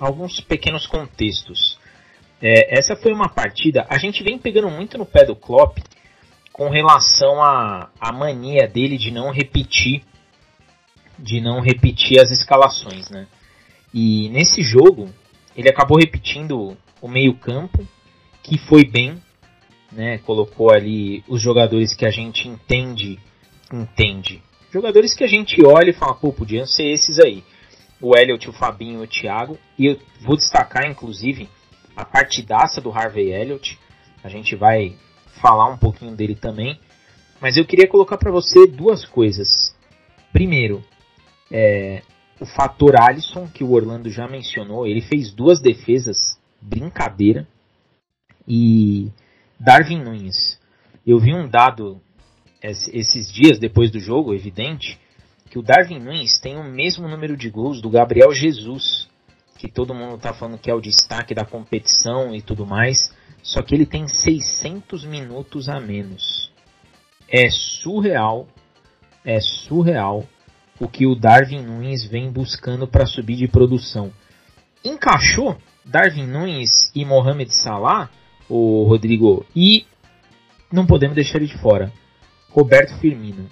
alguns 0.00 0.40
pequenos 0.40 0.86
contextos. 0.86 1.78
É, 2.42 2.78
essa 2.78 2.96
foi 2.96 3.12
uma 3.12 3.28
partida. 3.28 3.86
A 3.88 3.98
gente 3.98 4.22
vem 4.22 4.38
pegando 4.38 4.68
muito 4.70 4.98
no 4.98 5.06
pé 5.06 5.24
do 5.24 5.36
Klopp 5.36 5.78
com 6.52 6.68
relação 6.68 7.42
à, 7.42 7.88
à 8.00 8.12
mania 8.12 8.66
dele 8.66 8.98
de 8.98 9.10
não 9.10 9.30
repetir 9.30 10.02
de 11.18 11.40
não 11.40 11.60
repetir 11.60 12.20
as 12.20 12.32
escalações, 12.32 13.08
né? 13.08 13.28
E 13.94 14.28
nesse 14.30 14.60
jogo 14.60 15.08
ele 15.56 15.68
acabou 15.68 15.98
repetindo 15.98 16.76
o 17.00 17.08
meio 17.08 17.34
campo 17.34 17.86
que 18.42 18.58
foi 18.58 18.84
bem, 18.84 19.22
né? 19.92 20.18
Colocou 20.18 20.72
ali 20.72 21.22
os 21.28 21.40
jogadores 21.40 21.94
que 21.94 22.04
a 22.04 22.10
gente 22.10 22.48
entende, 22.48 23.20
entende 23.72 24.42
Jogadores 24.72 25.14
que 25.14 25.22
a 25.22 25.26
gente 25.26 25.62
olha 25.62 25.90
e 25.90 25.92
fala, 25.92 26.14
pô, 26.14 26.32
podiam 26.32 26.64
ser 26.64 26.86
esses 26.86 27.18
aí. 27.18 27.44
O 28.00 28.16
Elliot, 28.16 28.48
o 28.48 28.54
Fabinho 28.54 29.02
o 29.02 29.06
Thiago. 29.06 29.58
E 29.78 29.84
eu 29.84 29.98
vou 30.22 30.34
destacar, 30.34 30.90
inclusive, 30.90 31.46
a 31.96 32.04
partidaça 32.04 32.80
do 32.80 32.90
Harvey 32.90 33.32
Elliott. 33.32 33.78
A 34.22 34.28
gente 34.28 34.56
vai 34.56 34.96
falar 35.40 35.66
um 35.68 35.76
pouquinho 35.76 36.14
dele 36.14 36.34
também. 36.34 36.78
Mas 37.40 37.56
eu 37.56 37.64
queria 37.64 37.88
colocar 37.88 38.16
para 38.16 38.30
você 38.30 38.66
duas 38.66 39.04
coisas. 39.04 39.74
Primeiro, 40.32 40.82
é, 41.50 42.02
o 42.40 42.46
fator 42.46 43.00
Alisson, 43.00 43.48
que 43.48 43.64
o 43.64 43.72
Orlando 43.72 44.10
já 44.10 44.28
mencionou. 44.28 44.86
Ele 44.86 45.00
fez 45.00 45.32
duas 45.32 45.60
defesas, 45.60 46.38
brincadeira. 46.60 47.46
E 48.46 49.10
Darwin 49.58 50.02
Nunes. 50.02 50.60
Eu 51.06 51.18
vi 51.18 51.34
um 51.34 51.48
dado 51.48 52.00
esses 52.62 53.30
dias 53.30 53.58
depois 53.58 53.90
do 53.90 53.98
jogo, 53.98 54.34
evidente, 54.34 54.98
que 55.50 55.58
o 55.58 55.62
Darwin 55.62 55.98
Nunes 55.98 56.40
tem 56.40 56.56
o 56.56 56.64
mesmo 56.64 57.08
número 57.08 57.36
de 57.36 57.50
gols 57.50 57.80
do 57.82 57.90
Gabriel 57.90 58.32
Jesus, 58.32 59.08
que 59.62 59.70
todo 59.70 59.94
mundo 59.94 60.16
está 60.16 60.34
falando 60.34 60.58
que 60.58 60.68
é 60.68 60.74
o 60.74 60.80
destaque 60.80 61.32
da 61.32 61.44
competição 61.44 62.34
e 62.34 62.42
tudo 62.42 62.66
mais, 62.66 63.14
só 63.44 63.62
que 63.62 63.72
ele 63.72 63.86
tem 63.86 64.08
600 64.08 65.04
minutos 65.04 65.68
a 65.68 65.78
menos. 65.78 66.50
É 67.28 67.48
surreal, 67.48 68.48
é 69.24 69.38
surreal 69.38 70.26
o 70.80 70.88
que 70.88 71.06
o 71.06 71.14
Darwin 71.14 71.62
Nunes 71.62 72.04
vem 72.04 72.28
buscando 72.28 72.88
para 72.88 73.06
subir 73.06 73.36
de 73.36 73.46
produção. 73.46 74.12
Encaixou 74.84 75.56
Darwin 75.84 76.26
Nunes 76.26 76.90
e 76.92 77.04
Mohamed 77.04 77.54
Salah, 77.54 78.10
o 78.48 78.82
Rodrigo, 78.82 79.46
e 79.54 79.86
não 80.72 80.84
podemos 80.86 81.14
deixar 81.14 81.38
ele 81.38 81.46
de 81.46 81.58
fora. 81.58 81.92
Roberto 82.50 82.98
Firmino. 82.98 83.48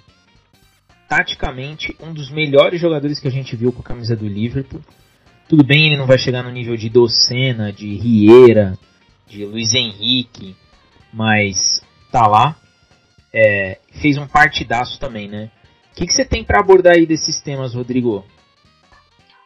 Taticamente, 1.07 1.95
um 2.01 2.13
dos 2.13 2.29
melhores 2.29 2.81
jogadores 2.81 3.17
que 3.17 3.29
a 3.29 3.31
gente 3.31 3.55
viu 3.55 3.71
com 3.71 3.79
a 3.79 3.85
camisa 3.85 4.13
do 4.13 4.27
Liverpool. 4.27 4.81
Tudo 5.51 5.65
bem, 5.65 5.87
ele 5.87 5.97
não 5.97 6.07
vai 6.07 6.17
chegar 6.17 6.43
no 6.43 6.49
nível 6.49 6.77
de 6.77 6.87
Docena, 6.87 7.73
de 7.73 7.93
Riera, 7.97 8.79
de 9.27 9.43
Luiz 9.43 9.73
Henrique, 9.73 10.55
mas 11.11 11.85
tá 12.09 12.25
lá. 12.25 12.57
É, 13.33 13.77
fez 14.01 14.17
um 14.17 14.25
partidaço 14.25 14.97
também, 14.97 15.27
né? 15.27 15.51
O 15.91 15.95
que, 15.95 16.09
você 16.09 16.23
tem 16.23 16.41
para 16.41 16.61
abordar 16.61 16.93
aí 16.95 17.05
desses 17.05 17.41
temas, 17.41 17.73
Rodrigo? 17.73 18.25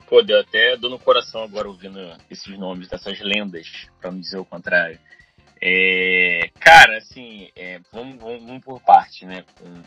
Pô, 0.07 0.21
deu 0.21 0.39
até 0.39 0.77
dor 0.77 0.91
no 0.91 0.99
coração 0.99 1.41
agora 1.41 1.67
ouvindo 1.67 1.99
esses 2.29 2.55
nomes, 2.55 2.87
dessas 2.87 3.19
lendas, 3.19 3.65
para 3.99 4.11
não 4.11 4.19
dizer 4.19 4.37
o 4.37 4.45
contrário. 4.45 4.99
É, 5.59 6.51
cara, 6.59 6.99
assim, 6.99 7.49
é, 7.55 7.79
vamos, 7.91 8.19
vamos, 8.19 8.45
vamos, 8.45 8.63
por 8.63 8.79
parte, 8.79 9.25
né? 9.25 9.43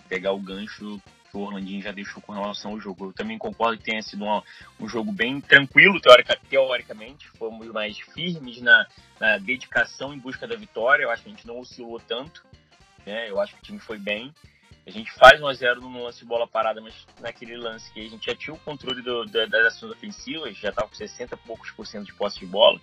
Pegar 0.09 0.33
o 0.33 0.41
gancho 0.41 1.01
que 1.31 1.37
o 1.37 1.41
Orlandinho 1.41 1.83
já 1.83 1.93
deixou 1.93 2.23
com 2.23 2.33
relação 2.33 2.73
ao 2.73 2.81
jogo. 2.81 3.07
Eu 3.07 3.13
também 3.13 3.39
concordo 3.39 3.79
que 3.79 3.85
tenha 3.85 4.03
sido 4.03 4.25
um 4.79 4.89
jogo 4.89 5.13
bem 5.13 5.41
tranquilo, 5.41 6.01
teoricamente. 6.49 7.29
Fomos 7.39 7.69
mais 7.69 7.99
firmes 7.99 8.61
na, 8.61 8.87
na, 9.21 9.39
dedicação 9.39 10.13
em 10.13 10.19
busca 10.19 10.47
da 10.47 10.57
vitória. 10.57 11.05
Eu 11.05 11.11
acho 11.11 11.23
que 11.23 11.29
a 11.29 11.33
gente 11.33 11.47
não 11.47 11.59
oscilou 11.59 12.01
tanto. 12.01 12.45
Né? 13.07 13.31
Eu 13.31 13.41
acho 13.41 13.55
que 13.55 13.61
o 13.61 13.65
time 13.65 13.79
foi 13.79 13.99
bem. 13.99 14.33
A 14.87 14.91
gente 14.91 15.13
faz 15.13 15.39
1x0 15.39 15.81
no 15.81 16.03
lance 16.03 16.21
de 16.21 16.25
bola 16.25 16.49
parada, 16.49 16.81
mas 16.81 16.95
naquele 17.21 17.59
lance 17.59 17.93
que 17.93 18.01
a 18.01 18.09
gente 18.09 18.25
já 18.25 18.35
tinha 18.35 18.55
o 18.55 18.59
controle 18.61 19.03
do, 19.03 19.27
da, 19.27 19.45
das 19.45 19.67
ações 19.67 19.93
ofensivas, 19.93 20.57
já 20.57 20.71
estava 20.71 20.89
com 20.89 20.95
60 20.95 21.35
e 21.35 21.39
poucos 21.47 21.71
por 21.73 21.87
cento 21.87 22.07
de 22.07 22.15
posse 22.15 22.39
de 22.39 22.47
bola. 22.47 22.81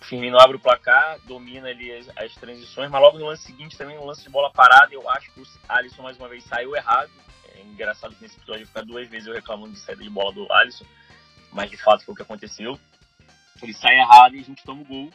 Firmino 0.00 0.38
abre 0.38 0.56
o 0.56 0.60
placar, 0.60 1.18
domina 1.24 1.68
ali 1.68 1.92
as, 1.92 2.08
as, 2.16 2.34
transições, 2.34 2.90
mas 2.90 3.00
logo 3.00 3.18
no 3.18 3.26
lance 3.26 3.44
seguinte 3.44 3.78
também, 3.78 3.96
no 3.96 4.04
lance 4.04 4.22
de 4.22 4.28
bola 4.28 4.50
parada, 4.52 4.92
eu 4.92 5.08
acho 5.10 5.32
que 5.32 5.40
o 5.40 5.46
Alisson 5.68 6.02
mais 6.02 6.16
uma 6.16 6.28
vez 6.28 6.44
saiu 6.44 6.74
errado. 6.76 7.10
Engraçado 7.72 8.14
que 8.14 8.22
nesse 8.22 8.36
episódio 8.36 8.66
ficar 8.66 8.82
duas 8.82 9.08
vezes 9.08 9.26
eu 9.26 9.34
reclamando 9.34 9.72
de 9.72 9.80
saída 9.80 10.02
de 10.02 10.10
bola 10.10 10.32
do 10.32 10.50
Alisson, 10.52 10.84
mas 11.52 11.70
de 11.70 11.76
fato 11.76 12.04
foi 12.04 12.12
o 12.12 12.16
que 12.16 12.22
aconteceu. 12.22 12.78
Ele 13.62 13.72
sai 13.72 13.98
errado 13.98 14.36
e 14.36 14.40
a 14.40 14.44
gente 14.44 14.64
toma 14.64 14.82
o 14.82 14.84
gol, 14.84 15.10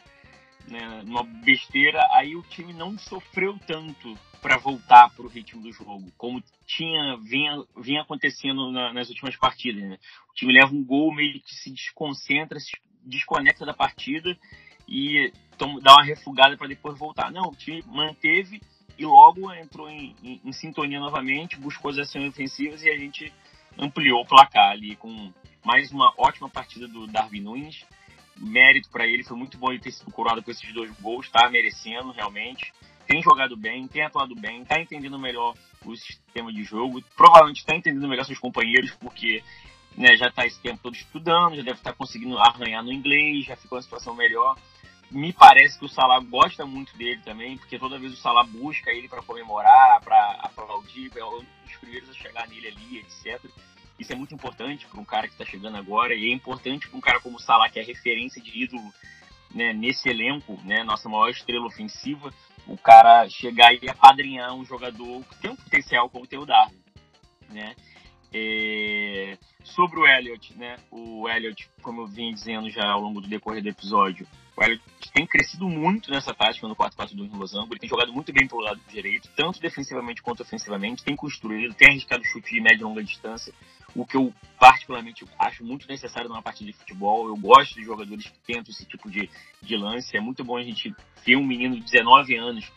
né, 0.68 1.02
numa 1.04 1.22
besteira. 1.22 2.00
Aí 2.12 2.34
o 2.34 2.42
time 2.42 2.72
não 2.72 2.98
sofreu 2.98 3.58
tanto 3.66 4.16
para 4.40 4.58
voltar 4.58 5.10
para 5.10 5.24
o 5.24 5.28
ritmo 5.28 5.62
do 5.62 5.72
jogo, 5.72 6.10
como 6.18 6.42
tinha 6.66 7.16
vinha, 7.18 7.62
vinha 7.76 8.02
acontecendo 8.02 8.72
na, 8.72 8.92
nas 8.92 9.08
últimas 9.08 9.36
partidas. 9.36 9.82
Né? 9.82 9.98
O 10.30 10.34
time 10.34 10.52
leva 10.52 10.74
um 10.74 10.84
gol, 10.84 11.14
meio 11.14 11.40
que 11.40 11.54
se 11.54 11.70
desconcentra, 11.70 12.58
se 12.58 12.72
desconecta 13.04 13.64
da 13.64 13.72
partida 13.72 14.36
e 14.88 15.32
dá 15.80 15.94
uma 15.94 16.04
refugada 16.04 16.56
para 16.56 16.66
depois 16.66 16.98
voltar. 16.98 17.30
Não, 17.30 17.50
o 17.50 17.56
time 17.56 17.82
manteve 17.86 18.60
e 19.02 19.06
logo 19.06 19.52
entrou 19.52 19.90
em, 19.90 20.14
em, 20.22 20.40
em 20.44 20.52
sintonia 20.52 21.00
novamente, 21.00 21.58
buscou 21.58 21.90
as 21.90 21.98
ações 21.98 22.28
ofensivas 22.28 22.82
e 22.82 22.88
a 22.88 22.96
gente 22.96 23.32
ampliou 23.76 24.22
o 24.22 24.26
placar 24.26 24.70
ali 24.70 24.94
com 24.94 25.32
mais 25.64 25.90
uma 25.90 26.12
ótima 26.16 26.48
partida 26.48 26.86
do 26.86 27.06
Darwin 27.08 27.40
Nunes. 27.40 27.84
Mérito 28.36 28.88
para 28.90 29.06
ele, 29.06 29.24
foi 29.24 29.36
muito 29.36 29.58
bom 29.58 29.70
ele 29.70 29.80
ter 29.80 29.90
sido 29.90 30.10
coroado 30.10 30.42
com 30.42 30.50
esses 30.50 30.72
dois 30.72 30.90
gols, 31.00 31.28
tá 31.30 31.50
merecendo 31.50 32.12
realmente. 32.12 32.72
Tem 33.06 33.20
jogado 33.20 33.56
bem, 33.56 33.88
tem 33.88 34.02
atuado 34.02 34.34
bem, 34.36 34.64
tá 34.64 34.80
entendendo 34.80 35.18
melhor 35.18 35.54
o 35.84 35.96
sistema 35.96 36.52
de 36.52 36.62
jogo, 36.62 37.02
provavelmente 37.16 37.58
está 37.58 37.74
entendendo 37.74 38.08
melhor 38.08 38.24
seus 38.24 38.38
companheiros, 38.38 38.92
porque 38.92 39.42
né, 39.96 40.16
já 40.16 40.28
está 40.28 40.46
esse 40.46 40.60
tempo 40.60 40.78
todo 40.80 40.94
estudando, 40.94 41.56
já 41.56 41.62
deve 41.62 41.78
estar 41.78 41.90
tá 41.90 41.96
conseguindo 41.96 42.38
arranhar 42.38 42.84
no 42.84 42.92
inglês, 42.92 43.44
já 43.46 43.56
ficou 43.56 43.76
uma 43.76 43.82
situação 43.82 44.14
melhor 44.14 44.56
me 45.12 45.32
parece 45.32 45.78
que 45.78 45.84
o 45.84 45.88
Salah 45.88 46.20
gosta 46.20 46.64
muito 46.64 46.96
dele 46.96 47.20
também, 47.22 47.58
porque 47.58 47.78
toda 47.78 47.98
vez 47.98 48.14
o 48.14 48.16
Salah 48.16 48.44
busca 48.44 48.90
ele 48.90 49.08
para 49.08 49.22
comemorar, 49.22 50.00
para 50.00 50.38
aplaudir, 50.40 51.12
é 51.14 51.24
um 51.24 51.44
dos 51.64 51.76
primeiros 51.80 52.08
a 52.08 52.14
chegar 52.14 52.48
nele 52.48 52.68
ali, 52.68 52.98
etc. 52.98 53.44
Isso 53.98 54.12
é 54.12 54.16
muito 54.16 54.34
importante 54.34 54.86
para 54.86 55.00
um 55.00 55.04
cara 55.04 55.28
que 55.28 55.34
está 55.34 55.44
chegando 55.44 55.76
agora 55.76 56.14
e 56.14 56.30
é 56.30 56.34
importante 56.34 56.88
para 56.88 56.96
um 56.96 57.00
cara 57.00 57.20
como 57.20 57.36
o 57.36 57.40
Salah, 57.40 57.68
que 57.68 57.78
é 57.78 57.82
referência 57.82 58.40
de 58.42 58.64
ídolo 58.64 58.92
né, 59.54 59.74
nesse 59.74 60.08
elenco, 60.08 60.58
né, 60.64 60.82
nossa 60.82 61.08
maior 61.10 61.28
estrela 61.28 61.66
ofensiva, 61.66 62.32
o 62.66 62.78
cara 62.78 63.28
chegar 63.28 63.74
e 63.74 63.88
apadrinhar 63.88 64.54
um 64.54 64.64
jogador 64.64 65.22
que 65.24 65.36
tem 65.42 65.50
um 65.50 65.56
potencial 65.56 66.08
como 66.08 66.26
tem 66.26 66.38
o 66.38 66.46
Darwin, 66.46 66.80
né? 67.50 67.74
É... 68.32 69.36
Sobre 69.62 70.00
o 70.00 70.06
Elliot, 70.06 70.54
né? 70.56 70.76
O 70.90 71.28
Elliot, 71.28 71.68
como 71.82 72.02
eu 72.02 72.06
vim 72.06 72.32
dizendo 72.32 72.70
já 72.70 72.88
ao 72.88 73.00
longo 73.00 73.20
do 73.20 73.28
decorrer 73.28 73.62
do 73.62 73.68
episódio, 73.68 74.26
o 74.56 74.62
Elliot 74.62 74.82
tem 75.14 75.26
crescido 75.26 75.68
muito 75.68 76.10
nessa 76.10 76.34
tática 76.34 76.68
no 76.68 76.76
4-4-2 76.76 77.30
no 77.30 77.38
Losango. 77.38 77.72
Ele 77.72 77.80
tem 77.80 77.88
jogado 77.88 78.12
muito 78.12 78.32
bem 78.32 78.46
pelo 78.46 78.60
lado 78.60 78.80
direito, 78.88 79.28
tanto 79.36 79.60
defensivamente 79.60 80.22
quanto 80.22 80.42
ofensivamente. 80.42 81.04
Tem 81.04 81.16
construído, 81.16 81.74
tem 81.74 81.90
arriscado 81.90 82.24
chute 82.24 82.54
de 82.54 82.60
média 82.60 82.80
e 82.80 82.84
longa 82.84 83.02
distância, 83.02 83.52
o 83.94 84.06
que 84.06 84.16
eu 84.16 84.32
particularmente 84.58 85.24
acho 85.38 85.64
muito 85.64 85.88
necessário 85.88 86.28
numa 86.28 86.42
partida 86.42 86.70
de 86.70 86.76
futebol. 86.76 87.28
Eu 87.28 87.36
gosto 87.36 87.74
de 87.74 87.84
jogadores 87.84 88.26
que 88.26 88.38
tentam 88.40 88.70
esse 88.70 88.84
tipo 88.84 89.10
de, 89.10 89.28
de 89.60 89.76
lance. 89.76 90.16
É 90.16 90.20
muito 90.20 90.44
bom 90.44 90.56
a 90.56 90.62
gente 90.62 90.94
ver 91.24 91.36
um 91.36 91.44
menino 91.44 91.76
de 91.76 91.84
19 91.84 92.36
anos 92.36 92.70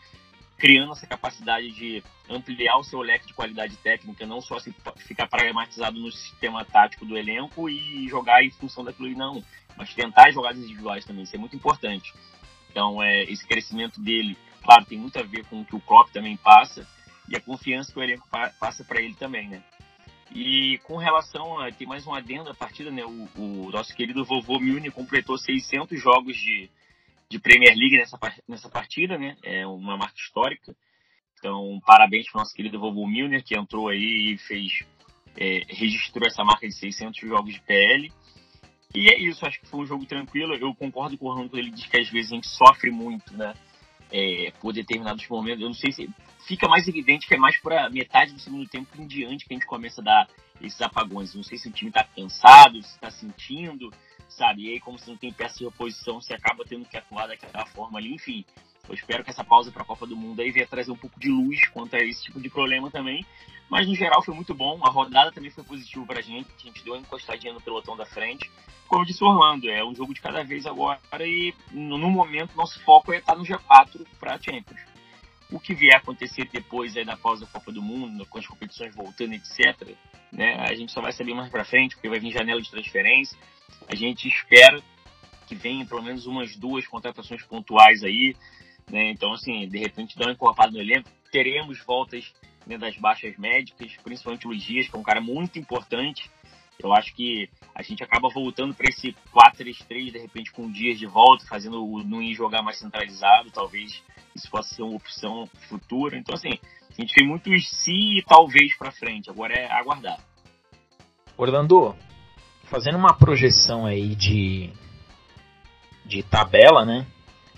criando 0.58 0.92
essa 0.92 1.06
capacidade 1.06 1.70
de 1.72 2.02
ampliar 2.30 2.78
o 2.78 2.84
seu 2.84 3.00
leque 3.00 3.26
de 3.26 3.34
qualidade 3.34 3.76
técnica, 3.76 4.26
não 4.26 4.40
só 4.40 4.58
se 4.58 4.74
ficar 5.06 5.28
pragmatizado 5.28 6.00
no 6.00 6.10
sistema 6.10 6.64
tático 6.64 7.04
do 7.04 7.16
elenco 7.16 7.68
e 7.68 8.08
jogar 8.08 8.42
em 8.42 8.50
função 8.50 8.82
daquilo, 8.82 9.10
não 9.10 9.44
mas 9.76 9.94
tentar 9.94 10.30
jogadas 10.30 10.58
individuais 10.58 11.04
também, 11.04 11.24
isso 11.24 11.36
é 11.36 11.38
muito 11.38 11.56
importante. 11.56 12.12
Então, 12.70 13.02
é, 13.02 13.24
esse 13.24 13.46
crescimento 13.46 14.00
dele, 14.00 14.36
claro, 14.62 14.84
tem 14.84 14.98
muito 14.98 15.18
a 15.18 15.22
ver 15.22 15.46
com 15.46 15.60
o 15.60 15.64
que 15.64 15.74
o 15.76 15.80
Klopp 15.80 16.10
também 16.10 16.36
passa 16.36 16.86
e 17.28 17.36
a 17.36 17.40
confiança 17.40 17.92
que 17.92 17.98
o 17.98 18.02
elenco 18.02 18.28
passa 18.60 18.84
para 18.84 19.00
ele 19.00 19.14
também, 19.14 19.48
né? 19.48 19.62
E 20.34 20.78
com 20.84 20.96
relação 20.96 21.58
a, 21.60 21.70
tem 21.70 21.86
mais 21.86 22.06
um 22.06 22.14
adendo 22.14 22.50
à 22.50 22.54
partida, 22.54 22.90
né? 22.90 23.04
O, 23.04 23.28
o 23.36 23.70
nosso 23.70 23.94
querido 23.94 24.24
vovô 24.24 24.58
Milne 24.58 24.90
completou 24.90 25.38
600 25.38 26.00
jogos 26.00 26.36
de, 26.36 26.68
de 27.28 27.38
Premier 27.38 27.74
League 27.76 27.96
nessa, 27.96 28.18
nessa 28.46 28.68
partida, 28.68 29.16
né? 29.16 29.36
É 29.42 29.66
uma 29.66 29.96
marca 29.96 30.18
histórica. 30.18 30.76
Então, 31.38 31.80
parabéns 31.86 32.28
para 32.30 32.38
o 32.38 32.40
nosso 32.40 32.54
querido 32.54 32.78
vovô 32.78 33.06
Milner, 33.06 33.44
que 33.44 33.56
entrou 33.56 33.88
aí 33.88 34.34
e 34.34 34.38
fez, 34.38 34.84
é, 35.36 35.62
registrou 35.68 36.26
essa 36.26 36.42
marca 36.42 36.66
de 36.66 36.74
600 36.74 37.20
jogos 37.20 37.54
de 37.54 37.60
PL. 37.60 38.12
E 38.96 39.10
é 39.10 39.20
isso, 39.20 39.44
acho 39.44 39.60
que 39.60 39.66
foi 39.66 39.80
um 39.80 39.86
jogo 39.86 40.06
tranquilo. 40.06 40.54
Eu 40.54 40.74
concordo 40.74 41.18
com 41.18 41.26
o 41.26 41.28
Orlando 41.28 41.50
quando 41.50 41.58
ele 41.58 41.70
diz 41.70 41.84
que 41.84 42.00
às 42.00 42.08
vezes 42.08 42.32
a 42.32 42.36
gente 42.36 42.48
sofre 42.48 42.90
muito, 42.90 43.36
né? 43.36 43.52
É, 44.10 44.50
por 44.58 44.72
determinados 44.72 45.28
momentos. 45.28 45.60
Eu 45.60 45.68
não 45.68 45.74
sei 45.74 45.92
se 45.92 46.08
fica 46.46 46.66
mais 46.66 46.88
evidente 46.88 47.26
que 47.26 47.34
é 47.34 47.36
mais 47.36 47.60
para 47.60 47.90
metade 47.90 48.32
do 48.32 48.40
segundo 48.40 48.66
tempo 48.66 48.88
em 48.98 49.06
diante 49.06 49.44
que 49.44 49.52
a 49.52 49.56
gente 49.56 49.66
começa 49.66 50.00
a 50.00 50.04
dar 50.04 50.28
esses 50.62 50.80
apagões. 50.80 51.34
Não 51.34 51.42
sei 51.42 51.58
se 51.58 51.68
o 51.68 51.72
time 51.72 51.90
está 51.90 52.04
cansado, 52.04 52.82
se 52.82 52.94
está 52.94 53.10
sentindo, 53.10 53.92
sabe? 54.30 54.62
E 54.62 54.70
aí, 54.70 54.80
como 54.80 54.98
se 54.98 55.10
não 55.10 55.16
tem 55.18 55.30
peça 55.30 55.58
de 55.58 55.66
oposição, 55.66 56.18
você 56.18 56.32
acaba 56.32 56.64
tendo 56.64 56.86
que 56.86 56.96
atuar 56.96 57.26
daquela 57.26 57.66
forma 57.66 57.98
ali. 57.98 58.14
Enfim, 58.14 58.46
eu 58.88 58.94
espero 58.94 59.24
que 59.24 59.30
essa 59.30 59.44
pausa 59.44 59.70
para 59.70 59.82
a 59.82 59.86
Copa 59.86 60.06
do 60.06 60.16
Mundo 60.16 60.40
aí 60.40 60.50
venha 60.50 60.66
trazer 60.66 60.90
um 60.90 60.96
pouco 60.96 61.18
de 61.18 61.28
luz 61.28 61.66
quanto 61.68 61.96
a 61.96 61.98
esse 61.98 62.24
tipo 62.24 62.40
de 62.40 62.48
problema 62.48 62.90
também. 62.90 63.24
Mas 63.68 63.86
no 63.86 63.94
geral 63.94 64.22
foi 64.22 64.34
muito 64.34 64.54
bom. 64.54 64.80
A 64.84 64.90
rodada 64.90 65.32
também 65.32 65.50
foi 65.50 65.64
positiva 65.64 66.06
para 66.06 66.20
a 66.20 66.22
gente. 66.22 66.48
A 66.56 66.62
gente 66.62 66.84
deu 66.84 66.94
uma 66.94 67.00
encostadinha 67.00 67.52
no 67.52 67.60
pelotão 67.60 67.96
da 67.96 68.06
frente. 68.06 68.50
Como 68.86 69.02
eu 69.02 69.06
disse 69.06 69.24
Orlando, 69.24 69.68
é 69.68 69.84
um 69.84 69.94
jogo 69.94 70.14
de 70.14 70.20
cada 70.20 70.44
vez 70.44 70.64
agora 70.66 71.00
e 71.20 71.52
no, 71.72 71.98
momento 72.08 72.56
nosso 72.56 72.80
foco 72.84 73.12
é 73.12 73.18
estar 73.18 73.34
no 73.34 73.42
G4 73.42 74.06
para 74.20 74.40
Champions. 74.40 74.80
O 75.50 75.58
que 75.58 75.74
vier 75.74 75.96
acontecer 75.96 76.48
depois 76.52 76.96
aí 76.96 77.04
da 77.04 77.16
pausa 77.16 77.44
da 77.44 77.50
Copa 77.50 77.72
do 77.72 77.82
Mundo, 77.82 78.24
com 78.26 78.38
as 78.38 78.46
competições 78.46 78.94
voltando, 78.94 79.34
etc., 79.34 79.96
né, 80.32 80.56
a 80.60 80.74
gente 80.74 80.92
só 80.92 81.00
vai 81.00 81.12
saber 81.12 81.34
mais 81.34 81.50
para 81.50 81.64
frente, 81.64 81.94
porque 81.94 82.08
vai 82.08 82.18
vir 82.18 82.32
janela 82.32 82.60
de 82.60 82.70
transferência. 82.70 83.38
A 83.88 83.94
gente 83.94 84.28
espera 84.28 84.82
que 85.46 85.54
venha 85.54 85.86
pelo 85.86 86.02
menos 86.02 86.26
umas 86.26 86.56
duas 86.56 86.86
contratações 86.86 87.42
pontuais 87.44 88.02
aí. 88.02 88.36
Né? 88.90 89.10
Então, 89.10 89.32
assim, 89.32 89.68
de 89.68 89.78
repente, 89.78 90.16
dar 90.16 90.26
uma 90.26 90.32
encorpada 90.32 90.70
no 90.70 90.80
elenco, 90.80 91.08
teremos 91.30 91.78
voltas 91.84 92.32
né, 92.66 92.78
das 92.78 92.96
baixas 92.96 93.36
médicas, 93.36 93.92
principalmente 94.02 94.46
o 94.46 94.56
Dias, 94.56 94.88
que 94.88 94.96
é 94.96 94.98
um 94.98 95.02
cara 95.02 95.20
muito 95.20 95.58
importante. 95.58 96.30
Eu 96.78 96.92
acho 96.92 97.14
que 97.14 97.48
a 97.74 97.82
gente 97.82 98.02
acaba 98.02 98.28
voltando 98.28 98.74
para 98.74 98.88
esse 98.88 99.16
4-3-3, 99.32 100.12
de 100.12 100.18
repente, 100.18 100.52
com 100.52 100.70
dias 100.70 100.98
de 100.98 101.06
volta, 101.06 101.46
fazendo 101.46 101.82
o 101.82 102.02
Nui 102.02 102.34
jogar 102.34 102.62
mais 102.62 102.78
centralizado, 102.78 103.50
talvez 103.50 104.02
isso 104.34 104.50
possa 104.50 104.74
ser 104.74 104.82
uma 104.82 104.96
opção 104.96 105.48
futura. 105.68 106.18
Então, 106.18 106.34
assim, 106.34 106.58
a 106.90 107.00
gente 107.00 107.14
tem 107.14 107.26
muitos 107.26 107.68
se 107.68 108.18
e 108.18 108.22
talvez 108.22 108.76
para 108.76 108.92
frente, 108.92 109.30
agora 109.30 109.54
é 109.54 109.72
aguardar. 109.72 110.18
Orlando, 111.36 111.96
fazendo 112.64 112.98
uma 112.98 113.14
projeção 113.14 113.86
aí 113.86 114.14
de, 114.14 114.70
de 116.04 116.22
tabela, 116.22 116.84
né? 116.84 117.06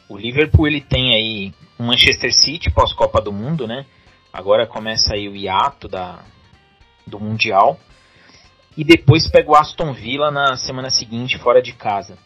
O 0.08 0.16
Liverpool 0.16 0.66
ele 0.66 0.80
tem 0.80 1.14
aí 1.14 1.54
o 1.78 1.82
Manchester 1.82 2.34
City 2.34 2.70
pós 2.70 2.92
Copa 2.92 3.20
do 3.20 3.32
Mundo, 3.32 3.66
né? 3.66 3.84
Agora 4.32 4.66
começa 4.66 5.14
aí 5.14 5.28
o 5.28 5.36
hiato 5.36 5.88
da, 5.88 6.24
do 7.06 7.20
Mundial. 7.20 7.78
E 8.76 8.84
depois 8.84 9.28
pega 9.28 9.50
o 9.50 9.56
Aston 9.56 9.92
Villa 9.92 10.30
na 10.30 10.56
semana 10.56 10.88
seguinte 10.88 11.36
fora 11.38 11.60
de 11.60 11.72
casa. 11.72 12.16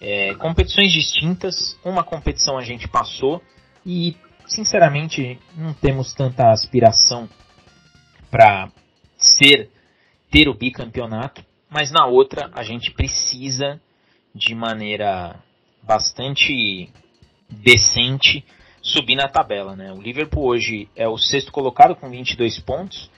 É, 0.00 0.34
competições 0.36 0.90
distintas, 0.92 1.78
uma 1.84 2.02
competição 2.02 2.56
a 2.56 2.64
gente 2.64 2.88
passou 2.88 3.42
e 3.84 4.16
sinceramente 4.46 5.38
não 5.54 5.74
temos 5.74 6.14
tanta 6.14 6.50
aspiração 6.50 7.28
para 8.30 8.70
ser 9.18 9.68
ter 10.30 10.48
o 10.48 10.54
bicampeonato, 10.54 11.44
mas 11.68 11.90
na 11.90 12.06
outra 12.06 12.50
a 12.54 12.62
gente 12.62 12.90
precisa 12.92 13.80
de 14.34 14.54
maneira 14.54 15.38
bastante 15.82 16.90
decente 17.50 18.44
subir 18.82 19.16
na 19.16 19.28
tabela. 19.28 19.76
Né? 19.76 19.92
O 19.92 20.00
Liverpool 20.00 20.46
hoje 20.46 20.88
é 20.96 21.08
o 21.08 21.18
sexto 21.18 21.52
colocado 21.52 21.94
com 21.94 22.08
22 22.08 22.58
pontos, 22.60 23.10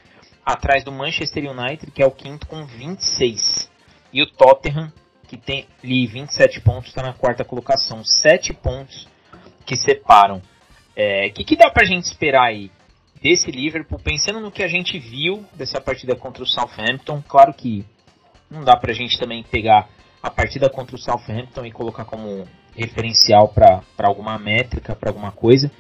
atrás 0.45 0.83
do 0.85 0.91
Manchester 0.91 1.51
United, 1.51 1.91
que 1.93 2.03
é 2.03 2.07
o 2.07 2.11
quinto 2.11 2.47
com 2.47 2.65
26. 2.65 3.71
E 4.13 4.23
o 4.23 4.27
Tottenham, 4.27 4.93
que 5.29 5.37
tem 5.37 5.67
ali 5.83 6.07
27 6.07 6.61
pontos, 6.61 6.89
está 6.89 7.03
na 7.03 7.13
quarta 7.13 7.45
colocação. 7.45 8.05
7 8.05 8.53
pontos 8.55 9.09
que 9.65 9.77
separam. 9.77 10.39
O 10.39 10.43
é, 10.97 11.31
que, 11.31 11.45
que 11.45 11.57
dá 11.57 11.71
para 11.71 11.85
a 11.85 11.87
gente 11.87 12.05
esperar 12.05 12.49
aí 12.49 12.71
desse 13.23 13.51
Liverpool, 13.51 13.99
pensando 14.01 14.41
no 14.41 14.51
que 14.51 14.63
a 14.63 14.69
gente 14.69 14.99
viu 14.99 15.45
dessa 15.55 15.81
partida 15.81 16.15
contra 16.17 16.43
o 16.43 16.47
Southampton? 16.47 17.23
Claro 17.27 17.55
que 17.55 17.85
não 18.51 18.63
dá 18.65 18.77
para 18.77 18.91
a 18.91 18.95
gente 18.95 19.19
também 19.19 19.43
pegar 19.43 19.89
a 20.23 20.31
partida 20.31 20.69
contra 20.69 20.97
o 20.97 20.99
Southampton 20.99 21.65
e 21.65 21.73
colocar 21.73 22.05
como 22.05 22.47
referencial 22.77 23.49
para 23.49 23.83
alguma 23.99 24.39
métrica, 24.39 24.95
para 24.95 25.11
alguma 25.11 25.33
coisa. 25.33 25.71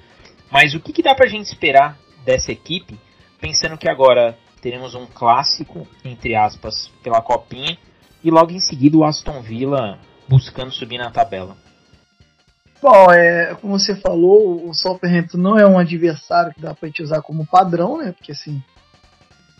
Mas 0.50 0.74
o 0.74 0.80
que, 0.80 0.92
que 0.92 1.02
dá 1.02 1.14
para 1.14 1.26
a 1.26 1.30
gente 1.30 1.46
esperar 1.46 1.98
dessa 2.24 2.52
equipe 2.52 2.98
pensando 3.40 3.76
que 3.76 3.88
agora 3.88 4.38
teremos 4.60 4.94
um 4.94 5.04
clássico, 5.04 5.86
entre 6.04 6.36
aspas, 6.36 6.88
pela 7.02 7.20
Copinha, 7.20 7.76
e 8.22 8.30
logo 8.30 8.52
em 8.52 8.60
seguida 8.60 8.96
o 8.96 9.04
Aston 9.04 9.42
Villa 9.42 9.98
buscando 10.28 10.70
subir 10.70 10.98
na 10.98 11.10
tabela. 11.10 11.56
Bom, 12.80 13.10
é, 13.12 13.54
como 13.60 13.78
você 13.78 13.96
falou, 13.96 14.68
o 14.68 14.72
Southampton 14.72 15.38
não 15.38 15.58
é 15.58 15.66
um 15.66 15.78
adversário 15.78 16.54
que 16.54 16.60
dá 16.60 16.74
pra 16.74 16.88
gente 16.88 17.02
usar 17.02 17.20
como 17.22 17.46
padrão, 17.46 17.98
né? 17.98 18.12
Porque 18.12 18.32
assim, 18.32 18.62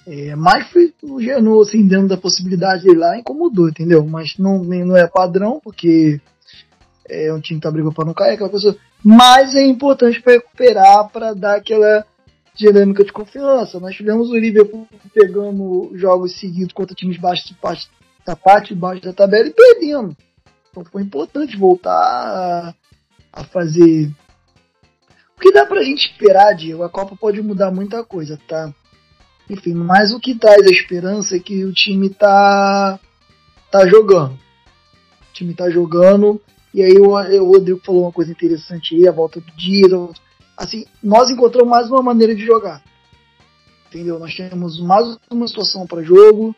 é, 0.07 0.35
mais 0.35 0.69
foi 0.71 0.93
o 1.03 1.21
Genoa, 1.21 1.63
assim, 1.63 1.87
dentro 1.87 2.09
da 2.09 2.17
possibilidade 2.17 2.85
dele 2.85 2.99
lá, 2.99 3.19
incomodou, 3.19 3.69
entendeu? 3.69 4.05
Mas 4.05 4.39
não, 4.39 4.63
não 4.65 4.97
é 4.97 5.07
padrão, 5.07 5.61
porque 5.63 6.21
é 7.09 7.33
um 7.33 7.41
time 7.41 7.61
que 7.61 7.65
tá 7.65 7.71
brigando 7.71 7.95
pra 7.95 8.05
não 8.05 8.15
cair, 8.15 8.35
aquela 8.35 8.51
coisa. 8.51 8.77
Mas 9.05 9.55
é 9.55 9.65
importante 9.65 10.21
para 10.21 10.35
recuperar, 10.35 11.09
para 11.09 11.35
dar 11.35 11.57
aquela 11.57 12.07
dinâmica 12.55 13.05
de 13.05 13.13
confiança. 13.13 13.81
Nós 13.81 13.97
tivemos 13.97 14.31
o 14.31 14.37
Liverpool 14.37 14.87
pegando 15.13 15.91
jogos 15.95 16.39
seguidos 16.39 16.73
contra 16.73 16.95
times 16.95 17.19
baixos 17.19 17.55
da 18.25 18.37
parte 18.37 18.75
de 18.75 18.81
baixo 18.81 19.03
da 19.03 19.13
tabela 19.13 19.49
e 19.49 19.53
perdendo. 19.53 20.17
Então 20.71 20.85
foi 20.85 21.03
importante 21.03 21.57
voltar 21.57 21.93
a, 21.93 22.75
a 23.33 23.45
fazer. 23.45 24.11
O 25.37 25.41
que 25.41 25.53
dá 25.53 25.67
pra 25.67 25.83
gente 25.83 26.07
esperar, 26.07 26.55
Diego? 26.55 26.83
A 26.83 26.89
Copa 26.89 27.17
pode 27.17 27.43
mudar 27.43 27.71
muita 27.71 28.05
coisa, 28.05 28.39
tá? 28.49 28.73
Enfim, 29.51 29.75
mas 29.75 30.13
o 30.13 30.21
que 30.21 30.35
traz 30.35 30.63
a 30.63 30.71
esperança 30.71 31.37
é 31.37 31.41
que 31.41 31.65
o 31.65 31.73
time 31.73 32.09
tá, 32.09 32.99
tá 33.71 33.87
jogando. 33.87 34.33
O 34.33 35.33
time 35.33 35.53
tá 35.53 35.69
jogando. 35.69 36.41
E 36.75 36.83
aí 36.83 36.99
o, 36.99 37.11
o 37.11 37.53
Rodrigo 37.53 37.81
falou 37.85 38.03
uma 38.03 38.13
coisa 38.13 38.31
interessante 38.31 38.95
aí, 38.95 39.07
a 39.07 39.13
volta 39.13 39.41
do 39.41 39.53
dia. 39.53 39.87
Assim, 40.57 40.85
nós 41.03 41.31
encontramos 41.31 41.71
mais 41.71 41.91
uma 41.91 42.03
maneira 42.03 42.35
de 42.35 42.45
jogar. 42.45 42.83
Entendeu? 43.89 44.19
Nós 44.19 44.35
temos 44.35 44.81
mais 44.81 45.19
uma 45.31 45.47
situação 45.47 45.87
para 45.87 46.03
jogo. 46.03 46.55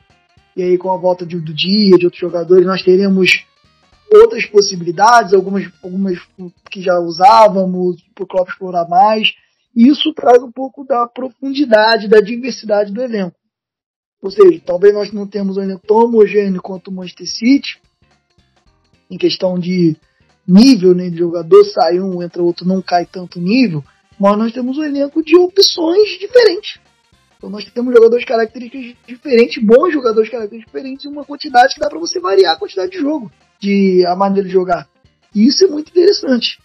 E 0.56 0.62
aí 0.62 0.78
com 0.78 0.92
a 0.92 0.96
volta 0.96 1.26
de, 1.26 1.36
do 1.40 1.52
dia, 1.52 1.98
de 1.98 2.04
outros 2.04 2.20
jogadores, 2.20 2.64
nós 2.64 2.82
teremos 2.82 3.44
outras 4.12 4.46
possibilidades, 4.46 5.34
algumas, 5.34 5.68
algumas 5.82 6.18
que 6.70 6.80
já 6.80 6.98
usávamos, 7.00 8.00
para 8.14 8.24
o 8.24 8.26
Klopp 8.26 8.48
explorar 8.48 8.88
mais. 8.88 9.32
E 9.74 9.88
isso 9.88 10.14
traz 10.14 10.40
um 10.42 10.52
pouco 10.52 10.84
da 10.84 11.08
profundidade, 11.08 12.06
da 12.06 12.20
diversidade 12.20 12.92
do 12.92 13.02
elenco. 13.02 13.36
Ou 14.22 14.30
seja, 14.30 14.62
talvez 14.64 14.94
nós 14.94 15.12
não 15.12 15.26
temos 15.26 15.56
um 15.56 15.62
elenco 15.62 15.86
tão 15.86 15.96
homogêneo 15.96 16.62
quanto 16.62 16.88
o 16.88 16.92
Manchester 16.92 17.26
City, 17.26 17.80
em 19.14 19.18
questão 19.18 19.58
de 19.58 19.96
nível 20.46 20.94
né, 20.94 21.08
de 21.08 21.18
jogador, 21.18 21.64
sai 21.64 22.00
um, 22.00 22.22
entra 22.22 22.42
outro, 22.42 22.66
não 22.66 22.82
cai 22.82 23.06
tanto 23.06 23.40
nível, 23.40 23.82
mas 24.18 24.36
nós 24.36 24.52
temos 24.52 24.76
um 24.76 24.82
elenco 24.82 25.22
de 25.22 25.36
opções 25.36 26.18
diferentes. 26.18 26.78
Então 27.36 27.48
nós 27.48 27.64
temos 27.64 27.94
jogadores 27.94 28.24
de 28.24 28.26
características 28.26 28.96
diferentes, 29.06 29.62
bons 29.62 29.92
jogadores 29.92 30.28
de 30.28 30.32
características 30.32 30.72
diferentes, 30.72 31.04
e 31.04 31.08
uma 31.08 31.24
quantidade 31.24 31.74
que 31.74 31.80
dá 31.80 31.88
para 31.88 31.98
você 31.98 32.20
variar 32.20 32.54
a 32.54 32.58
quantidade 32.58 32.92
de 32.92 32.98
jogo, 32.98 33.30
de 33.60 34.04
a 34.06 34.16
maneira 34.16 34.46
de 34.46 34.52
jogar. 34.52 34.88
E 35.34 35.46
isso 35.46 35.64
é 35.64 35.68
muito 35.68 35.90
interessante. 35.90 36.58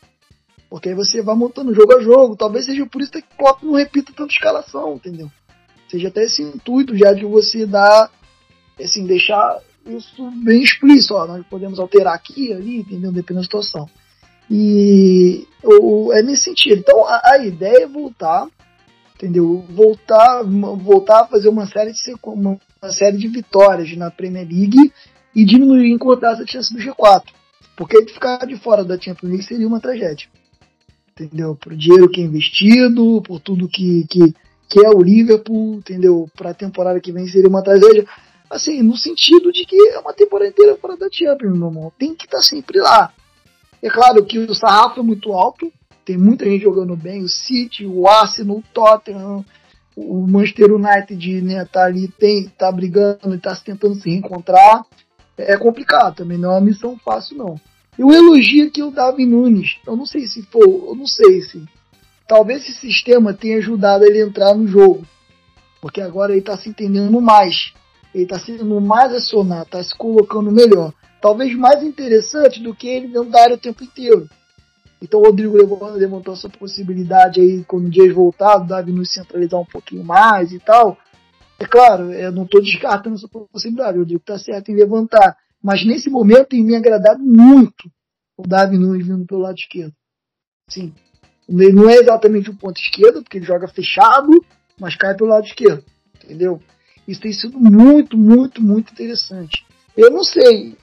Porque 0.69 0.89
aí 0.89 0.95
você 0.95 1.21
vai 1.21 1.35
montando 1.35 1.73
jogo 1.73 1.97
a 1.97 2.01
jogo. 2.01 2.35
Talvez 2.35 2.65
seja 2.65 2.85
por 2.85 3.01
isso 3.01 3.11
que 3.11 3.17
o 3.17 3.37
Klopp 3.37 3.63
não 3.63 3.73
repita 3.73 4.13
tanto 4.15 4.31
escalação, 4.31 4.93
entendeu? 4.93 5.29
Seja 5.89 6.09
até 6.09 6.23
esse 6.23 6.43
intuito 6.43 6.95
já 6.95 7.11
de 7.11 7.25
você 7.25 7.65
dar, 7.65 8.11
assim, 8.79 9.07
deixar 9.07 9.59
isso 9.85 10.31
bem 10.43 10.61
explícito. 10.61 11.15
Ó, 11.15 11.27
nós 11.27 11.45
podemos 11.47 11.79
alterar 11.79 12.13
aqui, 12.13 12.53
ali, 12.53 12.79
entendeu? 12.79 13.11
Dependendo 13.11 13.41
da 13.41 13.43
situação. 13.43 13.89
E 14.49 15.47
o, 15.63 16.11
é 16.13 16.21
nesse 16.21 16.45
sentido. 16.45 16.79
Então 16.79 17.05
a, 17.05 17.21
a, 17.23 17.37
ideia 17.45 17.83
é 17.83 17.87
voltar, 17.87 18.47
entendeu? 19.15 19.65
Voltar, 19.69 20.43
voltar 20.43 21.21
a 21.21 21.27
fazer 21.27 21.49
uma 21.49 21.67
série 21.67 21.91
de 21.91 21.99
uma, 22.23 22.59
uma 22.81 22.91
série 22.91 23.17
de 23.17 23.27
vitórias 23.27 23.95
na 23.95 24.09
Premier 24.09 24.47
League 24.47 24.91
e 25.35 25.45
diminuir, 25.45 25.91
encurtar 25.91 26.33
essa 26.33 26.47
chance 26.47 26.73
do 26.73 26.79
G4. 26.79 27.25
Porque 27.75 28.05
ficar 28.07 28.45
de 28.45 28.57
fora 28.57 28.83
da 28.83 28.99
Champions 28.99 29.29
League 29.29 29.45
seria 29.45 29.67
uma 29.67 29.79
tragédia 29.79 30.27
entendeu? 31.23 31.55
Por 31.55 31.75
dinheiro 31.75 32.09
que 32.09 32.21
é 32.21 32.23
investido, 32.23 33.21
por 33.21 33.39
tudo 33.39 33.67
que, 33.67 34.05
que, 34.09 34.33
que 34.69 34.85
é 34.85 34.89
o 34.89 35.01
Liverpool, 35.01 35.75
entendeu? 35.75 36.29
Para 36.35 36.51
a 36.51 36.53
temporada 36.53 36.99
que 36.99 37.11
vem 37.11 37.27
seria 37.27 37.49
uma 37.49 37.63
tragédia. 37.63 38.05
Assim, 38.49 38.81
no 38.81 38.97
sentido 38.97 39.51
de 39.51 39.63
que 39.65 39.75
é 39.89 39.99
uma 39.99 40.13
temporada 40.13 40.49
inteira 40.49 40.75
fora 40.77 40.97
da 40.97 41.07
Champions, 41.11 41.57
meu 41.57 41.67
irmão. 41.67 41.91
Tem 41.97 42.15
que 42.15 42.25
estar 42.25 42.37
tá 42.37 42.43
sempre 42.43 42.79
lá. 42.79 43.13
É 43.81 43.89
claro 43.89 44.25
que 44.25 44.39
o 44.39 44.55
sarrafo 44.55 44.99
é 44.99 45.03
muito 45.03 45.31
alto, 45.31 45.71
tem 46.03 46.17
muita 46.17 46.45
gente 46.45 46.63
jogando 46.63 46.95
bem, 46.95 47.23
o 47.23 47.29
City, 47.29 47.85
o 47.85 48.07
Arsenal, 48.07 48.57
o 48.57 48.63
Tottenham, 48.73 49.45
o 49.95 50.25
Manchester 50.27 50.73
United, 50.73 51.41
né, 51.41 51.65
tá 51.65 51.85
ali, 51.85 52.07
tem, 52.07 52.47
tá 52.49 52.71
brigando 52.71 53.35
e 53.35 53.37
tá 53.37 53.55
tentando 53.55 53.95
se 53.95 54.09
reencontrar. 54.09 54.83
É 55.37 55.55
complicado 55.55 56.15
também, 56.15 56.37
não 56.37 56.49
é 56.49 56.53
uma 56.53 56.61
missão 56.61 56.97
fácil 56.97 57.37
não. 57.37 57.59
Eu 57.97 58.11
elogio 58.11 58.67
aqui 58.67 58.81
o 58.81 58.91
Davi 58.91 59.25
Nunes. 59.25 59.77
Eu 59.85 59.95
não 59.95 60.05
sei 60.05 60.25
se 60.25 60.41
for, 60.43 60.63
eu 60.63 60.95
não 60.95 61.05
sei 61.05 61.41
se. 61.41 61.63
Talvez 62.27 62.63
esse 62.63 62.79
sistema 62.79 63.33
tenha 63.33 63.57
ajudado 63.57 64.05
ele 64.05 64.21
a 64.21 64.25
entrar 64.25 64.53
no 64.53 64.67
jogo. 64.67 65.05
Porque 65.81 66.01
agora 66.01 66.31
ele 66.31 66.39
está 66.39 66.57
se 66.57 66.69
entendendo 66.69 67.21
mais. 67.21 67.73
Ele 68.13 68.23
está 68.23 68.39
sendo 68.39 68.79
mais 68.81 69.13
acionado, 69.13 69.63
está 69.63 69.83
se 69.83 69.95
colocando 69.95 70.51
melhor. 70.51 70.93
Talvez 71.21 71.55
mais 71.55 71.83
interessante 71.83 72.61
do 72.61 72.73
que 72.73 72.87
ele 72.87 73.07
não 73.07 73.29
dar 73.29 73.51
o 73.51 73.57
tempo 73.57 73.83
inteiro. 73.83 74.27
Então 75.01 75.21
o 75.21 75.25
Rodrigo 75.25 75.55
levantou 75.95 76.33
essa 76.33 76.49
possibilidade 76.49 77.39
aí, 77.39 77.63
quando 77.65 77.85
o 77.85 77.89
Dias 77.89 78.13
voltar, 78.13 78.57
o 78.57 78.67
Davi 78.67 78.91
Nunes 78.91 79.13
centralizar 79.13 79.59
um 79.59 79.65
pouquinho 79.65 80.03
mais 80.03 80.51
e 80.51 80.59
tal. 80.59 80.97
É 81.57 81.65
claro, 81.65 82.11
eu 82.11 82.31
não 82.31 82.43
estou 82.43 82.61
descartando 82.61 83.15
essa 83.15 83.27
possibilidade. 83.27 83.97
O 83.97 84.01
Rodrigo 84.01 84.21
está 84.21 84.37
certo 84.37 84.69
em 84.69 84.75
levantar. 84.75 85.37
Mas 85.61 85.85
nesse 85.85 86.09
momento 86.09 86.49
tem 86.49 86.63
me 86.63 86.75
agradado 86.75 87.21
muito 87.21 87.89
o 88.37 88.43
Davi 88.47 88.77
Nunes 88.77 89.05
vindo 89.05 89.25
pelo 89.25 89.41
lado 89.41 89.57
esquerdo. 89.57 89.93
Sim. 90.69 90.93
Ele 91.47 91.73
não 91.73 91.89
é 91.89 91.95
exatamente 91.95 92.49
o 92.49 92.55
ponto 92.55 92.79
esquerdo, 92.79 93.21
porque 93.21 93.37
ele 93.37 93.45
joga 93.45 93.67
fechado, 93.67 94.29
mas 94.79 94.95
cai 94.95 95.15
pelo 95.15 95.31
lado 95.31 95.45
esquerdo. 95.45 95.83
Entendeu? 96.23 96.61
Isso 97.09 97.21
tem 97.21 97.33
sido 97.33 97.59
muito, 97.59 98.15
muito, 98.15 98.61
muito 98.61 98.93
interessante. 98.93 99.65
Eu 99.97 100.11
não 100.11 100.23
sei. 100.23 100.77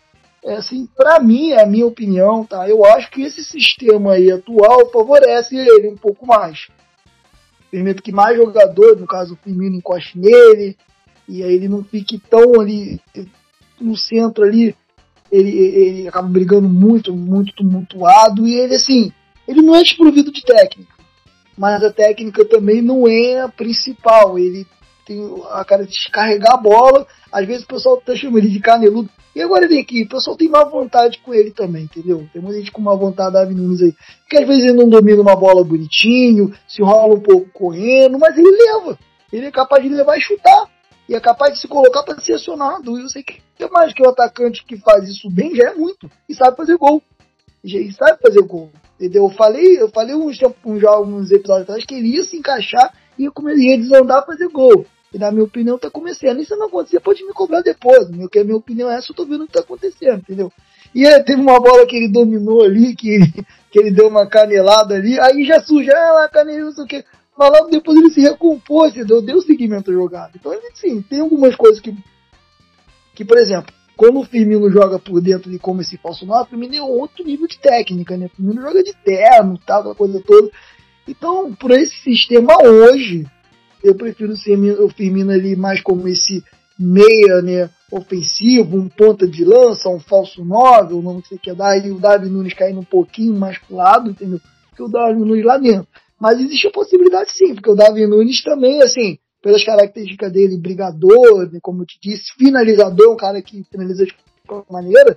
É 0.44 0.56
assim, 0.56 0.88
para 0.96 1.20
mim, 1.20 1.50
é 1.50 1.62
a 1.62 1.66
minha 1.66 1.86
opinião, 1.86 2.44
tá? 2.44 2.68
Eu 2.68 2.84
acho 2.84 3.08
que 3.12 3.22
esse 3.22 3.44
sistema 3.44 4.14
aí 4.14 4.32
atual 4.32 4.90
favorece 4.90 5.56
ele 5.56 5.88
um 5.88 5.96
pouco 5.96 6.26
mais. 6.26 6.66
Permite 7.70 8.02
que 8.02 8.10
mais 8.10 8.36
jogadores, 8.36 9.00
no 9.00 9.06
caso 9.06 9.34
o 9.34 9.36
Firmino, 9.36 9.76
encoste 9.76 10.18
nele, 10.18 10.76
e 11.28 11.44
aí 11.44 11.54
ele 11.54 11.68
não 11.68 11.84
fique 11.84 12.18
tão 12.18 12.60
ali 12.60 13.00
no 13.80 13.96
centro 13.96 14.44
ali, 14.44 14.74
ele, 15.30 15.50
ele 15.50 16.08
acaba 16.08 16.26
brigando 16.26 16.68
muito, 16.68 17.14
muito 17.14 17.54
tumultuado, 17.54 18.48
e 18.48 18.54
ele, 18.54 18.74
assim, 18.74 19.12
ele 19.46 19.62
não 19.62 19.76
é 19.76 19.82
desprovido 19.82 20.32
de 20.32 20.42
técnica, 20.42 20.92
mas 21.56 21.84
a 21.84 21.92
técnica 21.92 22.44
também 22.44 22.82
não 22.82 23.06
é 23.06 23.40
a 23.40 23.48
principal, 23.48 24.36
ele 24.38 24.66
tem 25.06 25.42
a 25.50 25.64
cara 25.64 25.84
de 25.84 25.92
descarregar 25.92 26.54
a 26.54 26.56
bola, 26.56 27.06
às 27.32 27.46
vezes 27.46 27.62
o 27.62 27.68
pessoal 27.68 27.96
tá 27.98 28.14
chamando 28.16 28.38
ele 28.38 28.48
de 28.48 28.60
caneludo, 28.60 29.08
e 29.36 29.42
agora 29.42 29.68
vem 29.68 29.80
aqui, 29.80 30.02
o 30.02 30.08
pessoal 30.08 30.34
tem 30.34 30.48
má 30.48 30.64
vontade 30.64 31.18
com 31.18 31.32
ele 31.32 31.50
também, 31.50 31.84
entendeu? 31.84 32.26
Tem 32.32 32.40
muita 32.40 32.58
gente 32.58 32.72
com 32.72 32.80
má 32.80 32.94
vontade 32.94 33.34
da 33.34 33.44
Nunes 33.44 33.82
aí. 33.82 33.94
Porque 34.20 34.38
às 34.38 34.48
vezes 34.48 34.64
ele 34.64 34.78
não 34.78 34.88
domina 34.88 35.20
uma 35.20 35.36
bola 35.36 35.62
bonitinho, 35.62 36.54
se 36.66 36.80
rola 36.80 37.14
um 37.14 37.20
pouco 37.20 37.46
correndo, 37.52 38.18
mas 38.18 38.38
ele 38.38 38.50
leva. 38.50 38.98
Ele 39.30 39.44
é 39.44 39.50
capaz 39.50 39.82
de 39.82 39.90
levar 39.90 40.16
e 40.16 40.22
chutar 40.22 40.70
e 41.06 41.14
é 41.14 41.20
capaz 41.20 41.52
de 41.52 41.60
se 41.60 41.68
colocar 41.68 42.02
para 42.02 42.18
ser 42.18 42.32
acionado. 42.32 42.98
E 42.98 43.02
eu 43.02 43.08
sei 43.10 43.22
que 43.22 43.42
é 43.58 43.68
mais 43.68 43.92
que 43.92 44.02
o 44.02 44.08
atacante 44.08 44.64
que 44.64 44.78
faz 44.78 45.06
isso 45.06 45.28
bem 45.30 45.54
já 45.54 45.68
é 45.68 45.74
muito 45.74 46.10
e 46.26 46.34
sabe 46.34 46.56
fazer 46.56 46.78
gol. 46.78 47.02
E 47.62 47.92
sabe 47.92 48.18
fazer 48.22 48.40
gol. 48.40 48.70
Entendeu? 48.98 49.24
Eu 49.24 49.30
falei, 49.30 49.78
eu 49.78 49.90
falei 49.90 50.14
uns, 50.14 50.38
uns, 50.64 50.82
uns 50.82 51.30
episódios 51.30 51.64
atrás 51.64 51.84
que 51.84 51.94
ele 51.94 52.16
ia 52.16 52.24
se 52.24 52.38
encaixar 52.38 52.90
e 53.18 53.24
ia 53.24 53.76
desandar 53.76 54.20
a 54.20 54.26
fazer 54.26 54.48
gol. 54.48 54.86
E 55.16 55.18
na 55.18 55.32
minha 55.32 55.44
opinião 55.44 55.78
tá 55.78 55.90
começando. 55.90 56.44
Se 56.44 56.54
não 56.54 56.66
acontecer, 56.66 57.00
pode 57.00 57.24
me 57.24 57.32
cobrar 57.32 57.62
depois. 57.62 58.10
Meu, 58.10 58.28
que 58.28 58.38
a 58.38 58.44
minha 58.44 58.56
opinião 58.56 58.90
é 58.90 58.96
essa, 58.96 59.10
eu 59.10 59.16
tô 59.16 59.24
vendo 59.24 59.44
o 59.44 59.46
que 59.46 59.54
tá 59.54 59.60
acontecendo, 59.60 60.18
entendeu? 60.18 60.52
E 60.94 61.06
aí, 61.06 61.22
teve 61.24 61.40
uma 61.40 61.58
bola 61.58 61.86
que 61.86 61.96
ele 61.96 62.12
dominou 62.12 62.62
ali, 62.62 62.94
que 62.94 63.18
que 63.76 63.80
ele 63.80 63.90
deu 63.90 64.08
uma 64.08 64.26
canelada 64.26 64.94
ali, 64.94 65.18
aí 65.20 65.44
já 65.44 65.60
suja, 65.60 65.92
ah, 65.92 66.30
canelou, 66.32 66.66
não 66.66 66.72
sei 66.72 66.84
o 66.84 66.86
que. 66.86 67.04
Mas 67.36 67.50
logo 67.50 67.70
depois 67.70 67.98
ele 67.98 68.10
se 68.10 68.20
recompôs, 68.20 68.94
deu, 68.94 69.20
deu 69.20 69.42
seguimento 69.42 69.90
à 69.90 69.94
jogada. 69.94 70.32
Então, 70.34 70.52
ele, 70.52 70.70
sim, 70.74 71.02
tem 71.02 71.20
algumas 71.20 71.54
coisas 71.54 71.80
que, 71.80 71.94
que, 73.14 73.24
por 73.24 73.36
exemplo, 73.36 73.74
quando 73.94 74.20
o 74.20 74.24
Firmino 74.24 74.70
joga 74.70 74.98
por 74.98 75.20
dentro 75.20 75.50
de 75.50 75.58
como 75.58 75.82
esse 75.82 75.98
falso 75.98 76.24
9, 76.24 76.42
o 76.42 76.46
Firmino 76.46 76.74
é 76.74 76.82
outro 76.82 77.24
nível 77.24 77.46
de 77.46 77.58
técnica, 77.58 78.16
né? 78.16 78.26
O 78.26 78.36
Firmino 78.36 78.62
joga 78.62 78.82
de 78.82 78.94
terno, 78.94 79.58
tal, 79.66 79.80
aquela 79.80 79.94
coisa 79.94 80.22
toda. 80.26 80.50
Então, 81.06 81.54
por 81.54 81.70
esse 81.70 81.96
sistema 82.02 82.54
hoje, 82.62 83.26
eu 83.86 83.94
prefiro 83.94 84.32
o 84.32 84.88
Firmino 84.88 85.30
ali 85.30 85.56
mais 85.56 85.80
como 85.80 86.06
esse 86.08 86.42
meia, 86.78 87.40
né? 87.42 87.70
Ofensivo, 87.90 88.76
um 88.76 88.88
ponta 88.88 89.26
de 89.26 89.44
lança, 89.44 89.88
um 89.88 90.00
falso 90.00 90.44
9, 90.44 90.94
o 90.94 91.02
nome 91.02 91.22
que 91.22 91.28
você 91.28 91.38
quer 91.38 91.54
dar, 91.54 91.76
e 91.78 91.90
o 91.90 91.98
Davi 91.98 92.28
Nunes 92.28 92.52
caindo 92.52 92.80
um 92.80 92.84
pouquinho 92.84 93.34
mais 93.34 93.58
pro 93.58 93.76
lado, 93.76 94.10
entendeu? 94.10 94.40
Que 94.74 94.82
o 94.82 94.88
Davi 94.88 95.20
Nunes 95.20 95.44
lá 95.44 95.56
dentro. 95.56 95.86
Mas 96.18 96.40
existe 96.40 96.66
a 96.66 96.72
possibilidade 96.72 97.30
sim, 97.32 97.54
porque 97.54 97.70
o 97.70 97.76
Davi 97.76 98.06
Nunes 98.06 98.42
também, 98.42 98.82
assim, 98.82 99.18
pelas 99.42 99.62
características 99.62 100.32
dele, 100.32 100.58
brigador, 100.58 101.48
né, 101.52 101.60
como 101.62 101.82
eu 101.82 101.86
te 101.86 101.98
disse, 102.02 102.32
finalizador, 102.36 103.12
um 103.12 103.16
cara 103.16 103.40
que 103.40 103.62
finaliza 103.70 104.04
de 104.04 104.14
qualquer 104.46 104.72
maneira. 104.72 105.16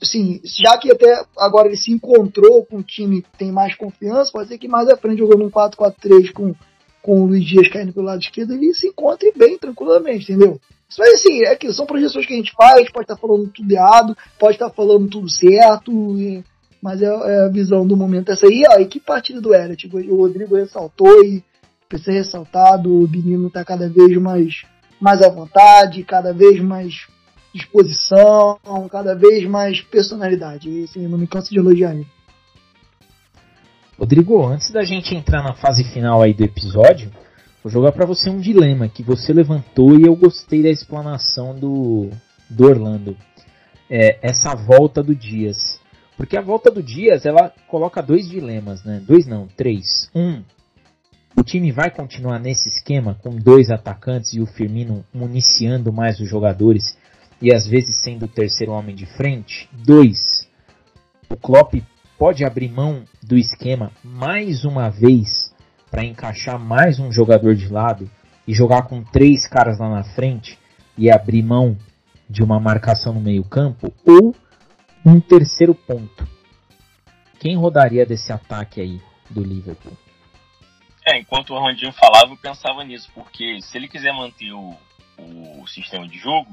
Assim, 0.00 0.40
já 0.44 0.78
que 0.78 0.92
até 0.92 1.24
agora 1.38 1.66
ele 1.66 1.76
se 1.76 1.90
encontrou 1.90 2.64
com 2.64 2.76
um 2.78 2.82
time 2.82 3.22
que 3.22 3.38
tem 3.38 3.50
mais 3.50 3.74
confiança, 3.74 4.30
pode 4.30 4.48
ser 4.48 4.58
que 4.58 4.68
mais 4.68 4.88
à 4.88 4.96
frente, 4.96 5.18
jogando 5.18 5.44
um 5.44 5.50
4-4-3 5.50 6.32
com, 6.32 6.54
com 7.04 7.20
o 7.20 7.26
Luiz 7.26 7.44
Dias 7.44 7.68
caindo 7.68 7.92
pelo 7.92 8.06
lado 8.06 8.22
esquerdo, 8.22 8.54
ele 8.54 8.72
se 8.72 8.88
encontre 8.88 9.30
bem, 9.36 9.58
tranquilamente, 9.58 10.32
entendeu? 10.32 10.58
Mas 10.98 11.14
assim, 11.14 11.44
é 11.44 11.54
que 11.54 11.70
são 11.70 11.84
projeções 11.84 12.24
que 12.24 12.32
a 12.32 12.36
gente 12.36 12.52
faz, 12.56 12.90
pode 12.90 13.04
estar 13.04 13.16
falando 13.18 13.46
tudo 13.48 13.70
errado, 13.70 14.16
pode 14.38 14.54
estar 14.54 14.70
falando 14.70 15.06
tudo 15.10 15.28
certo, 15.28 15.92
mas 16.80 17.02
é, 17.02 17.04
é, 17.04 17.44
a 17.44 17.48
visão 17.48 17.86
do 17.86 17.94
momento 17.94 18.32
essa 18.32 18.46
aí, 18.46 18.62
ó, 18.70 18.80
e 18.80 18.86
que 18.86 18.98
partida 18.98 19.38
do 19.38 19.50
tipo, 19.76 19.98
o 19.98 20.16
Rodrigo 20.16 20.56
ressaltou 20.56 21.22
e 21.22 21.44
precisa 21.90 22.12
ressaltado, 22.12 22.90
o 22.90 23.06
menino 23.06 23.48
está 23.48 23.62
cada 23.62 23.86
vez 23.86 24.16
mais, 24.16 24.62
mais 24.98 25.20
à 25.20 25.28
vontade, 25.28 26.02
cada 26.04 26.32
vez 26.32 26.58
mais 26.58 27.06
disposição, 27.52 28.58
cada 28.90 29.14
vez 29.14 29.46
mais 29.46 29.82
personalidade. 29.82 30.70
E 30.70 30.84
assim, 30.84 31.06
não 31.06 31.18
me 31.18 31.26
canso 31.26 31.50
de 31.50 31.58
elogiar 31.58 31.94
ele. 31.94 32.06
Rodrigo, 33.98 34.44
antes 34.44 34.70
da 34.70 34.82
gente 34.82 35.14
entrar 35.14 35.42
na 35.42 35.54
fase 35.54 35.84
final 35.84 36.20
aí 36.20 36.34
do 36.34 36.42
episódio, 36.42 37.10
vou 37.62 37.70
jogar 37.70 37.92
para 37.92 38.04
você 38.04 38.28
um 38.28 38.40
dilema 38.40 38.88
que 38.88 39.02
você 39.02 39.32
levantou 39.32 39.98
e 39.98 40.02
eu 40.02 40.16
gostei 40.16 40.62
da 40.62 40.68
explanação 40.68 41.56
do, 41.56 42.10
do 42.50 42.66
Orlando. 42.66 43.16
É, 43.88 44.18
essa 44.20 44.54
volta 44.54 45.02
do 45.02 45.14
Dias. 45.14 45.80
Porque 46.16 46.36
a 46.36 46.40
volta 46.40 46.70
do 46.70 46.82
Dias, 46.82 47.24
ela 47.24 47.52
coloca 47.68 48.02
dois 48.02 48.28
dilemas, 48.28 48.82
né? 48.84 49.00
Dois 49.06 49.26
não, 49.26 49.46
três. 49.46 50.10
Um, 50.14 50.42
o 51.36 51.42
time 51.42 51.70
vai 51.70 51.90
continuar 51.90 52.40
nesse 52.40 52.68
esquema 52.68 53.14
com 53.22 53.30
dois 53.36 53.70
atacantes 53.70 54.34
e 54.34 54.40
o 54.40 54.46
Firmino 54.46 55.04
municiando 55.12 55.92
mais 55.92 56.18
os 56.18 56.28
jogadores 56.28 56.96
e 57.40 57.54
às 57.54 57.66
vezes 57.66 58.02
sendo 58.02 58.24
o 58.24 58.28
terceiro 58.28 58.72
homem 58.72 58.94
de 58.94 59.06
frente. 59.06 59.68
Dois, 59.72 60.48
o 61.28 61.36
Klopp 61.36 61.74
pode 62.18 62.44
abrir 62.44 62.70
mão 62.70 63.04
do 63.22 63.36
esquema 63.36 63.90
mais 64.02 64.64
uma 64.64 64.88
vez 64.88 65.54
para 65.90 66.04
encaixar 66.04 66.58
mais 66.58 66.98
um 66.98 67.10
jogador 67.10 67.54
de 67.54 67.68
lado 67.68 68.10
e 68.46 68.54
jogar 68.54 68.82
com 68.82 69.02
três 69.02 69.46
caras 69.48 69.78
lá 69.78 69.88
na 69.88 70.04
frente 70.04 70.58
e 70.96 71.10
abrir 71.10 71.42
mão 71.42 71.76
de 72.28 72.42
uma 72.42 72.58
marcação 72.60 73.12
no 73.12 73.20
meio 73.20 73.44
campo 73.44 73.92
ou 74.06 74.34
um 75.04 75.20
terceiro 75.20 75.74
ponto. 75.74 76.26
Quem 77.38 77.56
rodaria 77.56 78.06
desse 78.06 78.32
ataque 78.32 78.80
aí 78.80 79.00
do 79.28 79.42
Liverpool? 79.42 79.96
É, 81.06 81.18
enquanto 81.18 81.50
o 81.50 81.58
Rondinho 81.58 81.92
falava, 81.92 82.32
eu 82.32 82.36
pensava 82.36 82.82
nisso, 82.82 83.10
porque 83.14 83.60
se 83.60 83.76
ele 83.76 83.88
quiser 83.88 84.12
manter 84.14 84.52
o, 84.52 84.74
o 85.18 85.66
sistema 85.66 86.08
de 86.08 86.18
jogo, 86.18 86.50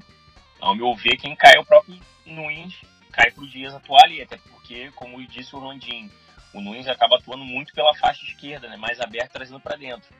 ao 0.59 0.75
meu 0.75 0.93
ver, 0.95 1.15
quem 1.17 1.35
cai 1.35 1.53
é 1.55 1.59
o 1.59 1.65
próprio 1.65 1.97
Nunes, 2.25 2.75
cai 3.11 3.31
para 3.31 3.43
o 3.43 3.47
Dias 3.47 3.73
atuar 3.73 4.05
ali, 4.05 4.21
até 4.21 4.38
porque, 4.38 4.91
como 4.91 5.25
disse 5.27 5.55
o 5.55 5.59
Rondinho, 5.59 6.11
o 6.53 6.61
Nunes 6.61 6.88
acaba 6.88 7.17
atuando 7.17 7.45
muito 7.45 7.73
pela 7.73 7.93
faixa 7.95 8.23
esquerda, 8.25 8.67
né, 8.67 8.77
mais 8.77 8.99
aberto, 8.99 9.31
trazendo 9.31 9.59
para 9.59 9.77
dentro. 9.77 10.13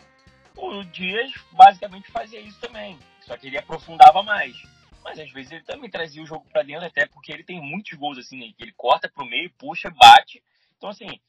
O 0.56 0.84
Dias 0.84 1.32
basicamente 1.52 2.12
fazia 2.12 2.40
isso 2.40 2.60
também, 2.60 2.98
só 3.22 3.38
que 3.38 3.48
ele 3.48 3.58
aprofundava 3.58 4.22
mais. 4.22 4.56
Mas 5.04 5.20
às 5.20 5.32
vezes 5.32 5.52
ele 5.52 5.64
também 5.64 5.90
trazia 5.90 6.22
o 6.22 6.28
jogo 6.28 6.46
para 6.52 6.64
dentro, 6.64 6.86
até 6.86 7.08
porque 7.08 7.32
ele 7.32 7.44
tem 7.44 7.60
muitos 7.60 7.98
gols 7.98 8.18
assim, 8.18 8.38
né, 8.38 8.54
que 8.56 8.64
ele 8.64 8.74
corta 8.74 9.10
para 9.10 9.24
o 9.24 9.28
meio, 9.28 9.50
puxa, 9.58 9.90
bate. 9.90 10.44
Então, 10.78 10.90
assim, 10.90 11.20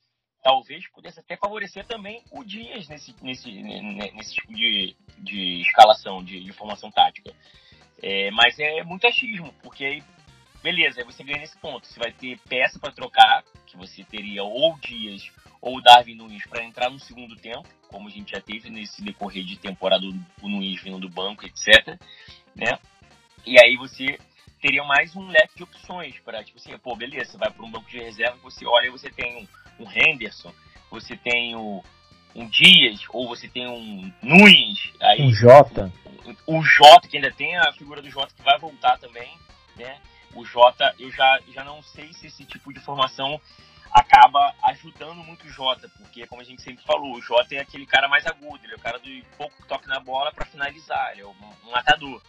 talvez 0.42 0.86
pudesse 0.90 1.20
até 1.20 1.36
favorecer 1.36 1.86
também 1.86 2.22
o 2.30 2.44
Dias 2.44 2.88
nesse, 2.88 3.14
nesse, 3.22 3.50
nesse 3.50 4.34
tipo 4.34 4.52
de, 4.52 4.96
de 5.18 5.62
escalação, 5.62 6.22
de, 6.22 6.42
de 6.42 6.52
formação 6.52 6.90
tática. 6.90 7.32
É, 8.02 8.30
mas 8.32 8.58
é 8.58 8.82
muito 8.82 9.06
achismo, 9.06 9.54
porque 9.62 9.84
aí, 9.84 10.02
beleza, 10.62 11.00
aí 11.00 11.04
você 11.04 11.22
ganha 11.24 11.38
nesse 11.38 11.58
ponto. 11.58 11.86
Você 11.86 11.98
vai 11.98 12.12
ter 12.12 12.38
peça 12.48 12.78
para 12.78 12.92
trocar, 12.92 13.44
que 13.66 13.76
você 13.76 14.04
teria 14.04 14.42
ou 14.42 14.78
Dias 14.78 15.30
ou 15.60 15.80
Darwin 15.82 16.16
Nunes 16.16 16.46
para 16.46 16.64
entrar 16.64 16.90
no 16.90 16.98
segundo 16.98 17.36
tempo, 17.36 17.68
como 17.88 18.08
a 18.08 18.10
gente 18.10 18.32
já 18.32 18.40
teve 18.40 18.68
nesse 18.68 19.02
decorrer 19.02 19.44
de 19.44 19.58
temporada 19.58 20.04
o 20.42 20.48
Nunes 20.48 20.82
vindo 20.82 20.98
do 20.98 21.08
banco, 21.08 21.44
etc. 21.46 21.98
Né? 22.54 22.78
E 23.46 23.56
aí 23.62 23.76
você 23.76 24.18
teria 24.60 24.84
mais 24.84 25.14
um 25.16 25.26
leque 25.28 25.56
de 25.56 25.62
opções 25.62 26.18
para, 26.20 26.42
tipo 26.42 26.58
assim, 26.58 26.76
pô, 26.78 26.96
beleza, 26.96 27.32
você 27.32 27.38
vai 27.38 27.50
para 27.50 27.64
um 27.64 27.70
banco 27.70 27.90
de 27.90 27.98
reserva, 27.98 28.38
você 28.42 28.64
olha, 28.64 28.90
você 28.90 29.10
tem 29.10 29.36
um 29.36 29.46
um 29.78 29.90
Henderson, 29.90 30.52
você 30.90 31.16
tem 31.16 31.56
o, 31.56 31.82
um 32.34 32.48
Dias, 32.48 33.00
ou 33.10 33.28
você 33.28 33.48
tem 33.48 33.66
um 33.66 34.12
Nunes. 34.22 34.92
Aí, 35.00 35.22
um 35.22 35.32
Jota. 35.32 35.92
O, 36.46 36.58
o 36.58 36.62
Jota, 36.62 37.08
que 37.08 37.16
ainda 37.16 37.32
tem 37.32 37.56
a 37.56 37.72
figura 37.72 38.00
do 38.00 38.10
Jota 38.10 38.32
que 38.34 38.42
vai 38.42 38.58
voltar 38.58 38.98
também, 38.98 39.36
né? 39.76 39.98
O 40.34 40.44
Jota, 40.44 40.94
eu 40.98 41.10
já, 41.10 41.40
já 41.48 41.64
não 41.64 41.82
sei 41.82 42.12
se 42.12 42.26
esse 42.26 42.44
tipo 42.44 42.72
de 42.72 42.80
formação 42.80 43.40
acaba 43.92 44.54
ajudando 44.64 45.22
muito 45.22 45.46
o 45.46 45.50
Jota, 45.50 45.88
porque 45.98 46.26
como 46.26 46.40
a 46.40 46.44
gente 46.44 46.62
sempre 46.62 46.82
falou, 46.84 47.14
o 47.14 47.20
Jota 47.20 47.54
é 47.54 47.60
aquele 47.60 47.86
cara 47.86 48.08
mais 48.08 48.26
agudo, 48.26 48.64
ele 48.64 48.72
é 48.72 48.76
o 48.76 48.80
cara 48.80 48.98
do 48.98 49.08
pouco 49.36 49.66
toque 49.66 49.86
na 49.86 50.00
bola 50.00 50.32
para 50.32 50.46
finalizar, 50.46 51.12
ele 51.12 51.20
é 51.20 51.26
um, 51.26 51.70
matador. 51.70 52.22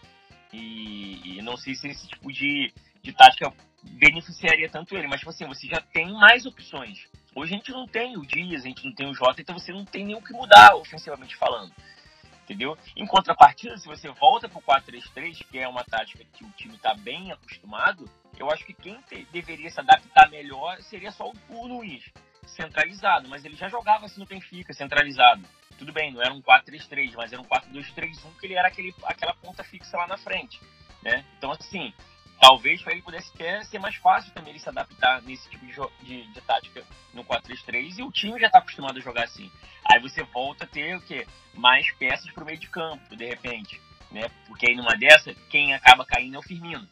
E, 0.51 1.37
e, 1.37 1.41
não 1.41 1.57
sei 1.57 1.73
se 1.73 1.87
esse 1.87 2.07
tipo 2.07 2.31
de, 2.31 2.71
de 3.01 3.13
tática 3.13 3.51
beneficiaria 3.81 4.69
tanto 4.69 4.95
ele, 4.95 5.07
mas 5.07 5.19
tipo 5.19 5.31
assim, 5.31 5.47
você 5.47 5.67
já 5.67 5.81
tem 5.81 6.11
mais 6.13 6.45
opções. 6.45 6.99
Hoje 7.33 7.53
a 7.53 7.57
gente 7.57 7.71
não 7.71 7.87
tem 7.87 8.17
o 8.17 8.25
Dias, 8.25 8.63
a 8.63 8.67
gente 8.67 8.85
não 8.85 8.93
tem 8.93 9.09
o 9.09 9.15
Jota, 9.15 9.41
então 9.41 9.57
você 9.57 9.71
não 9.71 9.85
tem 9.85 10.05
nem 10.05 10.15
o 10.15 10.21
que 10.21 10.33
mudar 10.33 10.75
ofensivamente 10.75 11.35
falando. 11.35 11.73
Entendeu? 12.43 12.77
Em 12.95 13.05
contrapartida, 13.05 13.77
se 13.77 13.87
você 13.87 14.09
volta 14.09 14.49
pro 14.49 14.61
4-3-3, 14.61 15.45
que 15.49 15.59
é 15.59 15.67
uma 15.67 15.83
tática 15.83 16.25
que 16.33 16.43
o 16.43 16.51
time 16.51 16.75
está 16.75 16.93
bem 16.93 17.31
acostumado, 17.31 18.09
eu 18.37 18.51
acho 18.51 18.65
que 18.65 18.73
quem 18.73 18.99
te, 19.03 19.25
deveria 19.31 19.69
se 19.69 19.79
adaptar 19.79 20.29
melhor 20.29 20.77
seria 20.81 21.11
só 21.11 21.29
o, 21.29 21.33
o 21.49 21.67
Luiz, 21.67 22.03
centralizado. 22.45 23.29
Mas 23.29 23.45
ele 23.45 23.55
já 23.55 23.69
jogava 23.69 24.05
assim 24.05 24.19
no 24.19 24.25
Benfica, 24.25 24.73
centralizado. 24.73 25.41
Tudo 25.77 25.93
bem, 25.93 26.11
não 26.11 26.21
era 26.21 26.33
um 26.33 26.41
4-3-3, 26.41 27.13
mas 27.15 27.31
era 27.31 27.41
um 27.41 27.45
4-2-3-1, 27.45 28.37
que 28.39 28.45
ele 28.45 28.55
era 28.55 28.67
aquele, 28.67 28.93
aquela 29.05 29.33
ponta 29.35 29.63
fixa 29.63 29.97
lá 29.97 30.07
na 30.07 30.17
frente. 30.17 30.59
Né? 31.01 31.25
Então, 31.37 31.51
assim, 31.51 31.93
talvez 32.39 32.81
para 32.81 32.93
ele 32.93 33.01
pudesse 33.01 33.31
ser 33.69 33.79
mais 33.79 33.95
fácil 33.95 34.33
também 34.33 34.51
ele 34.51 34.59
se 34.59 34.69
adaptar 34.69 35.21
nesse 35.21 35.49
tipo 35.49 35.65
de, 35.65 35.73
de, 36.05 36.27
de 36.31 36.41
tática 36.41 36.83
no 37.13 37.23
4-3-3 37.23 37.97
e 37.97 38.03
o 38.03 38.11
time 38.11 38.39
já 38.39 38.47
está 38.47 38.59
acostumado 38.59 38.97
a 38.97 39.01
jogar 39.01 39.23
assim. 39.23 39.49
Aí 39.85 39.99
você 39.99 40.23
volta 40.23 40.65
a 40.65 40.67
ter 40.67 40.95
o 40.95 41.01
quê? 41.01 41.27
Mais 41.53 41.91
peças 41.93 42.29
para 42.31 42.43
o 42.43 42.45
meio 42.45 42.59
de 42.59 42.67
campo, 42.67 43.15
de 43.15 43.25
repente, 43.25 43.79
né? 44.11 44.29
Porque 44.47 44.69
aí 44.69 44.75
numa 44.75 44.95
dessa, 44.95 45.33
quem 45.49 45.73
acaba 45.73 46.05
caindo 46.05 46.35
é 46.35 46.39
o 46.39 46.43
Firmino, 46.43 46.87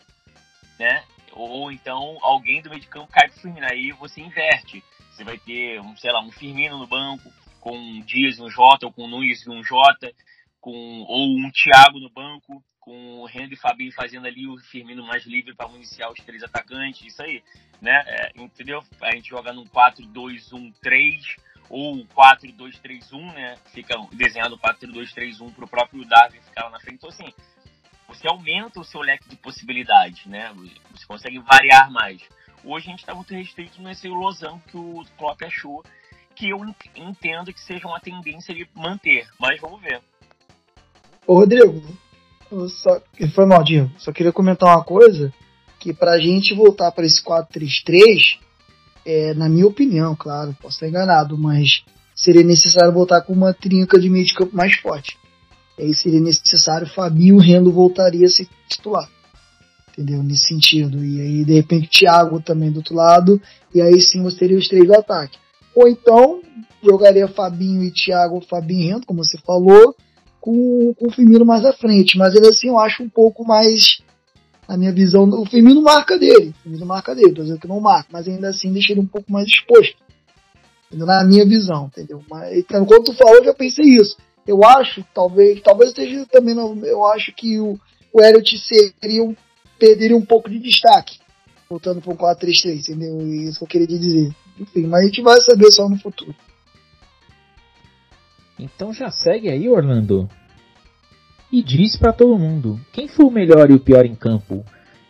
né? 0.79 1.03
Ou 1.33 1.71
então 1.71 2.17
alguém 2.21 2.61
do 2.61 2.69
meio 2.69 2.81
de 2.81 2.87
campo 2.87 3.11
cai 3.11 3.29
pro 3.29 3.39
Firmino, 3.39 3.67
aí 3.69 3.91
você 3.91 4.21
inverte. 4.21 4.83
Você 5.11 5.23
vai 5.23 5.37
ter, 5.37 5.79
um, 5.81 5.95
sei 5.97 6.11
lá, 6.11 6.21
um 6.21 6.31
Firmino 6.31 6.77
no 6.77 6.87
banco, 6.87 7.31
com 7.59 7.77
um 7.77 8.01
Dias 8.01 8.37
e 8.37 8.41
um 8.41 8.49
Jota, 8.49 8.87
ou 8.87 8.91
com 8.91 9.05
um 9.05 9.07
Nunes 9.07 9.45
e 9.45 9.49
um 9.49 9.63
Jota, 9.63 10.11
com, 10.59 10.71
ou 10.71 11.37
um 11.37 11.51
Thiago 11.51 11.99
no 11.99 12.09
banco, 12.09 12.63
com 12.81 13.21
o 13.21 13.29
Henry 13.29 13.53
e 13.53 13.55
Fabinho 13.55 13.93
fazendo 13.93 14.25
ali 14.25 14.47
o 14.47 14.57
Firmino 14.57 15.05
mais 15.05 15.23
livre 15.25 15.55
para 15.55 15.67
municiar 15.67 16.11
os 16.11 16.19
três 16.19 16.43
atacantes, 16.43 17.05
isso 17.05 17.21
aí, 17.21 17.41
né? 17.79 18.03
É, 18.07 18.31
entendeu? 18.35 18.83
A 19.01 19.15
gente 19.15 19.29
joga 19.29 19.53
num 19.53 19.65
4-2-1-3 19.65 21.37
ou 21.69 22.05
4-2-3-1, 22.07 23.33
né? 23.33 23.55
Fica 23.71 23.95
desenhado 24.11 24.57
4-2-3-1 24.57 25.53
para 25.53 25.65
o 25.65 25.69
próprio 25.69 26.03
Darwin 26.05 26.41
ficar 26.41 26.65
lá 26.65 26.71
na 26.71 26.79
frente. 26.79 26.95
Então, 26.95 27.09
assim, 27.09 27.31
você 28.07 28.27
aumenta 28.27 28.79
o 28.79 28.83
seu 28.83 28.99
leque 28.99 29.29
de 29.29 29.37
possibilidades, 29.37 30.25
né? 30.25 30.51
Você 30.91 31.05
consegue 31.05 31.39
variar 31.39 31.89
mais. 31.91 32.21
Hoje 32.63 32.87
a 32.87 32.91
gente 32.91 32.99
está 32.99 33.15
muito 33.15 33.33
restrito 33.33 33.81
nesse 33.81 34.07
losão 34.07 34.59
que 34.59 34.75
o 34.75 35.05
Klopp 35.17 35.41
achou, 35.43 35.83
que 36.35 36.49
eu 36.49 36.59
entendo 36.95 37.53
que 37.53 37.59
seja 37.59 37.87
uma 37.87 37.99
tendência 37.99 38.53
de 38.53 38.67
manter, 38.75 39.29
mas 39.39 39.59
vamos 39.61 39.81
ver. 39.81 40.01
Ô 41.25 41.35
Rodrigo, 41.35 41.81
só, 42.69 43.01
foi 43.33 43.45
mal, 43.45 43.63
Dinho. 43.63 43.91
Só 43.97 44.11
queria 44.11 44.31
comentar 44.31 44.69
uma 44.69 44.83
coisa, 44.83 45.33
que 45.79 45.93
pra 45.93 46.19
gente 46.19 46.53
voltar 46.53 46.91
para 46.91 47.05
esse 47.05 47.23
4-3-3, 47.23 48.37
é, 49.05 49.33
na 49.33 49.49
minha 49.49 49.65
opinião, 49.65 50.15
claro, 50.15 50.55
posso 50.61 50.75
estar 50.75 50.87
enganado, 50.87 51.37
mas 51.37 51.83
seria 52.15 52.43
necessário 52.43 52.93
voltar 52.93 53.21
com 53.21 53.33
uma 53.33 53.53
trinca 53.53 53.99
de 53.99 54.09
meio 54.09 54.25
de 54.25 54.33
campo 54.33 54.55
mais 54.55 54.75
forte. 54.75 55.17
E 55.79 55.83
aí 55.83 55.93
seria 55.95 56.19
necessário 56.19 56.85
Fabinho 56.87 57.37
Rendo 57.37 57.71
voltaria 57.71 58.27
a 58.27 58.29
ser 58.29 58.47
titular. 58.67 59.09
Entendeu? 59.89 60.21
Nesse 60.21 60.47
sentido. 60.47 61.03
E 61.03 61.19
aí, 61.19 61.43
de 61.43 61.53
repente, 61.53 61.89
Thiago 61.89 62.39
também 62.41 62.71
do 62.71 62.77
outro 62.77 62.95
lado. 62.95 63.41
E 63.73 63.81
aí 63.81 63.99
sim 64.01 64.21
você 64.21 64.39
teria 64.39 64.57
os 64.57 64.67
três 64.67 64.85
do 64.85 64.93
ataque. 64.93 65.37
Ou 65.75 65.87
então, 65.87 66.41
jogaria 66.83 67.27
Fabinho 67.27 67.83
e 67.83 67.91
Thiago, 67.91 68.41
Fabinho 68.41 68.93
Rendo, 68.93 69.05
como 69.05 69.23
você 69.23 69.37
falou 69.39 69.95
com, 70.41 70.93
com 70.95 71.07
o 71.07 71.11
Firmino 71.11 71.45
mais 71.45 71.63
à 71.63 71.71
frente. 71.71 72.17
Mas 72.17 72.35
ainda 72.35 72.49
assim 72.49 72.67
eu 72.67 72.79
acho 72.79 73.03
um 73.03 73.09
pouco 73.09 73.47
mais, 73.47 74.01
na 74.67 74.75
minha 74.75 74.91
visão, 74.91 75.29
o 75.29 75.45
Firmino 75.45 75.81
marca 75.81 76.17
dele. 76.17 76.49
O 76.49 76.63
Firmino 76.63 76.85
marca 76.85 77.15
dele, 77.15 77.33
tô 77.33 77.43
dizendo 77.43 77.59
que 77.59 77.67
não 77.67 77.79
marca, 77.79 78.09
mas 78.11 78.27
ainda 78.27 78.49
assim 78.49 78.73
deixa 78.73 78.91
ele 78.91 79.01
um 79.01 79.07
pouco 79.07 79.31
mais 79.31 79.47
exposto. 79.47 79.95
Na 80.91 81.23
minha 81.23 81.45
visão, 81.45 81.85
entendeu? 81.85 82.21
Mas, 82.29 82.57
então, 82.57 82.85
quando 82.85 83.05
tu 83.05 83.13
falou, 83.13 83.35
eu 83.35 83.45
já 83.45 83.53
pensei 83.53 83.85
isso. 83.85 84.17
eu 84.45 84.61
acho, 84.65 85.05
talvez, 85.13 85.61
talvez 85.61 85.91
esteja 85.91 86.25
também, 86.25 86.53
não, 86.53 86.75
eu 86.83 87.05
acho 87.05 87.31
que 87.33 87.57
o, 87.61 87.79
o 88.11 88.21
Elliot 88.21 88.57
seria 88.57 89.23
um, 89.23 89.33
perderia 89.79 90.17
um 90.17 90.25
pouco 90.25 90.49
de 90.49 90.59
destaque, 90.59 91.17
voltando 91.69 91.99
um 91.99 92.15
4-3-3, 92.15 92.89
entendeu? 92.89 93.25
Isso 93.25 93.59
que 93.59 93.63
eu 93.63 93.67
queria 93.69 93.87
dizer. 93.87 94.35
Enfim, 94.59 94.87
mas 94.87 95.01
a 95.01 95.05
gente 95.05 95.21
vai 95.21 95.39
saber 95.39 95.71
só 95.71 95.87
no 95.87 95.97
futuro. 95.97 96.35
Então 98.61 98.93
já 98.93 99.09
segue 99.09 99.49
aí, 99.49 99.67
Orlando. 99.67 100.29
E 101.51 101.63
diz 101.63 101.97
para 101.97 102.13
todo 102.13 102.37
mundo, 102.37 102.79
quem 102.93 103.07
foi 103.07 103.25
o 103.25 103.31
melhor 103.31 103.69
e 103.71 103.73
o 103.73 103.79
pior 103.79 104.05
em 104.05 104.15
campo 104.15 104.63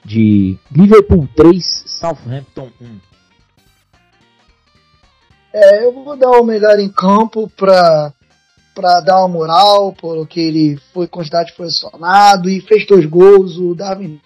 de 0.03 0.57
Liverpool 0.71 1.27
3, 1.35 1.83
Southampton 1.85 2.71
1? 2.81 2.99
É, 5.53 5.85
eu 5.85 5.91
vou 5.91 6.17
dar 6.17 6.31
o 6.31 6.45
melhor 6.45 6.79
em 6.79 6.89
campo 6.89 7.49
para 7.49 8.13
para 8.73 9.01
dar 9.01 9.19
uma 9.19 9.27
moral, 9.27 9.91
porque 9.91 10.39
ele 10.39 10.79
foi 10.93 11.05
quantidade 11.05 11.53
foi 11.57 11.67
acionado 11.67 12.49
e 12.49 12.61
fez 12.61 12.87
dois 12.87 13.05
gols, 13.05 13.57
o 13.57 13.75
Darwin 13.75 14.19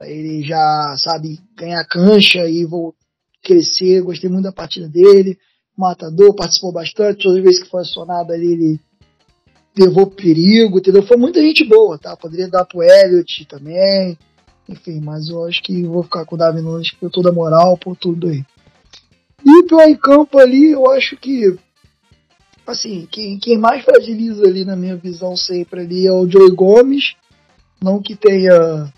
ele 0.00 0.42
já 0.42 0.96
sabe 0.98 1.38
ganhar 1.56 1.84
cancha 1.84 2.48
e 2.48 2.64
vou 2.64 2.94
crescer, 3.42 4.02
gostei 4.02 4.30
muito 4.30 4.44
da 4.44 4.52
partida 4.52 4.88
dele, 4.88 5.38
matador, 5.76 6.34
participou 6.34 6.72
bastante, 6.72 7.22
todas 7.22 7.38
as 7.38 7.44
vezes 7.44 7.62
que 7.62 7.70
foi 7.70 7.82
acionado 7.82 8.32
ali 8.32 8.52
ele 8.52 8.80
levou 9.76 10.06
perigo, 10.06 10.78
entendeu? 10.78 11.02
Foi 11.02 11.16
muita 11.16 11.40
gente 11.40 11.64
boa, 11.64 11.98
tá? 11.98 12.16
Poderia 12.16 12.48
dar 12.48 12.64
pro 12.64 12.82
Elliot 12.82 13.44
também, 13.46 14.16
enfim, 14.68 15.00
mas 15.00 15.28
eu 15.28 15.44
acho 15.44 15.62
que 15.62 15.82
vou 15.82 16.02
ficar 16.02 16.24
com 16.24 16.36
o 16.36 16.38
Davi 16.38 16.62
Nunes 16.62 16.92
por 16.92 17.10
toda 17.10 17.30
a 17.30 17.32
moral, 17.32 17.76
por 17.76 17.96
tudo 17.96 18.28
aí. 18.28 18.44
E 19.44 19.58
o 19.58 19.66
pior 19.66 19.88
em 19.88 19.96
campo 19.96 20.38
ali, 20.38 20.70
eu 20.70 20.90
acho 20.90 21.16
que 21.16 21.58
assim, 22.66 23.06
quem, 23.10 23.38
quem 23.38 23.58
mais 23.58 23.84
fragiliza 23.84 24.42
ali 24.44 24.64
na 24.64 24.76
minha 24.76 24.96
visão 24.96 25.36
sempre 25.36 25.80
ali 25.80 26.06
é 26.06 26.12
o 26.12 26.28
Joey 26.28 26.50
Gomes. 26.54 27.14
Não 27.82 28.00
que 28.00 28.16
tenha 28.16 28.90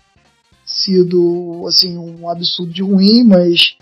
sido 0.65 1.65
assim 1.67 1.97
um 1.97 2.29
absurdo 2.29 2.71
de 2.71 2.81
ruim, 2.81 3.23
mas 3.23 3.75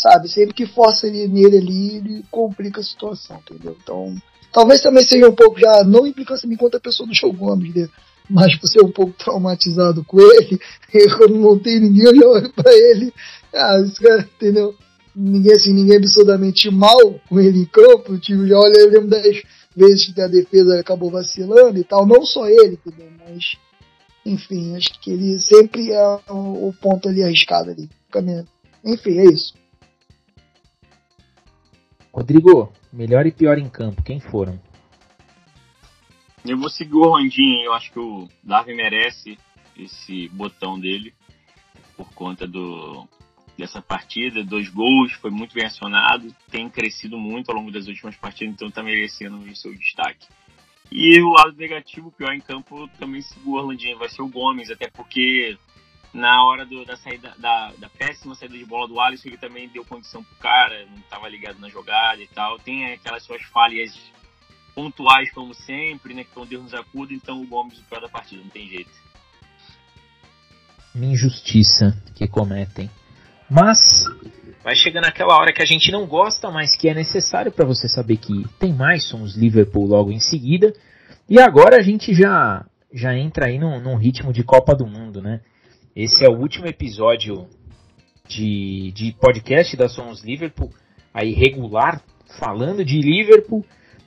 sabe, 0.00 0.28
sempre 0.28 0.54
que 0.54 0.66
força 0.66 1.06
ele, 1.06 1.28
nele 1.28 1.58
ali, 1.58 1.96
ele 1.96 2.24
complica 2.30 2.80
a 2.80 2.84
situação, 2.84 3.38
entendeu? 3.38 3.76
Então, 3.82 4.14
talvez 4.52 4.82
também 4.82 5.04
seja 5.06 5.28
um 5.28 5.34
pouco 5.34 5.58
já, 5.58 5.84
não 5.84 6.06
implicância 6.06 6.46
enquanto 6.46 6.76
a 6.76 6.80
pessoa 6.80 7.06
do 7.06 7.14
Joe 7.14 7.32
Gomes, 7.32 7.74
né? 7.74 7.88
mas 8.30 8.56
por 8.58 8.66
ser 8.66 8.84
um 8.84 8.92
pouco 8.92 9.12
traumatizado 9.12 10.04
com 10.04 10.20
ele, 10.20 10.60
eu, 10.92 11.28
não 11.28 11.58
tem 11.58 11.80
ninguém, 11.80 12.24
olho 12.24 12.52
pra 12.52 12.72
ele, 12.72 13.12
ah, 13.54 13.80
esse 13.80 14.00
cara, 14.00 14.28
entendeu? 14.36 14.74
ninguém 15.18 15.52
assim, 15.52 15.72
ninguém 15.72 15.96
absurdamente 15.96 16.70
mal 16.70 17.20
com 17.28 17.40
ele 17.40 17.60
em 17.60 17.64
campo. 17.64 18.16
Tipo, 18.18 18.46
já 18.46 18.56
olha, 18.56 18.78
eu 18.78 18.90
lembro 18.90 19.08
das 19.08 19.42
vezes 19.76 20.12
que 20.12 20.20
a 20.20 20.28
defesa 20.28 20.78
acabou 20.78 21.10
vacilando 21.10 21.78
e 21.78 21.84
tal. 21.84 22.06
Não 22.06 22.24
só 22.24 22.46
ele, 22.48 22.78
entendeu? 22.86 23.10
Mas, 23.18 23.56
enfim, 24.24 24.76
acho 24.76 25.00
que 25.00 25.10
ele 25.10 25.40
sempre 25.40 25.90
é 25.90 26.06
o, 26.30 26.68
o 26.68 26.74
ponto 26.80 27.08
ali 27.08 27.22
arriscado 27.22 27.70
ali. 27.70 27.90
Enfim, 28.84 29.18
é 29.18 29.24
isso. 29.24 29.54
Rodrigo, 32.12 32.72
melhor 32.92 33.26
e 33.26 33.32
pior 33.32 33.58
em 33.58 33.68
campo, 33.68 34.02
quem 34.02 34.20
foram? 34.20 34.60
Eu 36.44 36.56
vou 36.58 36.70
seguir 36.70 36.94
o 36.94 37.10
Rondinho, 37.10 37.64
eu 37.64 37.72
acho 37.74 37.92
que 37.92 37.98
o 37.98 38.28
Darwin 38.42 38.74
merece 38.74 39.38
esse 39.76 40.28
botão 40.28 40.78
dele 40.78 41.12
por 41.96 42.12
conta 42.14 42.46
do, 42.46 43.06
dessa 43.56 43.82
partida, 43.82 44.44
dois 44.44 44.68
gols, 44.68 45.12
foi 45.14 45.30
muito 45.30 45.52
bem 45.52 45.66
acionado, 45.66 46.34
tem 46.50 46.70
crescido 46.70 47.18
muito 47.18 47.50
ao 47.50 47.56
longo 47.56 47.72
das 47.72 47.88
últimas 47.88 48.16
partidas, 48.16 48.54
então 48.54 48.68
está 48.68 48.82
merecendo 48.82 49.36
o 49.36 49.56
seu 49.56 49.74
destaque. 49.74 50.26
E 50.90 51.20
o 51.20 51.30
lado 51.30 51.54
negativo, 51.56 52.10
pior 52.12 52.32
em 52.32 52.40
campo, 52.40 52.88
também 52.98 53.20
segura 53.20 53.62
o 53.62 53.64
Orlandinho, 53.64 53.98
vai 53.98 54.08
ser 54.08 54.22
o 54.22 54.28
Gomes, 54.28 54.70
até 54.70 54.88
porque 54.88 55.58
na 56.12 56.44
hora 56.44 56.64
do, 56.64 56.84
da 56.84 56.96
saída 56.96 57.34
da, 57.38 57.72
da, 57.78 57.88
péssima 57.88 58.34
saída 58.34 58.56
de 58.56 58.64
bola 58.64 58.88
do 58.88 59.00
Alisson, 59.00 59.28
ele 59.28 59.36
também 59.36 59.68
deu 59.68 59.84
condição 59.84 60.24
pro 60.24 60.36
cara, 60.36 60.86
não 60.86 60.98
estava 60.98 61.28
ligado 61.28 61.58
na 61.58 61.68
jogada 61.68 62.22
e 62.22 62.26
tal. 62.28 62.58
Tem 62.58 62.92
aquelas 62.92 63.22
suas 63.22 63.42
falhas 63.44 63.98
pontuais, 64.74 65.30
como 65.32 65.54
sempre, 65.54 66.14
né? 66.14 66.24
Que 66.24 66.30
então 66.30 66.46
Deus 66.46 66.62
nos 66.62 66.74
acuda, 66.74 67.12
então 67.12 67.40
o 67.40 67.46
Gomes 67.46 67.78
o 67.78 67.84
pior 67.84 68.00
da 68.00 68.08
partida, 68.08 68.42
não 68.42 68.50
tem 68.50 68.68
jeito. 68.68 68.90
Injustiça 70.94 71.96
que 72.14 72.26
cometem. 72.26 72.90
Mas 73.50 74.04
vai 74.62 74.74
chegando 74.74 75.06
aquela 75.06 75.34
hora 75.36 75.52
que 75.52 75.62
a 75.62 75.66
gente 75.66 75.90
não 75.90 76.06
gosta, 76.06 76.50
mas 76.50 76.76
que 76.76 76.88
é 76.88 76.94
necessário 76.94 77.50
para 77.50 77.64
você 77.64 77.88
saber 77.88 78.18
que 78.18 78.46
tem 78.58 78.72
mais 78.72 79.04
somos 79.04 79.36
Liverpool 79.36 79.86
logo 79.86 80.10
em 80.10 80.20
seguida. 80.20 80.72
E 81.28 81.40
agora 81.40 81.76
a 81.76 81.82
gente 81.82 82.14
já 82.14 82.64
já 82.92 83.14
entra 83.16 83.46
aí 83.46 83.58
num, 83.58 83.80
num 83.80 83.96
ritmo 83.96 84.32
de 84.32 84.42
Copa 84.42 84.74
do 84.74 84.86
Mundo, 84.86 85.20
né? 85.20 85.40
Esse 85.94 86.24
é 86.24 86.28
o 86.28 86.38
último 86.38 86.66
episódio 86.66 87.48
de, 88.26 88.92
de 88.92 89.12
podcast 89.12 89.76
da 89.76 89.88
Somos 89.88 90.22
Liverpool, 90.22 90.70
aí 91.12 91.32
regular, 91.32 92.02
falando 92.38 92.84
de 92.84 93.00
Liverpool. 93.00 93.64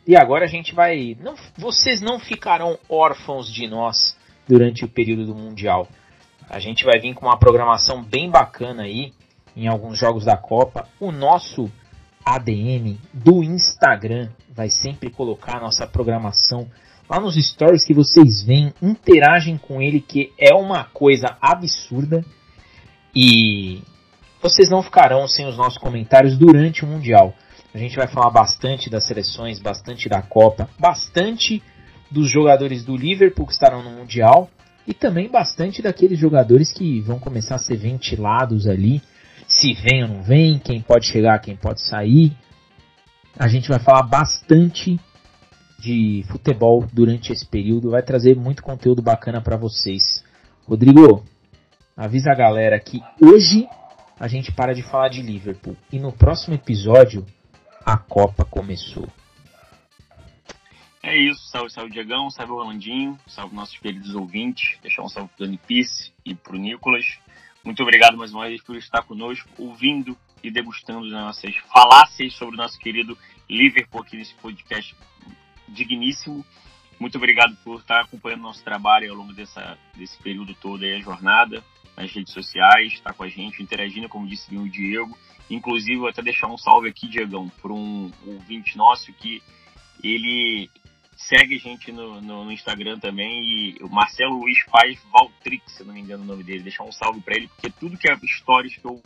E 0.07 0.15
agora 0.15 0.45
a 0.45 0.47
gente 0.47 0.73
vai. 0.73 1.17
Não, 1.19 1.35
vocês 1.57 2.01
não 2.01 2.19
ficarão 2.19 2.77
órfãos 2.87 3.51
de 3.51 3.67
nós 3.67 4.17
durante 4.47 4.85
o 4.85 4.87
período 4.87 5.25
do 5.25 5.35
Mundial. 5.35 5.87
A 6.49 6.59
gente 6.59 6.83
vai 6.85 6.99
vir 6.99 7.13
com 7.13 7.25
uma 7.25 7.37
programação 7.37 8.03
bem 8.03 8.29
bacana 8.29 8.83
aí 8.83 9.13
em 9.55 9.67
alguns 9.67 9.97
jogos 9.97 10.25
da 10.25 10.37
Copa. 10.37 10.87
O 10.99 11.11
nosso 11.11 11.71
ADM 12.25 12.97
do 13.13 13.43
Instagram 13.43 14.29
vai 14.49 14.69
sempre 14.69 15.09
colocar 15.09 15.57
a 15.57 15.61
nossa 15.61 15.87
programação 15.87 16.69
lá 17.11 17.19
nos 17.19 17.35
stories 17.35 17.83
que 17.83 17.93
vocês 17.93 18.41
veem, 18.41 18.73
interagem 18.81 19.57
com 19.57 19.81
ele, 19.81 19.99
que 19.99 20.31
é 20.39 20.55
uma 20.55 20.85
coisa 20.85 21.35
absurda. 21.41 22.23
E 23.13 23.81
vocês 24.41 24.69
não 24.69 24.81
ficarão 24.81 25.27
sem 25.27 25.45
os 25.45 25.57
nossos 25.57 25.77
comentários 25.77 26.37
durante 26.37 26.85
o 26.85 26.87
Mundial. 26.87 27.35
A 27.73 27.77
gente 27.77 27.97
vai 27.97 28.07
falar 28.07 28.29
bastante 28.29 28.89
das 28.89 29.05
seleções, 29.05 29.59
bastante 29.59 30.07
da 30.07 30.21
Copa, 30.21 30.69
bastante 30.79 31.61
dos 32.09 32.29
jogadores 32.29 32.85
do 32.85 32.95
Liverpool 32.95 33.45
que 33.45 33.53
estarão 33.53 33.83
no 33.83 33.91
Mundial 33.91 34.49
e 34.87 34.93
também 34.93 35.29
bastante 35.29 35.81
daqueles 35.81 36.17
jogadores 36.17 36.71
que 36.71 37.01
vão 37.01 37.19
começar 37.19 37.55
a 37.55 37.59
ser 37.59 37.75
ventilados 37.75 38.67
ali 38.67 39.01
se 39.51 39.73
vem 39.73 40.03
ou 40.03 40.07
não 40.07 40.23
vem, 40.23 40.57
quem 40.59 40.81
pode 40.81 41.07
chegar, 41.07 41.37
quem 41.39 41.57
pode 41.57 41.81
sair. 41.81 42.31
A 43.37 43.49
gente 43.49 43.67
vai 43.67 43.79
falar 43.79 44.03
bastante 44.03 44.97
de 45.81 46.23
futebol 46.29 46.87
durante 46.93 47.33
esse 47.33 47.45
período, 47.45 47.89
vai 47.89 48.03
trazer 48.03 48.35
muito 48.35 48.61
conteúdo 48.61 49.01
bacana 49.01 49.41
para 49.41 49.57
vocês. 49.57 50.23
Rodrigo, 50.67 51.25
avisa 51.97 52.31
a 52.31 52.35
galera 52.35 52.79
que 52.79 53.01
hoje 53.19 53.67
a 54.19 54.27
gente 54.27 54.51
para 54.51 54.75
de 54.75 54.83
falar 54.83 55.09
de 55.09 55.23
Liverpool 55.23 55.75
e 55.91 55.99
no 55.99 56.13
próximo 56.13 56.53
episódio 56.53 57.25
a 57.83 57.97
Copa 57.97 58.45
começou. 58.45 59.07
É 61.01 61.17
isso, 61.17 61.41
salve, 61.47 61.71
salve 61.71 61.91
Diegão, 61.91 62.29
salve 62.29 62.51
Rolandinho, 62.51 63.19
salve 63.25 63.55
nossos 63.55 63.79
queridos 63.79 64.13
ouvintes, 64.13 64.77
deixar 64.83 65.01
um 65.01 65.09
salve 65.09 65.31
pro 65.35 65.45
Dani 65.47 65.57
Pice 65.57 66.13
e 66.23 66.35
pro 66.35 66.59
Nicolas. 66.59 67.17
Muito 67.65 67.81
obrigado 67.81 68.15
mais 68.15 68.31
uma 68.31 68.47
vez 68.47 68.61
por 68.61 68.75
estar 68.75 69.01
conosco, 69.01 69.49
ouvindo 69.57 70.15
e 70.43 70.51
degustando 70.51 71.07
as 71.07 71.11
nossas 71.11 71.55
falácias 71.73 72.35
sobre 72.35 72.53
o 72.53 72.57
nosso 72.57 72.77
querido 72.77 73.17
Liverpool 73.49 74.01
aqui 74.01 74.15
nesse 74.15 74.35
podcast 74.35 74.95
digníssimo. 75.71 76.45
Muito 76.99 77.17
obrigado 77.17 77.55
por 77.63 77.79
estar 77.79 78.01
acompanhando 78.01 78.41
nosso 78.41 78.63
trabalho 78.63 79.09
ao 79.09 79.17
longo 79.17 79.33
dessa, 79.33 79.77
desse 79.97 80.21
período 80.21 80.53
todo 80.53 80.83
aí, 80.83 80.93
a 80.93 80.99
jornada, 80.99 81.63
nas 81.97 82.11
redes 82.11 82.33
sociais, 82.33 82.93
estar 82.93 83.13
com 83.13 83.23
a 83.23 83.29
gente, 83.29 83.63
interagindo, 83.63 84.07
como 84.07 84.27
disse 84.27 84.55
o 84.55 84.69
Diego. 84.69 85.17
Inclusive, 85.49 85.97
vou 85.97 86.09
até 86.09 86.21
deixar 86.21 86.47
um 86.47 86.57
salve 86.57 86.89
aqui, 86.89 87.07
Diegão, 87.07 87.49
para 87.61 87.73
um 87.73 88.11
ouvinte 88.25 88.77
nosso 88.77 89.11
que 89.13 89.41
ele 90.03 90.69
segue 91.15 91.55
a 91.55 91.59
gente 91.59 91.91
no, 91.91 92.21
no, 92.21 92.45
no, 92.45 92.51
Instagram 92.51 92.99
também. 92.99 93.43
E 93.43 93.83
o 93.83 93.89
Marcelo 93.89 94.39
Luiz 94.39 94.63
Paz 94.65 94.99
Valtrix, 95.11 95.73
se 95.73 95.83
não 95.83 95.93
me 95.93 96.01
engano 96.01 96.23
o 96.23 96.27
nome 96.27 96.43
dele. 96.43 96.63
Deixar 96.63 96.83
um 96.83 96.91
salve 96.91 97.21
para 97.21 97.35
ele, 97.35 97.47
porque 97.47 97.69
tudo 97.69 97.97
que 97.97 98.09
é 98.09 98.15
histórias 98.23 98.75
que 98.75 98.85
eu, 98.85 99.01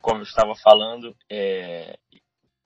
como 0.00 0.18
eu 0.18 0.24
estava 0.24 0.54
falando, 0.56 1.14
é, 1.30 1.98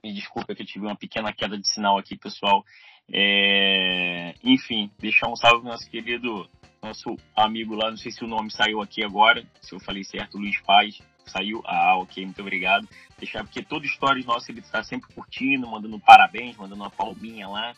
me 0.03 0.13
desculpa 0.13 0.53
que 0.53 0.61
eu 0.61 0.65
tive 0.65 0.85
uma 0.85 0.95
pequena 0.95 1.31
queda 1.31 1.57
de 1.57 1.67
sinal 1.67 1.97
aqui, 1.97 2.17
pessoal. 2.17 2.65
É, 3.11 4.35
enfim, 4.43 4.91
deixar 4.99 5.29
um 5.29 5.35
salve 5.35 5.61
pro 5.61 5.71
nosso 5.71 5.89
querido, 5.89 6.49
nosso 6.81 7.15
amigo 7.35 7.75
lá, 7.75 7.89
não 7.89 7.97
sei 7.97 8.11
se 8.11 8.23
o 8.23 8.27
nome 8.27 8.51
saiu 8.51 8.81
aqui 8.81 9.03
agora, 9.03 9.45
se 9.61 9.73
eu 9.73 9.79
falei 9.79 10.03
certo, 10.03 10.37
Luiz 10.37 10.59
Paz. 10.61 11.01
Saiu? 11.25 11.61
Ah, 11.65 11.97
ok, 11.99 12.25
muito 12.25 12.41
obrigado. 12.41 12.85
Deixar, 13.17 13.45
porque 13.45 13.63
todo 13.63 13.87
stories 13.87 14.25
nosso 14.25 14.51
ele 14.51 14.59
está 14.59 14.83
sempre 14.83 15.13
curtindo, 15.15 15.65
mandando 15.69 15.97
parabéns, 15.97 16.57
mandando 16.57 16.81
uma 16.81 16.89
palminha 16.89 17.47
lá. 17.47 17.73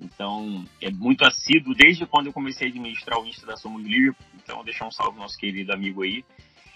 Então, 0.00 0.64
é 0.80 0.90
muito 0.90 1.22
assíduo 1.26 1.74
desde 1.74 2.06
quando 2.06 2.28
eu 2.28 2.32
comecei 2.32 2.68
a 2.68 2.70
administrar 2.70 3.20
o 3.20 3.26
Insta 3.26 3.46
da 3.46 3.54
Somos 3.54 3.82
Livre. 3.82 4.16
Então, 4.34 4.64
deixar 4.64 4.86
um 4.86 4.90
salve 4.90 5.18
nosso 5.18 5.36
querido 5.36 5.74
amigo 5.74 6.02
aí. 6.02 6.24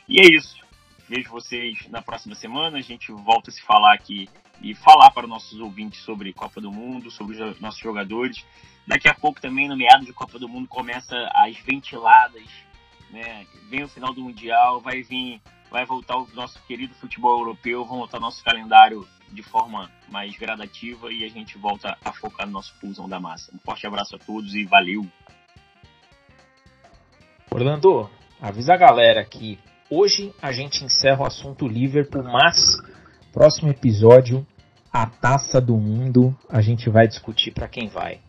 E 0.07 0.21
é 0.21 0.37
isso. 0.37 0.63
Vejo 1.09 1.31
vocês 1.31 1.89
na 1.89 2.03
próxima 2.03 2.35
semana. 2.35 2.77
A 2.77 2.83
gente 2.83 3.11
volta 3.13 3.49
a 3.49 3.53
se 3.53 3.63
falar 3.63 3.95
aqui 3.95 4.29
e 4.61 4.75
falar 4.75 5.11
para 5.11 5.27
nossos 5.27 5.59
ouvintes 5.59 6.03
sobre 6.03 6.33
Copa 6.33 6.61
do 6.61 6.71
Mundo, 6.71 7.11
sobre 7.11 7.43
os 7.43 7.61
nossos 7.61 7.81
jogadores. 7.81 8.45
Daqui 8.87 9.09
a 9.09 9.15
pouco 9.15 9.41
também, 9.41 9.69
no 9.69 9.77
meado 9.77 10.05
de 10.05 10.13
Copa 10.13 10.39
do 10.39 10.49
Mundo, 10.49 10.69
começa 10.69 11.17
as 11.35 11.57
ventiladas, 11.59 12.49
né? 13.11 13.47
Vem 13.69 13.85
o 13.85 13.89
final 13.89 14.13
do 14.13 14.23
Mundial, 14.23 14.81
vai 14.81 15.03
vir, 15.03 15.41
vai 15.71 15.85
voltar 15.85 16.17
o 16.17 16.27
nosso 16.35 16.61
querido 16.67 16.95
futebol 16.95 17.39
europeu, 17.39 17.85
vão 17.85 17.99
voltar 17.99 18.21
nosso 18.21 18.43
calendário 18.45 19.07
de 19.33 19.43
forma 19.43 19.91
mais 20.09 20.37
gradativa 20.37 21.13
e 21.13 21.25
a 21.25 21.29
gente 21.29 21.57
volta 21.57 21.97
a 22.05 22.13
focar 22.13 22.47
no 22.47 22.53
nosso 22.53 22.75
pulsão 22.81 23.09
da 23.09 23.21
massa. 23.21 23.55
Um 23.55 23.59
forte 23.59 23.87
abraço 23.87 24.17
a 24.17 24.19
todos 24.19 24.55
e 24.55 24.65
valeu! 24.65 25.07
Orlando, 27.51 28.11
avisa 28.41 28.75
a 28.75 28.77
galera 28.77 29.25
que 29.25 29.59
hoje 29.89 30.33
a 30.41 30.53
gente 30.53 30.85
encerra 30.85 31.23
o 31.23 31.27
assunto 31.27 31.67
Liverpool, 31.67 32.23
mas 32.25 32.77
próximo 33.33 33.71
episódio, 33.71 34.47
a 34.93 35.07
taça 35.07 35.61
do 35.61 35.77
mundo, 35.77 36.37
a 36.49 36.61
gente 36.61 36.91
vai 36.91 37.07
discutir 37.07 37.53
para 37.53 37.69
quem 37.69 37.89
vai. 37.89 38.21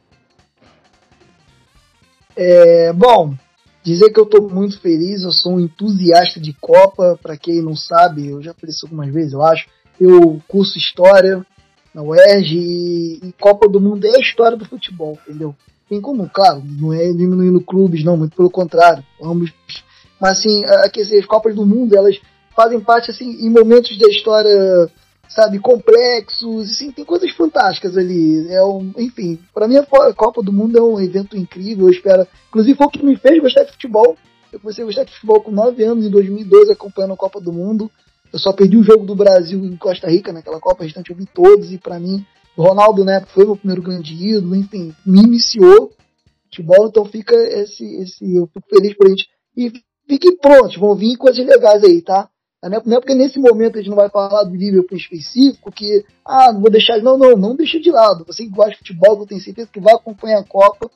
É, 2.36 2.94
bom, 2.94 3.36
dizer 3.84 4.12
que 4.12 4.20
eu 4.20 4.24
estou 4.24 4.50
muito 4.50 4.80
feliz, 4.80 5.24
eu 5.24 5.32
sou 5.32 5.54
um 5.54 5.60
entusiasta 5.60 6.40
de 6.40 6.54
Copa, 6.54 7.20
para 7.22 7.38
quem 7.38 7.62
não 7.62 7.76
sabe, 7.76 8.28
eu 8.28 8.42
já 8.42 8.54
falei 8.54 8.72
isso 8.72 8.86
algumas 8.86 9.12
vezes, 9.14 9.34
eu 9.34 9.42
acho. 9.42 9.68
Eu 10.00 10.42
curso 10.48 10.78
História 10.78 11.46
na 11.94 12.02
UERJ 12.02 12.58
e, 12.58 13.20
e 13.28 13.34
Copa 13.40 13.68
do 13.68 13.82
Mundo 13.82 14.06
é 14.06 14.16
a 14.16 14.22
história 14.22 14.58
do 14.58 14.66
futebol, 14.66 15.18
entendeu? 15.28 15.56
Tem 15.90 16.00
como, 16.00 16.30
claro, 16.30 16.64
não 16.66 16.94
é 16.94 17.12
diminuindo 17.12 17.60
clubes, 17.60 18.04
não, 18.04 18.16
muito 18.16 18.36
pelo 18.36 18.50
contrário, 18.50 19.04
ambos. 19.22 19.52
Mas 20.20 20.40
assim, 20.40 20.64
as 20.64 21.26
Copas 21.26 21.54
do 21.54 21.66
Mundo, 21.66 21.96
elas 21.98 22.18
fazem 22.56 22.80
parte, 22.80 23.12
assim, 23.12 23.46
em 23.46 23.50
momentos 23.50 23.98
da 23.98 24.08
história 24.08 24.90
sabe, 25.32 25.60
complexos, 25.60 26.72
assim, 26.72 26.92
tem 26.92 27.06
coisas 27.06 27.32
fantásticas 27.32 27.98
ali. 27.98 28.48
É 28.50 28.64
um, 28.64 28.94
enfim, 28.98 29.40
para 29.54 29.68
mim 29.68 29.78
a 29.78 30.14
Copa 30.14 30.44
do 30.44 30.52
Mundo 30.52 30.78
é 30.78 30.82
um 30.82 31.00
evento 31.00 31.38
incrível, 31.38 31.86
eu 31.86 31.92
espero. 31.92 32.28
Inclusive 32.50 32.78
foi 32.78 32.88
o 32.88 32.90
que 32.90 33.06
me 33.06 33.16
fez 33.16 33.42
gostar 33.42 33.64
de 33.64 33.72
futebol. 33.72 34.18
Eu 34.52 34.60
comecei 34.60 34.84
a 34.84 34.88
gostar 34.88 35.06
de 35.06 35.14
futebol 35.14 35.42
com 35.42 35.52
9 35.52 35.84
anos, 35.84 36.06
em 36.06 36.10
2012, 36.10 36.74
acompanhando 36.74 37.14
a 37.14 37.18
Copa 37.18 37.40
do 37.40 37.54
Mundo. 37.54 37.90
Eu 38.32 38.40
só 38.40 38.52
perdi 38.52 38.78
o 38.78 38.84
jogo 38.84 39.06
do 39.06 39.16
Brasil 39.16 39.64
em 39.66 39.78
Costa 39.78 40.10
Rica, 40.10 40.34
naquela 40.34 40.60
Copa, 40.60 40.84
restante 40.84 41.12
eu 41.12 41.16
vi 41.16 41.26
todos, 41.26 41.72
e 41.72 41.78
para 41.78 42.00
mim, 42.00 42.26
Ronaldo, 42.58 43.06
né, 43.06 43.26
foi 43.34 43.46
meu 43.46 43.56
primeiro 43.56 43.82
grande 43.82 44.14
ídolo, 44.14 44.56
enfim, 44.56 44.94
me 45.06 45.22
iniciou 45.22 45.92
futebol, 46.46 46.88
então 46.88 47.06
fica 47.06 47.34
esse, 47.36 47.86
esse, 48.02 48.36
eu 48.36 48.48
fico 48.48 48.68
feliz 48.70 48.94
por 48.96 49.08
gente. 49.08 49.28
E 49.56 49.72
fiquem 50.08 50.36
prontos, 50.38 50.78
vão 50.78 50.96
vir 50.96 51.16
coisas 51.16 51.46
legais 51.46 51.84
aí, 51.84 52.02
tá? 52.02 52.30
Não 52.64 52.78
é 52.78 53.00
porque 53.00 53.16
nesse 53.16 53.40
momento 53.40 53.76
a 53.76 53.82
gente 53.82 53.90
não 53.90 53.98
vai 53.98 54.10
falar 54.10 54.44
do 54.44 54.56
Liverpool 54.56 54.98
específico, 54.98 55.72
que, 55.72 56.06
ah, 56.24 56.54
não 56.54 56.62
vou 56.62 56.70
deixar. 56.70 57.02
Não, 57.02 57.18
não, 57.18 57.36
não 57.36 57.56
deixa 57.56 57.80
de 57.80 57.90
lado. 57.90 58.24
Você 58.26 58.44
que 58.44 58.52
gosta 58.52 58.72
de 58.72 58.78
futebol, 58.78 59.20
eu 59.20 59.26
tenho 59.26 59.42
certeza 59.42 59.70
que 59.72 59.80
vai 59.80 59.96
acompanhar 59.96 60.40
a 60.40 60.44
Copa. 60.44 60.90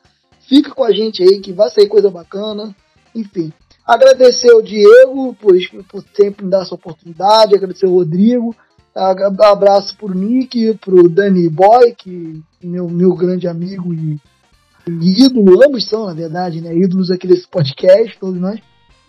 Fica 0.48 0.72
com 0.72 0.84
a 0.84 0.92
gente 0.92 1.22
aí, 1.22 1.40
que 1.40 1.52
vai 1.52 1.68
sair 1.70 1.88
coisa 1.88 2.08
bacana. 2.08 2.74
Enfim. 3.14 3.52
Agradecer 3.84 4.50
ao 4.50 4.62
Diego 4.62 5.34
por, 5.40 5.54
por 5.88 6.04
sempre 6.14 6.44
me 6.44 6.50
dar 6.50 6.62
essa 6.62 6.74
oportunidade, 6.74 7.54
agradecer 7.54 7.86
ao 7.86 7.92
Rodrigo, 7.92 8.54
abraço 8.94 9.96
pro 9.96 10.12
Nick, 10.12 10.74
pro 10.78 11.08
Danny 11.08 11.48
Boy, 11.48 11.94
que 11.94 12.42
meu, 12.62 12.88
meu 12.88 13.14
grande 13.14 13.46
amigo 13.46 13.94
e, 13.94 14.20
e 14.88 15.24
ídolo, 15.24 15.62
ambos 15.64 15.88
são, 15.88 16.06
na 16.06 16.14
verdade, 16.14 16.60
né? 16.60 16.76
Ídolos 16.76 17.10
aqui 17.10 17.28
desse 17.28 17.46
podcast, 17.46 18.18
todos 18.18 18.40
nós. 18.40 18.60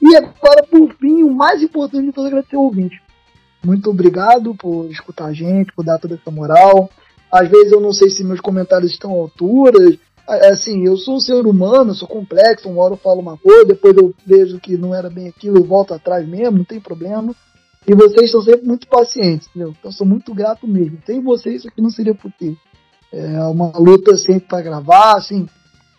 E 0.02 0.16
agora, 0.16 0.64
por 0.70 0.94
fim, 0.96 1.24
o 1.24 1.32
mais 1.32 1.62
importante 1.62 2.06
de 2.06 2.12
tudo 2.12 2.26
é 2.26 2.28
agradecer 2.30 2.56
ao 2.56 2.64
ouvinte. 2.64 3.02
Muito 3.64 3.90
obrigado 3.90 4.56
por 4.56 4.90
escutar 4.92 5.26
a 5.26 5.34
gente, 5.34 5.74
por 5.74 5.84
dar 5.84 5.98
toda 5.98 6.16
essa 6.16 6.32
moral. 6.32 6.90
Às 7.32 7.50
vezes 7.50 7.72
eu 7.72 7.82
não 7.82 7.92
sei 7.92 8.10
se 8.10 8.24
meus 8.24 8.40
comentários 8.40 8.92
estão 8.92 9.12
à 9.12 9.16
altura. 9.16 9.98
Assim, 10.52 10.86
eu 10.86 10.98
sou 10.98 11.16
um 11.16 11.20
ser 11.20 11.46
humano, 11.46 11.96
sou 11.96 12.08
complexo, 12.08 12.70
uma 12.70 12.84
hora 12.84 12.94
eu 12.94 12.98
falo 12.98 13.22
uma 13.22 13.38
coisa, 13.38 13.66
depois 13.66 13.96
eu 13.96 14.14
vejo 14.26 14.60
que 14.60 14.78
não 14.78 14.94
era 14.94 15.10
bem 15.10 15.28
aquilo, 15.28 15.58
eu 15.58 15.64
volto 15.64 15.94
atrás 15.94 16.28
mesmo, 16.28 16.58
não 16.58 16.66
tem 16.66 16.80
problema. 16.80 17.34
E 17.88 17.96
vocês 17.96 18.30
são 18.30 18.42
sempre 18.42 18.68
muito 18.68 18.88
pacientes, 18.88 19.48
entendeu? 19.48 19.74
Então 19.80 19.92
sou 19.92 20.06
muito 20.06 20.34
grato 20.34 20.68
mesmo. 20.68 21.00
Sem 21.06 21.22
vocês 21.22 21.60
isso 21.60 21.70
aqui 21.70 21.82
não 21.82 21.90
seria 21.90 22.14
possível. 22.14 22.58
É 23.12 23.42
uma 23.44 23.72
luta 23.78 24.18
sempre 24.18 24.48
para 24.50 24.62
gravar, 24.62 25.16
assim, 25.16 25.48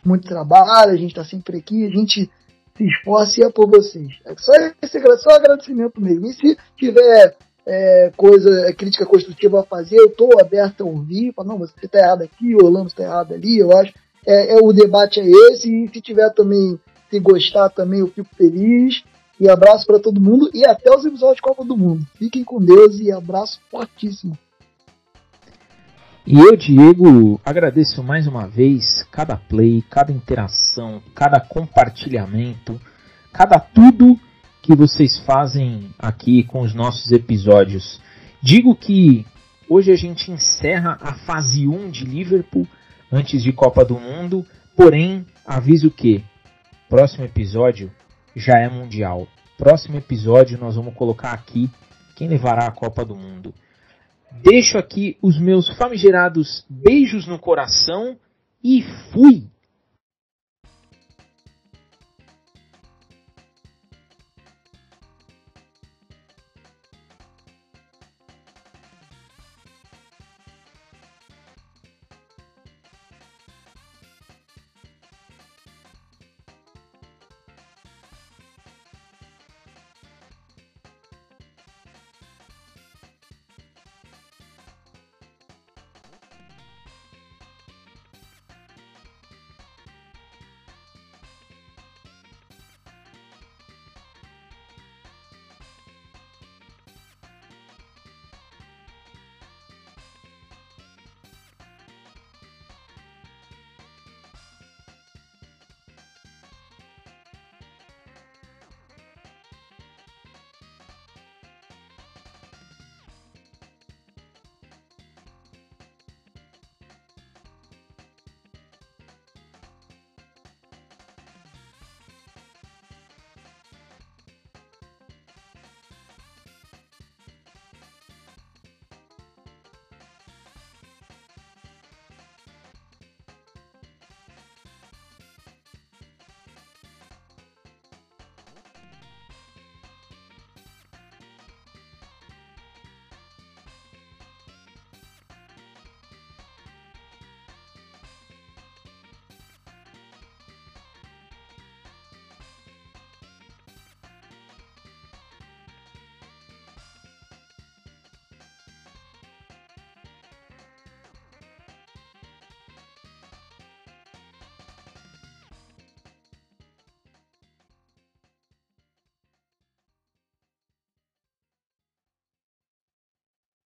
muito 0.04 0.28
trabalho, 0.28 0.92
a 0.92 0.96
gente 0.96 1.14
tá 1.14 1.24
sempre 1.24 1.56
aqui, 1.56 1.86
a 1.86 1.90
gente 1.90 2.30
se 2.78 2.86
esforce 2.86 3.40
e 3.40 3.44
é 3.44 3.50
por 3.50 3.68
vocês. 3.68 4.14
É 4.24 4.34
só 4.36 4.52
esse 4.80 5.00
só 5.18 5.30
agradecimento 5.30 6.00
mesmo. 6.00 6.26
E 6.26 6.32
se 6.32 6.56
tiver 6.76 7.36
é, 7.66 8.12
coisa, 8.16 8.48
é, 8.68 8.72
crítica 8.72 9.04
construtiva 9.04 9.60
a 9.60 9.64
fazer, 9.64 9.96
eu 9.96 10.06
estou 10.06 10.40
aberto 10.40 10.82
a 10.82 10.86
ouvir. 10.86 11.32
Falar, 11.34 11.48
não, 11.48 11.58
você 11.58 11.74
está 11.82 11.98
errado 11.98 12.22
aqui, 12.22 12.54
o 12.54 12.64
Orlando 12.64 12.86
está 12.86 13.02
errado 13.02 13.34
ali. 13.34 13.58
Eu 13.58 13.76
acho 13.76 13.92
é, 14.26 14.54
é, 14.54 14.56
o 14.62 14.72
debate 14.72 15.20
é 15.20 15.26
esse. 15.26 15.68
E 15.68 15.88
se 15.88 16.00
tiver 16.00 16.30
também, 16.30 16.78
se 17.10 17.18
gostar 17.18 17.68
também, 17.70 18.00
eu 18.00 18.08
fico 18.08 18.28
feliz. 18.36 19.02
E 19.40 19.48
abraço 19.48 19.86
para 19.86 20.00
todo 20.00 20.20
mundo 20.20 20.50
e 20.52 20.66
até 20.66 20.90
os 20.90 21.04
episódios 21.04 21.36
de 21.36 21.42
Copa 21.42 21.64
do 21.64 21.76
Mundo. 21.76 22.04
Fiquem 22.16 22.42
com 22.42 22.60
Deus 22.60 22.98
e 22.98 23.12
abraço 23.12 23.60
fortíssimo. 23.70 24.36
E 26.30 26.38
eu, 26.38 26.54
Diego, 26.58 27.40
agradeço 27.42 28.04
mais 28.04 28.26
uma 28.26 28.46
vez 28.46 29.02
cada 29.10 29.34
play, 29.34 29.82
cada 29.88 30.12
interação, 30.12 31.02
cada 31.14 31.40
compartilhamento, 31.40 32.78
cada 33.32 33.58
tudo 33.58 34.20
que 34.60 34.76
vocês 34.76 35.18
fazem 35.20 35.88
aqui 35.98 36.42
com 36.42 36.60
os 36.60 36.74
nossos 36.74 37.12
episódios. 37.12 37.98
Digo 38.42 38.76
que 38.76 39.24
hoje 39.70 39.90
a 39.90 39.96
gente 39.96 40.30
encerra 40.30 40.98
a 41.00 41.14
fase 41.14 41.66
1 41.66 41.90
de 41.90 42.04
Liverpool 42.04 42.68
antes 43.10 43.42
de 43.42 43.50
Copa 43.50 43.82
do 43.82 43.98
Mundo, 43.98 44.44
porém 44.76 45.24
aviso 45.46 45.90
que 45.90 46.22
próximo 46.90 47.24
episódio 47.24 47.90
já 48.36 48.58
é 48.58 48.68
mundial. 48.68 49.26
Próximo 49.56 49.96
episódio 49.96 50.58
nós 50.58 50.76
vamos 50.76 50.92
colocar 50.92 51.32
aqui 51.32 51.70
quem 52.14 52.28
levará 52.28 52.66
a 52.66 52.70
Copa 52.70 53.02
do 53.02 53.16
Mundo. 53.16 53.54
Deixo 54.42 54.78
aqui 54.78 55.16
os 55.22 55.38
meus 55.38 55.68
famigerados 55.76 56.64
beijos 56.68 57.26
no 57.26 57.38
coração 57.38 58.16
e 58.62 58.82
fui! 59.12 59.44